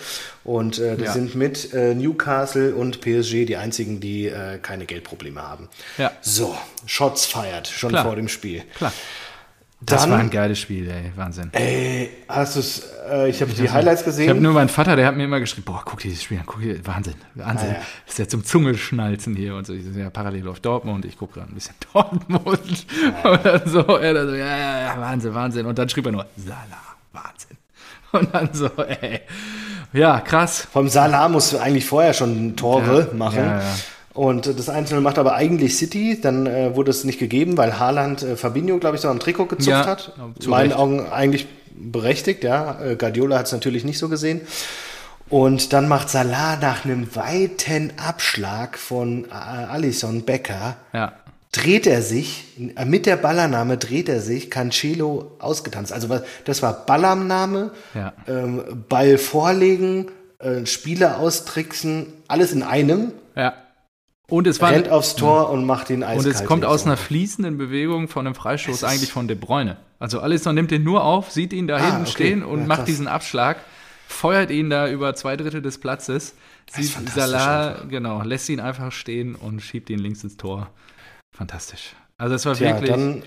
und 0.45 0.79
äh, 0.79 0.97
die 0.97 1.05
Ja. 1.05 1.13
sind 1.13 1.35
mit 1.35 1.75
äh, 1.75 1.95
Newcastle 1.95 2.75
und 2.75 3.01
PSG 3.01 3.45
die 3.45 3.57
einzigen, 3.57 4.01
die 4.01 4.27
äh, 4.27 4.59
keine 4.63 4.87
Geldprobleme 4.87 5.43
haben. 5.43 5.69
Ja. 5.99 6.13
So, 6.23 6.57
Shots 6.87 7.27
feiert, 7.27 7.69
schon 7.69 7.91
Klar. 7.91 8.05
vor 8.05 8.17
dem 8.17 8.29
Spiel. 8.29 8.63
Klar. 8.77 8.93
Das 9.81 10.03
Dann- 10.03 10.11
war 10.11 10.19
ein 10.19 10.31
geiles 10.31 10.59
Spiel, 10.59 10.91
ey, 10.91 11.13
Wahnsinn. 11.15 11.51
Ey, 11.53 12.11
hast 12.29 12.57
du 12.57 12.61
es, 12.61 12.83
äh, 13.09 13.29
ich 13.29 13.41
habe 13.41 13.53
die 13.53 13.71
Highlights 13.71 14.05
gesehen. 14.05 14.25
Ich 14.25 14.31
habe 14.31 14.41
nur 14.41 14.53
meinen 14.53 14.69
Vater, 14.69 14.97
der 14.97 15.07
hat 15.07 15.17
mir 15.17 15.23
immer 15.25 15.39
geschrieben, 15.39 15.65
boah, 15.67 15.83
guck 15.85 16.01
dir 16.01 16.09
dieses 16.09 16.25
Spiel 16.25 16.39
an, 16.39 16.45
guck 16.47 16.61
dir, 16.61 16.85
Wahnsinn, 16.85 17.15
Wahnsinn. 17.37 17.69
Ah, 17.71 17.73
ja. 17.75 17.79
Das 18.05 18.15
ist 18.15 18.19
ja 18.19 18.27
zum 18.29 18.45
Zungelschnalzen 18.45 19.37
hier 19.37 19.55
und 19.55 19.67
so. 19.69 19.73
Ich 19.75 19.85
ja, 19.95 20.11
parallel 20.11 20.43
läuft 20.43 20.65
Dortmund, 20.67 21.05
ich 21.05 21.17
gucke 21.17 21.35
gerade 21.35 21.53
ein 21.53 21.55
bisschen 21.55 21.77
Dortmund. 21.93 22.87
Und 23.23 23.45
dann 23.45 23.63
so, 23.67 23.81
er 23.83 24.15
dann 24.15 24.29
so, 24.29 24.35
ja, 24.35 24.57
ja, 24.59 24.81
ja, 24.81 25.01
Wahnsinn, 25.01 25.35
Wahnsinn. 25.35 25.67
Und 25.67 25.79
dann 25.79 25.89
schrieb 25.89 26.07
er 26.07 26.13
nur, 26.13 26.27
Salah, 26.37 26.97
Wahnsinn. 27.13 27.57
Und 28.11 28.35
dann 28.35 28.49
so, 28.53 28.69
ey, 28.79 29.21
ja, 29.93 30.21
krass. 30.21 30.67
Vom 30.73 30.89
Salah 30.89 31.29
musst 31.29 31.53
du 31.53 31.59
eigentlich 31.59 31.87
vorher 31.87 32.15
schon 32.15 32.57
Tore 32.57 33.07
Ja, 33.11 33.17
machen. 33.17 33.37
ja, 33.39 33.61
ja. 33.61 33.75
Und 34.19 34.47
das 34.59 34.69
Einzelne 34.69 35.01
macht 35.01 35.17
aber 35.19 35.35
eigentlich 35.35 35.77
City. 35.77 36.21
Dann 36.21 36.47
äh, 36.47 36.75
wurde 36.75 36.91
es 36.91 37.05
nicht 37.05 37.21
gegeben, 37.21 37.57
weil 37.57 37.79
Haaland 37.79 38.23
äh, 38.25 38.37
Fabinho, 38.37 38.79
glaube 38.79 38.97
ich, 38.97 39.03
so 39.03 39.09
am 39.09 39.21
Trikot 39.21 39.47
gezupft 39.47 39.69
Ja, 39.69 39.87
hat. 39.87 40.13
zu 40.41 40.47
In 40.47 40.51
meinen 40.51 40.69
Recht. 40.73 40.81
Augen 40.81 41.07
eigentlich 41.09 41.47
berechtigt, 41.71 42.43
ja. 42.43 42.81
Äh, 42.83 42.97
Guardiola 42.97 43.39
hat 43.39 43.47
es 43.47 43.53
natürlich 43.53 43.85
nicht 43.85 43.99
so 44.01 44.09
gesehen. 44.09 44.41
Und 45.29 45.73
dann 45.73 45.87
macht 45.87 46.11
Salah 46.11 46.57
nach 46.57 46.85
einem 46.85 47.15
weiten 47.15 47.93
Abschlag 47.97 48.77
von 48.77 49.27
äh, 49.27 49.29
Alisson 49.35 50.23
Becker, 50.25 50.77
Ja, 50.93 51.13
dreht 51.53 51.87
er 51.87 52.03
sich, 52.03 52.45
mit 52.87 53.07
der 53.07 53.17
Ballannahme 53.17 53.77
dreht 53.79 54.09
er 54.09 54.21
sich, 54.21 54.51
Cancelo 54.51 55.33
ausgetanzt. 55.39 55.93
Also 55.93 56.09
das 56.45 56.61
war 56.63 56.87
Ballannahme, 56.87 57.71
Ja. 57.95 58.13
ähm, 58.27 58.85
Ball 58.89 59.17
vorlegen, 59.17 60.07
äh, 60.41 60.67
Spieler 60.67 61.19
austricksen, 61.21 62.07
alles 62.27 62.53
in 62.53 62.63
einem, 62.65 63.13
ja. 63.37 63.55
Und 64.31 64.47
es 64.47 64.61
war, 64.61 64.73
rennt 64.73 64.91
aufs 64.91 65.17
Tor 65.17 65.49
und 65.51 65.65
macht 65.65 65.89
den 65.89 66.03
eiskalt. 66.03 66.27
Und 66.27 66.31
es 66.33 66.45
kommt 66.45 66.65
aus 66.67 66.83
so. 66.83 66.87
einer 66.89 66.97
fließenden 66.99 67.57
Bewegung 67.57 68.09
von 68.09 68.27
einem 68.27 68.35
Freistoß 68.35 68.85
eigentlich 68.85 69.11
von 69.13 69.27
De 69.27 69.37
Bruyne. 69.37 69.79
Also 69.99 70.21
Alisson 70.21 70.55
nimmt 70.55 70.71
den 70.71 70.85
nur 70.85 71.03
auf, 71.03 71.31
sieht 71.31 71.53
ihn 71.55 71.67
da 71.67 71.77
Ah, 71.77 71.81
hinten 71.87 72.03
okay. 72.03 72.11
stehen 72.11 72.43
und 72.45 72.61
Ja, 72.61 72.67
macht 72.67 72.79
krass. 72.81 72.87
diesen 72.87 73.09
Abschlag, 73.09 73.57
feuert 74.07 74.51
ihn 74.51 74.69
da 74.69 74.89
über 74.89 75.15
zwei 75.15 75.37
Drittel 75.37 75.63
des 75.63 75.79
Platzes, 75.79 76.35
sieht 76.71 76.95
Salah, 77.15 77.71
einfach. 77.71 77.89
genau, 77.89 78.23
lässt 78.23 78.49
ihn 78.51 78.61
einfach 78.61 78.93
stehen 78.93 79.35
und 79.35 79.61
schiebt 79.61 79.89
ihn 79.89 79.99
links 79.99 80.23
ins 80.23 80.37
Tor. 80.37 80.69
Fantastisch. 81.35 81.95
Also 82.19 82.35
es 82.35 82.45
war 82.45 82.55
Tja, 82.55 82.81
wirklich 82.83 83.23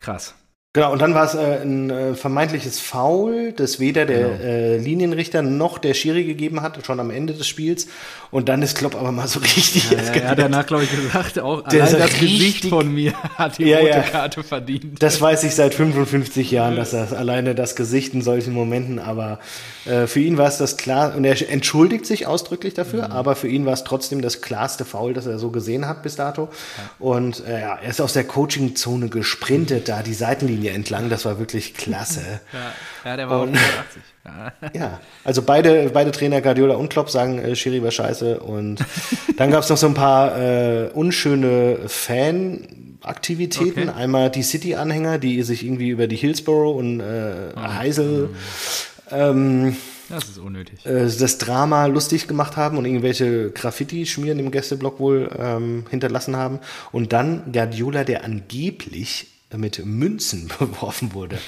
krass. 0.00 0.34
Genau, 0.74 0.92
und 0.92 1.00
dann 1.00 1.14
war 1.14 1.24
es 1.24 1.34
äh, 1.34 1.62
ein 1.62 1.88
äh, 1.88 2.14
vermeintliches 2.14 2.78
Foul, 2.80 3.52
das 3.52 3.80
weder 3.80 4.04
der 4.04 4.28
Genau. 4.28 4.42
äh, 4.44 4.76
Linienrichter 4.76 5.40
noch 5.40 5.78
der 5.78 5.94
Schiri 5.94 6.24
gegeben 6.24 6.60
hat, 6.60 6.84
schon 6.84 7.00
am 7.00 7.10
Ende 7.10 7.32
des 7.32 7.46
Spiels. 7.46 7.86
Und 8.30 8.48
dann 8.48 8.62
ist 8.62 8.76
Klopp 8.76 8.94
aber 8.96 9.12
mal 9.12 9.28
so 9.28 9.38
richtig 9.56 9.90
Ja, 9.90 9.98
er 9.98 10.28
hat 10.30 10.38
danach, 10.38 10.66
glaube 10.66 10.84
ich, 10.84 10.90
gesagt, 10.90 11.38
auch 11.38 11.62
Der 11.68 11.84
allein 11.84 12.00
das 12.00 12.18
Gesicht 12.18 12.66
von 12.66 12.92
mir 12.92 13.12
hat 13.38 13.58
die 13.58 13.64
Ja, 13.66 13.78
rote 13.78 13.88
ja. 13.90 14.00
Karte 14.02 14.42
verdient. 14.42 15.00
Das 15.02 15.20
weiß 15.20 15.44
ich 15.44 15.54
seit 15.54 15.72
55 15.74 16.50
Jahren, 16.50 16.74
dass 16.76 16.92
er 16.92 17.12
alleine 17.16 17.54
das 17.54 17.76
Gesicht 17.76 18.12
in 18.12 18.22
solchen 18.22 18.52
Momenten, 18.52 18.98
aber 18.98 19.38
äh, 19.84 20.08
für 20.08 20.18
ihn 20.20 20.36
war 20.36 20.48
es 20.48 20.58
das 20.58 20.76
klar, 20.76 21.14
und 21.16 21.24
er 21.24 21.48
entschuldigt 21.48 22.06
sich 22.06 22.26
ausdrücklich 22.26 22.74
dafür, 22.74 23.12
aber 23.12 23.36
für 23.36 23.46
ihn 23.48 23.66
war 23.66 23.72
es 23.74 23.84
trotzdem 23.84 24.20
das 24.20 24.40
klarste 24.40 24.84
Foul, 24.84 25.14
das 25.14 25.26
er 25.26 25.38
so 25.38 25.50
gesehen 25.50 25.86
hat 25.86 26.02
bis 26.02 26.16
dato. 26.16 26.48
Und 26.98 27.46
äh, 27.46 27.60
ja, 27.60 27.78
er 27.80 27.88
ist 27.90 28.00
aus 28.00 28.14
der 28.14 28.24
Coaching-Zone 28.24 29.08
gesprintet, 29.10 29.88
da 29.88 30.02
die 30.02 30.14
Seitenlinie 30.14 30.63
entlang, 30.72 31.10
das 31.10 31.24
war 31.24 31.38
wirklich 31.38 31.74
klasse. 31.74 32.40
Ja, 33.04 33.10
ja 33.10 33.16
der 33.16 33.30
war 33.30 33.42
Und- 33.42 33.56
85. 33.56 34.02
Ja. 34.24 34.52
Ja, 34.74 35.00
also 35.22 35.42
beide, 35.42 35.90
beide 35.92 36.10
Trainer, 36.10 36.40
Guardiola 36.40 36.76
und 36.76 36.88
Klopp, 36.88 37.10
sagen, 37.10 37.38
äh, 37.40 37.54
Schiri 37.54 37.82
war 37.82 37.90
scheiße. 37.90 38.40
Und 38.40 38.78
dann 39.36 39.50
gab 39.50 39.64
es 39.64 39.68
noch 39.68 39.76
so 39.76 39.86
ein 39.86 39.92
paar 39.92 40.38
äh, 40.40 40.88
unschöne 40.94 41.80
Fan-Aktivitäten. 41.88 43.88
Okay. 43.90 43.98
Einmal 43.98 44.30
die 44.30 44.42
City-Anhänger, 44.42 45.18
die 45.18 45.42
sich 45.42 45.62
irgendwie 45.64 45.90
über 45.90 46.06
die 46.06 46.16
Hillsborough 46.16 46.76
und 46.78 47.00
äh, 47.00 47.50
Ah. 47.54 47.74
Heisel 47.76 48.30
ähm, 49.10 49.76
Das 50.08 50.24
ist 50.24 50.38
unnötig. 50.38 50.84
äh, 50.86 51.04
das 51.06 51.38
Drama 51.38 51.84
lustig 51.86 52.26
gemacht 52.26 52.56
haben 52.56 52.78
und 52.78 52.86
irgendwelche 52.86 53.50
Graffiti-Schmieren 53.50 54.38
im 54.38 54.50
Gästeblock 54.50 54.98
wohl 55.00 55.28
ähm, 55.38 55.84
hinterlassen 55.90 56.36
haben. 56.36 56.60
Und 56.92 57.12
dann 57.12 57.52
Guardiola, 57.52 58.04
der 58.04 58.24
angeblich 58.24 59.26
mit 59.58 59.84
Münzen 59.84 60.48
beworfen 60.58 61.14
wurde. 61.14 61.38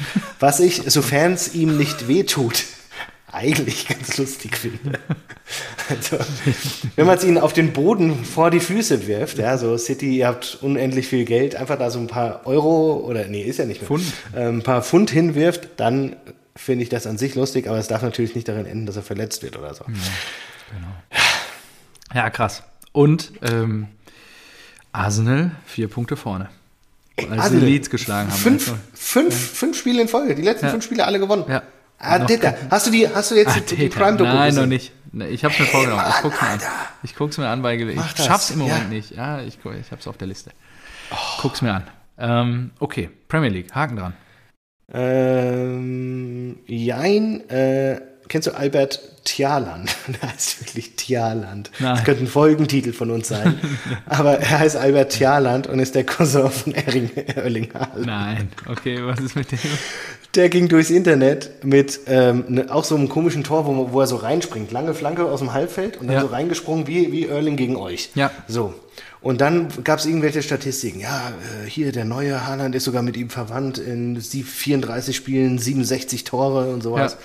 Was 0.41 0.61
ich, 0.61 0.83
sofern 0.87 1.33
es 1.33 1.55
ihm 1.55 1.77
nicht 1.77 2.09
wehtut, 2.09 2.65
eigentlich 3.33 3.89
ganz 3.89 4.17
lustig 4.17 4.57
finde. 4.57 4.99
Also, 5.89 6.19
wenn 6.97 7.07
man 7.07 7.17
es 7.17 7.23
ihnen 7.23 7.39
auf 7.39 7.53
den 7.53 7.73
Boden 7.73 8.25
vor 8.25 8.51
die 8.51 8.59
Füße 8.59 9.07
wirft, 9.07 9.39
ja, 9.39 9.57
so 9.57 9.79
City, 9.79 10.17
ihr 10.17 10.27
habt 10.27 10.59
unendlich 10.61 11.07
viel 11.07 11.25
Geld, 11.25 11.55
einfach 11.55 11.79
da 11.79 11.89
so 11.91 12.01
ein 12.01 12.09
paar 12.09 12.45
Euro 12.49 12.97
oder 13.07 13.29
nee, 13.29 13.43
ist 13.43 13.61
ja 13.61 13.65
nicht 13.65 13.81
mehr, 13.83 13.87
Pfund. 13.87 14.13
äh, 14.35 14.49
ein 14.49 14.65
paar 14.65 14.83
Pfund 14.83 15.11
hinwirft, 15.11 15.69
dann 15.77 16.17
finde 16.57 16.83
ich 16.83 16.89
das 16.89 17.07
an 17.07 17.17
sich 17.17 17.37
lustig, 17.37 17.69
aber 17.69 17.79
es 17.79 17.87
darf 17.87 18.03
natürlich 18.03 18.35
nicht 18.35 18.49
darin 18.49 18.67
enden, 18.67 18.87
dass 18.87 18.97
er 18.97 19.05
verletzt 19.05 19.45
wird 19.45 19.57
oder 19.57 19.73
so. 19.75 19.85
Ja, 22.13 22.31
krass. 22.31 22.65
Und 22.91 23.33
ähm, 23.43 23.87
Arsenal 24.93 25.51
vier 25.67 25.89
Punkte 25.89 26.17
vorne. 26.17 26.49
Als 27.31 27.51
sie 27.51 27.59
Leeds 27.59 27.89
geschlagen 27.91 28.31
haben. 28.31 28.37
Fünf, 28.39 28.69
Also, 28.69 28.81
fünf, 28.95 29.35
fünf 29.35 29.79
Spiele 29.79 30.03
in 30.03 30.09
Folge, 30.09 30.35
die 30.35 30.43
letzten 30.43 30.67
Ja. 30.67 30.73
fünf 30.73 30.85
Spiele 30.85 31.05
alle 31.07 31.19
gewonnen. 31.19 31.45
Ja. 31.49 31.62
Ah, 31.99 32.19
Noch 32.19 32.27
Dicker. 32.27 32.55
Hast 32.71 32.87
du 32.87 32.91
die, 32.91 33.09
hast 33.09 33.31
du 33.31 33.37
jetzt 33.37 33.57
Ah, 33.57 33.61
die. 33.75 33.89
Prime-Doku 33.89 34.31
Nein, 34.31 34.55
noch 34.55 34.67
nicht. 34.67 34.93
Ich 35.31 35.43
hab's 35.47 35.59
mir 35.59 35.64
vorgenommen. 35.64 36.03
Ich 36.11 36.21
guck's 36.23 36.41
mir 36.43 36.49
an. 36.49 36.61
Ich 37.03 37.17
guck's 37.17 37.39
mir 37.39 37.49
an, 37.49 37.62
weil 37.62 37.81
ich 37.89 37.97
das. 38.12 38.27
schaff's 38.27 38.51
im 38.51 38.59
Moment 38.59 38.83
Ja. 38.83 38.89
nicht. 38.89 39.11
Ja, 39.17 39.41
ich, 39.41 39.59
ich 39.64 39.91
hab's 39.93 40.07
auf 40.07 40.19
der 40.19 40.29
Liste. 40.29 40.51
Guck's 41.41 41.62
mir 41.62 41.73
an. 41.73 41.85
Ähm, 42.19 42.71
okay, 42.81 43.09
Premier 43.29 43.49
League, 43.49 43.75
Haken 43.75 43.97
dran. 43.97 44.12
Ähm, 44.93 46.59
jein, 46.67 47.49
äh, 47.49 48.01
kennst 48.29 48.47
du 48.49 48.57
Albert 48.57 49.01
Tjaland? 49.24 49.95
Der 50.22 50.33
heißt 50.33 50.61
wirklich 50.61 50.97
Tjaland. 50.97 51.70
Nein. 51.79 51.95
Das 51.97 52.05
könnte 52.05 52.24
ein 52.24 52.29
Folgentitel 52.29 52.93
von 52.93 53.11
uns 53.11 53.29
sein. 53.29 53.59
Aber 54.07 54.39
er 54.39 54.59
heißt 54.61 54.77
Albert 54.77 55.12
Tjaland 55.12 55.66
und 55.66 55.79
ist 55.79 55.95
der 55.95 56.05
Cousin 56.05 56.51
von 56.51 56.74
Erling, 56.74 57.11
Erling 57.35 57.68
Haaland. 57.74 58.07
Nein, 58.07 58.49
okay, 58.68 58.99
was 59.05 59.20
ist 59.20 59.37
mit 59.37 59.51
dem? 59.53 59.59
Der 60.35 60.49
ging 60.51 60.68
durchs 60.68 60.91
Internet 60.91 61.64
mit 61.64 62.01
ähm, 62.09 62.45
ne, 62.49 62.66
auch 62.70 62.85
so 62.85 62.95
einem 62.95 63.09
komischen 63.09 63.43
Tor, 63.43 63.66
wo, 63.66 63.93
wo 63.93 64.01
er 64.01 64.07
so 64.07 64.16
reinspringt. 64.16 64.70
Lange 64.70 64.93
Flanke 64.93 65.24
aus 65.24 65.41
dem 65.41 65.53
Halbfeld 65.55 65.97
und 65.97 66.09
dann 66.09 66.16
Ja. 66.16 66.20
so 66.20 66.27
reingesprungen 66.27 66.87
wie, 66.87 67.11
wie 67.11 67.27
Erling 67.27 67.57
gegen 67.57 67.77
euch. 67.77 68.11
Ja. 68.14 68.31
So. 68.47 68.74
Und 69.22 69.41
dann 69.41 69.68
gab 69.83 69.99
es 69.99 70.07
irgendwelche 70.07 70.43
Statistiken. 70.43 71.01
Ja, 71.01 71.31
äh, 71.64 71.68
hier 71.68 71.91
der 71.91 72.05
neue 72.05 72.47
Haaland 72.47 72.74
ist 72.74 72.85
sogar 72.85 73.03
mit 73.03 73.16
ihm 73.16 73.31
verwandt 73.31 73.79
in 73.79 74.20
sie- 74.20 74.43
34 74.43 75.16
Spielen, 75.16 75.59
67 75.59 76.24
Tore 76.24 76.68
und 76.70 76.83
sowas. 76.83 77.12
Ja. 77.12 77.18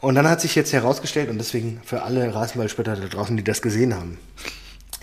Und 0.00 0.14
dann 0.14 0.28
hat 0.28 0.40
sich 0.40 0.54
jetzt 0.54 0.72
herausgestellt, 0.72 1.28
und 1.28 1.38
deswegen 1.38 1.80
für 1.84 2.02
alle 2.02 2.34
Rasenballspötter 2.34 2.96
da 2.96 3.06
draußen, 3.06 3.36
die 3.36 3.44
das 3.44 3.62
gesehen 3.62 3.94
haben, 3.94 4.18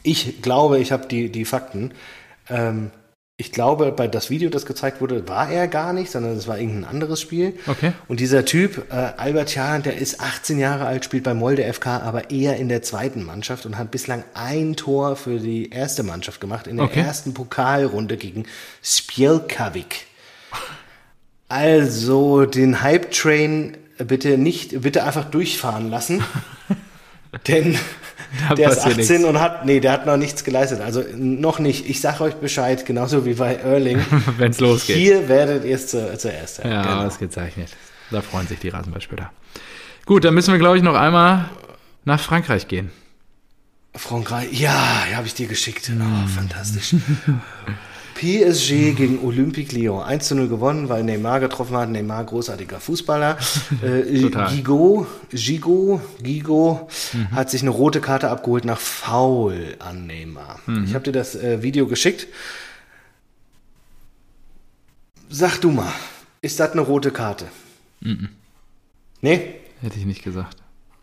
ich 0.03 0.41
glaube, 0.41 0.79
ich 0.79 0.91
habe 0.91 1.07
die, 1.07 1.29
die 1.31 1.45
Fakten. 1.45 1.91
Ähm, 2.49 2.91
ich 3.37 3.51
glaube, 3.51 3.91
bei 3.91 4.07
das 4.07 4.29
Video, 4.29 4.49
das 4.49 4.65
gezeigt 4.65 5.01
wurde, 5.01 5.27
war 5.27 5.49
er 5.49 5.67
gar 5.67 5.91
nicht, 5.91 6.09
sondern 6.09 6.37
es 6.37 6.47
war 6.47 6.57
irgendein 6.57 6.85
anderes 6.85 7.19
Spiel. 7.19 7.53
Okay. 7.67 7.91
Und 8.07 8.21
dieser 8.21 8.45
Typ, 8.45 8.85
äh, 8.89 8.93
Albert 9.17 9.53
Jahland, 9.55 9.87
der 9.87 9.97
ist 9.97 10.21
18 10.21 10.57
Jahre 10.57 10.85
alt, 10.85 11.03
spielt 11.03 11.25
bei 11.25 11.33
Molde 11.33 11.63
FK, 11.73 11.97
aber 11.97 12.31
eher 12.31 12.55
in 12.55 12.69
der 12.69 12.81
zweiten 12.81 13.23
Mannschaft 13.23 13.65
und 13.65 13.77
hat 13.77 13.91
bislang 13.91 14.23
ein 14.35 14.77
Tor 14.77 15.17
für 15.17 15.39
die 15.39 15.69
erste 15.69 16.03
Mannschaft 16.03 16.39
gemacht, 16.39 16.67
in 16.67 16.77
der 16.77 16.85
Okay. 16.85 17.01
ersten 17.01 17.33
Pokalrunde 17.33 18.15
gegen 18.15 18.45
Spjelkavik. 18.81 20.05
Also 21.49 22.45
den 22.45 22.81
Hype-Train 22.81 23.77
bitte 23.97 24.37
nicht, 24.37 24.81
bitte 24.81 25.03
einfach 25.03 25.25
durchfahren 25.25 25.89
lassen. 25.89 26.23
Denn 27.47 27.77
Da 28.47 28.55
der 28.55 28.69
ist 28.69 28.75
passiert 28.77 28.99
18 28.99 29.15
nichts. 29.17 29.29
und 29.29 29.39
hat, 29.41 29.65
nee, 29.65 29.79
der 29.79 29.91
hat 29.91 30.05
noch 30.05 30.17
nichts 30.17 30.43
geleistet. 30.43 30.81
Also 30.81 31.03
noch 31.15 31.59
nicht. 31.59 31.89
Ich 31.89 31.99
sag 32.01 32.21
euch 32.21 32.35
Bescheid, 32.35 32.85
genauso 32.85 33.25
wie 33.25 33.33
bei 33.33 33.55
Erling. 33.55 33.99
Wenn's 34.37 34.59
losgeht. 34.59 34.95
Hier 34.97 35.27
werdet 35.29 35.65
ihr 35.65 35.75
es 35.75 35.87
zu, 35.87 36.17
zuerst. 36.17 36.59
hören. 36.63 36.71
Ja, 36.71 36.81
Genau. 36.83 37.05
ausgezeichnet. 37.07 37.69
Da 38.11 38.21
freuen 38.21 38.47
sich 38.47 38.59
die 38.59 38.69
Rasenballspieler. 38.69 39.31
Gut, 40.05 40.23
dann 40.23 40.33
müssen 40.33 40.51
wir, 40.53 40.59
glaube 40.59 40.77
ich, 40.77 40.83
noch 40.83 40.95
einmal 40.95 41.45
nach 42.05 42.19
Frankreich 42.19 42.67
gehen. 42.67 42.91
Frankreich, 43.95 44.51
ja, 44.51 45.03
ja 45.09 45.17
habe 45.17 45.27
ich 45.27 45.33
dir 45.33 45.47
geschickt. 45.47 45.89
Oh, 45.93 46.27
fantastisch. 46.27 46.95
PSG 48.15 48.95
gegen 48.95 49.19
Olympique 49.23 49.75
Lyon. 49.75 50.01
1 50.03 50.27
zu 50.27 50.35
0 50.35 50.47
gewonnen, 50.47 50.89
weil 50.89 51.03
Neymar 51.03 51.39
getroffen 51.41 51.75
hat. 51.77 51.89
Neymar, 51.89 52.23
großartiger 52.23 52.79
Fußballer. 52.79 53.37
Äh, 53.83 54.21
Total. 54.21 54.51
Gigot, 54.55 55.07
Gigot, 55.31 56.01
Gigot 56.23 56.87
hat 57.31 57.49
sich 57.51 57.61
eine 57.61 57.69
rote 57.71 57.99
Karte 58.01 58.29
abgeholt 58.29 58.63
nach 58.65 58.79
Foul 58.79 59.75
an 59.79 60.07
Neymar. 60.07 60.59
Ich 60.85 60.93
habe 60.95 61.03
dir 61.03 61.11
das 61.11 61.35
äh, 61.35 61.61
Video 61.61 61.87
geschickt. 61.87 62.27
Sag 65.29 65.59
du 65.59 65.71
mal, 65.71 65.91
ist 66.41 66.59
das 66.59 66.71
eine 66.71 66.81
rote 66.81 67.11
Karte? 67.11 67.45
Nee, 69.21 69.55
Hätte 69.81 69.99
ich 69.99 70.05
nicht 70.05 70.23
gesagt. 70.23 70.57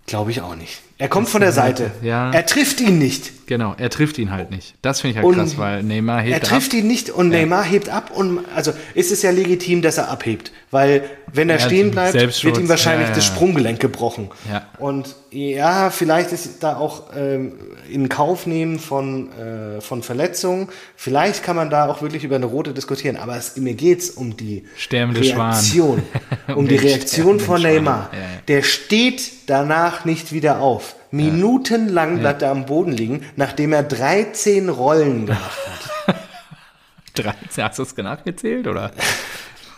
glaube 0.06 0.30
ich 0.30 0.40
auch 0.40 0.56
nicht. 0.56 0.80
Er 1.02 1.08
kommt 1.08 1.28
von 1.28 1.40
der 1.40 1.50
Seite. 1.50 1.90
Ja. 2.00 2.30
Er 2.30 2.46
trifft 2.46 2.80
ihn 2.80 2.96
nicht. 2.96 3.48
Genau, 3.48 3.74
er 3.76 3.90
trifft 3.90 4.18
ihn 4.18 4.30
halt 4.30 4.52
nicht. 4.52 4.76
Das 4.82 5.00
finde 5.00 5.10
ich 5.10 5.16
halt 5.16 5.26
Und 5.26 5.34
krass, 5.34 5.58
weil 5.58 5.82
Neymar 5.82 6.20
hebt 6.22 6.32
Er 6.32 6.40
trifft 6.40 6.72
ab. 6.72 6.78
ihn 6.78 6.86
nicht 6.86 7.10
und 7.10 7.28
Neymar 7.28 7.64
hebt 7.64 7.88
ab 7.88 8.12
und 8.14 8.44
also 8.54 8.72
ist 8.94 9.10
es 9.10 9.20
ja 9.22 9.32
legitim, 9.32 9.82
dass 9.82 9.98
er 9.98 10.08
abhebt, 10.10 10.52
weil 10.70 11.02
wenn 11.32 11.50
er 11.50 11.58
Ja, 11.58 11.66
stehen 11.66 11.90
bleibt, 11.90 12.14
wird 12.14 12.56
ihm 12.56 12.68
wahrscheinlich 12.68 13.08
ja, 13.08 13.10
ja, 13.10 13.16
das 13.16 13.28
ja. 13.28 13.34
Sprunggelenk 13.34 13.80
gebrochen. 13.80 14.30
Ja. 14.48 14.66
Und 14.78 15.16
ja, 15.32 15.90
vielleicht 15.90 16.30
ist 16.32 16.62
da 16.62 16.76
auch 16.76 17.04
ähm, 17.16 17.54
in 17.90 18.08
Kauf 18.08 18.46
nehmen 18.46 18.78
von, 18.78 19.32
äh, 19.32 19.80
von 19.80 20.02
Verletzungen. 20.02 20.68
Vielleicht 20.94 21.42
kann 21.42 21.56
man 21.56 21.68
da 21.68 21.88
auch 21.88 22.00
wirklich 22.00 22.22
über 22.22 22.36
eine 22.36 22.46
rote 22.46 22.72
diskutieren, 22.72 23.16
aber 23.16 23.36
es, 23.36 23.56
mir 23.56 23.74
geht's 23.74 24.10
um 24.10 24.36
die 24.36 24.64
Sterbende. 24.76 25.20
Reaktion, 25.20 26.02
um, 26.46 26.54
Um 26.54 26.68
die 26.68 26.76
Reaktion 26.76 27.40
von 27.40 27.60
Neymar. 27.60 28.10
Ja, 28.12 28.18
ja. 28.18 28.24
Der 28.46 28.62
steht 28.62 29.32
danach 29.46 30.04
nicht 30.04 30.32
wieder 30.32 30.60
auf. 30.60 30.91
Minutenlang 31.10 32.20
bleibt 32.20 32.42
er 32.42 32.50
am 32.50 32.66
Boden 32.66 32.92
liegen, 32.92 33.24
nachdem 33.36 33.72
er 33.72 33.82
13 33.82 34.68
Rollen 34.68 35.26
gemacht 35.26 35.58
hat. 36.06 36.16
13, 37.14 37.64
hast 37.64 37.78
du 37.78 37.82
es 37.82 37.96
nachgezählt, 37.96 38.66
oder? 38.66 38.90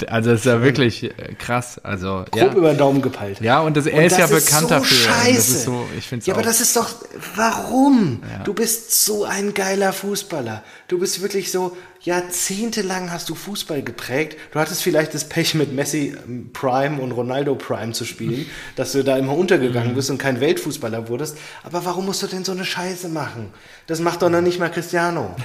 Also 0.09 0.31
das 0.31 0.41
ist 0.41 0.47
ja 0.47 0.63
wirklich 0.63 1.05
äh, 1.05 1.11
krass. 1.39 1.79
Also, 1.83 2.25
grob 2.31 2.35
ja. 2.37 2.53
über 2.55 2.71
den 2.71 2.79
Daumen 2.79 3.01
gepeilt. 3.03 3.41
ja, 3.41 3.61
und 3.61 3.77
das, 3.77 3.87
er 3.87 3.99
Und 3.99 4.05
ist 4.05 4.19
ja 4.19 4.27
das 4.27 4.45
bekannt 4.45 4.69
so 4.69 4.75
dafür. 4.75 4.97
Scheiße. 4.97 5.35
Das 5.37 5.49
ist 5.49 5.65
so, 5.65 5.87
ich 5.97 6.07
find's 6.07 6.27
ja, 6.27 6.35
auch. 6.35 6.39
aber 6.39 6.47
das 6.47 6.61
ist 6.61 6.77
doch, 6.77 6.91
warum? 7.37 8.23
Du 8.45 8.55
bist 8.55 9.05
so 9.05 9.25
ein 9.25 9.55
geiler 9.55 9.93
Fußballer. 9.93 10.63
Du 10.89 10.99
bist 10.99 11.23
wirklich 11.23 11.51
so, 11.51 11.77
jahrzehntelang 12.01 13.11
hast 13.11 13.29
du 13.31 13.35
Fußball 13.35 13.83
geprägt. 13.83 14.37
Du 14.53 14.59
hattest 14.61 14.83
vielleicht 14.83 15.15
das 15.15 15.29
Pech 15.29 15.55
mit 15.55 15.73
Messi 15.73 16.15
ähm, 16.27 16.51
Prime 16.53 17.01
und 17.01 17.13
Ronaldo 17.13 17.55
Prime 17.55 17.93
zu 17.93 18.05
spielen, 18.05 18.47
dass 18.77 18.93
du 18.93 19.03
da 19.05 19.17
immer 19.17 19.35
untergegangen 19.37 19.93
Mhm. 19.93 19.95
bist 19.95 20.11
und 20.11 20.19
kein 20.19 20.41
Weltfußballer 20.41 21.09
wurdest. 21.09 21.39
Aber 21.63 21.85
warum 21.85 22.07
musst 22.07 22.23
du 22.23 22.27
denn 22.27 22.45
so 22.45 22.53
eine 22.53 22.65
Scheiße 22.65 23.09
machen? 23.09 23.53
Das 23.87 24.01
macht 24.01 24.23
doch 24.23 24.31
noch 24.31 24.41
nicht 24.43 24.59
mal 24.59 24.71
Cristiano. 24.71 25.35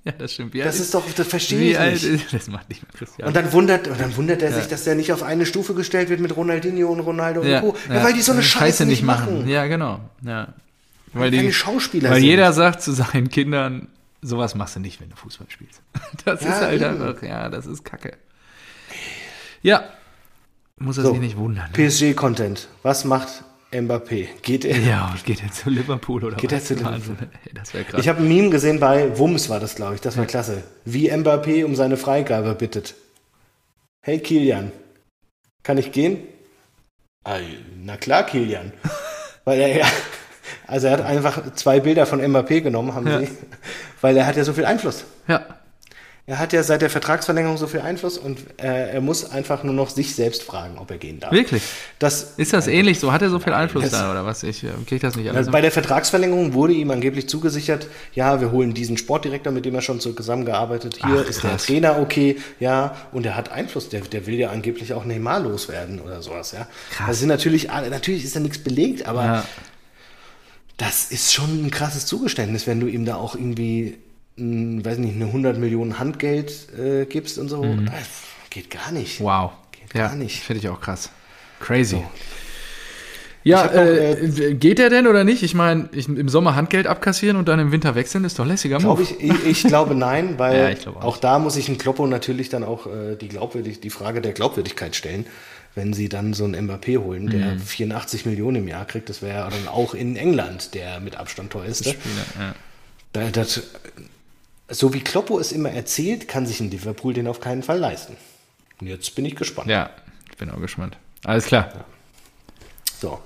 ja, 0.04 0.12
das 0.12 0.32
stimmt. 0.34 0.54
Wie 0.54 0.58
Das 0.58 0.74
alt 0.74 0.80
ist 0.82 0.94
doch, 0.94 1.04
das 1.10 1.26
verstehe 1.26 1.70
ich 1.72 1.78
alt 1.78 1.92
nicht. 1.94 2.04
ist, 2.04 2.32
das 2.32 2.48
macht 2.48 2.68
nicht 2.68 2.82
mehr 2.82 2.92
Christian. 2.96 3.28
Und 3.28 3.36
dann 3.36 3.52
wundert, 3.52 3.88
und 3.88 4.00
dann 4.00 4.16
wundert 4.16 4.42
er 4.42 4.52
sich, 4.52 4.66
dass 4.68 4.84
der 4.84 4.94
nicht 4.94 5.12
auf 5.12 5.22
eine 5.22 5.46
Stufe 5.46 5.74
gestellt 5.74 6.08
wird 6.08 6.20
mit 6.20 6.34
Ronaldinho 6.36 6.88
und 6.90 7.00
Ronaldo 7.00 7.42
ja, 7.44 7.60
und 7.60 7.72
Co. 7.72 7.76
Ja, 7.92 8.02
weil 8.04 8.12
die 8.14 8.22
so 8.22 8.32
eine 8.32 8.42
Scheiße, 8.42 8.86
nicht 8.86 9.02
machen. 9.02 9.48
Ja, 9.48 9.66
genau. 9.66 10.00
Ja. 10.22 10.54
Weil, 11.12 11.30
keine 11.30 11.42
die, 11.42 11.52
Schauspieler 11.52 12.10
weil 12.10 12.16
sind. 12.20 12.26
jeder 12.26 12.52
sagt 12.52 12.82
zu 12.82 12.92
seinen 12.92 13.28
Kindern, 13.30 13.88
sowas 14.22 14.54
machst 14.54 14.76
du 14.76 14.80
nicht, 14.80 15.00
wenn 15.00 15.10
du 15.10 15.16
Fußball 15.16 15.46
spielst. 15.50 15.80
Das 16.24 16.42
Ja, 16.42 16.48
ist 16.50 16.60
halt 16.60 16.82
einfach, 16.82 17.22
ja, 17.22 17.48
das 17.48 17.66
ist 17.66 17.84
Kacke. 17.84 18.12
Ja, 19.62 19.84
muss 20.78 20.96
er 20.98 21.04
So. 21.04 21.10
sich 21.12 21.20
nicht 21.20 21.36
wundern. 21.36 21.70
Ne? 21.76 21.88
PSG-Content. 21.88 22.68
Was 22.82 23.04
macht 23.04 23.44
Mbappé? 23.72 24.26
Geht 24.42 24.64
er? 24.64 24.76
Ja, 24.78 25.14
geht 25.24 25.42
er 25.42 25.52
zu 25.52 25.70
Liverpool 25.70 26.24
oder 26.24 26.36
Geht 26.36 26.50
was? 26.52 26.70
er 26.70 26.76
zu 26.78 26.82
Liverpool? 26.82 27.16
Ey, 27.46 27.54
das 27.54 27.72
wäre 27.72 27.84
krass. 27.84 28.00
Ich 28.00 28.08
habe 28.08 28.20
ein 28.20 28.28
Meme 28.28 28.50
gesehen 28.50 28.80
bei 28.80 29.16
Wums 29.18 29.48
war 29.48 29.60
das, 29.60 29.76
glaube 29.76 29.94
ich. 29.94 30.00
Das 30.00 30.16
war 30.16 30.26
klasse. 30.26 30.62
Wie 30.84 31.10
Mbappé 31.10 31.64
um 31.64 31.76
seine 31.76 31.96
Freigabe 31.96 32.54
bittet. 32.54 32.94
Hey 34.02 34.18
Kilian, 34.18 34.72
kann 35.62 35.78
ich 35.78 35.92
gehen? 35.92 36.18
Na 37.84 37.96
klar, 37.96 38.24
Kilian. 38.24 38.72
Weil 39.44 39.60
er 39.60 39.76
ja, 39.78 39.86
also 40.66 40.86
er 40.88 40.94
hat 40.94 41.04
einfach 41.04 41.54
zwei 41.54 41.80
Bilder 41.80 42.06
von 42.06 42.20
Mbappé 42.20 42.60
genommen, 42.62 42.94
haben 42.94 43.06
Ja. 43.06 43.20
sie, 43.20 43.28
weil 44.00 44.16
er 44.16 44.26
hat 44.26 44.36
ja 44.36 44.44
so 44.44 44.52
viel 44.52 44.64
Einfluss. 44.64 45.04
ja, 45.28 45.44
Er 46.30 46.38
hat 46.38 46.52
ja 46.52 46.62
seit 46.62 46.80
der 46.80 46.90
Vertragsverlängerung 46.90 47.56
so 47.56 47.66
viel 47.66 47.80
Einfluss 47.80 48.16
und 48.16 48.38
äh, 48.62 48.92
er 48.92 49.00
muss 49.00 49.28
einfach 49.32 49.64
nur 49.64 49.74
noch 49.74 49.90
sich 49.90 50.14
selbst 50.14 50.44
fragen, 50.44 50.78
ob 50.78 50.88
er 50.92 50.96
gehen 50.98 51.18
darf. 51.18 51.32
wirklich. 51.32 51.60
Das, 51.98 52.34
Ist 52.36 52.52
das 52.52 52.68
ähnlich 52.68 53.00
so? 53.00 53.10
Hat 53.10 53.20
er 53.20 53.30
so 53.30 53.40
viel 53.40 53.52
Einfluss 53.52 53.82
das- 53.82 53.90
da 53.90 54.12
oder 54.12 54.24
was? 54.24 54.44
Ich 54.44 54.62
äh, 54.62 54.68
kriege 54.86 55.00
das 55.00 55.16
nicht 55.16 55.26
alles. 55.26 55.38
Also 55.38 55.50
bei 55.50 55.60
der 55.60 55.72
Vertragsverlängerung 55.72 56.54
wurde 56.54 56.72
ihm 56.74 56.92
angeblich 56.92 57.28
zugesichert, 57.28 57.88
ja, 58.14 58.40
wir 58.40 58.52
holen 58.52 58.74
diesen 58.74 58.96
Sportdirektor, 58.96 59.52
mit 59.52 59.64
dem 59.64 59.74
er 59.74 59.82
schon 59.82 59.98
so 59.98 60.12
zusammengearbeitet. 60.12 60.98
Hier 61.04 61.22
Ach, 61.24 61.28
ist 61.28 61.42
der. 61.42 61.56
Trainer 61.56 61.98
okay, 61.98 62.36
ja, 62.60 62.94
und 63.10 63.26
er 63.26 63.34
hat 63.34 63.50
Einfluss. 63.50 63.88
Der, 63.88 64.02
der 64.02 64.24
will 64.28 64.36
ja 64.36 64.50
angeblich 64.50 64.94
auch 64.94 65.04
Neymar 65.04 65.40
loswerden 65.40 66.00
oder 66.00 66.22
sowas, 66.22 66.52
ja. 66.52 66.68
Krass. 66.92 67.08
Das 67.08 67.18
sind 67.18 67.28
natürlich, 67.28 67.66
natürlich 67.66 68.22
ist 68.24 68.36
da 68.36 68.40
nichts 68.40 68.58
belegt, 68.58 69.04
aber 69.04 69.24
ja. 69.24 69.44
das 70.76 71.10
ist 71.10 71.32
schon 71.32 71.66
ein 71.66 71.72
krasses 71.72 72.06
Zugeständnis, 72.06 72.68
wenn 72.68 72.78
du 72.78 72.86
ihm 72.86 73.04
da 73.04 73.16
auch 73.16 73.34
irgendwie, 73.34 73.98
mh, 74.40 74.84
weiß 74.84 74.98
nicht, 74.98 75.14
eine 75.14 75.26
100 75.26 75.58
Millionen 75.58 75.98
Handgeld 75.98 76.52
äh, 76.78 77.04
gibst 77.06 77.38
und 77.38 77.48
so. 77.48 77.62
Das 77.86 78.08
geht 78.50 78.70
gar 78.70 78.90
nicht. 78.92 79.20
Mhm. 79.20 79.24
Wow. 79.24 79.52
Geht 79.72 79.94
ja, 79.94 80.08
gar 80.08 80.16
nicht. 80.16 80.40
Finde 80.42 80.60
ich 80.62 80.68
auch 80.68 80.80
krass. 80.80 81.10
Crazy. 81.60 81.96
So. 81.96 82.04
Ja, 83.42 83.64
noch, 83.64 83.72
äh, 83.74 84.54
geht 84.54 84.78
der 84.78 84.90
denn 84.90 85.06
oder 85.06 85.24
nicht? 85.24 85.42
Ich 85.42 85.54
meine, 85.54 85.88
im 85.92 86.28
Sommer 86.28 86.56
Handgeld 86.56 86.86
abkassieren 86.86 87.38
und 87.38 87.48
dann 87.48 87.58
im 87.58 87.72
Winter 87.72 87.94
wechseln, 87.94 88.24
ist 88.24 88.38
doch 88.38 88.44
lässiger 88.44 88.78
Move. 88.80 89.02
ich, 89.02 89.18
ich, 89.18 89.46
ich 89.46 89.62
glaube 89.64 89.94
nein, 89.94 90.34
weil 90.38 90.58
Ja, 90.58 90.74
glaube 90.74 90.98
auch 91.00 91.04
auch, 91.04 91.16
da 91.16 91.38
muss 91.38 91.56
ich 91.56 91.68
ein 91.70 91.78
Kloppo 91.78 92.06
natürlich 92.06 92.50
dann 92.50 92.64
auch 92.64 92.86
äh, 92.86 93.16
die, 93.16 93.28
Glaubwürdig 93.28 93.80
die 93.80 93.88
Frage 93.90 94.20
der 94.20 94.32
Glaubwürdigkeit 94.32 94.94
stellen. 94.94 95.26
Wenn 95.74 95.92
sie 95.94 96.08
dann 96.08 96.34
so 96.34 96.44
einen 96.44 96.68
Mbappé 96.68 96.98
holen, 96.98 97.28
der 97.30 97.52
Mhm. 97.54 97.60
84 97.60 98.26
Millionen 98.26 98.56
im 98.56 98.68
Jahr 98.68 98.84
kriegt, 98.84 99.08
das 99.08 99.22
wäre 99.22 99.38
ja 99.38 99.48
dann 99.48 99.68
auch 99.68 99.94
in 99.94 100.16
England 100.16 100.74
der 100.74 100.98
mit 101.00 101.16
Abstand 101.16 101.50
teuerste. 101.52 101.90
Spieler, 101.90 102.24
ja. 102.38 102.54
Da, 103.12 103.30
das, 103.30 103.62
so 104.70 104.94
wie 104.94 105.00
Kloppo 105.00 105.38
es 105.38 105.52
immer 105.52 105.70
erzählt, 105.70 106.28
kann 106.28 106.46
sich 106.46 106.60
ein 106.60 106.70
Liverpool 106.70 107.12
den 107.12 107.26
auf 107.26 107.40
keinen 107.40 107.62
Fall 107.62 107.78
leisten. 107.78 108.16
Und 108.80 108.86
jetzt 108.86 109.14
bin 109.14 109.24
ich 109.24 109.36
gespannt. 109.36 109.68
ja, 109.68 109.90
ich 110.30 110.36
bin 110.38 110.50
auch 110.50 110.60
gespannt. 110.60 110.96
Alles 111.24 111.44
klar. 111.46 111.70
So. 113.00 113.18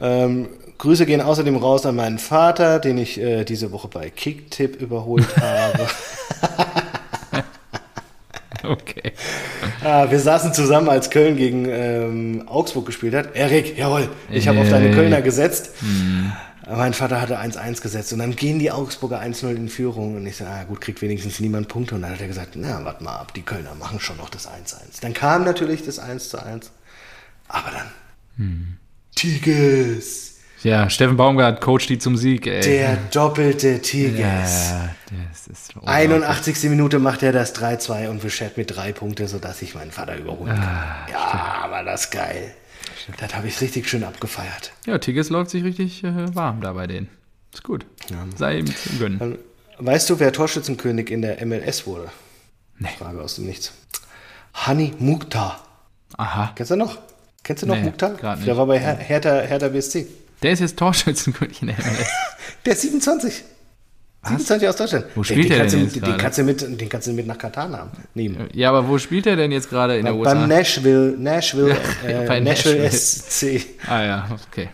Ähm, 0.00 0.48
Grüße 0.78 1.04
gehen 1.04 1.20
außerdem 1.20 1.56
raus 1.56 1.84
an 1.84 1.96
meinen 1.96 2.18
Vater, 2.18 2.78
den 2.78 2.96
ich 2.98 3.20
äh, 3.20 3.44
diese 3.44 3.70
Woche 3.70 3.88
bei 3.88 4.10
Kicktipp 4.10 4.80
überholt 4.80 5.28
habe. 5.40 5.86
Okay. 8.62 9.12
Ah, 9.82 10.10
wir 10.10 10.20
saßen 10.20 10.52
zusammen, 10.52 10.88
als 10.90 11.10
Köln 11.10 11.36
gegen 11.36 11.66
ähm, 11.68 12.44
Augsburg 12.46 12.86
gespielt 12.86 13.14
hat. 13.14 13.34
Erik, 13.34 13.78
jawohl, 13.78 14.08
ich 14.30 14.46
habe 14.48 14.60
auf 14.60 14.68
deine. 14.68 14.90
Kölner 14.90 15.22
gesetzt. 15.22 15.70
Hm. 15.80 16.32
Mein 16.76 16.94
Vater 16.94 17.20
hatte 17.20 17.38
1-1 17.38 17.80
gesetzt 17.82 18.12
und 18.12 18.18
dann 18.20 18.36
gehen 18.36 18.58
die 18.58 18.70
Augsburger 18.70 19.20
1-0 19.20 19.54
in 19.56 19.68
Führung 19.68 20.16
und 20.16 20.26
ich 20.26 20.36
so, 20.36 20.44
ah 20.44 20.64
gut, 20.64 20.80
kriegt 20.80 21.02
wenigstens 21.02 21.40
niemand 21.40 21.68
Punkte. 21.68 21.94
Und 21.96 22.02
dann 22.02 22.12
hat 22.12 22.20
er 22.20 22.28
gesagt, 22.28 22.50
na, 22.54 22.84
warte 22.84 23.02
mal 23.02 23.16
ab, 23.16 23.34
die 23.34 23.42
Kölner 23.42 23.74
machen 23.74 23.98
schon 24.00 24.16
noch 24.18 24.30
das 24.30 24.46
1-1. 24.48 25.00
Dann 25.02 25.12
kam 25.14 25.44
natürlich 25.44 25.84
das 25.84 26.00
1-1, 26.00 26.66
aber 27.48 27.70
dann 27.70 27.86
Hm. 28.36 28.76
Tigges, 29.16 30.36
Ja, 30.62 30.88
Steffen 30.90 31.16
Baumgart 31.16 31.60
coacht 31.60 31.88
die 31.88 31.98
zum 31.98 32.16
Sieg, 32.16 32.46
ey. 32.46 32.60
der 32.62 32.96
doppelte 33.12 33.80
Tigges. 33.80 34.20
ja, 34.70 34.90
das 35.30 35.46
ist 35.46 35.74
unglaublich. 35.76 35.88
81. 36.12 36.70
Minute 36.70 36.98
macht 36.98 37.22
er 37.22 37.32
das 37.32 37.54
3-2 37.54 38.08
und 38.08 38.22
beschert 38.22 38.56
mit 38.56 38.74
drei 38.76 38.92
Punkte, 38.92 39.26
sodass 39.28 39.60
ich 39.62 39.74
meinen 39.74 39.90
Vater 39.90 40.16
überholen 40.16 40.54
kann. 40.54 40.62
Ah, 40.64 41.06
ja, 41.10 41.70
war 41.70 41.84
das 41.84 42.10
geil. 42.10 42.54
Das 43.18 43.34
habe 43.34 43.48
ich 43.48 43.60
richtig 43.60 43.88
schön 43.88 44.04
abgefeiert. 44.04 44.72
Ja, 44.86 44.98
Tigges 44.98 45.30
läuft 45.30 45.50
sich 45.50 45.64
richtig 45.64 46.04
äh, 46.04 46.34
warm 46.34 46.60
da 46.60 46.72
bei 46.72 46.86
denen. 46.86 47.08
Ist 47.52 47.64
gut. 47.64 47.84
Sei 48.36 48.58
ihm 48.58 48.66
zu 48.66 48.90
gönnen. 48.98 49.18
Dann, 49.18 49.38
weißt 49.78 50.08
du, 50.10 50.20
wer 50.20 50.32
Torschützenkönig 50.32 51.10
in 51.10 51.22
der 51.22 51.44
MLS 51.44 51.86
wurde? 51.86 52.10
Nee. 52.78 52.88
Frage 52.98 53.20
aus 53.20 53.36
dem 53.36 53.46
Nichts. 53.46 53.72
Hani 54.54 54.92
Mukhtar. 54.98 55.64
Aha. 56.16 56.52
Kennst 56.54 56.70
du 56.70 56.76
noch? 56.76 56.98
Kennst 57.42 57.62
du 57.62 57.66
noch 57.66 57.76
Nee, 57.76 57.82
Mukhtar? 57.82 58.36
Der 58.36 58.56
war 58.56 58.66
bei 58.66 58.78
Her 58.78 58.96
Hertha, 58.96 59.40
Hertha 59.40 59.68
BSC. 59.68 60.06
Der 60.42 60.52
ist 60.52 60.60
jetzt 60.60 60.78
Torschützenkönig 60.78 61.62
in 61.62 61.68
der 61.68 61.76
MLS. 61.78 62.08
Der 62.64 62.72
ist 62.74 62.82
27. 62.82 63.42
27 64.22 64.68
aus 64.68 64.76
Deutschland. 64.76 65.06
Wo 65.14 65.22
spielt 65.22 65.44
den 65.44 65.48
der 65.50 65.58
kannst 65.58 65.74
denn 65.74 65.80
jetzt 65.84 65.96
den, 65.96 66.18
kannst 66.18 66.38
du 66.38 66.42
mit, 66.42 66.80
den 66.80 66.88
kannst 66.88 67.06
du 67.08 67.12
mit 67.12 67.26
nach 67.26 67.38
Katar 67.38 67.90
nehmen. 68.14 68.48
ja, 68.52 68.68
aber 68.68 68.86
wo 68.86 68.98
spielt 68.98 69.26
er 69.26 69.36
denn 69.36 69.50
jetzt 69.50 69.70
gerade 69.70 69.96
in 69.96 70.04
der 70.04 70.14
USA? 70.14 70.34
Beim 70.34 70.48
Nashville, 70.48 71.14
Nashville, 71.18 71.76
Ja, 72.04 72.22
äh, 72.22 72.26
bei 72.26 72.40
Nashville, 72.40 72.82
Nashville. 72.82 73.60
SC. 73.60 73.66
ah 73.88 74.02
ja, 74.02 74.28
okay. 74.50 74.68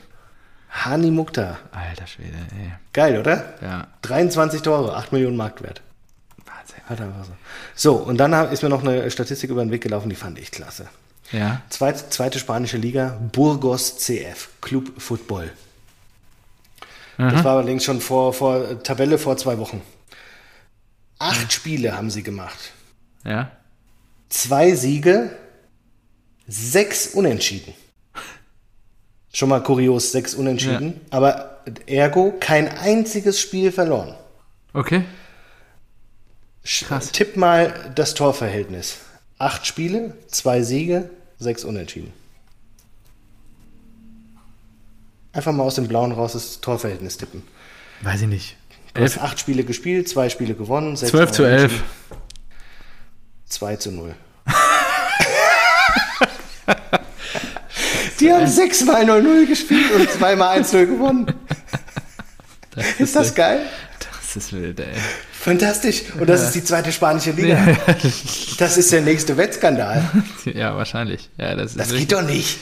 Hani 0.69 1.11
Mukhtar. 1.11 1.59
Alter 1.71 2.07
Schwede, 2.07 2.37
ey. 2.61 2.73
Geil, 2.93 3.19
oder? 3.21 3.55
Ja, 3.63 3.87
23 4.03 4.63
Tore, 4.63 4.97
8 4.97 5.13
Millionen 5.13 5.37
Marktwert. 5.37 5.81
Wahnsinn. 6.45 6.83
Hat 6.87 7.01
einfach 7.01 7.25
so. 7.25 7.33
So, 7.75 7.95
und 7.97 8.19
dann 8.19 8.33
ist 8.53 8.63
mir 8.63 8.69
noch 8.69 8.83
eine 8.83 9.11
Statistik 9.11 9.51
über 9.51 9.65
den 9.65 9.71
Weg 9.71 9.83
gelaufen, 9.83 10.11
die 10.11 10.17
fand 10.17 10.39
ich 10.39 10.51
klasse. 10.51 10.87
Ja, 11.33 11.63
Zweit, 11.71 12.13
zweite 12.13 12.39
spanische 12.39 12.77
Liga, 12.77 13.19
Burgos 13.33 13.97
CF, 13.99 14.49
Club 14.61 14.93
Football. 15.01 15.51
Das 17.19 17.45
war 17.45 17.57
allerdings 17.57 17.85
schon 17.85 18.01
vor, 18.01 18.33
vor 18.33 18.83
Tabelle 18.83 19.19
vor 19.19 19.37
zwei 19.37 19.59
Wochen. 19.59 19.81
Acht 21.19 21.53
Spiele 21.53 21.97
haben 21.97 22.11
sie 22.11 22.23
gemacht. 22.23 22.73
Ja. 23.25 23.51
Zwei 24.29 24.75
Siege, 24.75 25.31
sechs 26.47 27.09
Unentschieden. 27.09 27.73
Schon 29.33 29.49
mal 29.49 29.63
kurios, 29.63 30.13
sechs 30.13 30.35
Unentschieden. 30.35 31.01
Aber 31.11 31.63
ergo 31.87 32.35
kein 32.39 32.69
einziges 32.69 33.41
Spiel 33.41 33.73
verloren. 33.73 34.15
Okay. 34.75 35.05
Krass. 36.65 37.13
Tipp 37.13 37.37
mal 37.37 37.93
das 37.95 38.15
Torverhältnis. 38.15 38.99
Acht 39.39 39.67
Spiele, 39.67 40.17
zwei 40.29 40.63
Siege, 40.63 41.11
sechs 41.39 41.65
Unentschieden. 41.65 42.13
Einfach 45.37 45.53
mal 45.53 45.65
aus 45.65 45.75
dem 45.75 45.87
Blauen 45.87 46.13
raus 46.13 46.33
das 46.33 46.63
Torverhältnis 46.63 47.19
tippen. 47.19 47.43
Weiß 48.01 48.23
ich 48.23 48.27
nicht. 48.29 48.57
Du 48.95 49.03
hast 49.03 49.17
Elf, 49.17 49.23
acht 49.23 49.39
Spiele 49.39 49.65
gespielt, 49.65 50.09
zwei 50.09 50.31
Spiele 50.31 50.55
gewonnen. 50.55 50.97
sechs 50.97 51.11
12 51.11 51.31
zu 51.33 51.45
11. 51.45 51.63
Unentschieden. 51.65 51.85
2 53.49 53.77
zu 53.77 53.93
0. 53.93 54.15
Die 58.19 58.33
haben 58.33 58.47
sechsmal 58.47 59.05
0-0 59.05 59.47
gespielt 59.47 59.91
und 59.95 60.11
zweimal 60.11 60.59
1-0 60.59 60.87
gewonnen. 60.87 61.35
Ist 62.99 63.15
das 63.15 63.35
geil? 63.35 63.61
Das 63.99 64.37
ist 64.37 64.53
wild, 64.55 64.81
ey. 64.81 64.87
Fantastisch. 65.33 66.03
Und 66.19 66.29
das 66.29 66.43
ist 66.43 66.55
die 66.55 66.65
zweite 66.65 66.91
spanische 66.93 67.31
Liga. 67.33 67.77
Das 68.59 68.77
ist 68.79 68.91
der 68.91 69.03
nächste 69.03 69.37
Wettskandal. 69.37 70.03
Ja, 70.47 70.75
wahrscheinlich. 70.77 71.29
Ja, 71.37 71.55
das 71.55 71.73
ist 71.73 71.81
Das 71.81 71.93
geht 71.93 72.11
doch 72.13 72.23
nicht. 72.23 72.59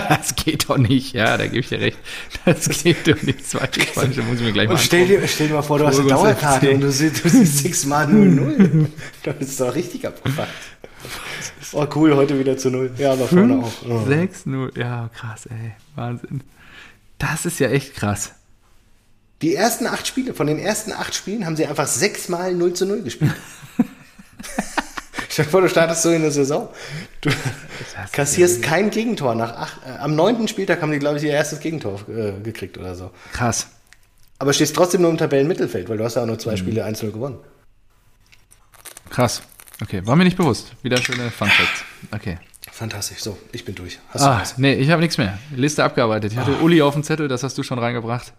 das 0.08 0.34
geht 0.34 0.68
doch 0.68 0.78
nicht. 0.78 1.14
Ja, 1.14 1.36
da 1.36 1.46
gebe 1.46 1.60
ich 1.60 1.68
dir 1.68 1.80
recht. 1.80 1.98
Das 2.44 2.68
geht 2.68 3.06
doch 3.06 3.20
nicht. 3.22 3.48
Zweite 3.48 3.80
Spanische 3.80 4.22
muss 4.22 4.38
ich 4.38 4.44
mir 4.44 4.52
gleich 4.52 4.68
mal 4.68 4.74
Und 4.74 4.80
stell 4.80 5.06
dir, 5.06 5.26
stell 5.26 5.48
dir 5.48 5.54
mal 5.54 5.62
vor, 5.62 5.78
du 5.78 5.86
hast 5.86 5.98
eine 5.98 6.08
Dauerkarte 6.08 6.70
und 6.70 6.80
du 6.80 6.90
siehst, 6.90 7.24
du 7.24 7.28
siehst 7.28 7.58
sechsmal 7.58 8.06
0-0. 8.06 8.86
Das 9.22 9.36
ist 9.40 9.60
doch 9.60 9.74
richtig 9.74 10.06
abgefuckt. 10.06 10.48
Oh, 11.72 11.86
cool, 11.94 12.14
heute 12.14 12.38
wieder 12.38 12.56
zu 12.56 12.70
0. 12.70 12.92
Ja, 12.98 13.12
aber 13.12 13.26
vorne 13.26 13.58
auch. 13.58 13.72
Oh. 13.88 14.06
6, 14.06 14.46
0. 14.46 14.72
Ja, 14.76 15.10
krass, 15.14 15.46
ey. 15.46 15.72
Wahnsinn. 15.94 16.42
Das 17.18 17.46
ist 17.46 17.58
ja 17.58 17.68
echt 17.68 17.94
krass. 17.94 18.32
Die 19.42 19.54
ersten 19.54 19.86
acht 19.86 20.06
Spiele, 20.06 20.32
von 20.32 20.46
den 20.46 20.58
ersten 20.58 20.92
acht 20.92 21.14
Spielen 21.14 21.44
haben 21.44 21.56
sie 21.56 21.66
einfach 21.66 21.86
sechsmal 21.86 22.54
0 22.54 22.72
zu 22.74 22.86
0 22.86 23.02
gespielt. 23.02 23.34
Stell 25.36 25.44
dir 25.44 25.50
vor, 25.50 25.60
du 25.60 25.68
startest 25.68 26.00
so 26.02 26.10
in 26.12 26.22
der 26.22 26.30
Saison. 26.30 26.66
Du 27.20 27.28
kassierst 28.10 28.62
kein 28.62 28.88
Gegentor. 28.88 29.34
Nach 29.34 29.54
acht, 29.54 29.76
äh, 29.86 29.98
am 29.98 30.14
neunten 30.16 30.48
Spieltag 30.48 30.80
haben 30.80 30.90
die, 30.92 30.98
glaube 30.98 31.18
ich, 31.18 31.24
ihr 31.24 31.32
erstes 31.32 31.60
Gegentor 31.60 32.00
äh, 32.08 32.40
gekriegt 32.42 32.78
oder 32.78 32.94
so. 32.94 33.10
Krass. 33.34 33.66
Aber 34.38 34.54
stehst 34.54 34.74
trotzdem 34.74 35.02
nur 35.02 35.10
im 35.10 35.18
Tabellenmittelfeld, 35.18 35.90
weil 35.90 35.98
du 35.98 36.04
hast 36.04 36.14
ja 36.14 36.22
auch 36.22 36.26
nur 36.26 36.38
zwei 36.38 36.52
Mhm. 36.52 36.56
Spiele 36.56 36.86
1-0 36.86 37.10
gewonnen. 37.12 37.36
Krass. 39.10 39.42
Okay, 39.82 40.06
war 40.06 40.16
mir 40.16 40.24
nicht 40.24 40.38
bewusst. 40.38 40.72
Wieder 40.82 40.96
schöne 40.96 41.30
Fun 41.30 41.48
Facts. 41.48 41.84
Okay. 42.12 42.38
Fantastisch. 42.72 43.18
So, 43.18 43.36
ich 43.52 43.66
bin 43.66 43.74
durch. 43.74 43.98
Hast 44.08 44.24
du 44.24 44.28
Ah, 44.30 44.40
was? 44.40 44.56
nee, 44.56 44.72
ich 44.72 44.90
habe 44.90 45.02
nichts 45.02 45.18
mehr. 45.18 45.36
Liste 45.54 45.84
abgearbeitet. 45.84 46.32
Ich 46.32 46.38
hatte 46.38 46.52
Uli 46.62 46.80
auf 46.80 46.94
dem 46.94 47.02
Zettel, 47.02 47.28
das 47.28 47.42
hast 47.42 47.58
du 47.58 47.62
schon 47.62 47.78
reingebracht. 47.78 48.32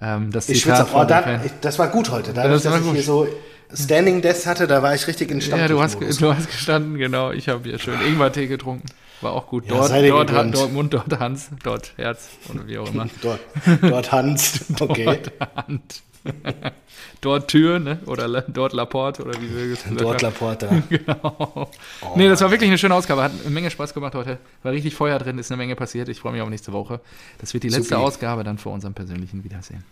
Ähm, 0.00 0.32
das 0.32 0.48
Ich 0.48 0.62
schwitze. 0.62 0.88
Oh, 0.92 1.04
da, 1.04 1.40
ich, 1.44 1.52
das 1.60 1.78
war 1.78 1.86
gut 1.86 2.10
heute. 2.10 2.32
Da, 2.32 2.48
Das 2.48 2.64
dass 2.64 2.72
war 2.72 2.80
ich 2.80 2.84
gut. 2.84 2.94
hier 2.94 3.04
so 3.04 3.28
Standing 3.74 4.22
Desk 4.22 4.46
hatte, 4.46 4.66
da 4.66 4.82
war 4.82 4.94
ich 4.94 5.06
richtig 5.06 5.30
in 5.30 5.40
Ja, 5.40 5.68
du 5.68 5.80
hast, 5.80 5.98
du 6.00 6.34
hast 6.34 6.50
gestanden, 6.50 6.98
genau. 6.98 7.32
Ich 7.32 7.48
habe 7.48 7.68
hier 7.68 7.78
schön 7.78 8.00
Ingwer-Tee 8.00 8.46
getrunken. 8.46 8.86
War 9.20 9.32
auch 9.32 9.46
gut. 9.46 9.66
Ja, 9.66 9.76
Dort, 9.76 9.90
dort, 9.90 10.28
gegönnt. 10.28 10.54
dort 10.54 10.72
Mund, 10.72 10.94
dort 10.94 11.18
Hans, 11.18 11.50
dort 11.62 11.92
Herz 11.96 12.28
oder 12.52 12.66
wie 12.66 12.78
auch 12.78 12.88
immer. 12.88 13.08
Dort, 13.22 13.40
dort 13.80 14.12
Hans. 14.12 14.64
Okay. 14.80 15.04
Dort 15.38 15.56
Hand. 15.56 16.02
dort 17.20 17.48
Tür, 17.48 17.78
ne? 17.78 18.00
Oder 18.06 18.42
dort 18.42 18.72
Laporte 18.72 19.22
oder 19.24 19.40
wie 19.40 19.54
wir 19.54 19.72
es 19.72 19.82
gesagt 19.82 20.00
Dort 20.00 20.22
haben. 20.22 20.32
Laporta. 20.32 20.82
Genau. 20.88 21.70
nee, 22.16 22.28
das 22.28 22.40
war 22.40 22.50
wirklich 22.50 22.68
eine 22.68 22.78
schöne 22.78 22.94
Ausgabe. 22.94 23.22
Hat 23.22 23.32
eine 23.40 23.50
Menge 23.50 23.70
Spaß 23.70 23.94
gemacht 23.94 24.14
heute. 24.14 24.38
War 24.62 24.72
richtig 24.72 24.94
Feuer 24.94 25.18
drin, 25.18 25.38
ist 25.38 25.50
eine 25.50 25.56
Menge 25.58 25.74
passiert. 25.76 26.08
Ich 26.08 26.20
freue 26.20 26.32
mich 26.32 26.42
auf 26.42 26.48
nächste 26.48 26.72
Woche. 26.72 27.00
Das 27.38 27.54
wird 27.54 27.64
die 27.64 27.68
letzte 27.68 27.94
Supi. 27.94 28.02
Ausgabe 28.02 28.44
dann 28.44 28.58
vor 28.58 28.72
unserem 28.72 28.94
persönlichen 28.94 29.44
Wiedersehen. 29.44 29.84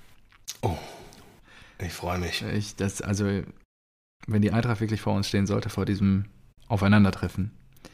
Ich 1.81 1.93
freue 1.93 2.18
mich. 2.18 2.45
Ich, 2.55 2.76
das, 2.76 3.01
also, 3.01 3.43
wenn 4.27 4.43
die 4.43 4.53
Eintracht 4.53 4.81
wirklich 4.81 5.01
vor 5.01 5.14
uns 5.14 5.29
stehen 5.29 5.47
sollte, 5.47 5.68
vor 5.68 5.85
diesem 5.85 6.27
Aufeinandertreffen. 6.68 7.51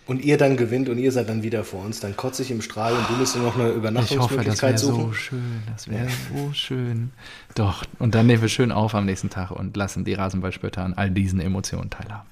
Und 0.06 0.24
ihr 0.24 0.38
dann 0.38 0.56
gewinnt 0.56 0.88
und 0.88 0.98
ihr 0.98 1.10
seid 1.10 1.28
dann 1.28 1.42
wieder 1.42 1.64
vor 1.64 1.84
uns, 1.84 1.98
dann 1.98 2.16
kotze 2.16 2.42
ich 2.42 2.52
im 2.52 2.62
Strahl 2.62 2.92
und 2.92 3.08
du 3.08 3.14
musst 3.14 3.34
dir 3.34 3.40
noch 3.40 3.56
eine 3.58 3.70
Ich 3.70 3.74
hoffe, 4.18 4.36
das 4.36 4.56
Übernachtungsmöglichkeit 4.56 4.70
wäre 4.70 4.78
suchen. 4.78 5.04
so 5.06 5.12
schön. 5.12 5.62
Das 5.66 5.88
wäre 5.88 6.08
so 6.08 6.52
schön. 6.52 7.10
Doch, 7.56 7.84
und 7.98 8.14
dann 8.14 8.26
nehmen 8.26 8.40
wir 8.40 8.48
schön 8.48 8.70
auf 8.70 8.94
am 8.94 9.04
nächsten 9.04 9.30
Tag 9.30 9.50
und 9.50 9.76
lassen 9.76 10.04
die 10.04 10.14
Rasenballspötter 10.14 10.84
an 10.84 10.94
all 10.94 11.10
diesen 11.10 11.40
Emotionen 11.40 11.90
teilhaben. 11.90 12.28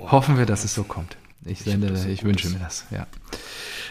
Hoffen 0.00 0.38
wir, 0.38 0.46
dass 0.46 0.64
es 0.64 0.74
so 0.74 0.84
kommt. 0.84 1.16
Ich, 1.44 1.60
sende, 1.60 1.92
ich 2.08 2.24
wünsche 2.24 2.48
mir 2.48 2.58
das, 2.58 2.86
ja. 2.90 3.06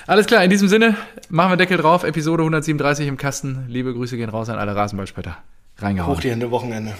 Alles 0.07 0.26
klar, 0.26 0.43
in 0.43 0.49
diesem 0.49 0.68
Sinne, 0.68 0.95
machen 1.30 1.51
wir 1.51 1.57
Deckel 1.57 1.78
drauf. 1.78 2.03
Episode 2.03 2.43
137 2.43 3.07
im 3.07 3.18
Kasten. 3.18 3.65
Liebe 3.68 3.93
Grüße 3.93 4.18
gehen 4.18 4.30
raus 4.30 4.49
an 4.49 4.57
alle 4.57 4.76
Rasenballspötter. 4.76 5.38
Reingehauen. 5.78 6.15
Hoch 6.15 6.22
die 6.22 6.32
Hände 6.32 6.49
Wochenende. 6.49 6.93